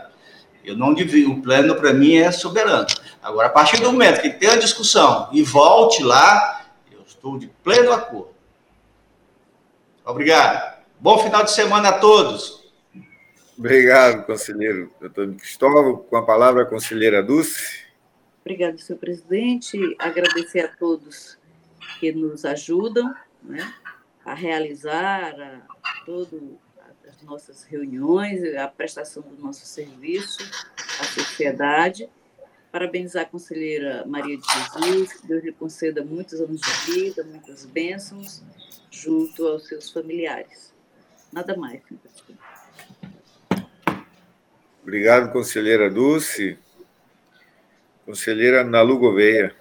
Eu 0.64 0.78
não 0.78 0.94
divido, 0.94 1.30
o 1.30 1.42
Pleno 1.42 1.76
para 1.76 1.92
mim 1.92 2.16
é 2.16 2.32
soberano. 2.32 2.88
Agora, 3.22 3.48
a 3.48 3.52
partir 3.52 3.82
do 3.82 3.92
momento 3.92 4.22
que 4.22 4.30
tem 4.30 4.50
a 4.50 4.56
discussão 4.56 5.28
e 5.34 5.44
volte 5.44 6.02
lá, 6.02 6.62
eu 6.90 7.02
estou 7.06 7.38
de 7.38 7.48
pleno 7.62 7.92
acordo. 7.92 8.39
Obrigado. 10.10 10.80
Bom 11.00 11.20
final 11.20 11.44
de 11.44 11.52
semana 11.52 11.90
a 11.90 12.00
todos. 12.00 12.68
Obrigado, 13.56 14.26
conselheiro 14.26 14.92
Antônio 15.00 15.38
Cristóvão. 15.38 15.98
Com 15.98 16.18
a 16.18 16.26
palavra, 16.26 16.64
a 16.64 16.66
conselheira 16.66 17.22
Dulce. 17.22 17.84
Obrigada, 18.42 18.76
senhor 18.80 18.98
presidente. 18.98 19.78
Agradecer 20.00 20.62
a 20.62 20.68
todos 20.68 21.38
que 22.00 22.12
nos 22.12 22.44
ajudam 22.44 23.14
né, 23.44 23.72
a 24.26 24.34
realizar 24.34 25.40
a, 25.40 25.62
todo 26.08 26.58
as 27.08 27.22
nossas 27.22 27.64
reuniões, 27.66 28.44
a 28.56 28.68
prestação 28.68 29.22
do 29.22 29.40
nosso 29.40 29.64
serviço 29.68 30.40
à 31.00 31.04
sociedade. 31.04 32.10
Parabenizar 32.72 33.24
a 33.24 33.26
conselheira 33.26 34.04
Maria 34.08 34.38
de 34.38 34.44
Jesus, 34.44 35.14
que 35.14 35.28
Deus 35.28 35.44
lhe 35.44 35.52
conceda 35.52 36.04
muitos 36.04 36.42
anos 36.42 36.62
de 36.62 36.92
vida, 36.92 37.24
muitas 37.24 37.64
bênçãos, 37.64 38.42
junto 39.02 39.48
aos 39.48 39.68
seus 39.68 39.90
familiares. 39.90 40.74
Nada 41.32 41.56
mais. 41.56 41.82
Obrigado, 44.82 45.32
conselheira 45.32 45.90
Dulce. 45.90 46.58
Conselheira 48.06 48.64
Nalu 48.64 48.98
Gouveia. 48.98 49.56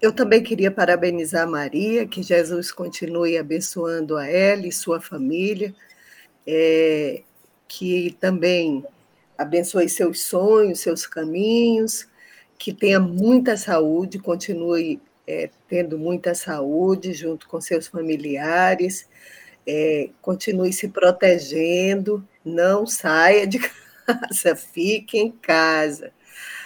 Eu 0.00 0.12
também 0.12 0.42
queria 0.42 0.70
parabenizar 0.70 1.44
a 1.44 1.50
Maria, 1.50 2.08
que 2.08 2.24
Jesus 2.24 2.72
continue 2.72 3.38
abençoando 3.38 4.16
a 4.16 4.26
ela 4.26 4.66
e 4.66 4.72
sua 4.72 5.00
família, 5.00 5.72
é, 6.44 7.22
que 7.68 8.16
também 8.18 8.84
abençoe 9.38 9.88
seus 9.88 10.24
sonhos, 10.24 10.80
seus 10.80 11.06
caminhos, 11.06 12.08
que 12.58 12.72
tenha 12.72 12.98
muita 12.98 13.56
saúde, 13.56 14.18
continue 14.18 15.00
é, 15.26 15.50
tendo 15.68 15.98
muita 15.98 16.34
saúde 16.34 17.12
junto 17.12 17.48
com 17.48 17.60
seus 17.60 17.86
familiares, 17.86 19.08
é, 19.66 20.10
continue 20.20 20.72
se 20.72 20.88
protegendo, 20.88 22.26
não 22.44 22.86
saia 22.86 23.46
de 23.46 23.58
casa 24.06 24.56
fique 24.56 25.18
em 25.18 25.30
casa. 25.30 26.12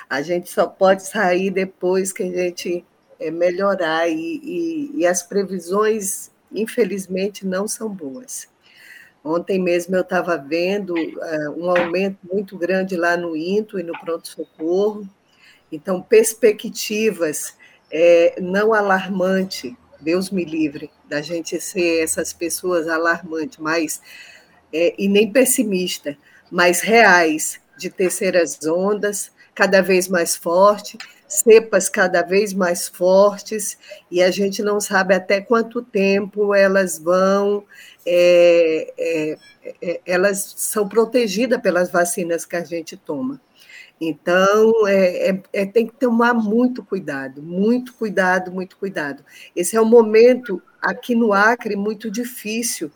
A 0.09 0.23
gente 0.23 0.51
só 0.51 0.67
pode 0.67 1.07
sair 1.07 1.51
depois 1.51 2.13
que 2.13 2.23
a 2.23 2.31
gente 2.31 2.85
é, 3.19 3.31
melhorar, 3.31 4.09
e, 4.09 4.41
e, 4.43 4.91
e 5.01 5.07
as 5.07 5.23
previsões, 5.23 6.31
infelizmente, 6.53 7.47
não 7.47 7.67
são 7.67 7.89
boas. 7.89 8.49
Ontem 9.25 9.61
mesmo 9.61 9.97
eu 9.97 10.03
estava 10.03 10.39
vendo 10.39 10.95
uh, 10.95 11.51
um 11.57 11.69
aumento 11.69 12.19
muito 12.33 12.57
grande 12.57 12.97
lá 12.97 13.17
no 13.17 13.37
INTO 13.37 13.81
e 13.81 13.83
no 13.83 13.99
pronto-socorro, 13.99 15.09
então, 15.71 16.01
perspectivas 16.01 17.57
é, 17.91 18.41
não 18.41 18.73
alarmante, 18.73 19.77
Deus 20.01 20.31
me 20.31 20.45
livre 20.45 20.91
da 21.09 21.21
gente 21.21 21.61
ser 21.61 22.03
essas 22.03 22.33
pessoas 22.33 22.89
alarmantes, 22.89 23.59
mas 23.59 24.01
é, 24.73 24.95
e 24.99 25.09
nem 25.09 25.33
pessimista, 25.33 26.17
mais 26.51 26.81
reais 26.81 27.61
de 27.79 27.91
terceiras 27.91 28.59
ondas, 28.67 29.31
cada 29.55 29.81
vez 29.81 30.09
mais 30.09 30.37
forte, 30.37 30.99
cepas 31.27 31.89
cada 31.89 32.23
vez 32.23 32.53
mais 32.53 32.89
fortes, 32.89 33.79
e 34.11 34.23
a 34.23 34.31
gente 34.31 34.63
não 34.63 34.81
sabe 34.81 35.15
até 35.15 35.41
quanto 35.41 35.83
tempo 35.83 36.55
elas 36.55 36.99
vão, 36.99 37.65
é, 38.05 38.93
é, 38.99 39.39
é, 39.83 40.01
elas 40.07 40.55
são 40.57 40.89
protegidas 40.89 41.61
pelas 41.61 41.91
vacinas 41.91 42.45
que 42.45 42.57
a 42.57 42.65
gente 42.65 42.97
toma. 42.97 43.41
Então, 44.01 44.87
é, 44.87 45.31
é, 45.31 45.43
é, 45.53 45.67
tem 45.67 45.87
que 45.87 45.95
tomar 45.95 46.35
muito 46.35 46.85
cuidado, 46.85 47.43
muito 47.43 47.95
cuidado, 47.95 48.53
muito 48.53 48.77
cuidado. 48.77 49.25
Esse 49.55 49.77
é 49.77 49.81
um 49.81 49.87
momento 49.87 50.63
aqui 50.83 51.15
no 51.15 51.33
Acre 51.33 51.77
muito 51.77 52.11
difícil, 52.11 52.91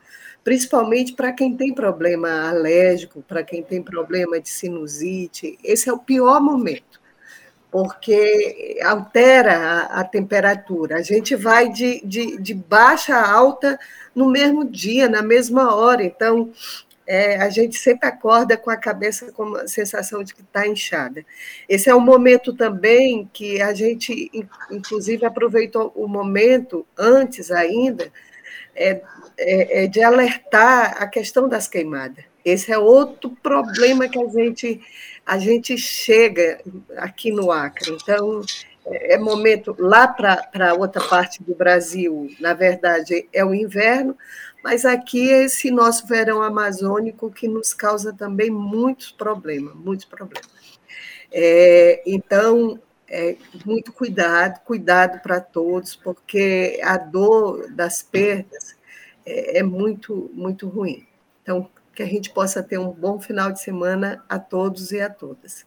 principalmente 0.44 1.14
para 1.14 1.32
quem 1.32 1.56
tem 1.56 1.74
problema 1.74 2.48
alérgico, 2.50 3.22
para 3.22 3.42
quem 3.42 3.62
tem 3.62 3.82
problema 3.82 4.38
de 4.38 4.50
sinusite. 4.50 5.58
Esse 5.64 5.88
é 5.88 5.92
o 5.92 5.98
pior 5.98 6.38
momento, 6.38 7.00
porque 7.70 8.78
altera 8.84 9.56
a, 9.56 10.00
a 10.00 10.04
temperatura. 10.04 10.96
A 10.96 11.02
gente 11.02 11.34
vai 11.34 11.70
de, 11.70 12.02
de, 12.04 12.36
de, 12.38 12.52
baixa 12.52 13.16
a 13.16 13.30
alta 13.30 13.78
no 14.14 14.28
mesmo 14.30 14.66
dia, 14.66 15.08
na 15.08 15.22
mesma 15.22 15.74
hora. 15.74 16.04
Então, 16.04 16.52
é, 17.12 17.42
a 17.42 17.50
gente 17.50 17.76
sempre 17.76 18.08
acorda 18.08 18.56
com 18.56 18.70
a 18.70 18.76
cabeça 18.76 19.32
com 19.32 19.56
a 19.56 19.66
sensação 19.66 20.22
de 20.22 20.32
que 20.32 20.42
está 20.42 20.64
inchada. 20.64 21.26
Esse 21.68 21.90
é 21.90 21.94
um 21.94 21.98
momento 21.98 22.54
também 22.54 23.28
que 23.32 23.60
a 23.60 23.74
gente, 23.74 24.30
inclusive, 24.70 25.26
aproveitou 25.26 25.92
o 25.96 26.06
momento 26.06 26.86
antes 26.96 27.50
ainda 27.50 28.12
é, 28.76 29.02
é, 29.36 29.82
é 29.82 29.86
de 29.88 30.00
alertar 30.00 31.02
a 31.02 31.08
questão 31.08 31.48
das 31.48 31.66
queimadas. 31.66 32.24
Esse 32.44 32.70
é 32.70 32.78
outro 32.78 33.36
problema 33.42 34.08
que 34.08 34.18
a 34.18 34.28
gente, 34.28 34.80
a 35.26 35.36
gente 35.36 35.76
chega 35.76 36.60
aqui 36.96 37.32
no 37.32 37.50
Acre. 37.50 37.90
Então, 37.90 38.40
é, 38.86 39.14
é 39.14 39.18
momento 39.18 39.74
lá 39.80 40.06
para 40.06 40.74
outra 40.74 41.02
parte 41.02 41.42
do 41.42 41.56
Brasil, 41.56 42.30
na 42.38 42.54
verdade, 42.54 43.26
é 43.32 43.44
o 43.44 43.52
inverno, 43.52 44.16
mas 44.62 44.84
aqui 44.84 45.30
é 45.30 45.44
esse 45.44 45.70
nosso 45.70 46.06
verão 46.06 46.42
amazônico 46.42 47.30
que 47.30 47.48
nos 47.48 47.72
causa 47.72 48.12
também 48.12 48.50
muitos 48.50 49.10
problemas, 49.10 49.74
muitos 49.74 50.04
problemas. 50.04 50.48
É, 51.32 52.02
então, 52.06 52.80
é, 53.08 53.36
muito 53.64 53.92
cuidado, 53.92 54.60
cuidado 54.64 55.20
para 55.20 55.40
todos, 55.40 55.96
porque 55.96 56.80
a 56.82 56.96
dor 56.96 57.70
das 57.72 58.02
perdas 58.02 58.76
é, 59.24 59.58
é 59.58 59.62
muito, 59.62 60.30
muito 60.34 60.68
ruim. 60.68 61.06
Então, 61.42 61.68
que 61.94 62.02
a 62.02 62.06
gente 62.06 62.30
possa 62.30 62.62
ter 62.62 62.78
um 62.78 62.90
bom 62.90 63.20
final 63.20 63.52
de 63.52 63.60
semana 63.60 64.24
a 64.28 64.38
todos 64.38 64.92
e 64.92 65.00
a 65.00 65.10
todas. 65.10 65.66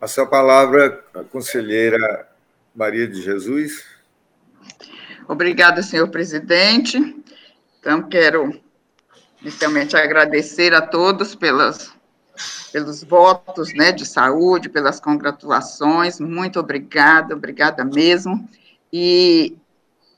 A 0.00 0.26
palavra 0.26 1.04
a 1.12 1.24
conselheira 1.24 2.28
Maria 2.74 3.08
de 3.08 3.20
Jesus. 3.20 3.84
Obrigada, 5.28 5.82
senhor 5.82 6.08
presidente. 6.08 6.98
Então, 7.78 8.02
quero 8.08 8.58
inicialmente 9.42 9.94
agradecer 9.94 10.72
a 10.72 10.80
todos 10.80 11.34
pelas, 11.34 11.92
pelos 12.72 13.04
votos 13.04 13.74
né, 13.74 13.92
de 13.92 14.06
saúde, 14.06 14.70
pelas 14.70 14.98
congratulações. 14.98 16.18
Muito 16.18 16.58
obrigada, 16.58 17.34
obrigada 17.34 17.84
mesmo. 17.84 18.48
E 18.90 19.54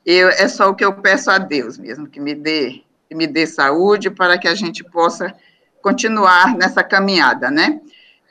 eu, 0.05 0.29
é 0.29 0.47
só 0.47 0.69
o 0.69 0.75
que 0.75 0.85
eu 0.85 0.93
peço 0.93 1.29
a 1.29 1.37
Deus 1.37 1.77
mesmo, 1.77 2.07
que 2.07 2.21
me 2.21 2.33
dê, 2.33 2.81
que 3.09 3.13
me 3.13 3.27
dê 3.27 3.45
saúde 3.45 4.09
para 4.09 4.37
que 4.37 4.47
a 4.47 4.55
gente 4.55 4.81
possa 4.81 5.35
continuar 5.81 6.55
nessa 6.55 6.85
caminhada, 6.85 7.51
né? 7.51 7.81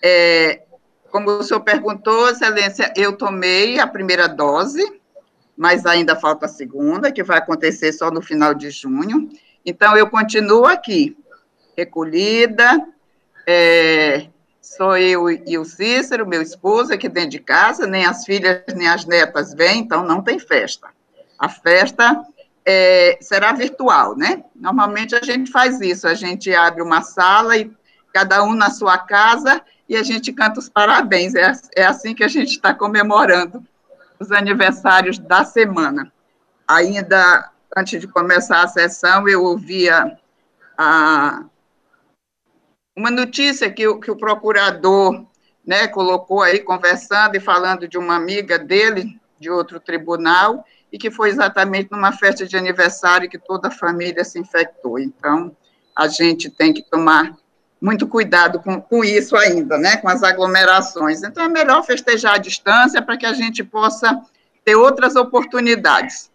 É, 0.03 0.63
como 1.11 1.31
o 1.31 1.43
senhor 1.43 1.61
perguntou, 1.61 2.31
excelência, 2.31 2.91
eu 2.97 3.19
tomei 3.19 3.79
a 3.79 3.87
primeira 3.87 4.27
dose, 4.27 5.00
mas 5.61 5.85
ainda 5.85 6.17
falta 6.17 6.47
a 6.47 6.49
segunda, 6.49 7.13
que 7.13 7.23
vai 7.23 7.37
acontecer 7.37 7.93
só 7.93 8.11
no 8.11 8.23
final 8.23 8.55
de 8.55 8.71
junho. 8.71 9.29
Então, 9.63 9.95
eu 9.95 10.09
continuo 10.09 10.65
aqui, 10.65 11.15
recolhida, 11.77 12.83
é, 13.47 14.29
sou 14.63 14.97
eu 14.97 15.29
e 15.29 15.59
o 15.59 15.65
Cícero, 15.67 16.27
meu 16.27 16.41
esposo, 16.41 16.95
aqui 16.95 17.11
dentro 17.11 17.33
de 17.33 17.41
casa, 17.41 17.87
nem 17.87 18.07
as 18.07 18.25
filhas 18.25 18.63
nem 18.75 18.89
as 18.89 19.05
netas 19.05 19.53
vêm, 19.53 19.81
então 19.81 20.03
não 20.03 20.23
tem 20.23 20.39
festa. 20.39 20.89
A 21.39 21.47
festa 21.47 22.25
é, 22.65 23.19
será 23.21 23.53
virtual, 23.53 24.17
né? 24.17 24.43
Normalmente 24.57 25.15
a 25.15 25.21
gente 25.23 25.51
faz 25.51 25.79
isso, 25.83 26.09
a 26.09 26.15
gente 26.15 26.55
abre 26.55 26.81
uma 26.81 27.03
sala 27.03 27.59
e 27.59 27.71
cada 28.15 28.43
um 28.43 28.55
na 28.55 28.71
sua 28.71 28.97
casa 28.97 29.61
e 29.87 29.95
a 29.95 30.03
gente 30.03 30.33
canta 30.33 30.59
os 30.59 30.71
parabéns. 30.71 31.35
É, 31.35 31.53
é 31.77 31.85
assim 31.85 32.15
que 32.15 32.25
a 32.25 32.29
gente 32.29 32.53
está 32.53 32.73
comemorando 32.73 33.63
os 34.21 34.31
aniversários 34.31 35.19
da 35.19 35.45
semana. 35.45 36.13
Ainda 36.69 37.51
antes 37.77 38.01
de 38.01 38.07
começar 38.07 38.63
a 38.63 38.69
sessão, 38.69 39.27
eu 39.29 39.43
ouvia 39.43 40.19
a, 40.77 41.45
uma 42.97 43.11
notícia 43.11 43.71
que, 43.71 43.87
o, 43.89 43.99
que 43.99 44.11
o 44.11 44.17
procurador 44.17 45.25
né, 45.67 45.89
colocou 45.89 46.43
aí, 46.43 46.61
conversando 46.61 47.37
e 47.37 47.41
falando 47.41 47.89
de 47.89 47.97
uma 47.97 48.17
amiga 48.17 48.59
dele, 48.59 49.19
de 49.39 49.51
outro 49.51 49.81
tribunal, 49.81 50.65
e 50.93 50.99
que 50.99 51.11
foi 51.11 51.31
exatamente 51.31 51.91
numa 51.91 52.13
festa 52.13 52.47
de 52.47 52.57
aniversário 52.57 53.31
que 53.31 53.39
toda 53.39 53.69
a 53.69 53.73
família 53.73 54.25
se 54.25 54.39
infectou. 54.39 54.99
Então, 54.99 55.57
a 55.97 56.09
gente 56.09 56.51
tem 56.51 56.75
que 56.75 56.83
tomar 56.83 57.37
muito 57.81 58.07
cuidado 58.07 58.61
com, 58.61 58.81
com 58.81 59.03
isso 59.03 59.37
ainda, 59.37 59.79
né, 59.79 59.97
com 59.97 60.09
as 60.09 60.23
aglomerações. 60.23 61.23
Então, 61.23 61.45
é 61.45 61.49
melhor 61.49 61.83
festejar 61.83 62.35
à 62.35 62.39
distância 62.39 63.01
para 63.01 63.17
que 63.17 63.25
a 63.25 63.33
gente 63.33 63.65
possa 63.65 64.21
ter 64.65 64.75
outras 64.75 65.17
oportunidades 65.17 66.31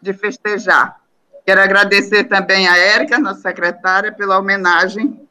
de 0.00 0.12
festejar. 0.12 1.00
Quero 1.44 1.60
agradecer 1.60 2.24
também 2.24 2.68
a 2.68 2.76
Érica, 2.76 3.18
nossa 3.18 3.40
secretária, 3.40 4.12
pela 4.12 4.38
homenagem 4.38 5.28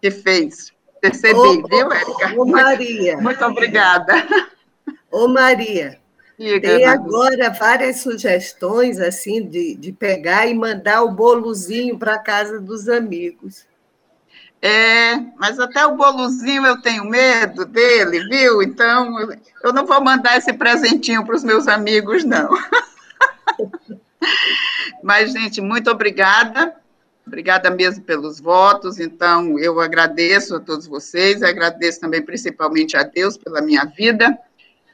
que 0.00 0.10
fez. 0.10 0.72
Percebi, 1.00 1.38
ô, 1.38 1.66
viu, 1.66 1.90
Érica? 1.90 2.34
Ô, 2.36 2.44
Maria. 2.44 3.14
Muito, 3.14 3.24
muito 3.24 3.44
obrigada. 3.44 4.12
Ô, 5.10 5.26
Maria, 5.26 5.98
tem 6.36 6.84
agora 6.84 7.50
várias 7.50 8.00
sugestões, 8.00 9.00
assim, 9.00 9.46
de, 9.46 9.74
de 9.74 9.92
pegar 9.92 10.46
e 10.46 10.54
mandar 10.54 11.02
o 11.02 11.10
bolozinho 11.10 11.98
para 11.98 12.14
a 12.14 12.18
casa 12.18 12.60
dos 12.60 12.88
amigos. 12.88 13.66
É, 14.62 15.16
mas 15.38 15.58
até 15.58 15.86
o 15.86 15.96
bolozinho 15.96 16.66
eu 16.66 16.80
tenho 16.82 17.04
medo 17.04 17.64
dele, 17.64 18.28
viu? 18.28 18.62
Então, 18.62 19.16
eu 19.62 19.72
não 19.72 19.86
vou 19.86 20.02
mandar 20.04 20.36
esse 20.36 20.52
presentinho 20.52 21.24
para 21.24 21.34
os 21.34 21.42
meus 21.42 21.66
amigos, 21.66 22.24
não. 22.24 22.50
mas, 25.02 25.32
gente, 25.32 25.62
muito 25.62 25.90
obrigada. 25.90 26.74
Obrigada 27.26 27.70
mesmo 27.70 28.04
pelos 28.04 28.38
votos. 28.38 28.98
Então, 28.98 29.58
eu 29.58 29.80
agradeço 29.80 30.56
a 30.56 30.60
todos 30.60 30.86
vocês, 30.86 31.42
agradeço 31.42 32.00
também 32.00 32.20
principalmente 32.20 32.96
a 32.98 33.02
Deus 33.02 33.38
pela 33.38 33.62
minha 33.62 33.84
vida. 33.84 34.38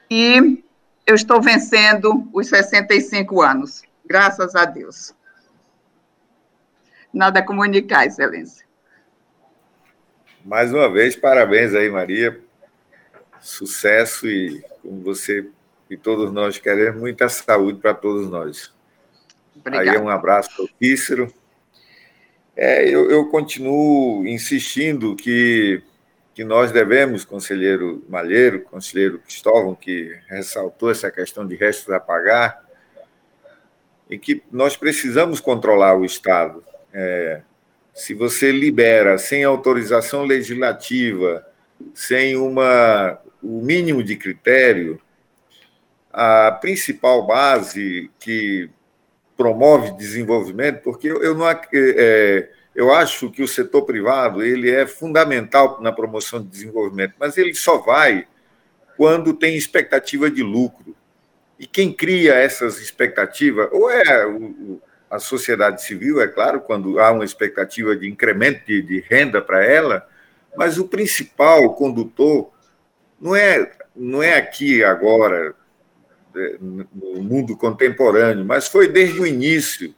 E 0.08 0.62
eu 1.04 1.14
estou 1.14 1.40
vencendo 1.40 2.28
os 2.32 2.46
65 2.48 3.42
anos, 3.42 3.82
graças 4.04 4.54
a 4.54 4.64
Deus. 4.64 5.12
Nada 7.12 7.40
a 7.40 7.42
comunicar, 7.42 8.06
Excelência. 8.06 8.65
Mais 10.46 10.72
uma 10.72 10.88
vez, 10.88 11.16
parabéns 11.16 11.74
aí, 11.74 11.90
Maria. 11.90 12.40
Sucesso 13.40 14.28
e, 14.28 14.62
como 14.80 15.02
você 15.02 15.50
e 15.90 15.96
todos 15.96 16.32
nós 16.32 16.56
queremos, 16.56 17.00
muita 17.00 17.28
saúde 17.28 17.80
para 17.80 17.92
todos 17.92 18.30
nós. 18.30 18.72
Obrigado. 19.56 19.88
Aí 19.88 19.98
um 20.00 20.08
abraço 20.08 20.48
para 20.54 20.64
o 20.64 20.68
Cícero. 20.80 21.34
É, 22.54 22.88
eu, 22.88 23.10
eu, 23.10 23.28
continuo 23.28 24.24
insistindo 24.24 25.16
que, 25.16 25.82
que 26.32 26.44
nós 26.44 26.70
devemos, 26.70 27.24
conselheiro 27.24 28.04
Malheiro, 28.08 28.60
conselheiro 28.60 29.18
Cristóvão, 29.18 29.74
que 29.74 30.16
ressaltou 30.28 30.92
essa 30.92 31.10
questão 31.10 31.44
de 31.44 31.56
restos 31.56 31.92
a 31.92 31.98
pagar, 31.98 32.64
e 34.08 34.16
que 34.16 34.44
nós 34.52 34.76
precisamos 34.76 35.40
controlar 35.40 35.96
o 35.96 36.04
Estado. 36.04 36.62
É, 36.92 37.42
se 37.96 38.12
você 38.12 38.52
libera 38.52 39.16
sem 39.16 39.42
autorização 39.42 40.22
legislativa, 40.24 41.46
sem 41.94 42.36
uma, 42.36 43.18
o 43.42 43.62
mínimo 43.62 44.04
de 44.04 44.16
critério, 44.16 45.00
a 46.12 46.52
principal 46.52 47.26
base 47.26 48.10
que 48.20 48.68
promove 49.34 49.96
desenvolvimento, 49.96 50.82
porque 50.82 51.08
eu, 51.08 51.34
não 51.34 51.48
é, 51.48 52.50
eu 52.74 52.92
acho 52.92 53.30
que 53.30 53.42
o 53.42 53.48
setor 53.48 53.82
privado 53.86 54.42
ele 54.42 54.70
é 54.70 54.86
fundamental 54.86 55.80
na 55.80 55.90
promoção 55.90 56.42
de 56.42 56.48
desenvolvimento, 56.48 57.14
mas 57.18 57.38
ele 57.38 57.54
só 57.54 57.78
vai 57.78 58.26
quando 58.94 59.32
tem 59.32 59.56
expectativa 59.56 60.30
de 60.30 60.42
lucro. 60.42 60.94
E 61.58 61.66
quem 61.66 61.90
cria 61.94 62.34
essas 62.34 62.78
expectativas, 62.78 63.70
ou 63.72 63.90
é 63.90 64.26
o, 64.26 64.82
a 65.10 65.18
sociedade 65.18 65.82
civil, 65.82 66.20
é 66.20 66.26
claro, 66.26 66.60
quando 66.60 66.98
há 66.98 67.10
uma 67.10 67.24
expectativa 67.24 67.96
de 67.96 68.08
incremento 68.08 68.66
de, 68.66 68.82
de 68.82 69.00
renda 69.00 69.40
para 69.40 69.64
ela, 69.64 70.06
mas 70.56 70.78
o 70.78 70.88
principal 70.88 71.74
condutor 71.74 72.50
não 73.20 73.34
é, 73.34 73.70
não 73.94 74.22
é 74.22 74.36
aqui 74.36 74.82
agora, 74.82 75.54
é, 76.34 76.56
no 76.60 77.22
mundo 77.22 77.56
contemporâneo, 77.56 78.44
mas 78.44 78.68
foi 78.68 78.88
desde 78.88 79.20
o 79.20 79.26
início. 79.26 79.94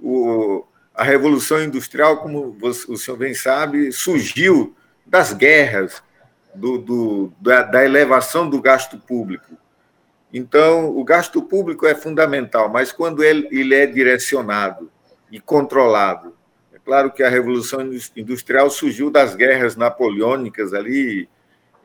O, 0.00 0.64
a 0.94 1.02
Revolução 1.02 1.62
Industrial, 1.62 2.18
como 2.18 2.56
o 2.62 2.96
senhor 2.96 3.16
bem 3.16 3.34
sabe, 3.34 3.90
surgiu 3.92 4.74
das 5.04 5.32
guerras, 5.32 6.02
do, 6.54 6.78
do 6.78 7.32
da, 7.40 7.62
da 7.62 7.84
elevação 7.84 8.48
do 8.48 8.60
gasto 8.60 8.98
público. 8.98 9.56
Então, 10.36 10.94
o 10.94 11.02
gasto 11.02 11.40
público 11.40 11.86
é 11.86 11.94
fundamental, 11.94 12.68
mas 12.68 12.92
quando 12.92 13.24
ele, 13.24 13.48
ele 13.50 13.74
é 13.74 13.86
direcionado 13.86 14.90
e 15.32 15.40
controlado, 15.40 16.36
é 16.74 16.78
claro 16.78 17.10
que 17.10 17.22
a 17.22 17.28
Revolução 17.30 17.80
Industrial 18.14 18.68
surgiu 18.68 19.10
das 19.10 19.34
guerras 19.34 19.76
napoleônicas 19.76 20.74
ali 20.74 21.26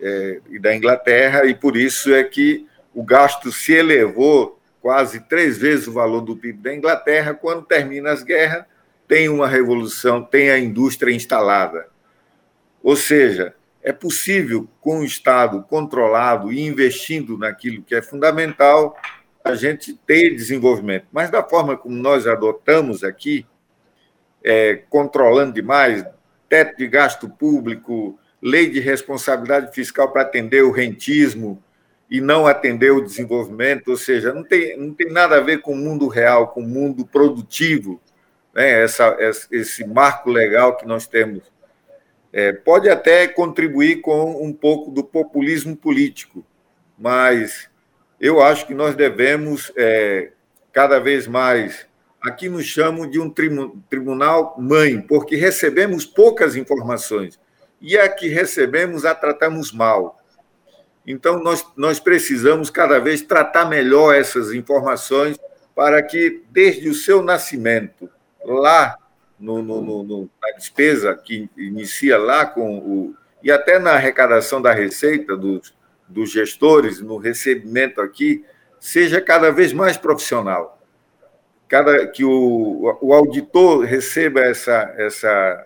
é, 0.01 0.41
e 0.49 0.59
da 0.59 0.75
Inglaterra, 0.75 1.45
e 1.45 1.55
por 1.55 1.77
isso 1.77 2.13
é 2.13 2.25
que 2.25 2.67
o 2.93 3.05
gasto 3.05 3.53
se 3.53 3.71
elevou 3.71 4.59
quase 4.81 5.21
três 5.21 5.57
vezes 5.57 5.87
o 5.87 5.93
valor 5.93 6.19
do 6.19 6.35
PIB 6.35 6.61
da 6.61 6.75
Inglaterra. 6.75 7.33
Quando 7.33 7.63
termina 7.63 8.11
as 8.11 8.21
guerras, 8.21 8.65
tem 9.07 9.29
uma 9.29 9.47
revolução, 9.47 10.21
tem 10.21 10.51
a 10.51 10.59
indústria 10.59 11.15
instalada. 11.15 11.87
Ou 12.83 12.97
seja, 12.97 13.55
é 13.83 13.91
possível, 13.91 14.67
com 14.79 14.99
o 14.99 15.05
Estado 15.05 15.63
controlado 15.63 16.51
e 16.51 16.61
investindo 16.61 17.37
naquilo 17.37 17.83
que 17.83 17.95
é 17.95 18.01
fundamental, 18.01 18.95
a 19.43 19.55
gente 19.55 19.93
ter 20.05 20.35
desenvolvimento. 20.35 21.07
Mas 21.11 21.29
da 21.29 21.43
forma 21.43 21.75
como 21.75 21.95
nós 21.95 22.27
adotamos 22.27 23.03
aqui, 23.03 23.45
é, 24.43 24.83
controlando 24.89 25.53
demais, 25.53 26.05
teto 26.47 26.77
de 26.77 26.87
gasto 26.87 27.29
público, 27.29 28.19
lei 28.41 28.69
de 28.69 28.79
responsabilidade 28.79 29.73
fiscal 29.73 30.11
para 30.11 30.23
atender 30.23 30.63
o 30.63 30.71
rentismo 30.71 31.63
e 32.09 32.19
não 32.19 32.45
atender 32.45 32.91
o 32.91 33.01
desenvolvimento, 33.01 33.89
ou 33.89 33.97
seja, 33.97 34.33
não 34.33 34.43
tem, 34.43 34.77
não 34.77 34.93
tem 34.93 35.11
nada 35.11 35.37
a 35.37 35.41
ver 35.41 35.61
com 35.61 35.73
o 35.73 35.77
mundo 35.77 36.07
real, 36.07 36.49
com 36.49 36.61
o 36.61 36.67
mundo 36.67 37.05
produtivo, 37.05 38.01
né? 38.53 38.83
Essa, 38.83 39.17
esse 39.49 39.85
marco 39.87 40.29
legal 40.29 40.75
que 40.75 40.85
nós 40.85 41.07
temos. 41.07 41.43
É, 42.33 42.53
pode 42.53 42.89
até 42.89 43.27
contribuir 43.27 44.01
com 44.01 44.45
um 44.45 44.53
pouco 44.53 44.89
do 44.89 45.03
populismo 45.03 45.75
político, 45.75 46.45
mas 46.97 47.69
eu 48.19 48.41
acho 48.41 48.65
que 48.65 48.73
nós 48.73 48.95
devemos 48.95 49.71
é, 49.75 50.31
cada 50.71 50.99
vez 50.99 51.27
mais. 51.27 51.85
Aqui 52.21 52.47
nos 52.47 52.65
chamam 52.65 53.09
de 53.09 53.19
um 53.19 53.33
tribunal 53.89 54.55
mãe, 54.59 55.01
porque 55.01 55.35
recebemos 55.35 56.05
poucas 56.05 56.55
informações 56.55 57.39
e 57.81 57.97
a 57.97 58.07
que 58.07 58.27
recebemos 58.27 59.05
a 59.05 59.15
tratamos 59.15 59.71
mal. 59.71 60.19
Então, 61.05 61.41
nós, 61.41 61.65
nós 61.75 61.99
precisamos 61.99 62.69
cada 62.69 62.99
vez 62.99 63.23
tratar 63.23 63.65
melhor 63.65 64.13
essas 64.13 64.53
informações 64.53 65.35
para 65.75 66.03
que, 66.03 66.43
desde 66.51 66.87
o 66.89 66.93
seu 66.93 67.23
nascimento, 67.23 68.07
lá 68.45 68.95
no, 69.41 69.61
no, 69.63 70.03
no, 70.03 70.29
na 70.41 70.51
despesa 70.55 71.15
que 71.15 71.49
inicia 71.57 72.17
lá 72.17 72.45
com 72.45 72.77
o. 72.77 73.15
e 73.41 73.51
até 73.51 73.79
na 73.79 73.93
arrecadação 73.93 74.61
da 74.61 74.71
receita 74.71 75.35
dos, 75.35 75.73
dos 76.07 76.31
gestores, 76.31 77.01
no 77.01 77.17
recebimento 77.17 77.99
aqui, 77.99 78.45
seja 78.79 79.19
cada 79.19 79.51
vez 79.51 79.73
mais 79.73 79.97
profissional. 79.97 80.79
Cada, 81.67 82.05
que 82.05 82.23
o, 82.23 82.97
o 83.01 83.13
auditor 83.13 83.83
receba 83.83 84.41
essa, 84.41 84.93
essa, 84.97 85.65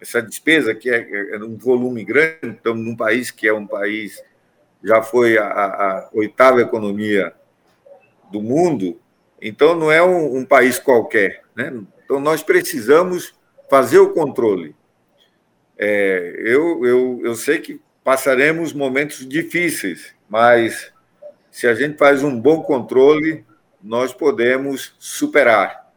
essa 0.00 0.22
despesa, 0.22 0.74
que 0.74 0.88
é, 0.88 1.34
é 1.34 1.38
um 1.38 1.56
volume 1.58 2.04
grande, 2.04 2.56
estamos 2.56 2.84
num 2.84 2.96
país 2.96 3.30
que 3.30 3.46
é 3.46 3.52
um 3.52 3.66
país, 3.66 4.22
já 4.82 5.02
foi 5.02 5.36
a, 5.36 5.46
a 5.46 6.10
oitava 6.12 6.62
economia 6.62 7.34
do 8.30 8.40
mundo, 8.40 8.98
então 9.42 9.74
não 9.74 9.90
é 9.90 10.02
um, 10.02 10.38
um 10.38 10.44
país 10.44 10.78
qualquer. 10.78 11.42
Né? 11.54 11.82
Então 12.04 12.20
nós 12.20 12.42
precisamos 12.42 13.34
fazer 13.68 13.98
o 13.98 14.12
controle. 14.12 14.74
É, 15.76 16.34
eu, 16.38 16.84
eu, 16.86 17.20
eu 17.24 17.34
sei 17.34 17.58
que 17.58 17.80
passaremos 18.02 18.72
momentos 18.72 19.26
difíceis, 19.26 20.14
mas 20.28 20.92
se 21.50 21.66
a 21.66 21.74
gente 21.74 21.96
faz 21.96 22.22
um 22.22 22.38
bom 22.38 22.62
controle, 22.62 23.44
nós 23.82 24.12
podemos 24.12 24.94
superar. 24.98 25.92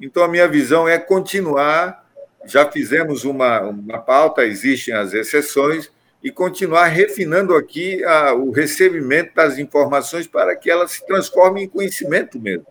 Então, 0.00 0.22
a 0.22 0.28
minha 0.28 0.46
visão 0.46 0.88
é 0.88 0.98
continuar 0.98 2.08
já 2.44 2.70
fizemos 2.70 3.24
uma, 3.24 3.60
uma 3.60 3.98
pauta, 3.98 4.44
existem 4.44 4.94
as 4.94 5.12
exceções, 5.12 5.90
e 6.22 6.32
continuar 6.32 6.86
refinando 6.86 7.54
aqui 7.54 8.02
a, 8.04 8.32
o 8.32 8.50
recebimento 8.50 9.34
das 9.34 9.58
informações 9.58 10.26
para 10.26 10.56
que 10.56 10.68
elas 10.68 10.92
se 10.92 11.06
transformem 11.06 11.64
em 11.64 11.68
conhecimento 11.68 12.40
mesmo 12.40 12.66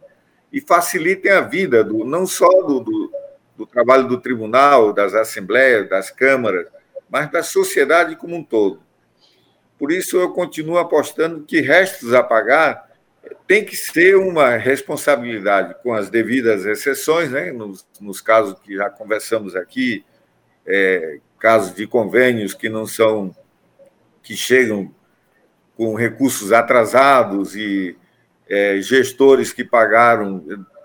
e 0.57 0.61
facilitem 0.61 1.31
a 1.31 1.41
vida 1.41 1.83
do, 1.83 2.03
não 2.03 2.25
só 2.25 2.49
do, 2.63 2.79
do, 2.79 3.11
do 3.55 3.65
trabalho 3.67 4.07
do 4.07 4.19
tribunal, 4.19 4.91
das 4.91 5.13
assembleias, 5.13 5.87
das 5.87 6.09
câmaras, 6.09 6.65
mas 7.07 7.31
da 7.31 7.43
sociedade 7.43 8.15
como 8.15 8.35
um 8.35 8.43
todo. 8.43 8.81
Por 9.77 9.91
isso, 9.91 10.17
eu 10.17 10.31
continuo 10.31 10.79
apostando 10.79 11.43
que 11.43 11.61
restos 11.61 12.11
a 12.11 12.23
pagar 12.23 12.87
tem 13.45 13.63
que 13.63 13.75
ser 13.75 14.17
uma 14.17 14.57
responsabilidade 14.57 15.75
com 15.83 15.93
as 15.93 16.09
devidas 16.09 16.65
exceções, 16.65 17.29
né? 17.29 17.51
nos, 17.51 17.85
nos 18.01 18.19
casos 18.19 18.57
que 18.59 18.75
já 18.75 18.89
conversamos 18.89 19.55
aqui, 19.55 20.03
é, 20.65 21.19
casos 21.37 21.75
de 21.75 21.85
convênios 21.85 22.55
que 22.55 22.67
não 22.67 22.87
são, 22.87 23.31
que 24.23 24.35
chegam 24.35 24.91
com 25.75 25.93
recursos 25.93 26.51
atrasados 26.51 27.55
e 27.55 27.95
é, 28.49 28.79
gestores 28.81 29.51
que 29.51 29.63
pagaram 29.63 30.43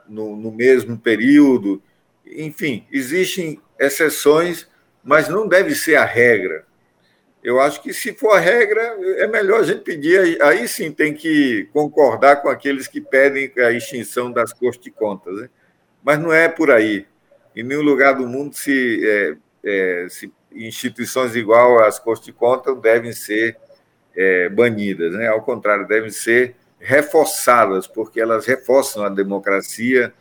no, 0.08 0.36
no 0.36 0.52
mesmo 0.52 0.98
período. 0.98 1.82
Enfim, 2.26 2.86
existem 2.90 3.60
exceções, 3.78 4.68
mas 5.02 5.28
não 5.28 5.48
deve 5.48 5.74
ser 5.74 5.96
a 5.96 6.04
regra. 6.04 6.64
Eu 7.42 7.60
acho 7.60 7.82
que, 7.82 7.92
se 7.92 8.12
for 8.14 8.36
a 8.36 8.38
regra, 8.38 8.80
é 9.16 9.26
melhor 9.26 9.60
a 9.60 9.64
gente 9.64 9.82
pedir. 9.82 10.40
Aí 10.40 10.68
sim 10.68 10.92
tem 10.92 11.12
que 11.12 11.68
concordar 11.72 12.36
com 12.36 12.48
aqueles 12.48 12.86
que 12.86 13.00
pedem 13.00 13.52
a 13.58 13.72
extinção 13.72 14.30
das 14.30 14.52
cortes 14.52 14.80
de 14.80 14.92
contas. 14.92 15.34
Né? 15.34 15.50
Mas 16.04 16.20
não 16.20 16.32
é 16.32 16.48
por 16.48 16.70
aí. 16.70 17.04
Em 17.54 17.64
nenhum 17.64 17.82
lugar 17.82 18.14
do 18.14 18.28
mundo 18.28 18.54
se, 18.54 19.00
é, 19.04 19.36
é, 19.64 20.06
se 20.08 20.32
instituições 20.52 21.34
igual 21.34 21.82
às 21.82 21.98
cortes 21.98 22.26
de 22.26 22.32
contas 22.32 22.80
devem 22.80 23.12
ser 23.12 23.56
é, 24.16 24.48
banidas. 24.48 25.12
Né? 25.12 25.26
Ao 25.26 25.42
contrário, 25.42 25.86
devem 25.86 26.10
ser 26.10 26.54
reforçadas, 26.82 27.86
porque 27.86 28.20
elas 28.20 28.44
reforçam 28.44 29.04
a 29.04 29.08
democracia 29.08 30.12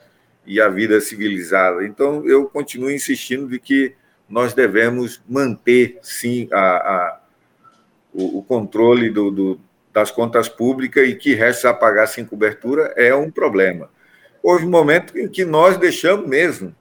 e 0.45 0.61
a 0.61 0.69
vida 0.69 1.01
civilizada. 1.01 1.83
Então, 1.83 2.25
eu 2.27 2.45
continuo 2.45 2.91
insistindo 2.91 3.47
de 3.47 3.59
que 3.59 3.95
nós 4.29 4.53
devemos 4.53 5.21
manter, 5.27 5.97
sim, 6.01 6.47
a, 6.51 6.59
a 6.59 7.21
o, 8.13 8.39
o, 8.39 8.43
controle 8.43 9.09
do, 9.09 9.31
do, 9.31 9.59
das 9.91 10.11
contas 10.11 10.47
públicas 10.47 11.07
e 11.07 11.15
que 11.15 11.33
resta 11.33 11.69
a 11.69 11.73
pagar 11.73 12.07
sem 12.07 12.25
cobertura 12.25 12.93
é 12.95 13.13
um 13.15 13.31
problema. 13.31 13.89
Houve 14.43 14.65
um 14.65 14.69
momento 14.69 15.17
em 15.17 15.27
que 15.27 15.45
nós 15.45 15.77
deixamos 15.77 16.27
mesmo. 16.27 16.75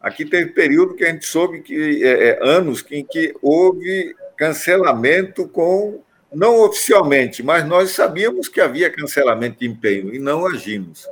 Aqui 0.00 0.24
teve 0.24 0.52
período 0.52 0.94
que 0.94 1.04
a 1.04 1.10
gente 1.10 1.26
soube 1.26 1.62
que 1.62 2.04
é, 2.04 2.28
é, 2.28 2.38
anos 2.42 2.84
em 2.90 3.04
que 3.04 3.34
houve 3.42 4.14
cancelamento 4.36 5.48
com 5.48 6.02
não 6.36 6.60
oficialmente, 6.60 7.42
mas 7.42 7.66
nós 7.66 7.90
sabíamos 7.90 8.48
que 8.48 8.60
havia 8.60 8.90
cancelamento 8.90 9.60
de 9.60 9.66
empenho 9.66 10.14
e 10.14 10.18
não 10.18 10.46
agimos 10.46 11.06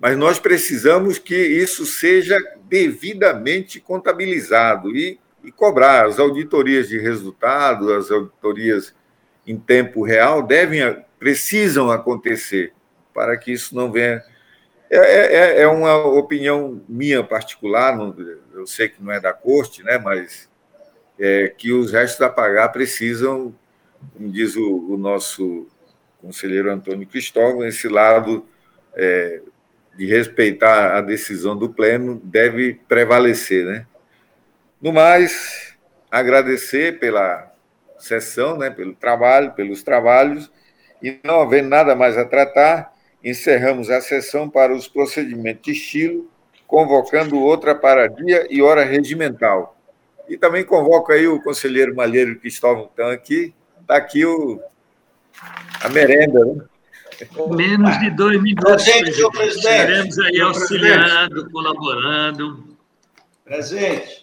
mas 0.00 0.16
nós 0.16 0.38
precisamos 0.38 1.18
que 1.18 1.36
isso 1.36 1.84
seja 1.84 2.38
devidamente 2.64 3.78
contabilizado 3.78 4.96
e, 4.96 5.20
e 5.44 5.52
cobrar. 5.52 6.06
As 6.06 6.18
auditorias 6.18 6.88
de 6.88 6.98
resultado, 6.98 7.92
as 7.92 8.10
auditorias 8.10 8.94
em 9.46 9.58
tempo 9.58 10.02
real 10.02 10.42
devem, 10.42 10.80
precisam 11.18 11.90
acontecer 11.90 12.72
para 13.12 13.36
que 13.36 13.52
isso 13.52 13.76
não 13.76 13.92
venha. 13.92 14.22
É, 14.88 14.96
é, 14.96 15.34
é, 15.34 15.62
é 15.62 15.68
uma 15.68 15.94
opinião 15.96 16.82
minha 16.88 17.22
particular, 17.22 17.94
não, 17.94 18.16
eu 18.54 18.66
sei 18.66 18.88
que 18.88 19.02
não 19.02 19.12
é 19.12 19.20
da 19.20 19.34
corte, 19.34 19.82
né, 19.84 19.98
mas 19.98 20.48
é, 21.18 21.48
que 21.48 21.72
os 21.72 21.92
restos 21.92 22.22
a 22.22 22.30
pagar 22.30 22.70
precisam, 22.70 23.54
como 24.12 24.30
diz 24.30 24.56
o, 24.56 24.94
o 24.94 24.96
nosso 24.96 25.66
conselheiro 26.20 26.70
Antônio 26.70 27.06
Cristóvão, 27.06 27.64
esse 27.64 27.88
lado 27.88 28.46
é, 28.94 29.40
de 29.96 30.06
respeitar 30.06 30.96
a 30.96 31.00
decisão 31.00 31.56
do 31.56 31.70
pleno 31.70 32.20
deve 32.22 32.74
prevalecer, 32.88 33.64
né? 33.64 33.86
No 34.80 34.92
mais, 34.92 35.76
agradecer 36.10 36.98
pela 36.98 37.52
sessão, 37.98 38.56
né, 38.56 38.70
pelo 38.70 38.94
trabalho, 38.94 39.52
pelos 39.52 39.82
trabalhos, 39.82 40.50
e 41.02 41.18
não 41.22 41.40
havendo 41.40 41.68
nada 41.68 41.94
mais 41.94 42.16
a 42.16 42.24
tratar, 42.24 42.94
encerramos 43.22 43.90
a 43.90 44.00
sessão 44.00 44.48
para 44.48 44.74
os 44.74 44.88
procedimentos 44.88 45.62
de 45.62 45.72
estilo, 45.72 46.30
convocando 46.66 47.38
outra 47.38 47.74
para 47.74 48.08
dia 48.08 48.46
e 48.48 48.62
hora 48.62 48.84
regimental. 48.84 49.76
E 50.28 50.36
também 50.36 50.64
convoco 50.64 51.12
aí 51.12 51.26
o 51.26 51.42
conselheiro 51.42 51.94
Malheiro 51.94 52.38
Cristóvão 52.38 52.88
Tan 52.94 53.12
aqui, 53.12 53.54
está 53.90 53.96
aqui 53.96 54.24
o, 54.24 54.62
a 55.82 55.88
merenda, 55.88 56.44
né? 56.44 56.62
Menos 57.50 57.98
de 57.98 58.10
dois 58.10 58.40
minutos. 58.40 58.84
Presente, 58.84 59.12
senhor 59.12 59.30
presidente. 59.32 59.68
Estaremos 59.68 60.18
aí 60.18 60.40
auxiliando, 60.40 61.50
colaborando. 61.50 62.76
Presente. 63.44 64.19